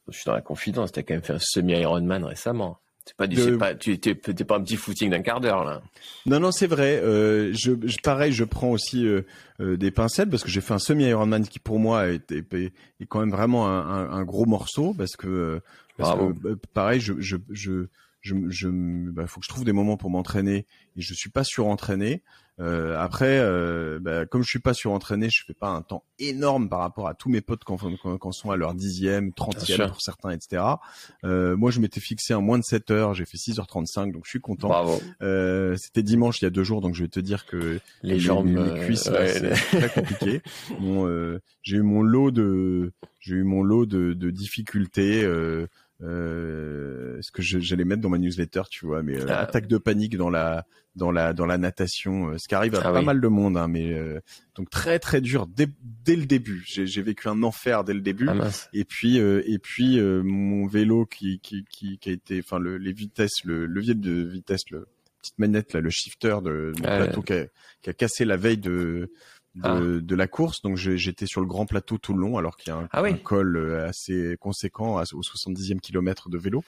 je 0.09 0.16
suis 0.16 0.24
dans 0.26 0.34
la 0.34 0.41
confidence, 0.41 0.93
tu 0.93 1.01
as 1.01 1.03
quand 1.03 1.14
même 1.14 1.22
fait 1.22 1.34
un 1.34 1.41
semi-Ironman 1.41 2.24
récemment. 2.24 2.78
C'est 3.09 3.16
pas 3.16 3.26
du, 3.26 3.57
pas, 3.57 3.74
tu 3.74 3.99
t'es, 3.99 4.14
pas 4.14 4.57
un 4.57 4.61
petit 4.61 4.76
footing 4.76 5.09
d'un 5.09 5.22
quart 5.22 5.41
d'heure 5.41 5.64
là. 5.64 5.80
Non 6.26 6.41
non 6.41 6.53
c'est 6.53 6.66
vrai. 6.66 7.01
Euh, 7.03 7.55
je, 7.55 7.72
pareil, 8.03 8.32
je 8.32 8.45
prends 8.45 8.68
aussi 8.68 9.07
euh, 9.07 9.22
euh, 9.61 9.78
des 9.78 9.91
pincettes 9.91 10.28
parce 10.28 10.45
que 10.45 10.51
j'ai 10.51 10.61
fait 10.61 10.74
un 10.74 10.78
semi 10.78 11.05
Ironman 11.05 11.47
qui 11.49 11.59
pour 11.59 11.78
moi 11.78 12.09
est, 12.09 12.30
est, 12.32 12.70
quand 13.09 13.20
même 13.20 13.30
vraiment 13.30 13.66
un, 13.66 14.11
un, 14.11 14.24
gros 14.24 14.45
morceau 14.45 14.93
parce 14.93 15.16
que, 15.16 15.62
parce 15.97 16.18
que 16.18 16.55
pareil, 16.74 17.01
je, 17.01 17.14
je, 17.18 17.39
je 17.51 17.86
je, 18.21 18.35
je 18.49 18.69
bah, 18.69 19.27
faut 19.27 19.41
que 19.41 19.47
je 19.47 19.51
trouve 19.51 19.64
des 19.64 19.73
moments 19.73 19.97
pour 19.97 20.11
m'entraîner 20.11 20.66
et 20.97 21.01
je 21.01 21.14
suis 21.14 21.31
pas 21.31 21.45
surentraîné. 21.45 22.23
Euh, 22.61 22.99
après, 22.99 23.39
euh, 23.39 24.01
bah, 24.01 24.27
comme 24.27 24.43
je 24.43 24.49
suis 24.49 24.59
pas 24.59 24.75
surentraîné, 24.75 25.31
je 25.31 25.45
fais 25.47 25.55
pas 25.55 25.69
un 25.69 25.83
temps 25.83 26.03
énorme 26.19 26.69
par 26.69 26.81
rapport 26.81 27.07
à 27.07 27.14
tous 27.14 27.29
mes 27.29 27.41
potes 27.41 27.62
quand, 27.62 27.79
quand, 28.19 28.33
sont 28.33 28.51
à 28.51 28.57
leur 28.57 28.75
dixième, 28.75 29.33
trentième 29.33 29.89
pour 29.89 30.01
certains, 30.01 30.31
etc. 30.31 30.64
Euh, 31.25 31.57
moi, 31.57 31.71
je 31.71 31.79
m'étais 31.79 32.01
fixé 32.01 32.35
en 32.35 32.43
moins 32.43 32.59
de 32.59 32.64
7 32.64 32.91
heures, 32.91 33.14
j'ai 33.14 33.25
fait 33.27 33.39
6h35, 33.39 34.12
donc 34.12 34.25
je 34.25 34.31
suis 34.31 34.41
content. 34.41 34.69
Bravo. 34.69 35.01
Euh, 35.23 35.77
C'était 35.77 36.03
dimanche 36.03 36.43
il 36.43 36.47
y 36.47 36.49
a 36.49 36.51
deux 36.51 36.64
jours, 36.64 36.81
donc 36.81 36.97
je 36.97 37.03
vais 37.05 37.09
te 37.09 37.21
dire 37.21 37.47
que 37.47 37.79
les, 38.03 38.19
jambes, 38.19 38.49
mes, 38.49 38.59
euh, 38.59 38.85
cuisses, 38.85 39.05
c'est 39.05 39.51
très 39.79 39.89
compliqué. 39.91 40.43
bon, 40.81 41.07
euh, 41.07 41.41
j'ai 41.62 41.77
eu 41.77 41.83
mon 41.83 42.03
lot 42.03 42.33
de, 42.33 42.93
j'ai 43.21 43.37
eu 43.37 43.45
mon 43.45 43.62
lot 43.62 43.87
de, 43.87 44.14
de 44.14 44.31
difficultés. 44.31 45.23
Euh, 45.23 45.69
euh, 46.03 47.19
ce 47.21 47.33
que 47.33 47.43
j'allais 47.43 47.85
mettre 47.85 48.03
dans 48.03 48.09
ma 48.09 48.19
newsletter, 48.19 48.63
tu 48.71 48.87
vois, 48.87 49.03
mais 49.03 49.21
euh, 49.21 49.27
ah. 49.29 49.41
attaque 49.41 49.67
de 49.67 49.79
panique 49.79 50.17
dans 50.17 50.31
la 50.31 50.65
dans 50.95 51.11
la 51.11 51.33
dans 51.33 51.47
la 51.47 51.59
natation, 51.59 52.31
euh, 52.31 52.39
ce 52.39 52.47
qui 52.49 52.55
arrive 52.55 52.75
à 52.77 52.81
ah 52.85 52.93
pas 52.93 53.03
mal 53.03 53.21
de 53.21 53.29
monde, 53.29 53.57
hein, 53.57 53.69
mais 53.69 53.93
euh, 53.93 54.21
donc 54.55 54.71
très 54.71 54.99
très 54.99 55.21
dur 55.21 55.47
dès, 55.47 55.69
dès 56.05 56.17
le 56.17 56.27
début. 56.27 56.63
J'ai 56.67 57.03
vécu 57.03 57.29
un 57.29 57.43
enfer 57.43 57.85
dès 57.85 57.95
le 57.95 58.01
début, 58.01 58.29
ah, 58.29 58.49
et 58.73 58.85
puis 58.85 59.17
et 59.17 59.59
puis 59.59 60.01
mon 60.01 60.67
vélo 60.67 61.07
qui 61.07 61.41
qui 61.41 61.65
qui, 61.71 61.99
qui 61.99 62.11
a 62.11 62.13
été, 62.13 62.41
enfin 62.45 62.59
le, 62.59 62.79
les 62.79 62.93
vitesses, 62.93 63.45
le 63.45 63.67
levier 63.67 63.95
de 63.95 64.13
vitesse, 64.13 64.63
le 64.71 64.87
petite 65.21 65.39
manette 65.39 65.73
là, 65.73 65.81
le 65.81 65.91
shifter 65.91 66.37
de 66.45 66.73
mon 66.77 66.83
plateau 66.83 67.23
qui 67.23 67.33
a, 67.33 67.47
qui 67.83 67.91
a 67.91 67.93
cassé 67.93 68.25
la 68.25 68.37
veille 68.37 68.59
de 68.59 69.13
ah. 69.63 69.79
de, 69.81 70.15
la 70.15 70.27
course. 70.27 70.63
Donc 70.63 70.77
j'étais 70.77 71.27
sur 71.27 71.41
le 71.41 71.47
grand 71.47 71.67
plateau 71.67 71.99
tout 71.99 72.15
le 72.15 72.21
long, 72.21 72.39
alors 72.39 72.57
qu'il 72.57 72.73
y 72.73 72.77
a 72.77 72.79
un, 72.79 72.89
ah 72.93 73.03
col 73.23 73.57
euh, 73.57 73.89
assez 73.89 74.37
conséquent 74.41 75.01
au 75.13 75.21
70e 75.21 75.81
kilomètre 75.81 76.29
de 76.29 76.39
vélo. 76.39 76.65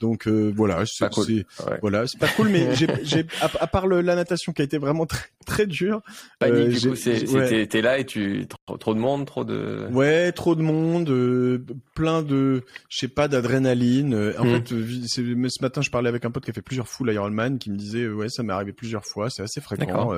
Donc 0.00 0.26
euh, 0.26 0.52
voilà, 0.54 0.84
c'est 0.86 1.10
cool. 1.10 1.44
voilà, 1.80 2.06
c'est 2.06 2.18
pas 2.18 2.28
cool, 2.28 2.48
mais 2.48 2.74
j'ai, 3.02 3.26
à, 3.40 3.66
part 3.66 3.86
la 3.86 4.14
natation 4.14 4.52
qui 4.52 4.62
a 4.62 4.64
été 4.64 4.78
vraiment 4.78 5.06
très 5.06 5.28
très 5.46 5.66
dure. 5.66 6.02
Panique, 6.38 6.84
euh, 6.84 6.92
du 6.92 7.26
coup, 7.26 7.66
t'es 7.66 7.82
là 7.82 7.98
et 7.98 8.06
tu 8.06 8.46
trop, 8.78 8.94
de 8.94 9.00
monde, 9.00 9.26
trop 9.26 9.44
de. 9.44 9.88
Ouais, 9.90 10.32
trop 10.32 10.54
de 10.54 10.62
monde, 10.62 11.62
plein 11.94 12.22
de, 12.22 12.64
je 12.88 12.98
sais 12.98 13.08
pas, 13.08 13.28
d'adrénaline. 13.28 14.14
En 14.38 14.44
hmm. 14.44 14.64
fait, 14.64 14.68
ce 14.68 15.62
matin, 15.62 15.82
je 15.82 15.90
parlais 15.90 16.08
avec 16.08 16.24
un 16.24 16.30
pote 16.30 16.44
qui 16.44 16.50
a 16.50 16.54
fait 16.54 16.62
plusieurs 16.62 16.88
full 16.88 17.12
Ironman, 17.12 17.58
qui 17.58 17.70
me 17.70 17.76
disait, 17.76 18.08
ouais, 18.08 18.28
ça 18.28 18.42
m'est 18.42 18.52
arrivé 18.52 18.72
plusieurs 18.72 19.04
fois, 19.04 19.30
c'est 19.30 19.42
assez 19.42 19.60
fréquent. 19.60 20.12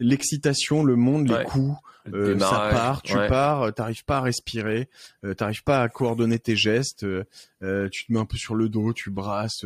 l'excitation, 0.00 0.84
le 0.84 0.96
monde, 0.98 1.28
les 1.28 1.44
coups, 1.44 1.76
euh, 2.14 2.38
ça 2.38 2.68
part, 2.70 3.02
tu 3.02 3.14
pars, 3.14 3.62
euh, 3.62 3.70
t'arrives 3.70 4.04
pas 4.04 4.18
à 4.18 4.20
respirer, 4.20 4.88
euh, 5.24 5.34
t'arrives 5.34 5.62
pas 5.62 5.82
à 5.82 5.88
coordonner 5.88 6.38
tes 6.38 6.56
gestes, 6.56 7.04
euh, 7.04 7.88
tu 7.90 8.06
te 8.06 8.12
mets 8.12 8.18
un 8.18 8.24
peu 8.24 8.36
sur 8.36 8.54
le 8.54 8.68
dos, 8.68 8.92
tu 8.92 9.10
brasses, 9.10 9.64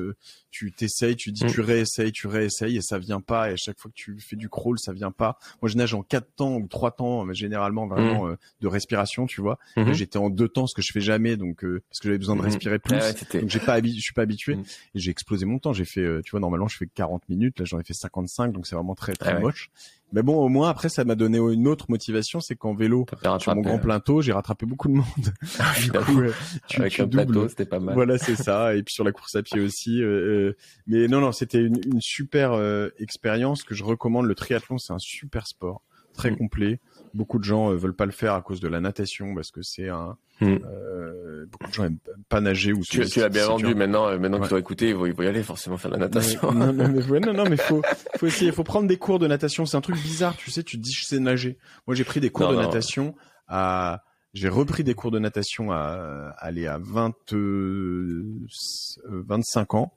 tu 0.50 0.72
t'essayes, 0.72 1.16
tu 1.16 1.32
dis, 1.32 1.44
mm. 1.44 1.50
tu 1.50 1.60
réessayes, 1.60 2.12
tu 2.12 2.26
réessayes 2.26 2.76
et 2.76 2.82
ça 2.82 2.98
vient 2.98 3.20
pas. 3.20 3.50
Et 3.50 3.52
à 3.54 3.56
chaque 3.56 3.78
fois 3.78 3.90
que 3.90 3.96
tu 3.96 4.18
fais 4.20 4.36
du 4.36 4.48
crawl, 4.48 4.78
ça 4.78 4.92
vient 4.92 5.10
pas. 5.10 5.38
Moi, 5.60 5.68
je 5.68 5.76
nage 5.76 5.94
en 5.94 6.02
quatre 6.02 6.34
temps 6.34 6.56
ou 6.56 6.66
trois 6.68 6.90
temps, 6.90 7.24
mais 7.24 7.34
généralement 7.34 7.86
vraiment 7.86 8.26
mm. 8.26 8.36
de 8.60 8.68
respiration, 8.68 9.26
tu 9.26 9.40
vois. 9.40 9.58
Mm-hmm. 9.76 9.92
J'étais 9.92 10.18
en 10.18 10.30
deux 10.30 10.48
temps, 10.48 10.66
ce 10.66 10.74
que 10.74 10.82
je 10.82 10.92
fais 10.92 11.00
jamais, 11.00 11.36
donc 11.36 11.60
parce 11.62 12.00
que 12.00 12.08
j'avais 12.08 12.18
besoin 12.18 12.36
de 12.36 12.40
mm-hmm. 12.40 12.44
respirer 12.44 12.78
plus. 12.78 12.98
donc 13.34 13.48
j'ai 13.48 13.60
pas 13.60 13.80
je 13.82 14.00
suis 14.00 14.14
pas 14.14 14.22
habitué. 14.22 14.56
Mm. 14.56 14.64
Et 14.94 14.98
j'ai 14.98 15.10
explosé 15.10 15.46
mon 15.46 15.58
temps. 15.58 15.72
J'ai 15.72 15.84
fait, 15.84 16.22
tu 16.24 16.30
vois, 16.30 16.40
normalement 16.40 16.68
je 16.68 16.76
fais 16.76 16.86
40 16.86 17.28
minutes, 17.28 17.58
là 17.58 17.64
j'en 17.64 17.78
ai 17.78 17.84
fait 17.84 17.94
55, 17.94 18.52
donc 18.52 18.66
c'est 18.66 18.74
vraiment 18.74 18.94
très 18.94 19.14
très 19.14 19.38
moche. 19.38 19.70
Mais 20.12 20.22
bon, 20.22 20.36
au 20.36 20.48
moins 20.48 20.68
après, 20.68 20.88
ça 20.88 21.04
m'a 21.04 21.14
donné 21.14 21.38
une 21.38 21.66
autre 21.66 21.86
motivation, 21.88 22.40
c'est 22.40 22.54
qu'en 22.54 22.74
vélo, 22.74 23.06
sur 23.38 23.54
mon 23.54 23.62
grand 23.62 23.78
plateau, 23.78 24.20
j'ai 24.20 24.32
rattrapé 24.32 24.66
beaucoup 24.66 24.88
de 24.88 24.94
monde. 24.94 25.06
Ah, 25.58 25.74
du 25.80 25.92
coup, 25.92 26.20
euh, 26.20 26.32
tu, 26.66 26.80
Avec 26.80 26.98
un 26.98 27.06
plateau, 27.06 27.48
c'était 27.48 27.66
pas 27.66 27.78
mal. 27.78 27.94
Voilà, 27.94 28.18
c'est 28.18 28.36
ça. 28.36 28.74
Et 28.74 28.82
puis 28.82 28.94
sur 28.94 29.04
la 29.04 29.12
course 29.12 29.34
à 29.36 29.42
pied 29.42 29.60
aussi. 29.60 30.02
Euh, 30.02 30.06
euh 30.06 30.56
mais 30.86 31.06
non, 31.08 31.20
non, 31.20 31.32
c'était 31.32 31.62
une, 31.62 31.80
une, 31.86 32.00
super 32.00 32.52
euh, 32.52 32.88
expérience 32.98 33.62
que 33.62 33.74
je 33.74 33.84
recommande. 33.84 34.26
Le 34.26 34.34
triathlon, 34.34 34.78
c'est 34.78 34.92
un 34.92 34.98
super 34.98 35.46
sport, 35.46 35.82
très 36.14 36.30
mm. 36.30 36.36
complet. 36.36 36.80
Beaucoup 37.14 37.38
de 37.38 37.44
gens 37.44 37.70
veulent 37.74 37.94
pas 37.94 38.06
le 38.06 38.12
faire 38.12 38.34
à 38.34 38.42
cause 38.42 38.60
de 38.60 38.68
la 38.68 38.80
natation 38.80 39.34
parce 39.34 39.50
que 39.50 39.62
c'est 39.62 39.88
un. 39.88 40.16
Mm. 40.40 40.58
Euh, 40.64 41.46
beaucoup 41.46 41.70
de 41.70 41.74
gens 41.74 41.84
aiment 41.84 41.98
pas 42.28 42.40
nager 42.40 42.72
ou. 42.72 42.82
Tu, 42.82 43.04
tu 43.06 43.20
l'as 43.20 43.28
bien 43.28 43.46
vendu. 43.46 43.74
Maintenant, 43.74 44.18
maintenant 44.18 44.40
que 44.40 44.48
tu 44.48 44.54
as 44.54 44.58
écouté, 44.58 44.90
il 44.90 45.14
faut, 45.14 45.22
y 45.22 45.26
aller 45.26 45.42
forcément 45.42 45.76
faire 45.76 45.90
de 45.90 45.96
la 45.96 46.02
natation. 46.02 46.52
non, 46.52 46.72
non, 46.72 46.88
mais, 46.88 47.20
non, 47.20 47.32
non, 47.32 47.44
mais 47.48 47.56
faut, 47.56 47.82
faut 48.16 48.26
essayer. 48.26 48.52
Faut 48.52 48.64
prendre 48.64 48.88
des 48.88 48.96
cours 48.96 49.18
de 49.18 49.26
natation. 49.26 49.66
C'est 49.66 49.76
un 49.76 49.82
truc 49.82 49.96
bizarre, 49.96 50.36
tu 50.36 50.50
sais. 50.50 50.62
Tu 50.62 50.78
te 50.78 50.82
dis 50.82 50.92
je 50.92 51.04
sais 51.04 51.18
nager. 51.18 51.58
Moi, 51.86 51.94
j'ai 51.94 52.04
pris 52.04 52.20
des 52.20 52.30
cours 52.30 52.48
de 52.48 52.56
natation 52.56 53.14
à 53.46 54.02
j'ai 54.34 54.48
repris 54.48 54.82
des 54.82 54.94
cours 54.94 55.10
de 55.10 55.18
natation 55.18 55.72
à 55.72 56.34
aller 56.38 56.66
à 56.66 56.78
20, 56.78 57.14
25 57.32 57.34
euh, 57.34 59.76
ans 59.76 59.92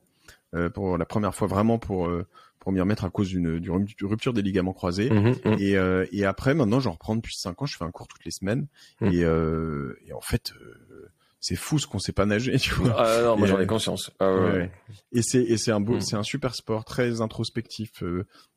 euh, 0.54 0.70
pour 0.70 0.98
la 0.98 1.06
première 1.06 1.34
fois 1.34 1.48
vraiment 1.48 1.80
pour 1.80 2.08
euh, 2.08 2.28
pour 2.66 2.74
m'y 2.74 2.80
remettre 2.80 3.06
à 3.06 3.12
cause 3.12 3.30
d'une 3.30 3.62
rupture 4.02 4.34
des 4.34 4.42
ligaments 4.42 4.74
croisés. 4.74 5.12
Mmh 5.12 5.36
mmh. 5.46 5.56
Et, 5.60 5.78
et 6.12 6.26
après 6.26 6.56
maintenant 6.56 6.80
j'en 6.80 6.94
reprends 6.94 7.16
depuis 7.16 7.36
5 7.38 7.62
ans. 7.62 7.66
Je 7.68 7.78
fais 7.78 7.86
un 7.86 7.92
cours 7.92 8.08
toutes 8.08 8.26
les 8.26 8.32
semaines 8.32 8.66
mmh. 9.02 9.08
et, 9.08 9.20
et 10.08 10.14
en 10.14 10.22
fait 10.22 10.52
c'est 11.40 11.56
fou 11.56 11.78
ce 11.78 11.86
qu'on 11.86 12.00
sait 12.00 12.12
pas 12.12 12.26
nager, 12.26 12.58
tu 12.60 12.74
vois. 12.74 12.96
Ah 12.98 13.22
non, 13.22 13.38
moi 13.38 13.46
j'en 13.46 13.60
ai 13.60 13.68
conscience. 13.68 14.10
Ah, 14.20 14.34
ouais. 14.34 14.72
Et 15.12 15.22
c'est 15.22 15.44
et 15.44 15.58
c'est 15.58 15.72
un 15.72 15.80
beau, 15.80 16.00
c'est 16.00 16.16
un 16.16 16.24
super 16.24 16.56
sport 16.56 16.86
très 16.86 17.22
introspectif. 17.22 18.02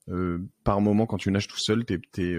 Euh, 0.08 0.38
par 0.64 0.80
moment, 0.80 1.04
quand 1.04 1.18
tu 1.18 1.30
nages 1.30 1.48
tout 1.48 1.58
seul, 1.58 1.84
t'es 1.84 2.00
t'es 2.12 2.34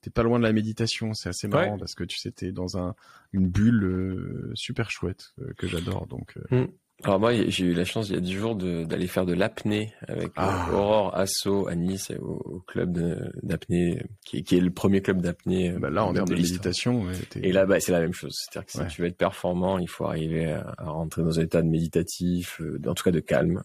t'es 0.00 0.10
pas 0.10 0.22
loin 0.22 0.38
de 0.38 0.44
la 0.44 0.52
méditation. 0.52 1.12
C'est 1.12 1.28
assez 1.28 1.48
marrant 1.48 1.76
parce 1.76 1.96
que 1.96 2.04
tu 2.04 2.18
sais, 2.18 2.30
t'es 2.30 2.52
dans 2.52 2.78
un, 2.78 2.94
une 3.32 3.48
bulle 3.48 3.82
euh, 3.82 4.52
super 4.54 4.92
chouette 4.92 5.34
euh, 5.40 5.52
que 5.56 5.66
j'adore. 5.66 6.06
Donc. 6.06 6.38
Euh. 7.00 7.06
Alors 7.06 7.20
moi, 7.20 7.32
j'ai 7.34 7.64
eu 7.64 7.72
la 7.72 7.84
chance 7.84 8.08
il 8.08 8.14
y 8.14 8.18
a 8.18 8.20
dix 8.20 8.34
jours 8.34 8.56
d'aller 8.56 9.06
faire 9.06 9.26
de 9.26 9.32
l'apnée 9.32 9.92
avec 10.06 10.32
ah. 10.36 10.68
Aurore 10.72 11.16
Asso 11.16 11.66
à 11.68 11.74
Nice 11.74 12.12
au, 12.20 12.60
club 12.66 12.98
d'apnée 13.42 14.02
qui, 14.24 14.42
qui, 14.42 14.56
est 14.56 14.60
le 14.60 14.70
premier 14.70 15.00
club 15.00 15.20
d'apnée. 15.20 15.72
Bah 15.72 15.90
là, 15.90 16.04
en 16.04 16.12
termes 16.12 16.28
de, 16.28 16.34
méditation. 16.34 17.06
Et 17.36 17.52
là, 17.52 17.66
bah, 17.66 17.80
c'est 17.80 17.92
la 17.92 18.00
même 18.00 18.12
chose. 18.12 18.34
C'est-à-dire 18.34 18.66
que 18.66 18.72
si 18.72 18.94
tu 18.94 19.02
veux 19.02 19.08
être 19.08 19.16
performant, 19.16 19.78
il 19.78 19.88
faut 19.88 20.06
arriver 20.06 20.52
à, 20.52 20.74
rentrer 20.78 21.22
dans 21.22 21.38
un 21.38 21.42
état 21.42 21.62
de 21.62 21.68
méditatif, 21.68 22.60
en 22.86 22.94
tout 22.94 23.04
cas 23.04 23.10
de 23.10 23.20
calme. 23.20 23.62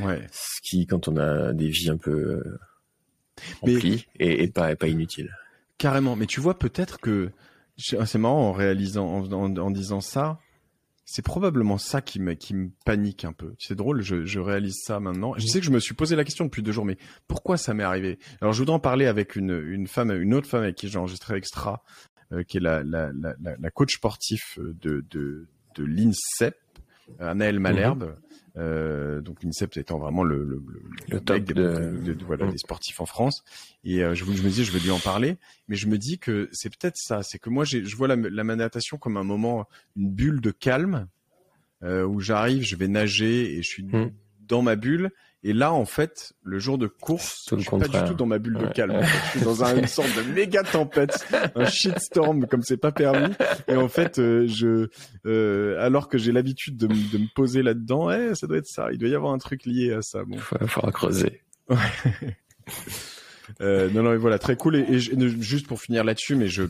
Ouais. 0.00 0.26
Ce 0.32 0.60
qui, 0.62 0.86
quand 0.86 1.08
on 1.08 1.16
a 1.16 1.52
des 1.52 1.68
vies 1.68 1.90
un 1.90 1.96
peu 1.96 2.42
remplies, 3.60 4.06
et, 4.18 4.48
pas, 4.48 4.74
pas 4.76 4.88
inutile. 4.88 5.30
Carrément. 5.78 6.16
Mais 6.16 6.26
tu 6.26 6.40
vois, 6.40 6.58
peut-être 6.58 6.98
que 7.00 7.30
c'est 7.78 8.18
marrant 8.18 8.48
en 8.48 8.52
réalisant, 8.52 9.06
en, 9.06 9.70
disant 9.70 10.00
ça. 10.00 10.38
C'est 11.12 11.22
probablement 11.22 11.76
ça 11.76 12.02
qui 12.02 12.20
me, 12.20 12.34
qui 12.34 12.54
me 12.54 12.70
panique 12.84 13.24
un 13.24 13.32
peu. 13.32 13.56
C'est 13.58 13.74
drôle, 13.74 14.00
je, 14.00 14.24
je, 14.26 14.38
réalise 14.38 14.76
ça 14.84 15.00
maintenant. 15.00 15.34
Je 15.38 15.46
sais 15.48 15.58
que 15.58 15.66
je 15.66 15.72
me 15.72 15.80
suis 15.80 15.92
posé 15.92 16.14
la 16.14 16.22
question 16.22 16.44
depuis 16.44 16.62
deux 16.62 16.70
jours, 16.70 16.84
mais 16.84 16.98
pourquoi 17.26 17.56
ça 17.56 17.74
m'est 17.74 17.82
arrivé? 17.82 18.20
Alors, 18.40 18.52
je 18.52 18.60
voudrais 18.60 18.76
en 18.76 18.78
parler 18.78 19.06
avec 19.06 19.34
une, 19.34 19.50
une 19.50 19.88
femme, 19.88 20.12
une 20.12 20.32
autre 20.34 20.46
femme 20.46 20.62
avec 20.62 20.76
qui 20.76 20.88
j'ai 20.88 20.98
enregistré 20.98 21.34
Extra, 21.34 21.82
euh, 22.30 22.44
qui 22.44 22.58
est 22.58 22.60
la, 22.60 22.84
la, 22.84 23.10
la, 23.12 23.34
la, 23.40 23.70
coach 23.72 23.96
sportif 23.96 24.56
de, 24.60 25.04
de, 25.10 25.48
de 25.74 25.84
l'INSEP, 25.84 26.54
Anaël 27.18 27.60
Malherbe. 27.60 28.16
Euh, 28.56 29.20
donc 29.20 29.42
l'INSEP 29.44 29.76
étant 29.76 29.98
vraiment 29.98 30.24
le, 30.24 30.44
le, 30.44 30.62
le, 31.08 31.20
top 31.20 31.44
de... 31.44 32.16
voilà, 32.26 32.46
mm. 32.46 32.50
des 32.50 32.58
sportifs 32.58 33.00
en 33.00 33.06
France. 33.06 33.44
Et 33.84 34.02
euh, 34.02 34.14
je, 34.14 34.24
je 34.24 34.42
me 34.42 34.48
disais, 34.48 34.64
je 34.64 34.72
vais 34.72 34.80
lui 34.80 34.90
en 34.90 34.98
parler, 34.98 35.36
mais 35.68 35.76
je 35.76 35.86
me 35.86 35.98
dis 35.98 36.18
que 36.18 36.48
c'est 36.52 36.68
peut-être 36.68 36.96
ça, 36.96 37.22
c'est 37.22 37.38
que 37.38 37.48
moi 37.48 37.64
je 37.64 37.94
vois 37.94 38.08
la, 38.08 38.16
la 38.16 38.44
natation 38.44 38.98
comme 38.98 39.16
un 39.16 39.22
moment, 39.22 39.68
une 39.96 40.10
bulle 40.10 40.40
de 40.40 40.50
calme 40.50 41.06
euh, 41.84 42.04
où 42.04 42.20
j'arrive, 42.20 42.62
je 42.62 42.76
vais 42.76 42.88
nager 42.88 43.54
et 43.54 43.62
je 43.62 43.68
suis 43.68 43.84
mm. 43.84 44.10
dans 44.40 44.62
ma 44.62 44.76
bulle 44.76 45.10
et 45.42 45.54
là, 45.54 45.72
en 45.72 45.86
fait, 45.86 46.34
le 46.42 46.58
jour 46.58 46.76
de 46.76 46.86
course, 46.86 47.48
je 47.50 47.56
suis 47.56 47.70
pas 47.70 47.88
du 47.88 48.08
tout 48.10 48.14
dans 48.14 48.26
ma 48.26 48.38
bulle 48.38 48.58
de 48.58 48.66
calme. 48.66 49.00
Je 49.02 49.30
suis 49.30 49.40
dans 49.40 49.64
une 49.64 49.86
sorte 49.86 50.14
de 50.14 50.22
méga 50.34 50.62
tempête, 50.62 51.26
un 51.54 51.64
shitstorm 51.64 52.46
comme 52.46 52.62
c'est 52.62 52.76
pas 52.76 52.92
permis. 52.92 53.32
Et 53.66 53.76
en 53.76 53.88
fait, 53.88 54.18
euh, 54.18 54.46
je, 54.46 54.88
euh, 55.26 55.80
alors 55.80 56.08
que 56.08 56.18
j'ai 56.18 56.32
l'habitude 56.32 56.76
de, 56.76 56.86
de, 56.86 57.18
me 57.18 57.34
poser 57.34 57.62
là-dedans, 57.62 58.10
eh, 58.10 58.34
ça 58.34 58.46
doit 58.46 58.58
être 58.58 58.66
ça. 58.66 58.88
Il 58.92 58.98
doit 58.98 59.08
y 59.08 59.14
avoir 59.14 59.32
un 59.32 59.38
truc 59.38 59.64
lié 59.64 59.94
à 59.94 60.02
ça. 60.02 60.24
Bon. 60.24 60.36
Il 60.60 60.68
faudra 60.68 60.92
creuser. 60.92 61.42
euh, 63.62 63.90
non, 63.90 64.02
non, 64.02 64.18
voilà, 64.18 64.38
très 64.38 64.56
cool. 64.56 64.76
Et, 64.76 64.84
et 64.92 64.98
juste 65.40 65.66
pour 65.66 65.80
finir 65.80 66.04
là-dessus, 66.04 66.36
mais 66.36 66.48
je, 66.48 66.64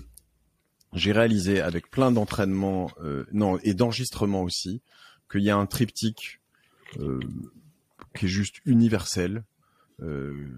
j'ai 0.93 1.13
réalisé 1.13 1.61
avec 1.61 1.91
plein 1.91 2.13
d'entraînements, 2.13 2.91
euh, 3.03 3.25
non, 3.33 3.59
et 3.65 3.75
d'enregistrements 3.75 4.43
aussi, 4.43 4.83
qu'il 5.31 5.43
y 5.43 5.51
a 5.51 5.57
un 5.57 5.67
triptyque. 5.67 6.41
Euh, 6.99 7.21
qui 8.15 8.27
est 8.27 8.29
juste 8.29 8.57
universel, 8.65 9.45
euh, 10.03 10.49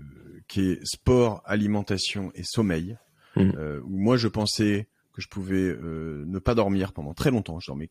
qui 0.48 0.72
est 0.72 0.84
sport, 0.84 1.42
alimentation 1.44 2.32
et 2.34 2.42
sommeil. 2.44 2.96
Mmh. 3.34 3.52
Euh, 3.56 3.80
où 3.84 3.96
moi 3.96 4.18
je 4.18 4.28
pensais 4.28 4.88
que 5.14 5.22
je 5.22 5.28
pouvais 5.28 5.54
euh, 5.54 6.24
ne 6.26 6.38
pas 6.38 6.54
dormir 6.54 6.92
pendant 6.92 7.14
très 7.14 7.30
longtemps. 7.30 7.60
Je 7.60 7.68
dormais 7.68 7.88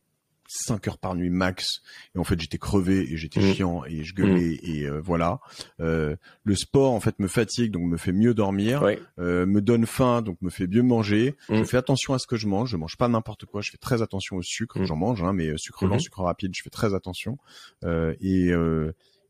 5 0.48 0.86
heures 0.88 0.98
par 0.98 1.14
nuit 1.14 1.30
max. 1.30 1.82
Et 2.14 2.18
en 2.18 2.24
fait 2.24 2.40
j'étais 2.40 2.58
crevé 2.58 3.12
et 3.12 3.16
j'étais 3.16 3.40
mmh. 3.40 3.54
chiant 3.54 3.84
et 3.84 4.04
je 4.04 4.14
gueulais 4.14 4.58
mmh. 4.62 4.66
et 4.66 4.84
euh, 4.84 5.00
voilà. 5.00 5.40
Euh, 5.80 6.16
le 6.44 6.54
sport 6.54 6.92
en 6.92 7.00
fait 7.00 7.18
me 7.18 7.28
fatigue 7.28 7.72
donc 7.72 7.84
me 7.84 7.96
fait 7.96 8.12
mieux 8.12 8.34
dormir 8.34 8.84
euh, 9.18 9.46
me 9.46 9.60
donne 9.60 9.86
faim 9.86 10.22
donc 10.22 10.40
me 10.42 10.50
fait 10.50 10.66
mieux 10.66 10.82
manger. 10.82 11.34
Je 11.48 11.64
fais 11.64 11.76
attention 11.76 12.14
à 12.14 12.18
ce 12.18 12.26
que 12.26 12.36
je 12.36 12.46
mange. 12.46 12.70
Je 12.70 12.76
mange 12.76 12.96
pas 12.96 13.08
n'importe 13.08 13.46
quoi. 13.46 13.60
Je 13.62 13.70
fais 13.70 13.78
très 13.78 14.02
attention 14.02 14.36
au 14.36 14.42
sucre. 14.42 14.82
J'en 14.84 14.96
mange 14.96 15.22
hein, 15.22 15.32
mais 15.32 15.56
sucre 15.56 15.86
lent 15.86 15.98
sucre 15.98 16.22
rapide 16.22 16.52
je 16.54 16.62
fais 16.62 16.70
très 16.70 16.94
attention. 16.94 17.38
Et 17.84 18.52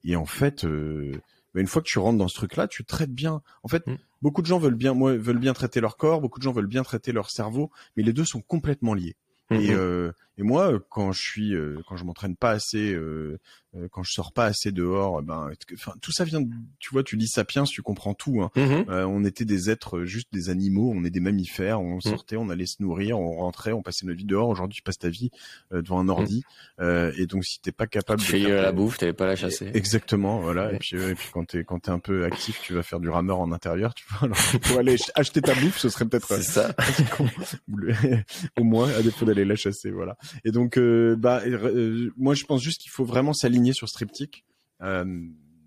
et 0.05 0.17
en 0.17 0.27
fait, 0.27 0.65
euh, 0.65 1.13
bah, 1.55 1.61
une 1.61 1.67
fois 1.67 1.83
que 1.83 1.89
tu 1.89 1.99
rentres 1.99 2.19
dans 2.19 2.29
ce 2.29 2.35
truc-là, 2.35 2.69
tu 2.69 2.85
traites 2.85 3.13
bien. 3.13 3.43
En 3.63 3.69
fait, 3.69 3.87
mm. 3.87 3.97
beaucoup 4.23 4.43
de 4.43 4.47
gens 4.47 4.59
veulent 4.59 4.75
bien, 4.75 4.95
veulent 4.95 5.39
bien 5.39 5.53
traiter 5.53 5.81
leur 5.81 5.97
corps, 5.97 6.21
beaucoup 6.21 6.39
de 6.39 6.45
gens 6.45 6.53
veulent 6.53 6.67
bien 6.67 6.83
traiter 6.83 7.13
leur 7.13 7.31
cerveau, 7.31 7.71
mais 7.97 8.03
les 8.03 8.13
deux 8.13 8.25
sont 8.25 8.41
complètement 8.41 8.95
liés. 8.95 9.17
Et, 9.53 9.69
mm-hmm. 9.69 9.77
euh, 9.77 10.13
et 10.39 10.43
moi, 10.43 10.73
quand 10.89 11.13
je 11.13 11.21
suis, 11.21 11.55
euh, 11.55 11.83
quand 11.87 11.97
je 11.97 12.05
m'entraîne 12.05 12.37
pas 12.37 12.53
assez, 12.53 12.95
euh, 12.95 13.39
euh, 13.77 13.87
quand 13.91 14.03
je 14.03 14.13
sors 14.13 14.33
pas 14.33 14.47
assez 14.47 14.73
dehors, 14.73 15.21
eh 15.21 15.27
ben, 15.27 15.51
enfin, 15.75 15.93
tout 16.01 16.11
ça 16.11 16.25
vient. 16.25 16.43
tu 16.79 16.91
vois, 16.91 17.03
tu 17.03 17.17
lis 17.17 17.29
Sapiens, 17.29 17.65
tu 17.65 17.83
comprends 17.83 18.15
tout. 18.15 18.41
Hein. 18.41 18.51
Mm-hmm. 18.57 19.05
on 19.05 19.25
était 19.25 19.45
des 19.45 19.69
êtres, 19.69 20.05
juste 20.05 20.29
des 20.33 20.49
animaux. 20.49 20.91
On 20.95 21.05
est 21.05 21.11
des 21.11 21.21
mammifères. 21.21 21.83
On 21.83 21.99
mm. 21.99 22.01
sortait, 22.03 22.37
on 22.37 22.49
allait 22.49 22.67
se 22.67 22.83
nourrir, 22.83 23.19
on 23.19 23.37
rentrait, 23.37 23.73
on 23.73 23.83
passait 23.83 24.07
notre 24.07 24.19
vie 24.19 24.25
dehors. 24.25 24.49
Aujourd'hui, 24.49 24.77
tu 24.77 24.83
passes 24.83 24.99
ta 24.99 25.11
vie 25.11 25.31
devant 25.71 26.01
un 26.01 26.09
ordi. 26.09 26.45
Mm. 26.79 27.11
et 27.19 27.27
donc, 27.27 27.45
si 27.45 27.61
t'es 27.61 27.73
pas 27.73 27.87
capable 27.87 28.23
tu 28.23 28.33
de 28.33 28.47
faire 28.47 28.63
la 28.63 28.73
bouffe, 28.73 28.97
t'avais 28.97 29.13
pas 29.13 29.27
la 29.27 29.37
chasser. 29.37 29.71
Exactement, 29.75 30.41
voilà. 30.41 30.73
Et 30.73 30.79
puis, 30.79 30.97
et 30.97 31.15
puis 31.15 31.29
quand 31.33 31.45
t'es 31.45 31.65
quand 31.65 31.79
t'es 31.79 31.91
un 31.91 31.99
peu 31.99 32.25
actif, 32.25 32.59
tu 32.63 32.73
vas 32.73 32.83
faire 32.83 33.01
du 33.01 33.11
rameur 33.11 33.39
en 33.39 33.53
intérieur. 33.53 33.93
Tu 33.93 34.07
vois, 34.09 34.25
alors, 34.25 34.39
pour 34.63 34.79
aller 34.79 34.97
acheter 35.15 35.43
ta 35.43 35.55
bouffe, 35.55 35.79
ce 35.79 35.91
serait 35.91 36.07
peut-être. 36.07 36.27
C'est 36.29 36.43
ça. 36.43 36.75
Au 38.59 38.65
moins, 38.65 38.91
à 38.91 39.03
défaut 39.03 39.27
d'aller 39.27 39.42
la 39.45 39.57
chasser, 39.57 39.91
voilà. 39.91 40.17
Et 40.45 40.51
donc, 40.51 40.79
euh, 40.79 41.17
bah, 41.17 41.43
euh, 41.47 42.11
moi, 42.17 42.35
je 42.35 42.45
pense 42.45 42.63
juste 42.63 42.81
qu'il 42.81 42.91
faut 42.91 43.05
vraiment 43.05 43.33
s'aligner 43.33 43.73
sur 43.73 43.89
ce 43.89 43.95
triptyque. 43.95 44.45
Euh, 44.83 45.05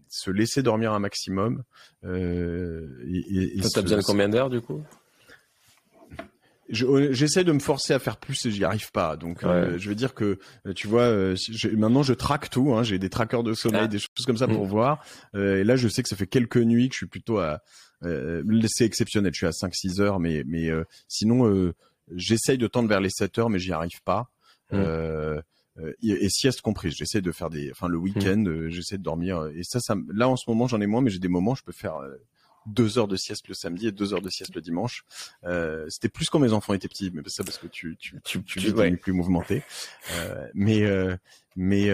se 0.10 0.32
laisser 0.32 0.64
dormir 0.64 0.94
un 0.94 1.00
maximum. 1.00 1.64
Euh, 2.06 2.88
et, 3.08 3.58
et 3.58 3.62
Toi, 3.62 3.70
t'as 3.74 3.82
besoin 3.82 3.98
de 3.98 4.04
combien 4.04 4.30
d'heures 4.30 4.50
du 4.50 4.62
coup? 4.62 4.82
J'essaie 6.70 7.44
de 7.44 7.52
me 7.52 7.60
forcer 7.60 7.94
à 7.94 8.00
faire 8.00 8.18
plus 8.18 8.46
et 8.46 8.52
j'y 8.52 8.64
arrive 8.64 8.92
pas. 8.92 9.18
Donc, 9.18 9.42
je 9.44 9.90
veux 9.90 9.96
dire 9.96 10.14
que, 10.14 10.40
tu 10.74 10.88
vois, 10.88 11.34
maintenant 11.74 12.02
je 12.02 12.14
traque 12.14 12.50
tout. 12.50 12.74
Hein, 12.74 12.84
J'ai 12.84 12.98
des 12.98 13.10
trackers 13.10 13.44
de 13.44 13.54
sommeil, 13.54 13.82
ah. 13.84 13.88
des 13.88 14.00
choses 14.00 14.26
comme 14.26 14.38
ça 14.38 14.48
pour 14.48 14.66
mm. 14.66 14.70
voir. 14.70 15.06
et 15.36 15.64
là, 15.64 15.76
je 15.76 15.88
sais 15.88 16.02
que 16.02 16.10
ça 16.10 16.16
fait 16.16 16.28
quelques 16.28 16.58
nuits 16.58 16.90
que 16.90 16.94
je 16.94 17.00
suis 17.00 17.08
plutôt 17.08 17.38
à. 17.38 17.62
c'est 18.02 18.86
exceptionnel. 18.86 19.32
Je 19.34 19.38
suis 19.38 19.48
à 19.48 19.52
5-6 19.52 20.02
heures, 20.02 20.20
mais 20.20 20.44
mais 20.48 20.72
sinon, 21.08 21.72
j'essaye 22.14 22.58
de 22.58 22.68
tendre 22.68 22.90
vers 22.90 23.02
les 23.02 23.10
7 23.10 23.38
heures, 23.40 23.50
mais 23.50 23.60
j'y 23.60 23.74
arrive 23.74 24.02
pas. 24.04 24.30
Mmh. 24.72 24.76
Euh, 24.76 25.42
euh, 25.80 25.94
et, 26.02 26.30
sieste 26.30 26.62
comprise. 26.62 26.96
J'essaie 26.96 27.22
de 27.22 27.32
faire 27.32 27.50
des, 27.50 27.72
enfin 27.72 27.88
le 27.88 27.98
week-end, 27.98 28.38
mmh. 28.38 28.48
euh, 28.48 28.70
j'essaie 28.70 28.98
de 28.98 29.04
dormir. 29.04 29.48
Et 29.56 29.64
ça, 29.64 29.80
ça, 29.80 29.96
là 30.14 30.30
en 30.30 30.38
ce 30.38 30.50
moment 30.50 30.68
j'en 30.68 30.82
ai 30.82 30.88
moins, 30.88 31.02
mais 31.02 31.10
j'ai 31.10 31.20
des 31.20 31.28
moments 31.28 31.56
je 31.56 31.64
peux 31.64 31.74
faire 31.74 32.00
deux 32.66 32.98
heures 32.98 33.08
de 33.08 33.16
sieste 33.16 33.48
le 33.48 33.54
samedi 33.54 33.88
et 33.88 33.92
deux 33.92 34.14
heures 34.14 34.22
de 34.22 34.30
sieste 34.30 34.56
le 34.56 34.62
dimanche. 34.62 35.06
Euh, 35.44 35.86
c'était 35.90 36.10
plus 36.10 36.30
quand 36.30 36.40
mes 36.40 36.54
enfants 36.54 36.74
étaient 36.74 36.88
petits, 36.88 37.12
mais 37.14 37.22
ça 37.28 37.44
parce 37.44 37.58
que 37.58 37.68
tu 37.68 37.96
tu 37.98 38.20
tu, 38.24 38.44
tu, 38.44 38.60
tu 38.60 38.98
plus 38.98 39.14
mouvementé. 39.14 39.64
Euh, 40.14 40.48
mais 40.54 40.84
euh, 40.84 41.16
mais 41.56 41.86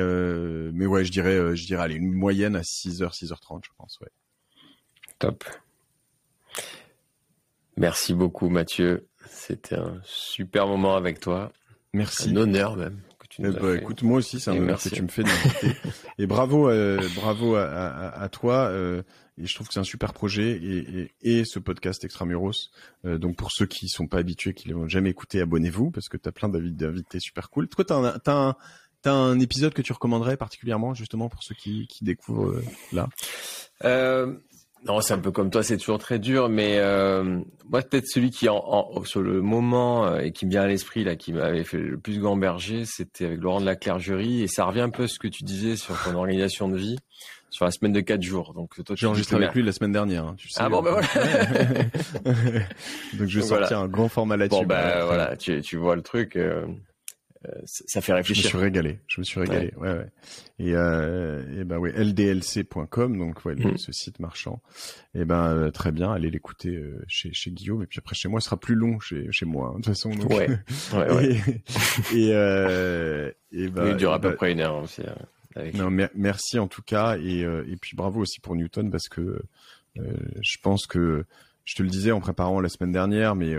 mais 0.72 0.86
ouais, 0.86 1.04
je 1.04 1.12
dirais 1.12 1.56
je 1.56 1.66
dirais 1.66 1.84
allez 1.84 1.96
une 1.96 2.14
moyenne 2.14 2.56
à 2.56 2.64
6 2.64 3.02
heures 3.02 3.14
6h30 3.14 3.62
je 3.64 3.70
pense 3.78 4.00
ouais. 4.02 4.10
Top. 5.20 5.44
Merci 7.78 8.14
beaucoup 8.14 8.50
Mathieu. 8.50 9.08
C'était 9.34 9.76
un 9.76 10.00
super 10.04 10.68
moment 10.68 10.96
avec 10.96 11.20
toi. 11.20 11.52
Merci. 11.94 12.30
Un 12.30 12.36
honneur 12.38 12.76
même. 12.76 13.00
Que 13.20 13.28
tu 13.28 13.42
nous 13.42 13.56
eh 13.56 13.60
bah, 13.60 13.76
écoute, 13.76 14.04
moi 14.04 14.18
aussi, 14.18 14.40
c'est 14.40 14.52
un 14.52 14.58
honneur 14.58 14.82
que 14.82 14.90
tu 14.90 15.02
me 15.02 15.08
fais 15.08 15.24
d'inviter. 15.24 15.76
et 16.18 16.26
bravo, 16.28 16.70
euh, 16.70 17.02
bravo 17.16 17.56
à, 17.56 17.64
à, 17.64 18.22
à 18.22 18.30
toi. 18.30 18.68
Euh, 18.70 19.04
et 19.38 19.46
je 19.48 19.56
trouve 19.56 19.68
que 19.68 19.74
c'est 19.74 19.80
un 19.80 19.86
super 19.86 20.14
projet 20.14 20.52
et, 20.52 21.12
et, 21.24 21.40
et 21.40 21.46
ce 21.46 21.60
podcast 21.60 22.04
Extramuros. 22.04 22.72
Euh, 23.06 23.18
donc 23.18 23.38
pour 23.38 23.52
ceux 23.52 23.66
qui 23.66 23.88
sont 23.88 24.08
pas 24.08 24.18
habitués, 24.18 24.54
qui 24.54 24.70
l'ont 24.70 24.88
jamais 24.88 25.10
écouté, 25.10 25.42
abonnez-vous 25.42 25.92
parce 25.92 26.10
que 26.10 26.18
tu 26.18 26.28
as 26.28 26.32
plein 26.32 26.50
d'invités 26.50 27.20
super 27.20 27.50
cool. 27.50 27.68
Toi, 27.68 27.86
t'as 27.86 27.96
un, 27.96 28.06
as 28.06 28.32
un, 28.32 28.56
T'as 29.02 29.14
un 29.14 29.40
épisode 29.40 29.74
que 29.74 29.82
tu 29.82 29.94
recommanderais 29.94 30.38
particulièrement 30.38 30.94
justement 30.94 31.28
pour 31.28 31.42
ceux 31.42 31.56
qui, 31.56 31.88
qui 31.88 32.04
découvrent 32.04 32.52
euh, 32.52 32.64
là? 32.94 33.10
Euh, 33.84 34.38
non, 34.86 35.00
c'est 35.02 35.14
un 35.14 35.20
peu 35.20 35.32
comme 35.32 35.52
toi, 35.52 35.62
c'est 35.62 35.78
toujours 35.78 36.00
très 36.00 36.18
dur, 36.18 36.50
mais 36.50 36.78
euh, 36.80 37.40
moi 37.70 37.82
peut-être 37.84 38.08
celui 38.08 38.32
qui 38.32 38.50
en, 38.50 39.04
sur 39.06 39.22
le 39.22 39.42
moment 39.42 40.08
euh, 40.08 40.20
et 40.20 40.32
qui 40.32 40.46
me 40.46 40.52
vient 40.52 40.64
à 40.64 40.68
l'esprit 40.68 41.04
là, 41.04 41.16
qui 41.16 41.34
m'avait 41.34 41.64
fait 41.64 41.78
le 41.78 41.98
plus 41.98 42.20
gamberger, 42.20 42.86
c'était 42.86 43.26
avec 43.26 43.42
Laurent 43.42 43.62
de 43.62 43.66
la 43.66 43.76
Clergerie 43.76 44.42
et 44.42 44.48
ça 44.48 44.66
revient 44.66 44.82
un 44.82 44.90
peu 44.90 45.04
à 45.04 45.08
ce 45.08 45.20
que 45.20 45.28
tu 45.28 45.44
disais 45.44 45.76
sur 45.76 46.02
ton 46.04 46.16
organisation 46.16 46.68
de 46.68 46.78
vie 46.78 46.98
sur 47.52 47.66
la 47.66 47.72
semaine 47.72 47.92
de 47.92 48.00
quatre 48.00 48.24
jours. 48.24 48.54
Donc 48.54 48.84
toi, 48.84 48.96
j'ai 48.98 49.06
enregistré 49.06 49.36
avec 49.36 49.54
lui 49.54 49.62
la 49.62 49.74
semaine 49.74 49.92
dernière. 49.92 50.26
Hein, 50.26 50.36
tu 50.38 50.50
sais, 50.50 50.62
ah 50.64 50.70
bon, 50.70 50.82
ben 50.82 50.92
voilà. 50.92 51.08
Donc 53.14 53.28
je 53.28 53.40
vais 53.40 53.46
sortir 53.46 53.80
un 53.80 53.88
grand 53.88 54.08
format 54.08 54.38
là-dessus. 54.38 54.62
Bon 54.62 54.68
ben 54.68 55.06
voilà, 55.06 55.36
tu, 55.36 55.62
tu 55.62 55.78
vois 55.78 55.96
le 55.96 56.02
truc. 56.02 56.38
Euh, 56.38 56.66
ça 57.66 58.02
fait 58.02 58.14
réfléchir. 58.14 58.44
Je 58.44 58.48
me 58.48 58.50
suis 58.50 58.64
régalé. 58.64 59.00
Je 59.08 59.22
me 59.22 59.24
suis 59.24 59.40
régalé. 59.40 59.74
Ouais, 59.78 59.94
ouais. 59.94 60.08
Et, 60.60 60.74
euh, 60.76 61.60
et 61.60 61.64
ben 61.64 61.78
ouais, 61.80 61.92
ldlc.com, 61.92 63.18
donc 63.18 63.44
ouais, 63.46 63.56
mm. 63.56 63.78
ce 63.78 63.92
site 63.92 64.20
marchand. 64.20 64.62
Et 65.16 65.26
ben 65.26 65.48
euh, 65.50 65.72
très 65.72 65.92
bien, 65.92 66.12
allez 66.12 66.30
l'écouter 66.30 66.76
euh, 66.76 67.04
chez, 67.08 67.34
chez 67.34 67.52
Guillaume. 67.52 67.82
Et 67.82 67.88
puis 67.88 68.00
après 68.00 68.16
chez 68.16 68.28
moi, 68.28 68.42
ce 68.42 68.46
sera 68.46 68.60
plus 68.60 68.76
long 68.76 69.00
chez, 69.00 69.28
chez 69.32 69.46
moi 69.46 69.70
hein, 69.70 69.80
de 69.80 69.84
toute 69.84 69.88
façon. 69.88 70.12
Donc... 70.12 70.30
Ouais. 70.30 70.50
ouais, 70.94 71.14
ouais. 71.14 71.38
et, 72.14 72.28
et, 72.28 72.36
euh, 72.36 73.32
et 73.52 73.70
ben, 73.70 73.88
il 73.88 73.98
dure 73.98 74.14
à 74.14 74.22
peu 74.22 74.36
près 74.36 74.52
une 74.52 74.60
heure 74.60 74.84
aussi. 74.84 75.02
Avec... 75.56 75.74
Non, 75.74 75.90
merci 76.16 76.60
en 76.60 76.68
tout 76.68 76.84
cas 76.84 77.18
et, 77.18 77.40
et 77.42 77.76
puis 77.82 77.96
bravo 77.96 78.22
aussi 78.22 78.40
pour 78.40 78.56
Newton 78.56 78.90
parce 78.92 79.10
que 79.10 79.42
je 79.96 80.58
pense 80.62 80.86
que 80.86 81.26
je 81.66 81.76
te 81.76 81.84
le 81.84 81.90
disais 81.90 82.12
en 82.12 82.22
préparant 82.22 82.62
la 82.62 82.70
semaine 82.70 82.92
dernière, 82.92 83.36
mais 83.36 83.54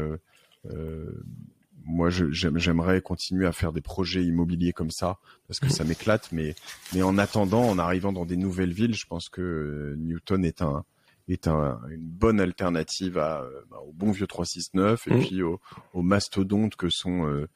euh, 0.70 1.24
moi, 1.84 2.10
j'aimerais 2.10 3.00
continuer 3.00 3.46
à 3.46 3.52
faire 3.52 3.72
des 3.72 3.80
projets 3.80 4.24
immobiliers 4.24 4.72
comme 4.72 4.90
ça 4.90 5.18
parce 5.48 5.60
que 5.60 5.68
ça 5.68 5.84
m'éclate. 5.84 6.30
Mais, 6.32 6.54
mais 6.94 7.02
en 7.02 7.18
attendant, 7.18 7.62
en 7.62 7.78
arrivant 7.78 8.12
dans 8.12 8.26
des 8.26 8.36
nouvelles 8.36 8.72
villes, 8.72 8.94
je 8.94 9.06
pense 9.06 9.28
que 9.28 9.40
euh, 9.40 9.96
Newton 9.98 10.44
est 10.44 10.62
un 10.62 10.84
est 11.28 11.46
un, 11.46 11.78
une 11.88 12.08
bonne 12.08 12.40
alternative 12.40 13.16
à, 13.16 13.42
euh, 13.42 13.62
bah, 13.70 13.78
au 13.86 13.92
bon 13.92 14.10
vieux 14.10 14.26
369 14.26 15.06
et 15.06 15.14
mmh. 15.14 15.20
puis 15.20 15.42
aux, 15.42 15.60
mastodontes 15.94 16.74
que 16.74 16.90
sont 16.90 17.26
euh, 17.26 17.48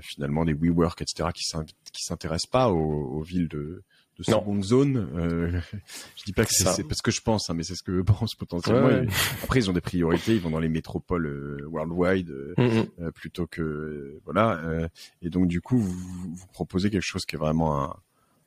finalement 0.00 0.44
des 0.44 0.54
WeWork, 0.54 1.02
etc., 1.02 1.28
qui 1.34 2.04
s'intéressent 2.04 2.50
pas 2.50 2.70
aux, 2.70 3.18
aux, 3.18 3.22
villes 3.22 3.48
de, 3.48 3.82
de 4.20 4.24
seconde 4.24 4.64
zone. 4.64 5.08
Euh, 5.16 5.60
je 6.16 6.24
dis 6.24 6.32
pas 6.32 6.44
que 6.44 6.52
c'est 6.52 6.84
parce 6.84 7.02
que 7.02 7.10
je 7.10 7.20
pense, 7.20 7.50
hein, 7.50 7.54
mais 7.54 7.62
c'est 7.62 7.74
ce 7.74 7.82
que 7.82 7.96
je 7.96 8.02
pense 8.02 8.34
potentiellement. 8.34 9.06
Après, 9.42 9.60
ils 9.60 9.70
ont 9.70 9.72
des 9.72 9.80
priorités, 9.80 10.34
ils 10.34 10.40
vont 10.40 10.50
dans 10.50 10.60
les 10.60 10.68
métropoles 10.68 11.26
euh, 11.26 11.66
worldwide 11.66 12.30
euh, 12.30 12.54
mm, 12.56 13.04
mm. 13.04 13.12
plutôt 13.12 13.46
que 13.46 14.20
voilà. 14.24 14.88
et 15.22 15.30
donc 15.30 15.48
du 15.48 15.60
coup, 15.60 15.78
vous, 15.78 16.34
vous, 16.34 16.46
proposez 16.52 16.90
quelque 16.90 17.02
chose 17.02 17.24
qui 17.24 17.36
est 17.36 17.38
vraiment 17.38 17.96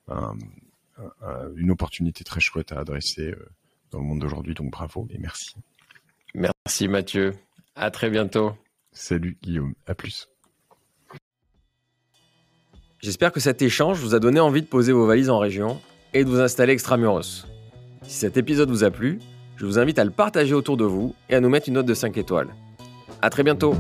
un, 0.08 0.36
une 1.56 1.72
opportunité 1.72 2.24
très 2.24 2.40
chouette 2.40 2.72
à 2.72 2.80
adresser 2.80 3.34
dans 3.92 4.00
le 4.00 4.06
monde 4.06 4.20
d'aujourd'hui. 4.20 4.54
Donc 4.54 4.72
bravo 4.72 5.08
et 5.10 5.18
merci. 5.18 5.56
Merci 6.34 6.88
Mathieu. 6.88 7.34
À 7.76 7.90
très 7.92 8.10
bientôt. 8.10 8.54
Salut 8.92 9.38
Guillaume. 9.42 9.74
À 9.88 9.96
plus. 9.96 10.30
J'espère 13.04 13.34
que 13.34 13.42
cet 13.42 13.62
échange 13.62 14.00
vous 14.00 14.16
a 14.16 14.20
donné 14.20 14.40
envie 14.40 14.62
de 14.62 14.66
poser 14.66 14.94
vos 14.94 15.06
valises 15.06 15.30
en 15.30 15.38
région 15.38 15.82
et 16.14 16.24
de 16.24 16.30
vous 16.30 16.40
installer 16.40 16.72
extramuros. 16.72 17.46
Si 18.04 18.14
cet 18.18 18.38
épisode 18.38 18.70
vous 18.70 18.86
a 18.86 18.92
plu, 18.92 19.20
je 19.58 19.66
vous 19.66 19.78
invite 19.78 20.00
à 20.00 20.06
le 20.06 20.10
partager 20.10 20.54
autour 20.54 20.78
de 20.78 20.86
vous 20.86 21.14
et 21.30 21.36
à 21.36 21.42
nous 21.42 21.50
mettre 21.50 21.68
une 21.68 21.74
note 21.74 21.86
de 21.86 21.94
5 21.94 22.18
étoiles. 22.18 22.48
A 23.22 23.30
très 23.30 23.44
bientôt 23.44 23.76